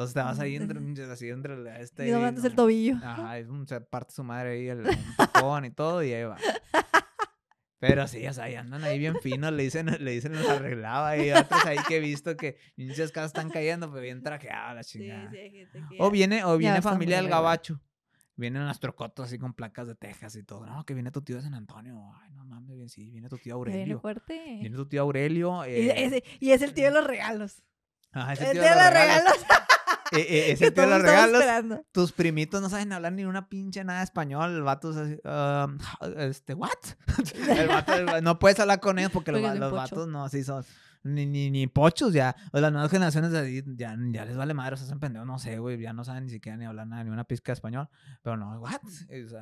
Entonces 0.00 0.14
te 0.14 0.20
vas 0.20 0.38
ahí 0.38 0.56
entre, 0.56 0.78
así 1.12 1.28
entre 1.28 1.82
este... 1.82 2.08
Y 2.08 2.10
no 2.10 2.26
el 2.26 2.54
tobillo. 2.54 2.96
Ajá, 3.02 3.34
se 3.66 3.80
parte 3.82 4.14
su 4.14 4.24
madre 4.24 4.52
ahí 4.52 4.68
el, 4.68 4.84
tacón 5.16 5.66
y 5.66 5.70
todo 5.70 6.02
y 6.02 6.12
ahí 6.12 6.24
va. 6.24 6.36
Pero 7.80 8.06
sí, 8.06 8.26
o 8.28 8.32
sea, 8.32 8.44
ahí 8.44 8.56
andan 8.56 8.84
ahí 8.84 8.98
bien 8.98 9.16
finos, 9.22 9.52
le 9.54 9.62
dicen, 9.62 9.86
le 9.86 10.10
dicen 10.10 10.34
los 10.34 10.46
arreglaba 10.46 11.16
y 11.16 11.32
otros 11.32 11.64
ahí 11.66 11.78
que 11.88 11.96
he 11.96 12.00
visto 12.00 12.36
que 12.36 12.58
muchas 12.76 13.10
casas 13.10 13.30
están 13.30 13.48
cayendo, 13.48 13.90
pero 13.90 14.02
bien 14.02 14.22
trajeadas 14.22 14.74
la 14.74 14.84
chingada. 14.84 15.30
Sí, 15.30 15.66
sí, 15.72 15.96
o 15.98 16.10
viene, 16.10 16.44
o 16.44 16.58
viene 16.58 16.82
familia 16.82 17.16
del 17.16 17.28
gabacho. 17.28 17.80
Vienen 18.36 18.66
las 18.66 18.80
trocotos 18.80 19.26
así 19.26 19.38
con 19.38 19.54
placas 19.54 19.86
de 19.86 19.94
Texas 19.94 20.36
y 20.36 20.42
todo. 20.42 20.64
No, 20.64 20.84
que 20.84 20.94
viene 20.94 21.10
tu 21.10 21.22
tío 21.22 21.36
de 21.36 21.42
San 21.42 21.54
Antonio. 21.54 22.12
Ay, 22.22 22.30
no 22.32 22.44
mames, 22.44 22.76
bien, 22.76 22.88
sí, 22.88 23.10
viene 23.10 23.28
tu 23.28 23.36
tío 23.38 23.54
Aurelio. 23.54 23.84
Viene 23.84 24.00
fuerte. 24.00 24.58
Viene 24.60 24.76
tu 24.76 24.86
tío 24.86 25.02
Aurelio. 25.02 25.64
Eh... 25.64 26.22
Y, 26.38 26.50
es 26.50 26.62
el 26.62 26.72
tío 26.72 26.86
de 26.86 26.90
los 26.90 27.06
regalos. 27.06 27.62
Ajá, 28.12 28.34
es 28.34 28.40
el 28.40 28.52
tío, 28.52 28.62
de, 28.62 28.68
los 28.68 28.90
regalos. 28.90 29.34
eh, 30.12 30.52
es 30.52 30.62
el 30.62 30.72
tío 30.72 30.86
los 30.86 31.02
regalos. 31.02 31.80
Tus 31.92 32.12
primitos 32.12 32.60
no 32.60 32.68
saben 32.68 32.92
hablar 32.92 33.12
ni 33.12 33.24
una 33.24 33.48
pinche 33.48 33.84
nada 33.84 34.00
de 34.00 34.04
español. 34.04 34.56
El 34.56 34.62
vato 34.62 34.90
es 34.90 34.96
así, 34.96 35.18
um, 35.24 35.78
este, 36.18 36.54
¿what? 36.54 36.70
el 37.48 37.68
vato, 37.68 37.92
no 38.22 38.38
puedes 38.38 38.58
hablar 38.60 38.80
con 38.80 38.98
ellos 38.98 39.12
porque 39.12 39.32
los, 39.32 39.42
los 39.58 39.72
vatos 39.72 40.08
no, 40.08 40.24
así 40.24 40.44
son 40.44 40.64
ni, 41.02 41.26
ni, 41.26 41.50
ni 41.50 41.66
pochos 41.66 42.12
ya. 42.12 42.36
O 42.52 42.60
las 42.60 42.72
nuevas 42.72 42.90
generaciones 42.90 43.32
ya, 43.76 43.96
ya 44.12 44.24
les 44.24 44.36
vale 44.36 44.54
madre, 44.54 44.76
se 44.76 44.84
hacen 44.84 45.00
pendejos, 45.00 45.26
no 45.26 45.38
sé, 45.38 45.58
güey, 45.58 45.80
ya 45.80 45.92
no 45.92 46.04
saben 46.04 46.24
ni 46.24 46.30
siquiera 46.30 46.56
ni 46.56 46.64
hablar 46.64 46.86
nada, 46.86 47.04
ni 47.04 47.10
una 47.10 47.24
pizca 47.24 47.52
de 47.52 47.54
español. 47.54 47.88
Pero 48.22 48.36
no, 48.36 48.60
what? 48.60 48.80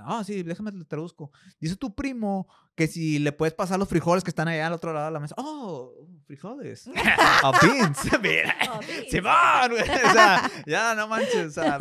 Ah, 0.04 0.22
sí, 0.24 0.42
déjame 0.42 0.72
te 0.72 0.84
traduzco. 0.84 1.30
Dice 1.60 1.76
tu 1.76 1.94
primo 1.94 2.46
que 2.74 2.86
si 2.86 3.18
le 3.18 3.32
puedes 3.32 3.54
pasar 3.54 3.78
los 3.78 3.88
frijoles 3.88 4.22
que 4.22 4.30
están 4.30 4.46
allá 4.48 4.68
al 4.68 4.72
otro 4.72 4.92
lado 4.92 5.06
de 5.06 5.12
la 5.12 5.20
mesa. 5.20 5.34
Oh, 5.38 5.92
frijoles. 6.26 6.88
oh, 7.42 7.52
beans. 7.60 7.98
Mira. 8.22 8.54
Oh, 8.70 8.80
Simón, 9.10 9.72
O 9.72 10.12
sea, 10.12 10.50
ya 10.66 10.94
no 10.94 11.08
manches. 11.08 11.46
O 11.46 11.50
sea, 11.50 11.78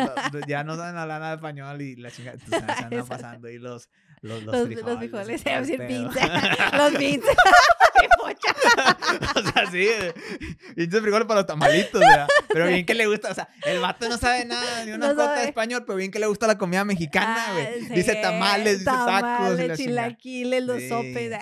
ya 0.47 0.63
no 0.63 0.75
saben 0.75 0.97
hablar 0.97 1.19
nada 1.21 1.31
de 1.31 1.35
español 1.35 1.81
y 1.81 1.95
la 1.95 2.09
chingada. 2.09 2.37
Tú 2.37 2.49
sabes, 2.49 2.81
andan 2.81 3.05
pasando 3.05 3.49
y 3.49 3.59
los 3.59 3.89
los, 4.21 4.43
los, 4.43 4.65
frijoles. 4.65 4.85
Los 4.85 4.97
frijoles, 4.99 5.41
se 5.41 5.49
decir 5.49 5.87
pizza. 5.87 6.77
los 6.77 6.93
pizza. 6.95 7.31
o 9.35 9.41
sea, 9.41 9.71
sí. 9.71 9.87
Pinches 10.75 11.01
frijoles 11.01 11.27
para 11.27 11.41
los 11.41 11.47
tamalitos, 11.47 11.99
¿verdad? 11.99 12.27
Pero 12.47 12.67
bien 12.67 12.85
que 12.85 12.93
le 12.93 13.07
gusta, 13.07 13.31
o 13.31 13.33
sea, 13.33 13.49
el 13.65 13.79
vato 13.79 14.07
no 14.09 14.17
sabe 14.17 14.45
nada, 14.45 14.85
ni 14.85 14.91
una 14.91 15.13
no 15.13 15.35
de 15.35 15.43
español, 15.45 15.83
pero 15.85 15.97
bien 15.97 16.11
que 16.11 16.19
le 16.19 16.27
gusta 16.27 16.47
la 16.47 16.57
comida 16.57 16.85
mexicana, 16.85 17.47
güey. 17.53 17.65
Ah, 17.65 17.93
dice 17.93 18.15
tamales, 18.15 18.79
dice 18.79 18.85
tacos. 18.85 19.21
Tamales, 19.21 19.77
chilaquiles, 19.77 20.63
los 20.63 20.83
sopes. 20.83 21.37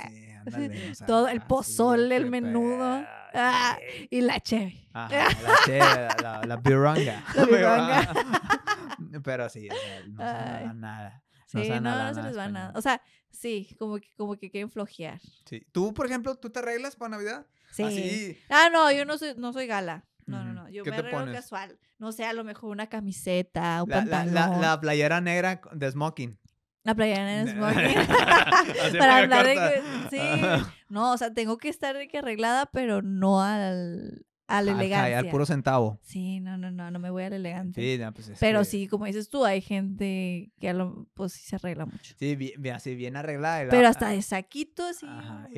Todo, 1.08 1.28
el 1.28 1.42
pozole, 1.42 2.16
el 2.16 2.28
menudo. 2.28 3.04
Ah, 3.34 3.78
y 4.10 4.22
la 4.22 4.40
cheve. 4.40 4.88
Ajá, 4.94 5.28
la 5.44 5.56
cheve, 5.66 5.80
la, 5.80 6.16
la. 6.22 6.46
La 6.46 7.46
biranga. 7.46 8.14
Pero 9.24 9.50
sí, 9.50 9.68
o 9.70 9.74
sea, 9.74 10.02
no 10.08 10.18
sabe 10.18 10.74
nada. 10.76 11.25
No 11.54 11.64
sí, 11.64 11.70
no, 11.70 11.80
no 11.82 12.14
se 12.14 12.24
les 12.24 12.38
va 12.38 12.50
nada. 12.50 12.74
O 12.76 12.82
sea, 12.82 13.02
sí, 13.30 13.76
como 13.78 13.98
que, 13.98 14.10
como 14.18 14.36
que 14.36 14.50
quieren 14.50 14.70
flojear. 14.70 15.20
Sí. 15.46 15.66
¿Tú, 15.72 15.94
por 15.94 16.06
ejemplo, 16.06 16.36
tú 16.36 16.50
te 16.50 16.60
arreglas 16.60 16.96
para 16.96 17.10
Navidad? 17.10 17.46
Sí. 17.72 18.38
Ah, 18.50 18.70
no, 18.72 18.92
yo 18.92 19.06
no 19.06 19.18
soy, 19.18 19.36
no 19.38 19.54
soy 19.54 19.68
gala. 19.68 20.06
No, 20.26 20.44
no, 20.44 20.54
no. 20.54 20.70
Yo 20.70 20.84
me 20.84 20.96
arreglo 20.96 21.32
casual. 21.32 21.78
No 21.98 22.12
sé, 22.12 22.26
a 22.26 22.34
lo 22.34 22.44
mejor 22.44 22.72
una 22.72 22.88
camiseta, 22.88 23.84
un 23.84 23.90
pantalón. 23.90 24.34
La, 24.34 24.58
la, 24.58 24.82
playera 24.82 25.22
negra 25.22 25.62
de 25.72 25.92
smoking. 25.92 26.38
La 26.84 26.96
playera 26.96 27.26
negra 27.26 27.46
de 27.46 27.52
smoking. 27.94 28.08
para 29.00 29.18
andar 29.18 29.46
de... 29.46 29.82
Sí. 30.10 30.20
No, 30.88 31.14
o 31.14 31.18
sea, 31.18 31.34
tengo 31.34 31.58
que 31.58 31.68
estar 31.68 31.98
de 31.98 32.08
que 32.08 32.20
arreglada, 32.20 32.68
pero 32.68 33.02
no 33.02 33.42
al 33.42 34.26
a 34.48 34.62
la 34.62 34.72
elegancia. 34.72 35.20
Al, 35.20 35.30
puro 35.30 35.46
centavo. 35.46 36.00
Sí, 36.02 36.40
no, 36.40 36.58
no, 36.58 36.72
no, 36.72 36.92
no 36.92 37.00
me 37.00 37.10
voy 37.10 37.24
a 37.24 37.30
la 37.30 37.36
elegancia. 37.38 37.82
Sí, 37.82 38.00
pues 38.14 38.32
Pero 38.40 38.64
sí, 38.64 38.88
como 38.88 39.06
dices 39.06 39.30
tú, 39.30 39.46
hay 39.46 39.62
gente 39.62 40.52
que 40.60 40.70
a 40.70 40.74
lo, 40.74 41.08
pues 41.14 41.34
sí 41.34 41.44
se 41.44 41.56
arregla 41.56 41.86
mucho. 41.86 42.14
Sí, 42.18 42.36
bien, 42.36 42.76
así 42.76 42.96
bien 42.96 43.16
arreglada. 43.16 43.68
Pero 43.70 43.88
hasta 43.88 44.10
de 44.10 44.22
saquitos 44.22 45.04
y... 45.04 45.08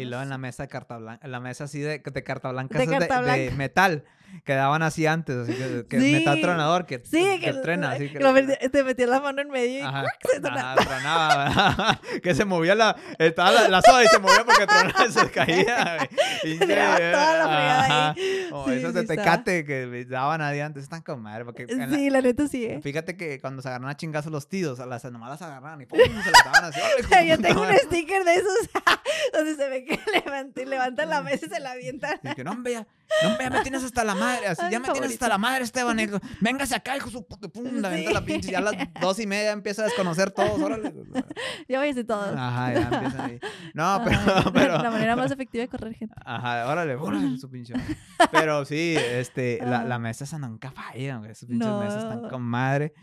Y 0.02 0.06
luego 0.06 0.24
en 0.24 0.30
la 0.30 0.38
mesa 0.38 0.64
de 0.64 0.70
carta 0.70 0.98
blanca, 0.98 1.28
la 1.28 1.40
mesa 1.40 1.66
así 1.66 1.80
de, 1.80 2.00
de 2.00 2.24
carta 2.24 2.52
blanca, 2.52 2.80
de, 2.80 2.88
carta 2.88 3.22
blanca. 3.22 3.38
de 3.38 3.52
metal 3.52 4.04
quedaban 4.44 4.82
así 4.82 5.06
antes, 5.06 5.36
así 5.36 5.54
que, 5.54 5.86
que 5.88 5.98
metal 5.98 6.42
tronador 6.42 6.86
que, 6.86 7.02
sí, 7.04 7.40
que, 7.40 7.54
trena. 7.54 7.92
Así 7.92 8.10
que, 8.10 8.70
te 8.70 8.84
metías 8.84 9.10
la 9.10 9.20
mano 9.20 9.42
en 9.42 9.50
medio 9.50 9.80
y 9.80 9.82
ajá, 9.82 10.06
se 10.32 10.40
tronaba. 10.40 12.00
que 12.24 12.36
se 12.36 12.46
movía 12.46 12.76
la, 12.76 12.96
estaba 13.20 13.52
la, 13.52 13.68
la, 13.68 13.82
soda 13.82 14.04
y 14.04 14.08
se 14.08 14.20
movía 14.20 14.44
porque 14.46 14.66
tronaba 14.66 15.06
y 15.06 15.12
se 15.12 15.32
caía. 15.32 16.10
Y, 16.44 16.58
se 16.58 16.66
toda 16.66 17.38
la 17.38 17.44
fregada 17.44 18.10
ahí. 18.12 18.50
O 18.52 18.70
esos 18.70 18.94
de 18.94 19.06
tecate 19.06 19.66
que 19.66 20.06
daban 20.06 20.42
ahí 20.42 20.60
antes, 20.60 20.84
están 20.84 21.02
con 21.02 21.22
madre. 21.22 21.46
Porque 21.46 21.68
sí, 21.68 22.10
la, 22.10 22.22
neta 22.22 22.48
sí. 22.48 22.66
Eh. 22.66 22.80
Fíjate 22.82 23.18
que 23.18 23.40
cuando 23.40 23.62
se 23.62 23.68
agarran 23.68 23.90
a 23.90 23.98
chingazos 23.98 24.32
los 24.32 24.48
tíos, 24.48 24.80
las 24.80 25.04
nomás 25.06 25.30
las 25.30 25.42
agarraban 25.42 25.82
y 25.82 25.86
pum, 25.86 26.00
se 26.00 26.32
las 26.32 26.46
daban 26.46 26.66
así. 26.66 26.80
Yo 27.28 27.38
tengo 27.38 27.62
un 27.62 27.74
sticker 27.74 28.24
de 28.24 28.36
esos 28.36 28.70
donde 29.34 29.56
se 29.56 29.70
ve 29.70 29.84
que 29.84 30.00
levantan, 30.14 30.70
levantan 30.70 31.10
la 31.10 31.22
mesa 31.22 31.46
y 31.46 31.50
se 31.50 31.60
la 31.60 31.72
avientan. 31.72 32.20
Y 32.24 32.34
que 32.34 32.44
no, 32.44 32.52
hombre, 32.52 32.86
no, 33.24 33.40
ya 33.40 33.50
me 33.50 33.62
tienes 33.62 33.84
hasta 33.84 34.04
la 34.04 34.16
madre, 34.16 34.48
así, 34.48 34.64
ya 34.70 34.80
me 34.80 34.90
tienes 34.90 35.12
hasta 35.12 35.28
la 35.28 35.38
madre, 35.38 35.64
Esteban. 35.64 36.00
Y, 36.00 36.08
Véngase 36.42 36.76
acá, 36.76 36.96
hijo, 36.98 37.10
su 37.10 37.26
puta, 37.26 37.48
pum, 37.48 37.66
la 37.82 37.90
venta 37.90 38.12
la 38.12 38.24
pinche. 38.24 38.52
Ya 38.52 38.60
a 38.60 38.62
las 38.62 38.76
dos 39.02 39.20
y 39.20 39.28
media 39.28 39.52
empieza 39.52 39.84
a 39.84 39.86
desconocer 39.86 40.32
todos, 40.32 40.60
órale. 40.60 40.94
Ya 41.68 41.80
voy 41.80 41.90
a 41.90 42.06
todos. 42.06 42.36
Ajá, 42.38 42.74
ya 42.74 42.90
empieza 42.92 43.26
ahí. 43.26 43.40
No, 43.74 44.02
pero, 44.04 44.20
pero. 44.54 44.78
La 44.82 44.92
manera 44.92 45.16
más 45.16 45.32
efectiva 45.32 45.64
de 45.64 45.70
correr 45.70 45.96
gente. 45.96 46.16
Ajá, 46.26 46.68
órale, 46.68 46.96
órale, 46.96 47.38
su 47.40 47.50
pinche. 47.50 47.74
Pero 48.32 48.66
sí, 48.66 48.96
este, 48.98 49.60
la, 49.64 49.84
la 49.84 50.00
mesa 50.00 50.24
esa 50.24 50.38
nunca 50.38 50.72
falla. 50.72 51.22
Sus 51.34 51.48
pinches 51.48 51.72
mesas 51.72 52.04
están 52.04 52.30
con 52.30 52.42
madre. 52.42 52.94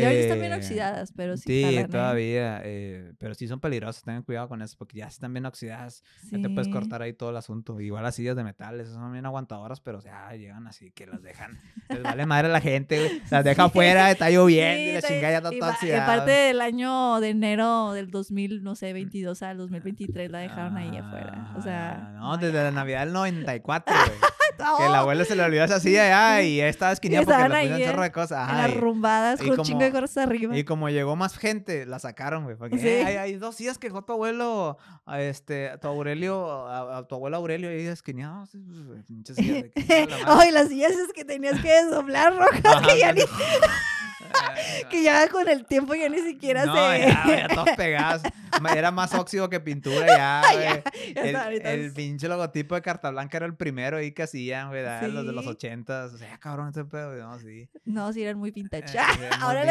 Ya 0.00 0.08
hoy 0.08 0.16
están 0.16 0.40
bien 0.40 0.52
eh, 0.52 0.56
oxidadas, 0.56 1.12
pero 1.14 1.36
sí. 1.36 1.44
Sí, 1.46 1.76
¿eh? 1.76 1.88
todavía. 1.88 2.60
Eh, 2.64 3.12
pero 3.18 3.34
sí 3.34 3.46
son 3.46 3.60
peligrosas. 3.60 4.02
Tengan 4.02 4.22
cuidado 4.22 4.48
con 4.48 4.62
eso, 4.62 4.76
porque 4.78 4.98
ya 4.98 5.06
están 5.06 5.32
bien 5.32 5.44
oxidadas. 5.46 6.02
Ya 6.30 6.40
te 6.40 6.48
puedes 6.48 6.68
cortar 6.68 7.02
ahí 7.02 7.12
todo 7.12 7.30
el 7.30 7.36
asunto. 7.36 7.80
Igual 7.80 8.02
las 8.02 8.14
sillas 8.14 8.36
de 8.36 8.44
metal, 8.44 8.80
esas 8.80 8.94
son 8.94 9.12
bien 9.12 9.26
aguantadoras, 9.26 9.80
pero 9.80 10.00
ya 10.00 10.30
llegan 10.34 10.66
así 10.66 10.90
que 10.92 11.06
las 11.06 11.22
dejan. 11.22 11.60
Les 11.88 12.02
vale 12.02 12.26
madre 12.26 12.48
a 12.48 12.52
la 12.52 12.60
gente, 12.60 12.98
güey. 12.98 13.22
Las 13.30 13.44
deja 13.44 13.64
afuera, 13.64 14.10
está 14.10 14.30
lloviendo 14.30 14.90
y 14.90 14.92
la 14.94 15.02
chingada 15.02 15.30
ya 15.30 15.36
está 15.38 15.50
toda 15.50 15.72
oxidada. 15.72 15.98
Y 15.98 16.02
aparte 16.02 16.30
del 16.30 16.60
año 16.60 17.20
de 17.20 17.30
enero 17.30 17.92
del 17.92 18.10
2000, 18.10 18.62
no 18.62 18.74
sé, 18.74 18.92
22 18.92 19.42
al 19.42 19.58
2023 19.58 20.30
la 20.30 20.38
dejaron 20.40 20.76
ahí 20.76 20.96
afuera. 20.96 21.54
O 21.56 21.62
sea. 21.62 22.12
No, 22.14 22.36
desde 22.36 22.62
la 22.62 22.70
Navidad 22.70 23.00
del 23.04 23.12
94, 23.12 23.94
güey. 23.94 24.18
Que 24.56 24.86
el 24.86 24.94
abuelo 24.94 25.24
se 25.24 25.36
le 25.36 25.42
olvidó 25.42 25.64
esa 25.64 25.80
silla 25.80 26.08
ya 26.08 26.42
y 26.42 26.60
estaba 26.60 26.92
esquinada 26.92 27.24
porque 27.24 27.42
le 27.42 27.48
pusieron 27.48 27.80
un 27.80 27.86
chorro 27.86 28.02
de 28.02 28.12
cosas. 28.12 28.38
Ajá, 28.38 28.68
las 28.68 28.76
rumbadas 28.76 29.40
con 29.40 29.50
un 29.50 29.64
chingo 29.64 29.80
de 29.80 29.92
cosas 29.92 30.16
arriba. 30.18 30.56
Y 30.56 30.64
como 30.64 30.88
llegó 30.88 31.16
más 31.16 31.36
gente, 31.36 31.86
la 31.86 31.98
sacaron, 31.98 32.44
güey. 32.44 32.56
Porque 32.56 32.76
eh, 32.76 33.04
hay, 33.04 33.16
hay, 33.16 33.34
dos 33.34 33.56
sillas 33.56 33.78
que 33.78 33.88
dejó 33.88 34.02
tu 34.02 34.12
abuelo, 34.12 34.78
a 35.06 35.20
este, 35.20 35.70
a 35.70 35.78
tu 35.78 35.88
Aurelio, 35.88 36.68
a, 36.68 37.06
tu 37.06 37.14
abuelo 37.14 37.36
Aurelio 37.36 37.68
ahí 37.70 37.86
esquinado. 37.86 38.48
Ay, 40.26 40.50
las 40.50 40.68
sillas 40.68 40.92
es 40.92 41.12
que 41.14 41.24
tenías 41.24 41.60
que 41.60 41.68
desdoblar 41.68 42.36
rojas 42.36 42.86
que 42.86 42.98
ya 42.98 43.12
ni... 43.12 43.22
que 44.90 45.02
ya 45.02 45.28
con 45.28 45.48
el 45.48 45.66
tiempo 45.66 45.94
ya 45.94 46.08
ni 46.08 46.20
siquiera 46.20 46.64
no, 46.66 46.74
se. 46.74 47.00
Ya, 47.00 47.24
ya 47.26 47.48
todos 47.48 47.70
pegados. 47.76 48.22
Era 48.74 48.90
más 48.90 49.14
óxido 49.14 49.48
que 49.48 49.60
pintura 49.60 50.06
ya, 50.06 50.42
güey. 51.14 51.34
el, 51.64 51.92
pinche 51.92 52.28
logotipo 52.28 52.74
de 52.74 52.82
carta 52.82 53.10
blanca 53.10 53.38
era 53.38 53.46
el 53.46 53.56
primero 53.56 53.96
ahí 53.96 54.12
que 54.12 54.24
hacían, 54.24 54.68
güey. 54.68 54.82
Los 54.82 55.26
de 55.26 55.32
los 55.32 55.46
ochentas. 55.46 56.12
O 56.12 56.18
sea, 56.18 56.38
cabrón, 56.38 56.68
ese 56.68 56.84
pedo. 56.84 57.14
No, 57.14 57.38
sí. 57.38 57.68
No, 57.84 58.12
sí, 58.12 58.22
eran 58.22 58.38
muy 58.38 58.50
vintage. 58.50 58.96
Eh, 58.96 59.00
ahora, 59.40 59.64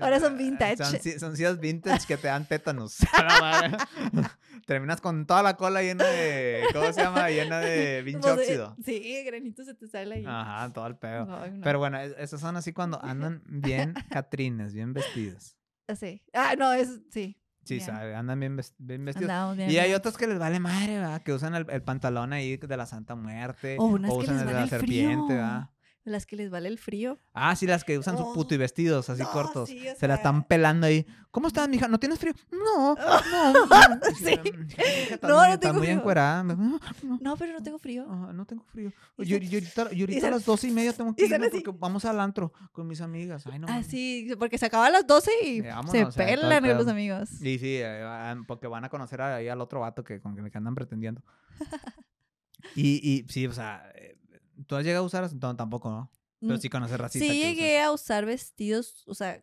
ahora 0.00 0.20
son 0.20 0.36
vintage. 0.36 0.76
Son, 0.76 1.18
son 1.18 1.36
sillas 1.36 1.58
vintage 1.58 2.06
que 2.06 2.16
te 2.16 2.28
dan 2.28 2.46
tétanos. 2.46 2.98
Terminas 4.66 5.00
con 5.00 5.26
toda 5.26 5.42
la 5.42 5.56
cola 5.56 5.82
llena 5.82 6.04
de. 6.04 6.64
¿Cómo 6.72 6.92
se 6.92 7.02
llama? 7.02 7.28
Llena 7.28 7.58
de 7.60 8.02
pinche 8.04 8.20
pues, 8.20 8.48
óxido. 8.48 8.76
Sí, 8.84 9.22
granitos 9.24 9.66
se 9.66 9.74
te 9.74 9.86
sale 9.86 10.16
ahí. 10.16 10.24
Ajá, 10.26 10.72
todo 10.72 10.86
el 10.86 10.96
pedo. 10.96 11.28
Pero 11.62 11.78
bueno, 11.78 12.00
esas 12.00 12.40
son 12.40 12.56
así 12.56 12.72
cuando 12.72 13.02
andan 13.02 13.42
bien 13.46 13.94
catrines, 14.10 14.74
bien 14.74 14.92
vestidos. 14.92 15.56
Sí. 15.98 16.22
Ah, 16.32 16.54
no, 16.56 16.72
es. 16.72 17.00
Sí. 17.10 17.36
Sí, 17.64 17.80
sabe, 17.80 18.14
andan 18.14 18.38
bien, 18.40 18.60
bien 18.78 19.04
vestidos. 19.04 19.58
y 19.58 19.78
hay 19.78 19.94
otros 19.94 20.16
que 20.16 20.26
les 20.26 20.38
vale 20.38 20.60
madre, 20.60 20.98
¿verdad? 20.98 21.22
Que 21.22 21.32
usan 21.32 21.54
el, 21.54 21.82
pantalón 21.82 22.32
ahí 22.32 22.56
de 22.56 22.76
la 22.76 22.86
Santa 22.86 23.14
Muerte. 23.14 23.76
O, 23.78 23.86
usan 23.86 24.40
el 24.40 24.46
de 24.46 24.52
la 24.52 24.66
serpiente, 24.66 25.34
¿verdad? 25.34 25.70
Las 26.04 26.26
que 26.26 26.36
les 26.36 26.50
vale 26.50 26.68
el 26.68 26.78
frío. 26.78 27.18
Ah, 27.32 27.56
sí, 27.56 27.66
las 27.66 27.82
que 27.82 27.98
usan 27.98 28.18
su 28.18 28.32
puto 28.34 28.54
y 28.54 28.58
vestidos 28.58 29.08
así 29.08 29.22
cortos. 29.24 29.70
Se 29.70 30.06
la 30.06 30.16
están 30.16 30.44
pelando 30.44 30.86
ahí. 30.86 31.06
¿Cómo 31.30 31.48
estás, 31.48 31.66
mija? 31.66 31.88
¿No 31.88 31.98
tienes 31.98 32.18
frío? 32.18 32.34
No, 32.52 32.94
no. 33.30 33.52
no. 33.52 34.00
sí. 34.14 34.38
no, 35.22 35.48
no 35.48 35.58
tengo 35.58 35.74
muy 35.74 35.86
frío. 35.86 35.98
encuerada. 35.98 36.42
No, 36.42 37.36
pero 37.38 37.54
no 37.54 37.62
tengo 37.62 37.78
frío. 37.78 38.04
no 38.06 38.44
tengo 38.44 38.64
frío. 38.64 38.92
Yo, 39.18 39.38
ahorita, 39.38 40.28
a 40.28 40.30
las 40.30 40.44
doce 40.44 40.68
y 40.68 40.72
media 40.72 40.92
tengo 40.92 41.14
que 41.16 41.24
irme 41.24 41.48
porque 41.48 41.70
vamos 41.78 42.04
al 42.04 42.20
antro 42.20 42.52
con 42.72 42.86
mis 42.86 43.00
amigas. 43.00 43.46
Ay, 43.46 43.58
no. 43.58 43.66
Ah, 43.70 43.82
sí, 43.82 44.30
porque 44.38 44.58
se 44.58 44.66
acaba 44.66 44.86
a 44.86 44.90
las 44.90 45.06
doce 45.06 45.32
y 45.42 45.62
se 45.90 46.06
pelan 46.14 46.76
los 46.76 46.86
amigos. 46.86 47.30
Sí, 47.30 47.58
sí, 47.58 47.78
eh, 47.80 48.36
porque 48.46 48.66
van 48.66 48.84
a 48.84 48.90
conocer 48.90 49.22
ahí 49.22 49.48
al 49.48 49.60
otro 49.62 49.80
vato 49.80 50.04
que 50.04 50.20
con 50.20 50.34
que 50.36 50.58
andan 50.58 50.74
pretendiendo. 50.74 51.22
y, 52.76 53.00
y 53.02 53.26
sí, 53.28 53.46
o 53.46 53.52
sea 53.52 53.90
eh, 53.94 54.13
¿Tú 54.66 54.76
has 54.76 54.84
llegado 54.84 55.04
a 55.04 55.06
usar? 55.06 55.28
No, 55.34 55.56
tampoco, 55.56 55.90
¿no? 55.90 56.10
Pero 56.40 56.56
mm, 56.56 56.60
sí 56.60 56.68
conoces 56.68 56.98
racista. 56.98 57.32
Sí 57.32 57.40
llegué 57.40 57.80
a 57.80 57.92
usar 57.92 58.26
vestidos, 58.26 59.04
o 59.06 59.14
sea, 59.14 59.42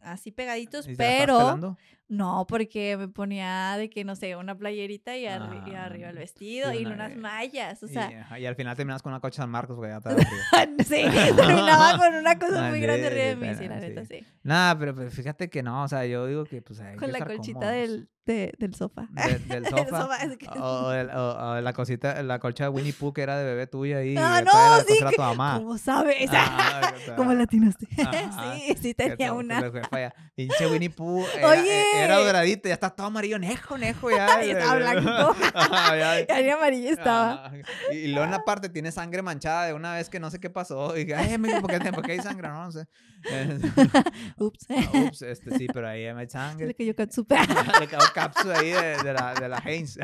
así 0.00 0.30
pegaditos, 0.30 0.86
pero 0.96 1.76
no, 2.08 2.46
porque 2.48 2.96
me 2.96 3.08
ponía 3.08 3.76
de 3.76 3.90
que, 3.90 4.02
no 4.02 4.16
sé, 4.16 4.34
una 4.34 4.56
playerita 4.56 5.14
y, 5.18 5.26
arriba 5.26 5.86
el 5.86 6.04
ah, 6.04 6.12
vestido 6.12 6.72
y 6.72 6.86
unas 6.86 7.14
mallas, 7.16 7.82
o 7.82 7.88
sea. 7.88 8.38
Y, 8.38 8.46
al 8.46 8.56
final 8.56 8.74
terminas 8.76 9.02
con 9.02 9.12
una 9.12 9.20
coche 9.20 9.36
San 9.36 9.50
Marcos 9.50 9.78
te 9.78 10.84
Sí, 10.84 11.04
terminaba 11.36 11.98
con 11.98 12.14
una 12.14 12.38
cosa 12.38 12.70
muy 12.70 12.80
grande 12.80 13.08
arriba 13.08 13.24
de 13.24 13.36
mí, 13.36 13.54
sí, 13.54 13.68
la 13.68 13.76
neta, 13.76 14.06
sí. 14.06 14.24
Nada, 14.42 14.78
pero, 14.78 14.94
pero, 14.94 15.10
fíjate 15.10 15.50
que 15.50 15.62
no, 15.62 15.82
o 15.82 15.88
sea, 15.88 16.06
yo 16.06 16.26
digo 16.26 16.44
que 16.44 16.62
pues 16.62 16.80
hay 16.80 16.96
Con 16.96 17.12
la 17.12 17.26
colchita 17.26 17.70
del, 17.70 18.08
del 18.24 18.74
sofá. 18.74 19.08
del 19.48 19.66
sofá. 19.66 20.18
o, 20.56 20.88
o, 20.88 21.60
la 21.60 21.72
cosita, 21.74 22.22
la 22.22 22.38
colcha 22.38 22.64
de 22.64 22.70
Winnie 22.70 22.94
Pooh 22.94 23.12
que 23.12 23.20
era 23.20 23.36
de 23.36 23.44
bebé 23.44 23.66
tuya 23.66 23.98
ahí. 23.98 24.14
Ah, 24.16 24.40
no, 24.42 24.80
sí. 24.86 24.98
Que, 24.98 25.14
tu 25.14 25.20
mamá. 25.20 25.58
¿Cómo 25.58 25.76
sabes? 25.76 26.30
Ah, 26.32 26.94
¿Cómo 27.16 27.34
latinaste? 27.34 27.86
sí, 27.86 28.74
sí 28.80 28.94
tenía 28.94 29.34
una. 29.34 29.70
Pinche 30.34 30.66
Winnie 30.68 30.90
Pooh. 30.90 31.24
Oye 31.44 31.97
era 32.04 32.16
doradito, 32.16 32.68
ya 32.68 32.74
está 32.74 32.90
todo 32.90 33.06
amarillo, 33.06 33.38
nejo, 33.38 33.78
nejo, 33.78 34.10
ya. 34.10 34.42
ya 34.42 34.58
estaba 34.58 34.76
blanco. 34.76 35.36
ya, 36.28 36.42
ni 36.42 36.50
amarillo 36.50 36.90
estaba. 36.90 37.52
y, 37.92 38.08
luego 38.08 38.24
en 38.24 38.30
la 38.30 38.44
parte 38.44 38.68
tiene 38.68 38.92
sangre 38.92 39.22
manchada 39.22 39.66
de 39.66 39.74
una 39.74 39.94
vez 39.94 40.08
que 40.08 40.20
no 40.20 40.30
sé 40.30 40.40
qué 40.40 40.50
pasó. 40.50 40.96
Y 40.96 41.04
dije, 41.04 41.14
ay, 41.14 41.38
¿por 41.38 41.70
qué, 41.70 41.92
¿por 41.92 42.04
qué 42.04 42.12
hay 42.12 42.20
sangre? 42.20 42.48
No, 42.48 42.64
no 42.64 42.72
sé. 42.72 42.86
ups. 44.38 44.66
ups, 44.94 45.22
este 45.22 45.58
sí, 45.58 45.66
pero 45.72 45.88
ahí 45.88 46.06
hay 46.06 46.28
sangre. 46.28 46.66
Le 46.66 46.74
cayó 46.74 46.94
capsu. 46.94 47.26
Le 47.80 47.86
cayó 47.86 48.06
capsu 48.14 48.50
ahí 48.50 48.70
de, 48.70 49.02
de, 49.02 49.12
la, 49.12 49.34
de 49.34 49.48
la 49.48 49.58
Heinz. 49.58 49.98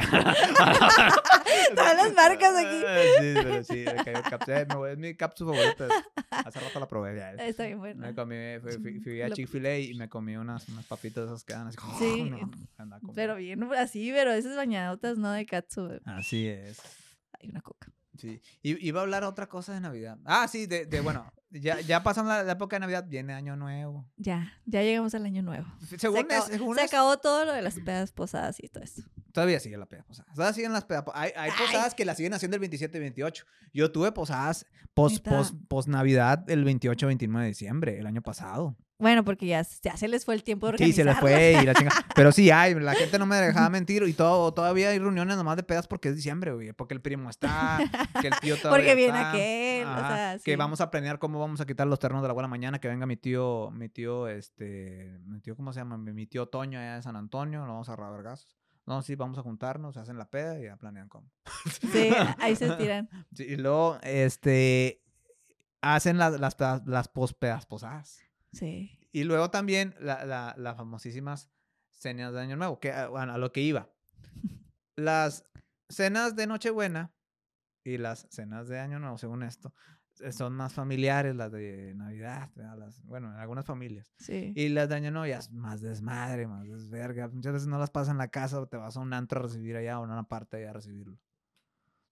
Todas 1.75 1.97
las 1.97 2.15
marcas 2.15 2.55
aquí. 2.57 2.81
sí, 3.21 3.35
pero 3.35 3.65
sí, 3.65 3.85
le 3.85 4.05
cayó 4.05 4.23
capsu. 4.23 4.85
Es 4.87 4.99
mi 4.99 5.15
capsu 5.15 5.47
favorita. 5.47 5.89
Hace 6.31 6.61
rato 6.61 6.81
la 6.81 6.89
probé 6.89 7.17
ya. 7.17 7.33
Está 7.33 7.67
bien 7.67 7.79
bueno. 7.79 8.01
Me 8.01 8.15
comí, 8.15 8.37
fui, 8.61 9.01
fui, 9.01 9.23
a 9.23 9.31
Chick-fil-A 9.31 9.79
y 9.79 9.95
me 9.95 10.09
comí 10.09 10.37
unas, 10.37 10.69
unas 10.69 10.85
papitas 10.87 11.27
esas 11.27 11.45
que 11.45 11.53
dan 11.55 11.69
así. 11.69 11.79
Sí, 11.99 12.33
pero 13.15 13.37
bien 13.37 13.63
así, 13.75 14.11
pero 14.13 14.33
esas 14.33 14.57
bañadotas 14.57 15.19
no 15.19 15.33
de 15.33 15.47
katsu. 15.47 16.01
Así 16.05 16.49
es. 16.49 16.81
Hay 17.41 17.51
una 17.51 17.61
coca. 17.61 17.93
Sí. 18.17 18.41
Y 18.63 18.87
iba 18.87 19.01
a 19.01 19.03
hablar 19.03 19.25
otra 19.25 19.49
cosa 19.49 19.75
de 19.75 19.81
Navidad. 19.81 20.19
Ah, 20.25 20.47
sí, 20.49 20.67
de, 20.67 20.87
de 20.87 21.01
bueno, 21.01 21.33
ya, 21.61 21.81
ya 21.81 22.03
pasando 22.03 22.31
la, 22.31 22.53
época 22.53 22.77
de 22.77 22.81
Navidad, 22.81 23.05
viene 23.09 23.33
Año 23.33 23.57
Nuevo. 23.57 24.05
Ya, 24.17 24.53
ya 24.67 24.83
llegamos 24.83 25.15
al 25.15 25.25
Año 25.25 25.43
Nuevo. 25.43 25.67
Según 25.97 26.27
se, 26.29 26.35
acabó, 26.35 26.75
se 26.75 26.81
acabó 26.83 27.19
todo 27.19 27.45
lo 27.45 27.53
de 27.53 27.63
las 27.63 27.79
pedas 27.81 28.13
posadas 28.13 28.63
y 28.63 28.69
todo 28.69 28.83
eso. 28.83 29.03
Todavía 29.33 29.61
sigue 29.61 29.77
la 29.77 29.87
peda 29.87 30.05
posada. 30.05 30.33
Todavía 30.35 30.53
siguen 30.53 30.73
las 30.73 30.85
pedas 30.85 31.05
Hay, 31.15 31.33
hay 31.37 31.51
posadas 31.51 31.95
que 31.95 32.05
las 32.05 32.17
siguen 32.17 32.35
haciendo 32.35 32.57
el 32.57 32.61
27 32.61 32.97
y 32.97 33.01
28. 33.01 33.45
Yo 33.73 33.91
tuve 33.91 34.13
posadas 34.13 34.67
post, 34.95 35.27
post, 35.27 35.55
post 35.69 35.89
Navidad 35.89 36.49
el 36.49 36.65
28 36.65 37.07
29 37.07 37.45
de 37.45 37.49
diciembre, 37.49 37.99
el 37.99 38.07
año 38.07 38.23
pasado. 38.23 38.77
Bueno, 38.99 39.25
porque 39.25 39.47
ya, 39.47 39.63
ya 39.83 39.97
se 39.97 40.07
les 40.07 40.25
fue 40.25 40.35
el 40.35 40.45
tiempo 40.45 40.67
de 40.67 40.75
organizar. 40.75 40.95
Sí, 40.95 40.97
se 40.97 41.05
les 41.05 41.19
fue 41.19 41.59
y 41.61 41.67
la 41.67 41.75
chinga. 41.75 41.91
Pero 42.15 42.31
sí 42.31 42.51
hay, 42.51 42.75
la 42.75 42.95
gente 42.95 43.19
no 43.19 43.27
me 43.27 43.37
dejaba 43.37 43.69
mentir 43.69 44.05
y 44.05 44.13
todo, 44.13 44.55
todavía 44.55 44.91
hay 44.91 44.99
reuniones 44.99 45.37
nomás 45.37 45.57
de 45.57 45.65
pedas 45.65 45.89
porque 45.89 46.11
es 46.11 46.17
diciembre, 46.17 46.53
güey. 46.53 46.73
Porque 46.73 46.95
el 46.95 47.01
primo 47.01 47.29
está, 47.29 47.81
que 48.21 48.29
el 48.29 48.39
tío 48.41 48.57
todavía 48.63 48.79
Porque 48.79 48.95
viene 48.95 49.19
aquel, 49.19 49.89
o 49.89 50.07
sea, 50.07 50.39
Que 50.45 50.57
vamos 50.57 50.81
a 50.81 50.91
planear 50.91 51.19
cómo 51.19 51.41
vamos 51.41 51.61
a 51.61 51.67
quitar 51.67 51.87
los 51.89 51.99
ternos 51.99 52.23
de 52.23 52.29
la 52.29 52.35
buena 52.35 52.49
mañana, 52.49 52.79
que 52.79 52.89
venga 52.89 53.05
mi 53.05 53.17
tío, 53.17 53.71
mi 53.73 53.89
tío, 53.89 54.29
este, 54.29 55.19
mi 55.25 55.41
tío, 55.41 55.57
¿cómo 55.57 55.73
se 55.73 55.81
llama? 55.81 55.99
Mi 55.99 56.27
tío 56.27 56.47
Toño 56.47 56.79
allá 56.79 56.97
de 56.97 57.03
San 57.03 57.17
Antonio, 57.17 57.67
lo 57.67 57.73
vamos 57.73 57.89
a 57.89 57.97
vergazos. 57.97 58.57
No, 58.87 59.03
sí, 59.03 59.17
vamos 59.17 59.39
a 59.39 59.43
juntarnos, 59.43 59.97
hacen 59.97 60.19
la 60.19 60.29
peda 60.29 60.61
y 60.61 60.65
ya 60.65 60.77
planean 60.77 61.09
cómo. 61.09 61.31
Sí, 61.93 62.11
ahí 62.39 62.55
se 62.55 62.71
tiran. 62.77 63.09
Sí, 63.35 63.45
y 63.45 63.57
luego, 63.57 63.99
este, 64.03 65.03
hacen 65.81 66.19
las, 66.19 66.39
las, 66.39 66.57
las 66.87 67.09
posadas. 67.09 68.24
Sí. 68.55 68.99
Y 69.13 69.25
luego 69.25 69.51
también 69.51 69.95
las 70.01 70.27
la, 70.27 70.75
famosísimas 70.75 71.51
cenas 71.91 72.33
de 72.33 72.41
Año 72.41 72.57
Nuevo, 72.57 72.81
que 72.81 72.93
bueno, 73.07 73.33
a 73.33 73.39
lo 73.39 73.53
que 73.53 73.61
iba. 73.61 73.91
Las 74.97 75.45
cenas 75.89 76.37
de 76.37 76.47
Nochebuena 76.47 77.13
y 77.85 77.99
las 77.99 78.27
cenas 78.31 78.69
de 78.69 78.81
Año 78.81 78.99
Nuevo, 78.99 79.19
según 79.19 79.43
esto, 79.43 79.73
eh, 80.21 80.33
son 80.33 80.55
más 80.55 80.73
familiares, 80.73 81.35
las 81.35 81.53
de 81.53 81.95
Navidad, 81.95 82.51
las, 82.55 83.05
bueno, 83.05 83.33
en 83.33 83.39
algunas 83.39 83.67
familias. 83.67 84.13
Sí. 84.19 84.53
Y 84.55 84.69
las 84.69 84.89
de 84.89 84.97
Año 84.97 85.11
Nuevo 85.11 85.27
ya 85.27 85.39
es 85.39 85.51
más 85.51 85.81
desmadre, 85.81 86.47
más 86.47 86.67
desverga. 86.67 87.29
Muchas 87.29 87.53
veces 87.53 87.69
no 87.69 87.79
las 87.79 87.91
pasas 87.91 88.13
en 88.13 88.19
la 88.19 88.29
casa 88.29 88.61
o 88.61 88.67
te 88.67 88.77
vas 88.77 88.97
a 88.97 89.01
un 89.01 89.13
antro 89.13 89.41
a 89.41 89.43
recibir 89.45 89.77
allá 89.77 90.01
o 90.01 90.05
en 90.05 90.11
una 90.11 90.29
parte 90.29 90.57
allá 90.57 90.71
a 90.71 90.75
recibirlo. 90.75 91.19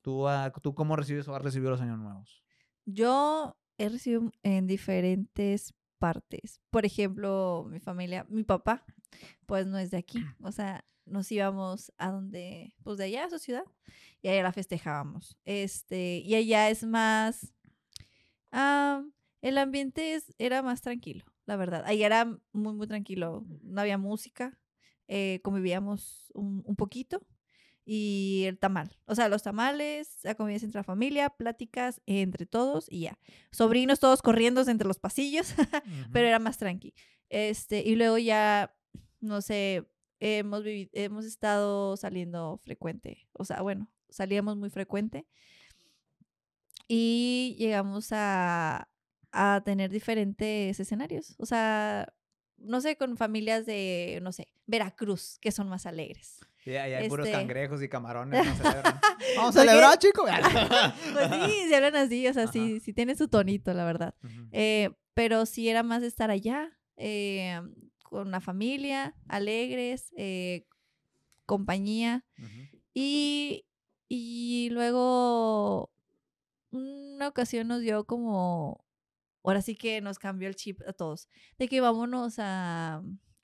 ¿Tú, 0.02 0.28
uh, 0.28 0.50
¿Tú 0.60 0.74
cómo 0.74 0.96
recibes 0.96 1.28
o 1.28 1.34
has 1.34 1.42
recibido 1.42 1.70
los 1.70 1.80
Años 1.80 1.98
Nuevos? 1.98 2.44
Yo 2.84 3.56
he 3.78 3.88
recibido 3.88 4.32
en 4.42 4.66
diferentes 4.66 5.74
partes. 6.02 6.60
Por 6.70 6.84
ejemplo, 6.84 7.64
mi 7.70 7.78
familia, 7.78 8.26
mi 8.28 8.42
papá, 8.42 8.84
pues 9.46 9.68
no 9.68 9.78
es 9.78 9.92
de 9.92 9.98
aquí. 9.98 10.18
O 10.42 10.50
sea, 10.50 10.84
nos 11.06 11.30
íbamos 11.30 11.92
a 11.96 12.10
donde, 12.10 12.74
pues 12.82 12.98
de 12.98 13.04
allá 13.04 13.26
a 13.26 13.30
su 13.30 13.38
ciudad, 13.38 13.62
y 14.20 14.26
allá 14.26 14.42
la 14.42 14.52
festejábamos. 14.52 15.38
Este, 15.44 16.18
y 16.24 16.34
allá 16.34 16.70
es 16.70 16.82
más, 16.82 17.54
ah, 18.50 19.04
el 19.42 19.58
ambiente 19.58 20.14
es, 20.14 20.34
era 20.38 20.60
más 20.60 20.80
tranquilo, 20.80 21.24
la 21.46 21.54
verdad. 21.54 21.84
Allá 21.86 22.06
era 22.06 22.36
muy, 22.52 22.74
muy 22.74 22.88
tranquilo. 22.88 23.46
No 23.62 23.80
había 23.80 23.96
música, 23.96 24.58
eh, 25.06 25.38
convivíamos 25.44 26.32
un, 26.34 26.64
un, 26.66 26.74
poquito. 26.74 27.24
Y 27.84 28.44
el 28.46 28.58
tamal, 28.58 28.96
o 29.06 29.14
sea, 29.16 29.28
los 29.28 29.42
tamales, 29.42 30.18
la 30.22 30.36
comida 30.36 30.56
entre 30.56 30.78
la 30.78 30.84
familia, 30.84 31.30
pláticas 31.30 32.00
entre 32.06 32.46
todos 32.46 32.86
y 32.88 33.00
ya. 33.00 33.18
Sobrinos 33.50 33.98
todos 33.98 34.22
corriendo 34.22 34.62
entre 34.68 34.86
los 34.86 35.00
pasillos, 35.00 35.54
pero 36.12 36.28
era 36.28 36.38
más 36.38 36.58
tranqui. 36.58 36.94
Este, 37.28 37.80
y 37.80 37.96
luego 37.96 38.18
ya, 38.18 38.72
no 39.20 39.42
sé, 39.42 39.90
hemos, 40.20 40.62
hemos 40.64 41.24
estado 41.24 41.96
saliendo 41.96 42.60
frecuente, 42.62 43.26
o 43.32 43.44
sea, 43.44 43.62
bueno, 43.62 43.90
salíamos 44.10 44.56
muy 44.56 44.70
frecuente 44.70 45.26
y 46.86 47.56
llegamos 47.58 48.10
a, 48.12 48.88
a 49.32 49.62
tener 49.64 49.90
diferentes 49.90 50.78
escenarios, 50.78 51.34
o 51.38 51.46
sea, 51.46 52.12
no 52.58 52.80
sé, 52.80 52.96
con 52.96 53.16
familias 53.16 53.66
de, 53.66 54.20
no 54.22 54.30
sé, 54.30 54.52
Veracruz, 54.66 55.38
que 55.40 55.50
son 55.50 55.68
más 55.68 55.86
alegres. 55.86 56.40
Sí, 56.62 56.76
ahí 56.76 56.92
hay 56.92 57.08
puros 57.08 57.26
este 57.26 57.36
cangrejos 57.36 57.82
y 57.82 57.88
camarones. 57.88 58.40
Vamos 59.36 59.56
a 59.56 59.60
celebrar, 59.60 59.98
chicos. 59.98 60.30
pues 61.12 61.30
sí, 61.46 61.68
se 61.68 61.74
hablan 61.76 61.96
así, 61.96 62.26
o 62.28 62.32
sea, 62.32 62.46
sí, 62.46 62.78
sí 62.78 62.92
tiene 62.92 63.16
su 63.16 63.26
tonito, 63.28 63.74
la 63.74 63.84
verdad. 63.84 64.14
eh, 64.52 64.90
pero 65.14 65.44
sí 65.44 65.68
era 65.68 65.82
más 65.82 66.02
estar 66.02 66.30
allá, 66.30 66.70
eh, 66.96 67.60
con 68.04 68.30
la 68.30 68.40
familia, 68.40 69.16
alegres, 69.28 70.12
eh, 70.16 70.66
compañía. 71.46 72.24
y, 72.94 73.66
y 74.08 74.68
luego 74.70 75.90
una 76.70 77.28
ocasión 77.28 77.68
nos 77.68 77.80
dio 77.80 78.04
como, 78.04 78.84
ahora 79.42 79.62
sí 79.62 79.74
que 79.74 80.00
nos 80.00 80.18
cambió 80.18 80.48
el 80.48 80.54
chip 80.56 80.80
a 80.86 80.92
todos, 80.92 81.28
de 81.58 81.66
que 81.66 81.80
vámonos 81.80 82.36
a, 82.38 83.02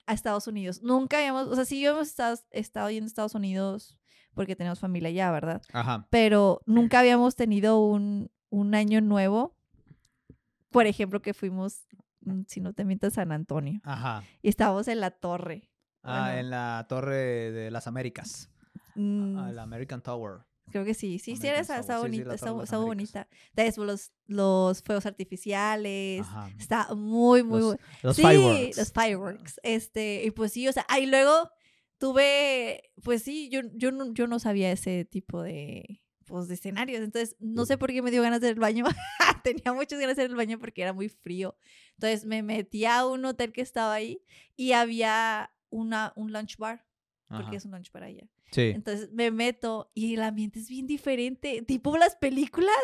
a 0.09 0.13
Estados 0.13 0.47
Unidos. 0.47 0.81
Nunca 0.81 1.17
habíamos, 1.17 1.47
o 1.47 1.55
sea, 1.55 1.65
sí 1.65 1.85
hemos 1.85 2.07
estado, 2.07 2.37
estado 2.51 2.89
yendo 2.89 3.05
a 3.05 3.07
Estados 3.07 3.35
Unidos 3.35 3.97
porque 4.33 4.55
tenemos 4.55 4.79
familia 4.79 5.09
allá, 5.09 5.31
¿verdad? 5.31 5.61
Ajá. 5.73 6.07
Pero 6.09 6.61
nunca 6.65 6.99
habíamos 6.99 7.35
tenido 7.35 7.79
un, 7.79 8.31
un 8.49 8.75
año 8.75 9.01
nuevo. 9.01 9.55
Por 10.71 10.85
ejemplo, 10.85 11.21
que 11.21 11.33
fuimos 11.33 11.87
Mm, 12.21 12.41
si 12.47 12.61
no 12.61 12.73
te 12.73 12.85
mientas, 12.85 13.13
San 13.13 13.31
Antonio. 13.31 13.79
Ajá. 13.83 14.23
Y 14.41 14.49
estábamos 14.49 14.87
en 14.87 14.99
la 14.99 15.11
torre. 15.11 15.69
Ah, 16.03 16.39
en 16.39 16.49
la 16.49 16.85
torre 16.87 17.51
de 17.51 17.71
las 17.71 17.87
Américas. 17.87 18.49
Mm. 18.95 19.51
La 19.51 19.63
American 19.63 20.01
Tower. 20.01 20.41
Creo 20.71 20.85
que 20.85 20.93
sí, 20.93 21.19
sí, 21.19 21.35
sí, 21.35 21.47
era 21.47 21.59
está 21.59 21.99
bonita, 21.99 22.33
está, 22.33 22.51
bonita. 22.77 23.27
Después 23.53 23.87
los, 23.87 24.11
los 24.27 24.81
fuegos 24.83 25.05
artificiales, 25.05 26.25
está 26.57 26.93
muy, 26.95 27.43
muy 27.43 27.59
Los, 27.59 27.77
los 28.03 28.15
sí, 28.15 28.21
fireworks. 28.21 28.77
los 28.77 28.91
fireworks. 28.91 29.59
Este, 29.63 30.23
y 30.25 30.31
pues 30.31 30.53
sí, 30.53 30.67
o 30.67 30.73
sea, 30.73 30.85
ahí 30.89 31.05
luego 31.05 31.49
tuve, 31.97 32.91
pues 33.03 33.23
sí, 33.23 33.49
yo, 33.49 33.61
yo, 33.73 33.91
no, 33.91 34.13
yo 34.13 34.27
no 34.27 34.39
sabía 34.39 34.71
ese 34.71 35.05
tipo 35.05 35.41
de, 35.41 36.01
pues, 36.25 36.47
de 36.47 36.53
escenarios. 36.55 37.01
Entonces, 37.01 37.35
no 37.39 37.65
sé 37.65 37.77
por 37.77 37.91
qué 37.91 38.01
me 38.01 38.11
dio 38.11 38.21
ganas 38.21 38.41
de 38.41 38.47
ir 38.47 38.53
al 38.53 38.59
baño. 38.59 38.85
Tenía 39.43 39.73
muchas 39.73 39.99
ganas 39.99 40.15
de 40.15 40.23
ir 40.23 40.29
al 40.29 40.35
baño 40.35 40.59
porque 40.59 40.81
era 40.81 40.93
muy 40.93 41.09
frío. 41.09 41.57
Entonces, 41.95 42.25
me 42.25 42.41
metí 42.41 42.85
a 42.85 43.05
un 43.05 43.25
hotel 43.25 43.51
que 43.51 43.61
estaba 43.61 43.93
ahí 43.93 44.23
y 44.55 44.71
había 44.71 45.51
una, 45.69 46.13
un 46.15 46.31
lunch 46.31 46.57
bar, 46.57 46.85
porque 47.27 47.57
es 47.57 47.65
un 47.65 47.71
lunch 47.71 47.91
bar 47.91 48.03
allá. 48.03 48.27
Sí. 48.51 48.71
Entonces, 48.75 49.11
me 49.11 49.31
meto 49.31 49.91
y 49.93 50.15
el 50.15 50.23
ambiente 50.23 50.59
es 50.59 50.69
bien 50.69 50.87
diferente, 50.87 51.61
tipo 51.61 51.97
las 51.97 52.15
películas. 52.15 52.75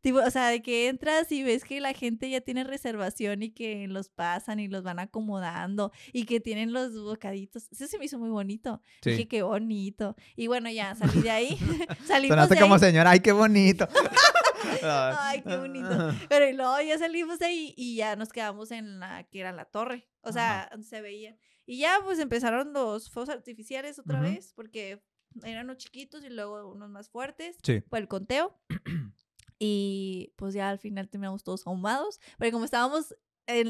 Tipo, 0.00 0.18
o 0.18 0.30
sea, 0.30 0.48
de 0.48 0.62
que 0.62 0.88
entras 0.88 1.30
y 1.30 1.42
ves 1.42 1.62
que 1.62 1.78
la 1.78 1.92
gente 1.92 2.30
ya 2.30 2.40
tiene 2.40 2.64
reservación 2.64 3.42
y 3.42 3.50
que 3.50 3.86
los 3.86 4.08
pasan 4.08 4.58
y 4.58 4.66
los 4.66 4.82
van 4.82 4.98
acomodando 4.98 5.92
y 6.14 6.24
que 6.24 6.40
tienen 6.40 6.72
los 6.72 6.94
bocaditos. 6.94 7.68
Eso 7.70 7.86
se 7.86 7.98
me 7.98 8.06
hizo 8.06 8.18
muy 8.18 8.30
bonito. 8.30 8.80
Dije, 9.04 9.28
qué 9.28 9.42
bonito. 9.42 10.16
Y 10.36 10.46
bueno, 10.46 10.70
ya 10.70 10.94
salí 10.94 11.20
de 11.20 11.30
ahí. 11.30 11.58
Sonaste 12.06 12.58
como 12.58 12.78
señora, 12.78 13.10
ay, 13.10 13.20
qué 13.20 13.32
bonito. 13.32 13.86
ay, 14.82 15.42
qué 15.42 15.56
bonito. 15.56 15.88
Pero 16.28 16.52
luego 16.56 16.80
ya 16.80 16.98
salimos 16.98 17.38
de 17.38 17.46
ahí 17.46 17.74
y 17.76 17.96
ya 17.96 18.16
nos 18.16 18.30
quedamos 18.30 18.70
en 18.70 19.00
la 19.00 19.24
que 19.24 19.40
era 19.40 19.52
la 19.52 19.64
torre. 19.64 20.08
O 20.22 20.32
sea, 20.32 20.68
donde 20.70 20.86
se 20.86 21.00
veía. 21.00 21.36
Y 21.66 21.78
ya 21.78 21.98
pues 22.02 22.18
empezaron 22.18 22.72
los 22.72 23.10
fuegos 23.10 23.28
artificiales 23.28 23.98
otra 23.98 24.20
vez 24.20 24.52
porque 24.54 25.02
eran 25.44 25.66
unos 25.66 25.78
chiquitos 25.78 26.24
y 26.24 26.30
luego 26.30 26.70
unos 26.70 26.90
más 26.90 27.08
fuertes. 27.08 27.56
Sí. 27.62 27.82
Fue 27.88 27.98
el 27.98 28.08
conteo. 28.08 28.60
Y 29.62 30.32
pues 30.36 30.54
ya 30.54 30.70
al 30.70 30.78
final 30.78 31.10
terminamos 31.10 31.44
todos 31.44 31.66
ahumados, 31.66 32.18
pero 32.38 32.50
como 32.50 32.64
estábamos 32.64 33.14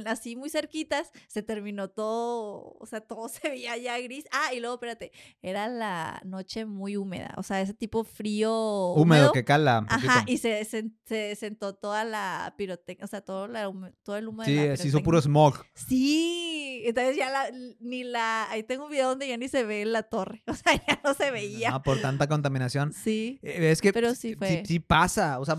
así 0.07 0.37
muy 0.37 0.51
cerquitas, 0.51 1.11
se 1.29 1.43
terminó 1.43 1.89
todo, 1.89 2.77
o 2.79 2.87
sea, 2.87 3.01
todo 3.01 3.29
se 3.29 3.49
veía 3.49 3.77
ya 3.77 3.99
gris. 3.99 4.25
Ah, 4.33 4.55
y 4.55 4.61
luego, 4.61 4.75
espérate, 4.75 5.13
era 5.43 5.69
la 5.69 6.21
noche 6.25 6.65
muy 6.65 6.97
húmeda, 6.97 7.35
o 7.37 7.43
sea, 7.43 7.61
ese 7.61 7.75
tipo 7.75 8.05
frío. 8.05 8.93
Húmedo, 8.95 9.33
que 9.33 9.45
cala. 9.45 9.85
Ajá, 9.89 10.25
y 10.27 10.39
se, 10.39 10.65
se, 10.65 11.37
sentó 11.37 11.75
toda 11.75 12.05
la 12.05 12.55
pirotecnia, 12.57 13.05
o 13.05 13.09
sea, 13.09 13.21
todo, 13.21 13.49
la, 13.49 13.71
todo 14.03 14.17
el 14.17 14.29
humo 14.29 14.45
sí, 14.45 14.55
de 14.55 14.69
la 14.69 14.77
se 14.77 14.89
hizo 14.89 15.03
puro 15.03 15.21
smog. 15.21 15.65
Sí, 15.75 16.83
entonces 16.85 17.17
ya 17.17 17.31
la, 17.31 17.51
ni 17.81 18.05
la, 18.05 18.51
ahí 18.51 18.63
tengo 18.63 18.85
un 18.85 18.91
video 18.91 19.09
donde 19.09 19.29
ya 19.29 19.37
ni 19.37 19.49
se 19.49 19.65
ve 19.65 19.85
la 19.85 20.03
torre, 20.05 20.43
o 20.47 20.55
sea, 20.55 20.75
ya 20.75 21.01
no 21.05 21.15
se 21.15 21.31
veía. 21.31 21.75
Ah, 21.75 21.83
por 21.83 22.01
tanta 22.01 22.29
contaminación. 22.29 22.93
Sí. 22.93 23.39
Eh, 23.43 23.71
es 23.71 23.81
que 23.81 23.93
pero 23.93 24.15
sí, 24.15 24.35
fue. 24.35 24.63
sí, 24.67 24.79
pasa, 24.79 25.39
o 25.39 25.45
sea, 25.45 25.57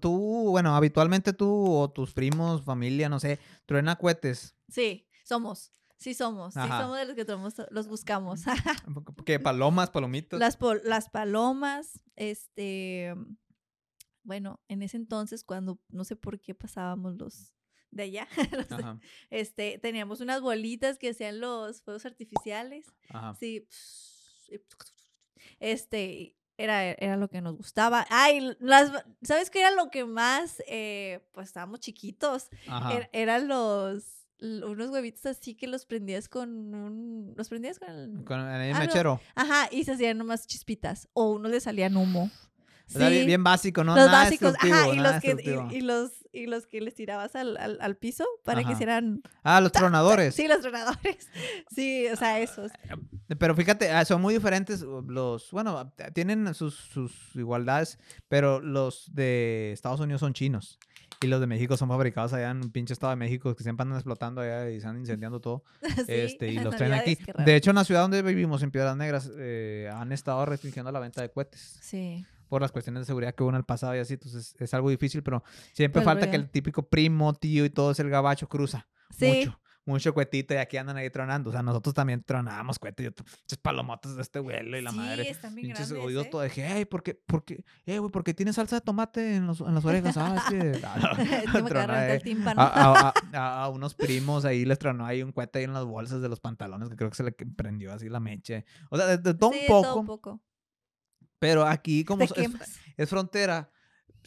tú, 0.00 0.50
bueno, 0.50 0.74
habitualmente 0.74 1.32
tú 1.32 1.74
o 1.74 1.90
tus 1.90 2.12
primos, 2.12 2.62
familia, 2.62 3.08
no 3.08 3.20
sé, 3.20 3.38
Truena 3.68 3.96
cohetes. 3.96 4.56
Sí, 4.70 5.06
somos. 5.24 5.74
Sí 5.98 6.14
somos. 6.14 6.54
Sí 6.54 6.60
somos 6.60 6.96
de 6.96 7.04
los 7.04 7.14
que 7.14 7.26
los 7.70 7.86
buscamos. 7.86 8.40
¿Qué? 9.26 9.38
¿Palomas, 9.38 9.90
palomitos? 9.90 10.40
Las, 10.40 10.58
las 10.84 11.10
palomas, 11.10 12.00
este... 12.16 13.14
Bueno, 14.22 14.58
en 14.68 14.82
ese 14.82 14.96
entonces, 14.96 15.44
cuando 15.44 15.78
no 15.90 16.04
sé 16.04 16.16
por 16.16 16.40
qué 16.40 16.54
pasábamos 16.54 17.16
los 17.16 17.52
de 17.90 18.04
allá, 18.04 18.28
este, 19.30 19.78
teníamos 19.78 20.22
unas 20.22 20.40
bolitas 20.40 20.96
que 20.96 21.10
hacían 21.10 21.38
los 21.38 21.82
fuegos 21.82 22.06
artificiales. 22.06 22.86
Ajá. 23.10 23.34
Sí. 23.34 23.68
Este, 25.60 26.38
era, 26.58 26.90
era 26.90 27.16
lo 27.16 27.28
que 27.28 27.40
nos 27.40 27.56
gustaba. 27.56 28.06
Ay, 28.10 28.54
las, 28.58 28.92
¿sabes 29.22 29.48
qué 29.48 29.60
era 29.60 29.70
lo 29.70 29.90
que 29.90 30.04
más? 30.04 30.62
Eh, 30.66 31.20
pues 31.32 31.46
estábamos 31.46 31.80
chiquitos. 31.80 32.50
Er, 32.92 33.08
eran 33.12 33.48
los 33.48 34.16
unos 34.40 34.90
huevitos 34.90 35.26
así 35.26 35.56
que 35.56 35.66
los 35.66 35.84
prendías 35.84 36.28
con 36.28 36.72
un 36.72 37.34
los 37.36 37.48
prendías 37.48 37.80
con 37.80 37.90
el, 37.90 38.24
con 38.24 38.40
el 38.40 38.74
mechero. 38.74 39.20
Ajá, 39.34 39.68
y 39.70 39.84
se 39.84 39.92
hacían 39.92 40.18
nomás 40.18 40.46
chispitas 40.46 41.08
o 41.12 41.32
uno 41.32 41.48
le 41.48 41.60
salían 41.60 41.96
humo. 41.96 42.30
Sí. 42.86 42.98
bien, 43.26 43.44
básico, 43.44 43.84
¿no? 43.84 43.94
Los 43.94 44.10
básicos, 44.10 44.54
ajá, 44.58 44.88
y 44.88 44.96
los, 44.96 45.20
que, 45.20 45.68
y, 45.72 45.80
los, 45.82 46.10
y 46.38 46.46
los 46.46 46.66
que 46.66 46.80
les 46.80 46.94
tirabas 46.94 47.34
al, 47.36 47.56
al, 47.58 47.96
piso 47.96 48.24
para 48.44 48.64
que 48.64 48.72
hicieran... 48.72 49.22
Ah, 49.42 49.60
los 49.60 49.72
tronadores. 49.72 50.34
Sí, 50.34 50.48
los 50.48 50.60
tronadores. 50.60 51.28
Sí, 51.74 52.06
o 52.08 52.16
sea, 52.16 52.40
esos. 52.40 52.72
Pero 53.38 53.54
fíjate, 53.54 53.90
ah, 53.90 54.04
son 54.04 54.22
muy 54.22 54.34
diferentes 54.34 54.82
los... 54.82 55.50
Bueno, 55.50 55.92
tienen 56.12 56.54
sus, 56.54 56.74
sus 56.74 57.34
igualdades, 57.34 57.98
pero 58.28 58.60
los 58.60 59.12
de 59.14 59.72
Estados 59.72 60.00
Unidos 60.00 60.20
son 60.20 60.32
chinos. 60.32 60.78
Y 61.20 61.26
los 61.26 61.40
de 61.40 61.46
México 61.48 61.76
son 61.76 61.88
fabricados 61.88 62.32
allá 62.32 62.50
en 62.50 62.58
un 62.58 62.70
pinche 62.70 62.92
estado 62.92 63.10
de 63.10 63.16
México 63.16 63.54
que 63.56 63.64
siempre 63.64 63.82
andan 63.82 63.98
explotando 63.98 64.40
allá 64.40 64.70
y 64.70 64.76
están 64.76 64.96
incendiando 64.98 65.40
todo. 65.40 65.64
este, 66.06 66.48
y 66.48 66.58
los 66.60 66.76
traen 66.76 66.92
aquí. 66.92 67.18
De 67.44 67.56
hecho, 67.56 67.70
en 67.70 67.76
la 67.76 67.84
ciudad 67.84 68.02
donde 68.02 68.22
vivimos, 68.22 68.62
en 68.62 68.70
Piedras 68.70 68.96
Negras, 68.96 69.30
eh, 69.36 69.90
han 69.92 70.12
estado 70.12 70.46
restringiendo 70.46 70.92
la 70.92 71.00
venta 71.00 71.20
de 71.20 71.30
cohetes. 71.30 71.78
Sí. 71.80 72.24
Por 72.48 72.62
las 72.62 72.72
cuestiones 72.72 73.02
de 73.02 73.06
seguridad 73.06 73.34
que 73.34 73.42
hubo 73.42 73.50
en 73.50 73.56
el 73.56 73.64
pasado 73.64 73.94
y 73.96 73.98
así, 73.98 74.14
entonces 74.14 74.54
es 74.58 74.74
algo 74.74 74.90
difícil, 74.90 75.22
pero 75.22 75.42
siempre 75.72 76.02
falta 76.02 76.30
que 76.30 76.36
el 76.36 76.50
típico 76.50 76.88
primo, 76.88 77.34
tío 77.34 77.64
y 77.64 77.70
todo 77.70 77.90
es 77.90 78.00
el 78.00 78.10
gabacho 78.10 78.48
cruza. 78.48 78.88
Sí. 79.10 79.44
Mucho 79.46 79.60
mucho 79.88 80.12
cuetito 80.12 80.54
y 80.54 80.58
aquí 80.58 80.76
andan 80.76 80.96
ahí 80.98 81.10
tronando. 81.10 81.50
O 81.50 81.52
sea, 81.52 81.62
nosotros 81.62 81.94
también 81.94 82.22
tronábamos 82.22 82.78
cueto. 82.78 83.02
Yo, 83.02 83.10
muchas 83.10 83.58
palomotas 83.60 84.14
de 84.16 84.22
este 84.22 84.38
vuelo 84.38 84.76
y 84.76 84.82
la 84.82 84.90
sí, 84.90 84.96
madre. 84.96 85.30
Están 85.30 85.54
bien 85.54 85.68
Pinches 85.68 85.90
oídos 85.92 86.26
¿eh? 86.26 86.28
todo. 86.30 86.42
Dije, 86.42 86.66
hey, 86.68 86.84
¿por 86.84 87.02
qué? 87.02 87.14
¿Por 87.14 87.44
qué? 87.44 87.64
Eh, 87.86 87.98
güey, 87.98 88.12
porque 88.12 88.34
tiene 88.34 88.52
salsa 88.52 88.76
de 88.76 88.82
tomate 88.82 89.36
en, 89.36 89.46
los, 89.46 89.60
en 89.60 89.74
las 89.74 89.84
orejas. 89.84 90.16
Ah, 90.16 90.36
es 90.36 90.44
que. 90.44 90.82
a, 92.56 93.12
a, 93.32 93.64
a, 93.64 93.68
unos 93.70 93.94
primos 93.94 94.44
ahí 94.44 94.64
les 94.64 94.78
tronó 94.78 95.06
ahí 95.06 95.22
un 95.22 95.32
cuete 95.32 95.60
ahí 95.60 95.64
en 95.64 95.72
las 95.72 95.84
bolsas 95.84 96.20
de 96.20 96.28
los 96.28 96.40
pantalones 96.40 96.88
que 96.90 96.96
creo 96.96 97.10
que 97.10 97.16
se 97.16 97.24
le 97.24 97.32
prendió 97.32 97.92
así 97.92 98.08
la 98.08 98.20
meche. 98.20 98.64
O 98.90 98.96
sea, 98.96 99.16
de, 99.16 99.34
todo, 99.34 99.50
un 99.50 99.56
poco, 99.66 99.82
todo 99.82 100.00
un 100.00 100.06
poco. 100.06 100.40
Pero 101.38 101.66
aquí, 101.66 102.04
como 102.04 102.24
es, 102.24 102.32
es 102.96 103.08
frontera 103.08 103.70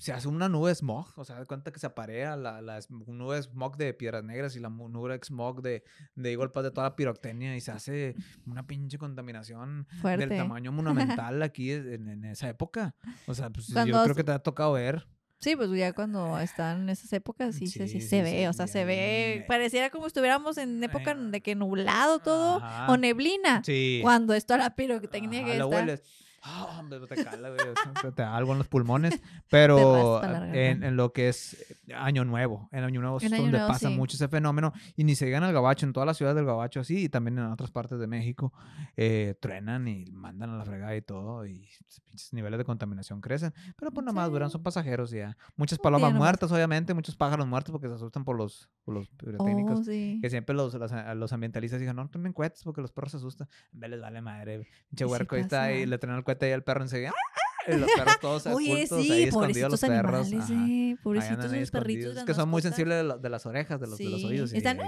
se 0.02 0.14
hace 0.14 0.28
una 0.28 0.50
nube 0.50 0.70
de 0.70 0.76
smog, 0.76 1.08
o 1.16 1.24
sea, 1.24 1.36
da 1.36 1.46
cuenta 1.46 1.72
que 1.72 1.80
se 1.80 1.86
aparea 1.86 2.36
la, 2.36 2.60
la 2.60 2.80
nube 2.90 3.36
de 3.36 3.44
smog 3.44 3.78
de 3.78 3.94
Piedras 3.94 4.24
Negras 4.24 4.56
y 4.56 4.60
la 4.60 4.70
nube 4.70 5.16
de 5.16 5.24
smog 5.24 5.62
de, 5.62 5.84
de 6.16 6.32
igual 6.32 6.50
de 6.52 6.72
toda 6.72 6.90
la 6.90 6.96
piroctenia 6.96 7.56
y 7.56 7.62
se 7.62 7.72
hace 7.72 8.16
una 8.48 8.66
pinche 8.66 8.98
contaminación 8.98 9.88
del 10.02 10.30
tamaño 10.30 10.72
monumental 10.72 11.44
aquí 11.44 11.72
en, 11.72 12.26
esa 12.26 12.50
época. 12.50 12.96
O 13.28 13.36
sea, 13.36 13.52
pues 13.52 13.68
yo 13.68 14.04
creo 14.04 14.16
que 14.16 14.24
te 14.24 14.32
ha 14.32 14.40
tocado 14.40 14.74
ver. 14.74 15.06
Sí, 15.38 15.56
pues 15.56 15.72
ya 15.72 15.94
cuando 15.94 16.40
están 16.40 16.82
en 16.82 16.90
esas 16.90 17.14
épocas 17.14 17.56
sí, 17.56 17.68
sí, 17.68 17.88
sí, 17.88 18.02
se 18.02 18.22
ve, 18.24 18.48
o 18.48 18.54
sea, 18.54 18.68
se 18.68 18.86
ve, 18.86 19.44
pareciera 19.48 19.90
como 19.90 20.08
estuviéramos 20.08 20.58
en 20.58 20.84
época 20.84 21.16
de 21.16 21.42
que 21.42 21.56
nublado 21.56 22.20
todo 22.20 22.60
o 22.88 22.98
neblina. 22.98 23.62
Sí. 23.64 24.00
Cuando 24.02 24.34
está 24.34 24.58
la 24.58 24.76
pirotecnia 24.76 25.44
que 25.44 25.58
está. 25.58 26.00
Ah, 26.44 26.84
te 27.08 27.24
cala, 27.24 27.50
güey. 27.50 27.60
te 28.16 28.22
da 28.22 28.36
algo 28.36 28.54
en 28.54 28.58
los 28.58 28.68
pulmones. 28.68 29.22
Pero 29.50 30.24
en, 30.24 30.96
lo 30.96 31.14
que 31.14 31.30
es 31.30 31.54
eh, 31.88 31.94
Año 31.94 32.26
Nuevo, 32.26 32.68
en 32.72 32.84
Año 32.84 33.00
Nuevo 33.02 33.18
es 33.18 33.30
donde 33.30 33.60
pasa 33.60 33.90
mucho 33.90 34.16
ese 34.16 34.28
fenómeno. 34.28 34.74
Y 34.96 35.04
ni 35.04 35.16
se 35.16 35.26
llegan 35.26 35.44
al 35.44 35.54
Gabacho, 35.54 35.86
en 35.86 35.94
todas 35.94 36.08
las 36.08 36.18
ciudades 36.18 36.36
del 36.36 36.46
Gabacho 36.46 36.80
así, 36.80 37.04
y 37.04 37.10
también 37.10 37.38
en 37.38 37.46
otras 37.46 37.70
partes 37.70 38.00
de 38.00 38.08
México, 38.08 38.52
eh, 38.98 39.36
truenan 39.40 39.88
y 39.88 40.06
mandan 40.12 40.50
a 40.50 40.58
la 40.58 40.66
fregada 40.66 40.96
y 40.96 41.02
todo. 41.02 41.46
Y 41.46 41.70
pinches 42.06 42.34
niveles 42.34 42.58
de 42.58 42.66
contaminación 42.66 43.22
crecen. 43.22 43.54
Pero 43.78 43.92
pues 43.92 44.04
nada 44.04 44.16
más 44.16 44.32
duran, 44.32 44.50
son 44.50 44.64
pasajeros 44.64 45.12
ya. 45.12 45.38
Muchas 45.56 45.78
palomas 45.78 46.14
muertas, 46.14 46.52
obviamente, 46.52 46.94
muchos 46.94 47.16
pájaros 47.16 47.46
muertos 47.46 47.72
porque 47.72 47.88
se 47.88 47.94
asustan 47.94 48.24
por 48.24 48.36
los, 48.36 48.68
por 48.84 48.96
los 48.96 49.08
pirotécnicos. 49.10 49.82
Oh, 49.82 49.84
que 49.84 50.28
siempre 50.30 50.56
los, 50.56 50.74
los, 50.74 51.34
ambientalistas 51.34 51.80
dicen, 51.80 51.96
no, 51.96 52.10
no 52.12 52.20
me 52.20 52.30
encuentres 52.30 52.64
porque 52.64 52.82
los 52.82 52.92
perros 52.92 53.12
se 53.12 53.18
asustan. 53.18 53.48
En 53.74 53.92
les 53.92 54.02
vale 54.02 54.22
madre. 54.22 54.68
Pinche 54.90 55.06
huerco 55.06 55.36
ahí 55.36 55.42
está 55.42 55.72
y 55.72 55.86
le 55.86 55.98
traen 55.98 56.18
el 56.18 56.24
cuete 56.32 56.46
ahí 56.48 56.52
al 56.54 56.64
perro 56.64 56.84
enseguida. 56.84 57.14
Y 57.68 57.78
los 57.78 57.90
perros 57.92 58.20
todos 58.20 58.48
Oye, 58.48 58.88
sí, 58.88 59.12
ahí 59.12 59.24
escondidos 59.24 59.72
los 59.72 59.82
perros. 59.82 60.28
Sí, 60.48 60.98
pobrecitos 61.04 61.52
los 61.52 61.72
perritos. 61.72 62.18
Es 62.18 62.24
que 62.24 62.34
son 62.34 62.50
muy 62.50 62.62
sensibles 62.62 63.22
de, 63.22 63.30
las 63.30 63.46
orejas, 63.46 63.80
de 63.80 63.88
los, 63.88 63.98
de 63.98 64.10
los 64.10 64.24
oídos. 64.24 64.54
Están... 64.54 64.80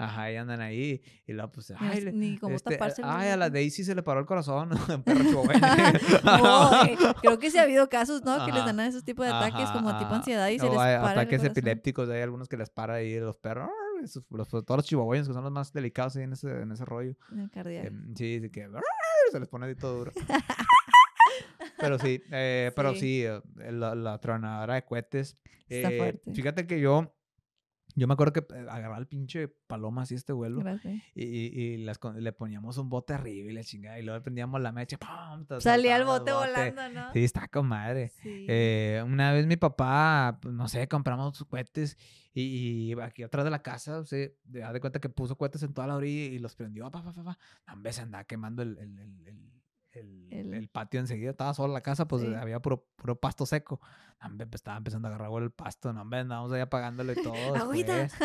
Ajá, 0.00 0.32
y 0.32 0.36
andan 0.36 0.62
ahí. 0.62 1.02
Y 1.26 1.32
luego, 1.34 1.52
pues, 1.52 1.74
ay, 1.78 2.10
ni 2.14 2.38
cómo 2.38 2.56
este, 2.56 2.70
taparse. 2.70 3.02
Ay, 3.04 3.28
a 3.28 3.36
la 3.36 3.50
Daisy 3.50 3.84
se 3.84 3.94
le 3.94 4.02
paró 4.02 4.20
el 4.20 4.26
corazón. 4.26 4.70
Perro 5.04 5.44
no, 6.24 6.70
creo 7.20 7.38
que 7.38 7.50
sí 7.50 7.58
ha 7.58 7.64
habido 7.64 7.86
casos, 7.90 8.24
¿no? 8.24 8.46
Que 8.46 8.50
les 8.50 8.64
dan 8.64 8.80
esos 8.80 9.04
tipos 9.04 9.26
de 9.26 9.32
ataques 9.32 9.68
como 9.70 9.98
tipo 9.98 10.14
ansiedad 10.14 10.48
y 10.48 10.58
se 10.58 10.66
les 10.66 10.74
para 10.74 11.10
Ataques 11.10 11.44
epilépticos, 11.44 12.08
hay 12.08 12.22
algunos 12.22 12.48
que 12.48 12.56
les 12.56 12.70
para 12.70 12.94
ahí 12.94 13.20
los 13.20 13.36
perros. 13.36 13.68
los, 14.30 14.48
todos 14.48 14.76
los 14.76 14.86
chihuahuayos 14.86 15.28
que 15.28 15.34
son 15.34 15.44
los 15.44 15.52
más 15.52 15.70
delicados 15.70 16.16
ahí 16.16 16.22
en 16.22 16.32
ese, 16.32 16.48
en 16.62 16.72
ese 16.72 16.86
rollo. 16.86 17.14
El 17.36 17.50
cardíaco. 17.50 17.88
Em, 17.88 18.14
sí, 18.16 18.40
que 18.50 18.68
se 19.30 19.40
les 19.40 19.48
pone 19.48 19.66
de 19.66 19.74
todo 19.74 19.98
duro. 19.98 20.12
pero 21.78 21.98
sí, 21.98 22.22
eh, 22.30 22.72
pero 22.74 22.94
sí, 22.94 23.24
eh, 23.24 23.40
la, 23.72 23.94
la, 23.94 24.18
tronadora 24.18 24.74
de 24.74 24.84
cohetes. 24.84 25.36
Está 25.68 25.90
eh, 25.90 25.98
fuerte. 25.98 26.32
Fíjate 26.32 26.66
que 26.66 26.80
yo 26.80 27.12
yo 27.94 28.06
me 28.06 28.14
acuerdo 28.14 28.32
que 28.32 28.40
eh, 28.54 28.60
agarraba 28.68 28.98
el 28.98 29.06
pinche 29.06 29.48
paloma 29.48 30.02
así 30.02 30.14
este 30.14 30.32
vuelo 30.32 30.62
y, 31.14 31.24
y, 31.24 31.76
las, 31.78 31.98
le 32.16 32.32
poníamos 32.32 32.78
un 32.78 32.88
bote 32.88 33.14
arriba 33.14 33.50
y 33.50 33.52
le 33.52 33.64
chingada 33.64 33.98
y 33.98 34.02
luego 34.02 34.22
prendíamos 34.22 34.60
la 34.60 34.72
mecha. 34.72 34.98
Salía 35.58 35.96
el 35.96 36.04
bote, 36.04 36.32
volando, 36.32 36.88
¿no? 36.88 37.12
Sí, 37.12 37.24
está 37.24 37.48
con 37.48 37.66
madre. 37.66 38.12
Eh, 38.24 39.02
una 39.04 39.32
vez 39.32 39.46
mi 39.46 39.56
papá, 39.56 40.38
pues, 40.40 40.54
no 40.54 40.68
sé, 40.68 40.88
compramos 40.88 41.36
sus 41.36 41.46
cohetes 41.46 41.96
y, 42.32 42.98
aquí 43.00 43.22
atrás 43.22 43.44
de 43.44 43.50
la 43.50 43.62
casa, 43.62 43.98
o 43.98 44.04
sea, 44.04 44.28
da 44.44 44.72
de 44.72 44.80
cuenta 44.80 45.00
que 45.00 45.08
puso 45.08 45.36
cohetes 45.36 45.62
en 45.62 45.72
toda 45.72 45.86
la 45.86 45.96
orilla 45.96 46.34
y 46.34 46.38
los 46.38 46.54
prendió. 46.54 46.90
Pa, 46.90 47.02
pa, 47.02 47.12
pa, 47.12 47.24
pa. 47.24 47.92
se 47.92 48.02
andaba 48.02 48.24
quemando 48.24 48.62
el, 48.62 48.78
el, 48.78 48.98
el 48.98 49.20
el, 49.26 49.49
el, 49.92 50.68
patio 50.68 51.00
enseguida, 51.00 51.30
estaba 51.30 51.54
sola 51.54 51.72
la 51.72 51.80
casa, 51.80 52.06
pues 52.06 52.22
había 52.36 52.60
puro, 52.60 52.86
puro 52.96 53.16
pasto 53.16 53.46
seco. 53.46 53.80
Pues, 54.20 54.48
estaba 54.52 54.76
empezando 54.76 55.08
a 55.08 55.14
agarrar 55.14 55.42
el 55.42 55.50
pasto, 55.50 55.94
no, 55.94 56.02
andábamos 56.02 56.52
ahí 56.52 56.60
apagándole 56.60 57.14
todo. 57.14 57.32
Cubetas. 57.66 58.12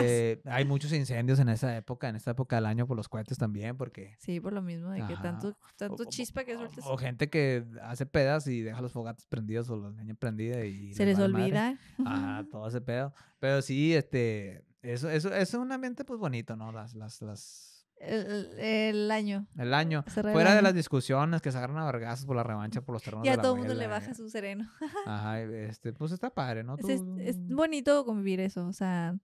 Eh, 0.00 0.40
hay 0.46 0.64
muchos 0.64 0.92
incendios 0.92 1.38
en 1.38 1.48
esa 1.48 1.76
época, 1.76 2.08
en 2.08 2.16
esta 2.16 2.30
época 2.30 2.56
del 2.56 2.66
año 2.66 2.86
por 2.86 2.96
los 2.96 3.08
cohetes 3.08 3.36
también, 3.36 3.76
porque... 3.76 4.16
Sí, 4.18 4.40
por 4.40 4.52
lo 4.52 4.62
mismo, 4.62 4.90
de 4.90 5.06
que 5.06 5.16
tanto, 5.16 5.56
tanto 5.76 6.04
chispa 6.06 6.44
que 6.44 6.56
sueltas. 6.56 6.84
O, 6.86 6.96
gente 6.96 7.28
que 7.28 7.64
hace 7.82 8.06
pedas 8.06 8.46
y 8.46 8.62
deja 8.62 8.80
los 8.80 8.92
fogates 8.92 9.26
prendidos 9.26 9.68
o 9.70 9.76
la 9.76 9.90
leña 9.90 10.14
prendida 10.14 10.64
y... 10.64 10.94
Se 10.94 11.04
les, 11.04 11.18
olvida. 11.18 11.78
Ajá, 12.04 12.44
todo 12.50 12.68
ese 12.68 12.80
pedo. 12.80 13.12
Pero 13.38 13.60
sí, 13.62 13.94
este... 13.94 14.64
Eso, 14.82 15.10
eso, 15.10 15.34
es 15.34 15.52
un 15.54 15.70
ambiente 15.72 16.04
pues 16.04 16.18
bonito, 16.18 16.56
¿no? 16.56 16.72
Las, 16.72 16.94
las, 16.94 17.20
las 17.20 17.77
el, 18.00 19.10
año. 19.10 19.46
El 19.56 19.74
año. 19.74 20.04
Fuera 20.06 20.54
de 20.54 20.62
las 20.62 20.74
discusiones 20.74 21.42
que 21.42 21.52
se 21.52 21.58
agarran 21.58 21.78
a 21.78 21.86
vergazos 21.86 22.26
por 22.26 22.36
la 22.36 22.42
revancha 22.42 22.80
por 22.80 22.94
los 22.94 23.02
terrenos. 23.02 23.26
Y 23.26 23.30
a 23.30 23.36
todo 23.36 23.54
el 23.54 23.60
mundo 23.60 23.74
le 23.74 23.86
baja 23.86 24.14
su 24.14 24.28
sereno. 24.28 24.70
Ajá, 25.06 25.40
este, 25.40 25.92
pues 25.92 26.12
está 26.12 26.30
padre, 26.30 26.64
¿no? 26.64 26.76
Es, 26.86 27.02
bonito 27.48 28.04
convivir 28.04 28.40
eso, 28.40 28.66
o 28.66 28.72
sea, 28.72 29.16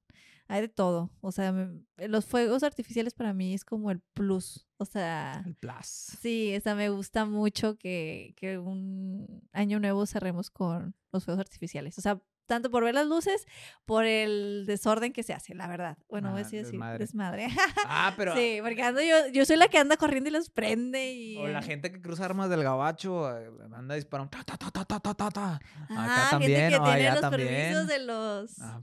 hay 0.48 0.62
de 0.62 0.68
todo. 0.68 1.10
O 1.20 1.32
sea, 1.32 1.54
los 1.96 2.26
fuegos 2.26 2.62
artificiales 2.62 3.14
para 3.14 3.32
mí 3.32 3.54
es 3.54 3.64
como 3.64 3.90
el 3.90 4.00
plus. 4.00 4.66
O 4.76 4.84
sea. 4.84 5.42
El 5.46 5.54
plus. 5.54 5.86
Sí, 5.86 6.54
o 6.56 6.60
sea, 6.60 6.74
me 6.74 6.88
gusta 6.88 7.24
mucho 7.24 7.76
que, 7.76 8.34
que 8.36 8.58
un 8.58 9.48
año 9.52 9.80
nuevo 9.80 10.06
cerremos 10.06 10.50
con 10.50 10.94
los 11.12 11.24
fuegos 11.24 11.40
artificiales. 11.40 11.96
O 11.98 12.02
sea, 12.02 12.20
tanto 12.46 12.70
por 12.70 12.84
ver 12.84 12.94
las 12.94 13.06
luces, 13.06 13.46
por 13.84 14.04
el 14.04 14.64
desorden 14.66 15.12
que 15.12 15.22
se 15.22 15.32
hace, 15.32 15.54
la 15.54 15.66
verdad. 15.66 15.98
Bueno, 16.08 16.30
voy 16.30 16.40
a 16.40 16.44
decir 16.44 16.64
desmadre. 16.64 16.98
desmadre. 16.98 17.48
Ah, 17.86 18.12
pero. 18.16 18.34
sí, 18.34 18.58
porque 18.62 18.82
ando 18.82 19.00
yo, 19.00 19.28
yo 19.32 19.44
soy 19.44 19.56
la 19.56 19.68
que 19.68 19.78
anda 19.78 19.96
corriendo 19.96 20.28
y 20.28 20.32
los 20.32 20.50
prende 20.50 21.12
y. 21.12 21.36
O 21.36 21.48
la 21.48 21.62
gente 21.62 21.90
que 21.90 22.00
cruza 22.00 22.24
armas 22.24 22.50
del 22.50 22.62
gabacho, 22.62 23.36
eh, 23.38 23.50
anda 23.72 23.94
disparando. 23.94 24.30
Ta, 24.30 24.44
ta, 24.44 24.56
ta, 24.56 24.70
ta, 24.70 24.84
ta, 25.00 25.14
ta, 25.14 25.30
ta. 25.30 25.60
Acá 25.88 26.28
también, 26.30 26.70
gente 26.70 26.78
que 26.78 26.84
tiene 26.84 27.10
los 27.10 27.20
también. 27.20 27.48
permisos 27.48 27.86
de 27.86 27.98
los. 28.00 28.60
Ah. 28.60 28.80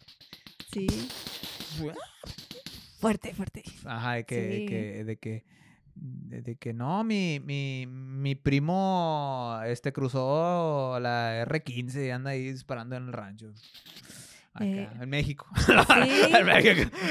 Sí. 0.74 0.88
Fuerte, 3.00 3.34
fuerte. 3.34 3.64
Ajá, 3.86 4.14
de 4.14 4.26
que, 4.26 4.66
que, 4.70 5.04
de 5.04 5.18
que 5.18 5.44
de, 6.02 6.56
que 6.56 6.74
no, 6.74 7.04
mi, 7.04 7.40
mi, 7.40 7.86
mi 7.88 8.34
primo 8.34 9.60
este 9.66 9.94
cruzó 9.94 11.00
la 11.00 11.46
R15 11.46 12.08
y 12.08 12.10
anda 12.10 12.32
ahí 12.32 12.52
disparando 12.52 12.96
en 12.96 13.08
el 13.08 13.14
rancho. 13.14 13.54
Acá, 14.54 14.66
eh, 14.66 14.90
en 15.02 15.10
México. 15.10 15.48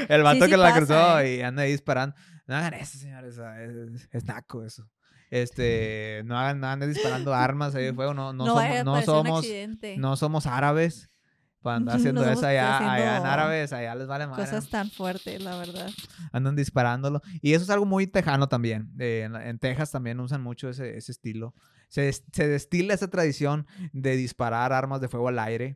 el 0.09 0.23
vato 0.23 0.47
que 0.47 0.57
la 0.57 0.75
cruzó 0.75 1.19
eh. 1.19 1.37
y 1.37 1.41
anda 1.41 1.63
ahí 1.63 1.71
disparando. 1.71 2.15
No 2.47 2.55
hagan 2.57 2.73
eso, 2.73 2.97
señores. 2.97 3.37
Es, 3.37 4.09
es, 4.11 4.25
naco 4.25 4.65
eso. 4.65 4.89
Este, 5.29 6.21
no 6.25 6.37
hagan, 6.37 6.59
no 6.59 6.67
anden 6.67 6.91
disparando 6.91 7.33
armas 7.33 7.73
ahí 7.75 7.85
de 7.85 7.93
fuego. 7.93 8.13
No, 8.13 8.33
no, 8.33 8.45
somos, 8.45 8.83
no 8.83 9.01
somos, 9.03 9.47
no 9.97 10.15
somos 10.17 10.45
árabes. 10.47 11.09
Cuando 11.61 11.91
haciendo 11.91 12.23
eso 12.29 12.45
allá, 12.45 13.17
en 13.17 13.25
árabes, 13.25 13.71
allá 13.73 13.95
les 13.95 14.07
vale 14.07 14.27
más. 14.27 14.37
Cosas 14.37 14.69
tan 14.69 14.89
fuertes, 14.89 15.41
la 15.41 15.57
verdad. 15.57 15.89
Andan 16.31 16.55
disparándolo. 16.55 17.21
Y 17.41 17.53
eso 17.53 17.63
es 17.63 17.69
algo 17.69 17.85
muy 17.85 18.07
tejano 18.07 18.47
también. 18.49 18.91
en, 18.97 19.59
Texas 19.59 19.91
también 19.91 20.19
usan 20.19 20.41
mucho 20.41 20.69
ese, 20.69 20.97
ese 20.97 21.11
estilo. 21.11 21.53
Se, 21.89 22.11
se, 22.11 22.47
destila 22.47 22.93
esa 22.93 23.09
tradición 23.09 23.67
de 23.93 24.15
disparar 24.15 24.73
armas 24.73 25.01
de 25.01 25.07
fuego 25.07 25.27
al 25.27 25.39
aire. 25.39 25.75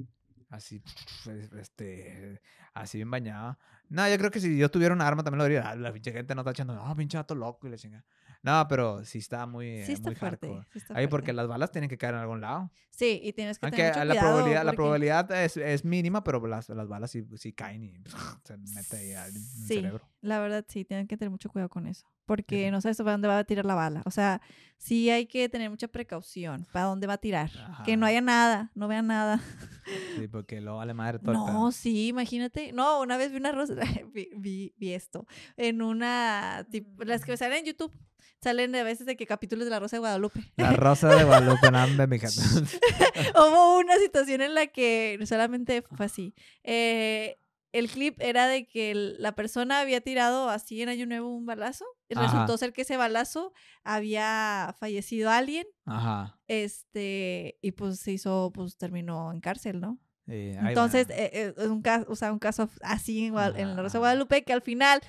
Así, 0.50 0.82
pues, 1.24 1.52
este, 1.54 2.42
así 2.74 2.98
bien 2.98 3.12
bañada. 3.12 3.60
No, 3.90 4.08
yo 4.10 4.18
creo 4.18 4.32
que 4.32 4.40
si 4.40 4.58
yo 4.58 4.72
tuviera 4.72 4.94
un 4.94 5.02
arma 5.02 5.24
también 5.24 5.40
lo 5.40 5.44
diría. 5.44 5.70
Ah, 5.70 5.76
la 5.76 5.92
pinche 5.92 6.12
gente 6.12 6.34
no 6.34 6.42
está 6.42 6.52
echando, 6.52 6.74
no, 6.74 6.96
pinche 6.96 7.18
gato 7.18 7.36
loco 7.36 7.68
y 7.68 7.70
le 7.70 7.78
chinga. 7.78 8.04
No, 8.46 8.68
pero 8.68 9.04
sí 9.04 9.18
está 9.18 9.48
muy, 9.48 9.82
sí 9.86 9.94
está 9.94 10.10
muy 10.10 10.16
fuerte, 10.16 10.56
Ahí 10.90 11.08
porque 11.08 11.34
las 11.34 11.48
balas 11.48 11.72
tienen 11.72 11.90
que 11.90 11.98
caer 11.98 12.14
en 12.14 12.20
algún 12.20 12.42
lado. 12.42 12.72
Sí, 12.92 13.20
y 13.24 13.34
tienes 13.34 13.58
que 13.58 13.72
tener 13.72 13.88
mucho 13.88 14.06
la 14.06 14.20
probabilidad, 14.20 14.64
la 14.64 14.74
probabilidad 14.74 15.32
es, 15.32 15.58
es, 15.58 15.84
mínima, 15.84 16.24
pero 16.24 16.46
las, 16.46 16.70
las 16.70 16.88
balas 16.88 17.10
sí, 17.10 17.26
sí, 17.38 17.54
caen 17.54 17.84
y 17.84 17.94
se 18.44 18.58
mete 18.58 18.98
ahí 18.98 19.14
al 19.14 19.34
sí, 19.34 19.66
cerebro. 19.66 20.08
La 20.22 20.40
verdad 20.40 20.64
sí, 20.68 20.86
tienen 20.86 21.08
que 21.08 21.18
tener 21.18 21.32
mucho 21.32 21.50
cuidado 21.50 21.70
con 21.70 21.88
eso. 21.88 22.06
Porque 22.28 22.70
no 22.70 22.82
sabes 22.82 22.98
para 22.98 23.14
dónde 23.14 23.28
va 23.28 23.40
a 23.40 23.44
tirar 23.44 23.66
la 23.66 23.76
bala. 23.76 24.02
O 24.06 24.12
sea, 24.12 24.42
sí 24.78 25.10
hay 25.10 25.26
que 25.26 25.50
tener 25.50 25.70
mucha 25.70 25.88
precaución 25.88 26.68
para 26.72 26.86
dónde 26.86 27.08
va 27.08 27.14
a 27.14 27.18
tirar. 27.18 27.52
Que 27.84 27.98
no 27.98 28.06
haya 28.06 28.22
nada, 28.22 28.72
no 28.76 28.88
vean 28.88 29.08
nada. 29.08 29.42
Sí, 30.18 30.28
porque 30.28 30.62
lo 30.62 30.78
vale 30.78 30.94
madre 30.94 31.20
todo 31.20 31.34
No, 31.34 31.72
sí, 31.72 32.08
imagínate. 32.08 32.74
No, 32.74 33.02
una 33.02 33.18
vez 33.18 33.32
vi 33.32 33.38
una 33.38 33.52
rosa, 33.52 33.76
vi, 34.14 34.30
vi, 34.36 34.74
vi, 34.78 34.94
esto 34.94 35.28
en 35.58 35.82
una, 35.82 36.66
tipo, 36.72 37.04
las 37.04 37.26
que 37.26 37.38
salen 37.38 37.60
en 37.60 37.66
YouTube 37.66 37.92
salen 38.42 38.76
a 38.76 38.84
veces 38.84 39.06
de 39.06 39.16
que 39.16 39.26
capítulos 39.26 39.66
de 39.66 39.72
La 39.72 39.80
Rosa 39.80 39.96
de 39.96 40.02
Guadalupe. 40.02 40.40
La 40.58 40.74
Rosa 40.74 41.16
de 41.16 41.24
Guadalupe, 41.24 41.72
nambe, 41.72 42.08
mija. 42.08 42.28
Hubo 43.36 43.80
una 43.80 43.98
situación 43.98 44.42
en 44.42 44.54
la 44.54 44.68
que 44.68 45.20
solamente 45.26 45.82
fue 45.82 46.06
así. 46.06 46.34
Eh, 46.64 47.40
el 47.72 47.90
clip 47.90 48.22
era 48.22 48.48
de 48.48 48.68
que 48.68 48.94
la 48.96 49.34
persona 49.34 49.82
había 49.82 50.00
tirado 50.00 50.50
así 50.50 50.82
en 50.82 50.90
Año 50.90 51.06
Nuevo 51.06 51.36
un 51.36 51.46
balazo. 51.46 51.86
Y 52.08 52.16
resultó 52.16 52.58
ser 52.58 52.72
que 52.72 52.84
ese 52.84 52.98
balazo 52.98 53.52
había 53.84 54.76
fallecido 54.80 55.30
alguien. 55.30 55.66
Ajá. 55.86 56.40
Este, 56.48 57.58
y 57.62 57.72
pues 57.72 58.00
se 58.00 58.14
hizo, 58.14 58.52
pues 58.54 58.78
terminó 58.78 59.34
en 59.34 59.42
cárcel, 59.42 59.82
¿no? 59.82 60.00
Entonces, 60.28 61.08
eh, 61.10 61.54
eh, 61.58 61.68
un 61.68 61.82
caso, 61.82 62.06
o 62.10 62.16
sea, 62.16 62.32
un 62.32 62.40
caso 62.40 62.70
así 62.82 63.26
en, 63.26 63.36
en 63.58 63.76
la 63.76 63.82
Rosa 63.82 63.98
de 63.98 64.00
Guadalupe 64.00 64.44
que 64.44 64.54
al 64.54 64.62
final 64.62 65.02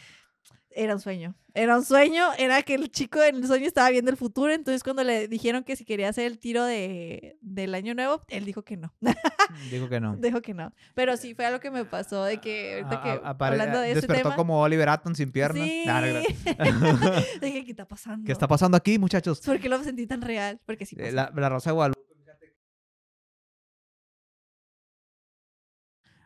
era 0.77 0.95
un 0.95 1.01
sueño. 1.01 1.35
Era 1.55 1.77
un 1.77 1.85
sueño, 1.85 2.35
era 2.37 2.63
que 2.63 2.75
el 2.75 2.91
chico 2.91 3.23
en 3.23 3.37
el 3.37 3.47
sueño 3.47 3.67
estaba 3.67 3.89
viendo 3.89 4.11
el 4.11 4.19
futuro, 4.19 4.53
entonces 4.53 4.83
cuando 4.83 5.03
le 5.05 5.27
dijeron 5.27 5.65
que 5.65 5.75
si 5.75 5.87
quería 5.87 6.11
hacer 6.11 6.27
el 6.27 6.39
tiro 6.39 6.63
de, 6.65 7.39
del 7.41 7.75
año 7.75 7.95
nuevo, 7.95 8.23
él 8.29 8.45
dijo 8.45 8.63
que 8.63 8.77
no. 8.77 8.95
Dijo 9.71 9.89
que 9.89 10.01
no. 10.01 10.17
Dijo 10.17 10.43
que 10.43 10.53
no. 10.53 10.75
Pero 10.95 11.17
sí, 11.17 11.35
fue 11.35 11.47
algo 11.47 11.61
que 11.61 11.71
me 11.71 11.87
pasó 11.87 12.25
de 12.25 12.39
que 12.39 12.83
ahorita 12.83 13.03
que 13.03 13.21
hablando 13.25 13.81
de 13.81 13.95
Despertó 13.95 14.35
como 14.37 14.61
Oliver 14.61 14.89
Atom 14.91 15.15
sin 15.15 15.33
piernas. 15.33 15.65
Sí. 15.65 15.85
Dije, 17.41 17.65
¿qué 17.65 17.71
está 17.71 17.89
pasando? 17.89 18.27
¿Qué 18.27 18.33
está 18.33 18.47
pasando 18.47 18.77
aquí, 18.77 18.99
muchachos? 18.99 19.41
¿Por 19.41 19.59
qué 19.59 19.71
lo 19.71 19.83
sentí 19.83 20.07
tan 20.07 20.21
real? 20.21 20.61
Porque 20.67 20.85
sí 20.85 20.95
eh, 20.99 21.11
La, 21.11 21.33
la 21.35 21.49
Rosa 21.49 21.71
de 21.71 21.75
Guadalupe. 21.75 22.01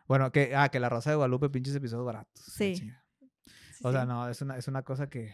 Bueno, 0.07 0.29
que, 0.33 0.53
ah, 0.57 0.67
que 0.67 0.81
la 0.81 0.89
Rosa 0.89 1.11
de 1.11 1.15
Guadalupe, 1.15 1.49
pinches 1.49 1.73
episodios 1.73 2.05
baratos. 2.05 2.43
Sí 2.43 2.91
o 3.83 3.91
sea, 3.91 4.05
no, 4.05 4.27
es 4.29 4.41
una, 4.41 4.57
es 4.57 4.67
una 4.67 4.83
cosa 4.83 5.09
que, 5.09 5.33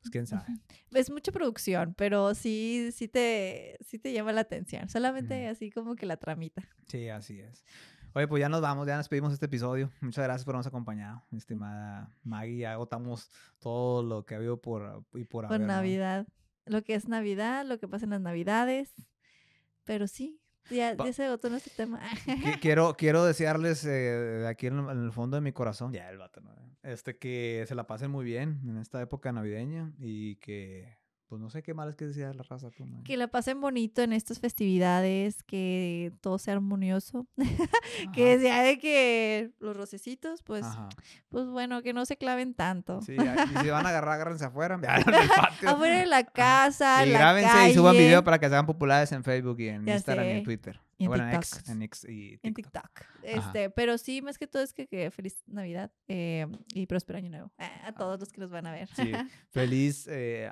pues 0.00 0.10
quién 0.10 0.26
sabe. 0.26 0.46
Es 0.92 1.10
mucha 1.10 1.32
producción, 1.32 1.94
pero 1.96 2.34
sí, 2.34 2.90
sí 2.92 3.08
te, 3.08 3.78
sí 3.80 3.98
te 3.98 4.12
llama 4.12 4.32
la 4.32 4.42
atención. 4.42 4.88
Solamente 4.88 5.48
así 5.48 5.70
como 5.70 5.96
que 5.96 6.06
la 6.06 6.16
tramita. 6.16 6.62
Sí, 6.88 7.08
así 7.08 7.40
es. 7.40 7.64
Oye, 8.12 8.28
pues 8.28 8.40
ya 8.40 8.48
nos 8.48 8.60
vamos, 8.60 8.86
ya 8.86 8.96
nos 8.96 9.08
pedimos 9.08 9.32
este 9.32 9.46
episodio. 9.46 9.90
Muchas 10.00 10.24
gracias 10.24 10.44
por 10.44 10.54
habernos 10.54 10.68
acompañado, 10.68 11.24
estimada 11.32 12.14
Maggie. 12.22 12.58
Ya 12.58 12.72
agotamos 12.74 13.30
todo 13.58 14.02
lo 14.02 14.24
que 14.24 14.34
ha 14.34 14.36
habido 14.36 14.60
por 14.60 15.04
y 15.14 15.24
por 15.24 15.48
Por 15.48 15.60
Navidad. 15.60 16.26
Lo 16.66 16.82
que 16.82 16.94
es 16.94 17.08
Navidad, 17.08 17.64
lo 17.66 17.78
que 17.78 17.88
pasa 17.88 18.04
en 18.04 18.10
las 18.10 18.20
Navidades. 18.20 18.92
Pero 19.84 20.06
sí, 20.06 20.40
ya, 20.70 20.94
ya 20.96 21.12
se 21.12 21.24
agotó 21.24 21.50
nuestro 21.50 21.72
tema. 21.76 22.00
quiero, 22.60 22.94
quiero 22.96 23.24
desearles 23.24 23.84
eh, 23.84 24.46
aquí 24.48 24.66
en, 24.66 24.78
el 24.88 25.12
fondo 25.12 25.36
de 25.36 25.40
mi 25.40 25.52
corazón, 25.52 25.92
ya 25.92 26.10
el 26.10 26.18
vato, 26.18 26.40
este, 26.82 27.16
que 27.16 27.64
se 27.66 27.74
la 27.74 27.86
pasen 27.86 28.10
muy 28.10 28.24
bien 28.24 28.60
en 28.64 28.76
esta 28.78 29.00
época 29.00 29.32
navideña 29.32 29.92
y 29.98 30.36
que 30.36 30.98
pues 31.28 31.40
no 31.40 31.50
sé 31.50 31.62
qué 31.62 31.74
mal 31.74 31.88
es 31.88 31.96
que 31.96 32.06
decía 32.06 32.32
la 32.32 32.42
raza. 32.42 32.68
que 33.04 33.16
la 33.16 33.28
pasen 33.28 33.60
bonito 33.60 34.02
en 34.02 34.12
estas 34.12 34.40
festividades, 34.40 35.42
que 35.42 36.12
todo 36.20 36.38
sea 36.38 36.54
armonioso. 36.54 37.26
que 38.14 38.38
sea 38.38 38.62
de 38.62 38.78
que 38.78 39.50
los 39.58 39.76
rocecitos, 39.76 40.42
pues, 40.42 40.64
pues 41.28 41.46
bueno, 41.46 41.82
que 41.82 41.92
no 41.92 42.04
se 42.04 42.16
claven 42.16 42.54
tanto. 42.54 43.00
Sí, 43.02 43.14
y 43.14 43.58
si 43.58 43.70
van 43.70 43.86
a 43.86 43.88
agarrar, 43.88 44.14
agárrense 44.14 44.44
afuera. 44.44 44.78
Afuera 45.66 45.98
de 45.98 46.06
la 46.06 46.24
casa, 46.24 47.06
Y 47.06 47.10
la 47.10 47.18
grábense 47.18 47.70
y 47.70 47.74
suban 47.74 47.96
video 47.96 48.22
para 48.22 48.38
que 48.38 48.48
sean 48.48 48.66
populares 48.66 49.10
en 49.12 49.24
Facebook 49.24 49.60
y 49.60 49.68
en 49.68 49.88
Instagram 49.88 50.26
y 50.26 50.30
en 50.30 50.42
Twitter. 50.44 50.80
En 50.98 51.08
bueno, 51.08 51.28
TikTok. 51.30 51.68
En 51.68 51.82
y 51.82 51.88
TikTok. 51.88 52.44
En 52.44 52.54
TikTok. 52.54 52.90
Este, 53.22 53.70
pero 53.70 53.98
sí, 53.98 54.22
más 54.22 54.38
que 54.38 54.46
todo 54.46 54.62
es 54.62 54.72
que, 54.72 55.10
feliz 55.10 55.42
Navidad 55.46 55.90
eh, 56.08 56.46
y 56.74 56.86
próspero 56.86 57.18
año 57.18 57.30
nuevo 57.30 57.52
a 57.58 57.88
ah. 57.88 57.94
todos 57.94 58.20
los 58.20 58.30
que 58.30 58.40
nos 58.40 58.50
van 58.50 58.66
a 58.66 58.72
ver. 58.72 58.88
Sí. 58.88 59.12
feliz, 59.50 60.06
eh, 60.08 60.50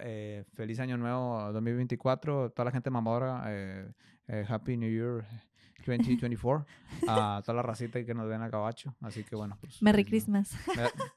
eh, 0.00 0.44
feliz 0.54 0.78
año 0.80 0.96
nuevo 0.96 1.52
2024. 1.52 2.50
Toda 2.50 2.64
la 2.66 2.70
gente 2.70 2.90
mamadora. 2.90 3.44
Happy 4.48 4.76
New 4.76 4.90
Year 4.90 5.26
2024 5.90 6.66
a 7.08 7.42
toda 7.44 7.56
la 7.56 7.62
racita 7.62 8.04
que 8.04 8.14
nos 8.14 8.28
ven 8.28 8.42
a 8.42 8.50
Cabacho. 8.50 8.94
Así 9.00 9.24
que 9.24 9.36
bueno, 9.36 9.58
pues. 9.60 9.82
Merry 9.82 10.04
Christmas. 10.04 10.56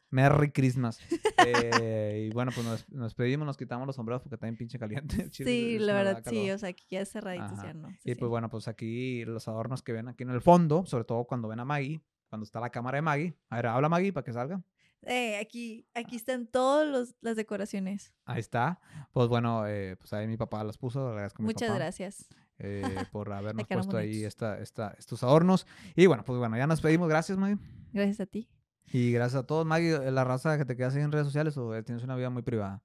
Merry 0.10 0.52
Christmas. 0.52 1.00
Eh, 1.46 2.28
y 2.30 2.34
bueno, 2.34 2.52
pues 2.54 2.66
nos, 2.66 2.90
nos, 2.90 3.14
pedimos, 3.14 3.46
nos 3.46 3.58
quitamos 3.58 3.86
los 3.86 3.96
sombreros 3.96 4.22
porque 4.24 4.38
bien 4.42 4.58
pinche 4.58 4.80
caliente. 4.80 5.30
sí, 5.32 5.78
la 5.80 5.94
verdad, 5.94 6.24
sí. 6.28 6.50
O 6.52 6.58
sea, 6.58 6.70
aquí 6.70 6.86
ya 6.90 7.06
cerraditos 7.06 7.62
ya 7.62 7.74
no. 7.74 7.90
y 8.04 8.16
pues 8.16 8.30
bueno, 8.30 8.50
pues 8.50 8.68
aquí 8.68 9.24
los 9.26 9.48
adornos 9.48 9.84
que 9.84 9.94
ven 9.94 10.08
aquí 10.08 10.24
en 10.24 10.32
el 10.32 10.42
fondo, 10.42 10.86
sobre 10.86 11.04
todo 11.04 11.26
cuando 11.26 11.48
ven 11.48 11.60
a 11.60 11.66
Maggie, 11.66 12.02
cuando 12.30 12.44
está 12.44 12.60
la 12.60 12.70
cámara 12.70 12.98
de 12.98 13.02
Maggie. 13.02 13.38
A 13.50 13.58
ver, 13.58 13.68
habla 13.68 13.90
Maggie 13.90 14.14
para 14.14 14.24
que 14.24 14.34
salga. 14.34 14.62
Eh, 15.06 15.38
aquí, 15.38 15.88
aquí 15.94 16.16
están 16.16 16.48
todas 16.48 17.16
las 17.22 17.36
decoraciones. 17.36 18.14
Ahí 18.26 18.40
está. 18.40 18.80
Pues 19.14 19.28
bueno, 19.28 19.68
eh, 19.68 19.96
pues 19.98 20.14
ahí 20.14 20.28
mi 20.28 20.38
papá 20.38 20.64
las 20.64 20.78
puso. 20.78 21.16
Muchas 21.40 21.76
gracias. 21.76 22.28
Eh, 22.60 22.82
por 23.12 23.32
habernos 23.34 23.68
puesto 23.68 23.98
ahí 23.98 24.24
esta, 24.24 24.60
esta, 24.60 24.96
estos 24.98 25.24
adornos. 25.24 25.68
Y 25.96 26.06
bueno, 26.06 26.24
pues 26.24 26.40
bueno, 26.40 26.58
ya 26.58 26.68
nos 26.68 26.82
pedimos. 26.82 27.10
Gracias, 27.10 27.38
Maggie. 27.38 27.58
Gracias 27.94 28.20
a 28.20 28.26
ti. 28.26 28.50
Y 28.92 29.12
gracias 29.12 29.44
a 29.44 29.46
todos. 29.46 29.66
Maggie, 29.66 30.12
¿la 30.12 30.24
raza 30.24 30.58
que 30.58 30.66
te 30.66 30.76
quedas 30.76 30.96
ahí 30.96 31.02
en 31.02 31.12
redes 31.12 31.28
sociales 31.28 31.58
o 31.58 31.72
tienes 31.84 32.04
una 32.04 32.16
vida 32.16 32.30
muy 32.30 32.44
privada? 32.44 32.84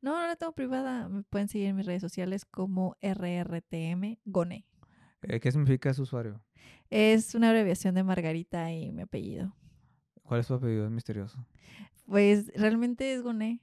No, 0.00 0.20
no 0.20 0.26
la 0.26 0.36
tengo 0.36 0.52
privada. 0.52 1.08
Me 1.08 1.22
pueden 1.22 1.48
seguir 1.48 1.68
en 1.68 1.76
mis 1.76 1.86
redes 1.86 2.02
sociales 2.02 2.44
como 2.44 2.96
RRTM 3.00 4.18
Gone. 4.24 4.66
Eh, 5.22 5.38
¿Qué 5.38 5.52
significa 5.52 5.90
ese 5.90 6.02
usuario? 6.02 6.42
Es 6.90 7.34
una 7.34 7.50
abreviación 7.50 7.94
de 7.94 8.02
Margarita 8.02 8.72
y 8.72 8.90
mi 8.92 9.02
apellido. 9.02 9.56
¿Cuál 10.24 10.40
es 10.40 10.48
tu 10.48 10.54
apellido? 10.54 10.84
Es 10.86 10.90
misterioso. 10.90 11.46
Pues 12.06 12.50
realmente 12.56 13.14
es 13.14 13.22
Gone. 13.22 13.60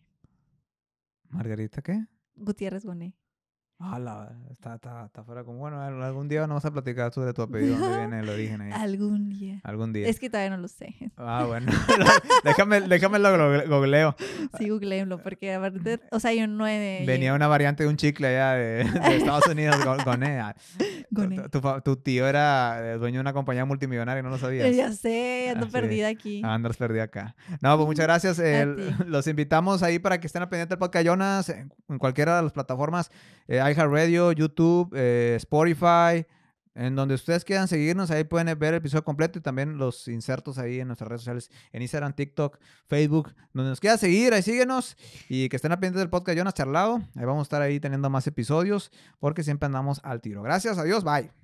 ¿Margarita 1.29 1.81
qué? 1.81 2.05
Gutiérrez 2.35 2.85
Gone. 2.85 3.15
Ah, 3.81 4.27
está, 4.51 4.75
está, 4.75 5.05
está 5.05 5.23
fuera 5.23 5.45
como, 5.45 5.59
bueno, 5.59 5.81
algún 5.81 6.27
día 6.27 6.41
vamos 6.41 6.65
a 6.65 6.71
platicar 6.71 7.13
sobre 7.13 7.31
tu 7.31 7.41
apellido, 7.43 7.77
dónde 7.77 7.97
viene 7.99 8.19
el 8.19 8.27
origen 8.27 8.59
ahí. 8.59 8.71
Algún 8.73 9.29
día. 9.29 9.61
Algún 9.63 9.93
día. 9.93 10.09
Es 10.09 10.19
que 10.19 10.29
todavía 10.29 10.49
no 10.49 10.57
lo 10.57 10.67
sé. 10.67 10.95
Ah, 11.21 11.43
bueno. 11.45 11.71
déjame, 12.43 12.81
déjame 12.81 13.19
lo 13.19 13.67
googleo. 13.67 14.15
Sí, 14.57 14.69
googleenlo, 14.69 15.21
porque 15.21 15.53
aparte, 15.53 15.99
o 16.11 16.19
sea, 16.19 16.33
yo 16.33 16.47
no 16.47 16.65
he 16.65 17.03
Venía 17.05 17.33
una 17.33 17.47
variante 17.47 17.83
de 17.83 17.89
un 17.89 17.97
chicle 17.97 18.27
allá 18.27 18.53
de, 18.53 18.81
Estados 19.17 19.47
Unidos, 19.47 19.75
Goné. 20.05 20.41
Tu, 21.51 21.61
tu, 21.83 21.95
tío 21.97 22.25
era 22.25 22.79
eh, 22.81 22.97
dueño 22.97 23.17
de 23.17 23.21
una 23.21 23.33
compañía 23.33 23.65
multimillonaria, 23.65 24.23
¿no 24.23 24.29
lo 24.29 24.37
sabías? 24.37 24.75
Ya 24.75 24.91
sé, 24.93 25.49
ando 25.53 25.67
ah, 25.67 25.69
perdida 25.71 26.07
aquí. 26.07 26.41
Ah, 26.43 26.53
andas 26.53 26.77
perdida 26.77 27.03
acá. 27.03 27.35
No, 27.61 27.75
pues 27.75 27.85
muchas 27.85 28.05
gracias. 28.05 28.41
los 29.05 29.27
invitamos 29.27 29.83
ahí 29.83 29.99
para 29.99 30.19
que 30.19 30.27
estén 30.27 30.41
al 30.41 30.49
pendiente 30.49 30.75
del 30.75 30.79
podcast 30.79 31.05
Jonas 31.05 31.49
en 31.49 31.97
cualquiera 31.99 32.37
de 32.37 32.43
las 32.43 32.53
plataformas. 32.53 33.11
Eh, 33.49 33.57
iHeartRadio, 33.57 34.31
YouTube, 34.31 34.93
eh, 34.95 35.33
Spotify, 35.37 36.23
en 36.75 36.95
donde 36.95 37.15
ustedes 37.15 37.43
quieran 37.43 37.67
seguirnos, 37.67 38.11
ahí 38.11 38.23
pueden 38.23 38.47
ver 38.59 38.75
el 38.75 38.77
episodio 38.77 39.03
completo 39.03 39.39
y 39.39 39.41
también 39.41 39.77
los 39.79 40.07
insertos 40.07 40.59
ahí 40.59 40.79
en 40.79 40.87
nuestras 40.87 41.07
redes 41.07 41.21
sociales, 41.21 41.51
en 41.73 41.81
Instagram, 41.81 42.13
TikTok, 42.13 42.59
Facebook, 42.85 43.33
donde 43.51 43.71
nos 43.71 43.79
quieran 43.79 43.97
seguir, 43.97 44.35
ahí 44.35 44.43
síguenos 44.43 44.95
y 45.29 45.49
que 45.49 45.55
estén 45.55 45.71
pendientes 45.71 45.99
del 45.99 46.11
podcast 46.11 46.37
Jonas 46.37 46.53
Charlado. 46.53 47.01
Ahí 47.15 47.25
vamos 47.25 47.41
a 47.41 47.43
estar 47.43 47.61
ahí 47.63 47.79
teniendo 47.79 48.11
más 48.11 48.27
episodios 48.27 48.91
porque 49.19 49.41
siempre 49.41 49.65
andamos 49.65 49.99
al 50.03 50.21
tiro. 50.21 50.43
Gracias, 50.43 50.77
adiós, 50.77 51.03
bye. 51.03 51.39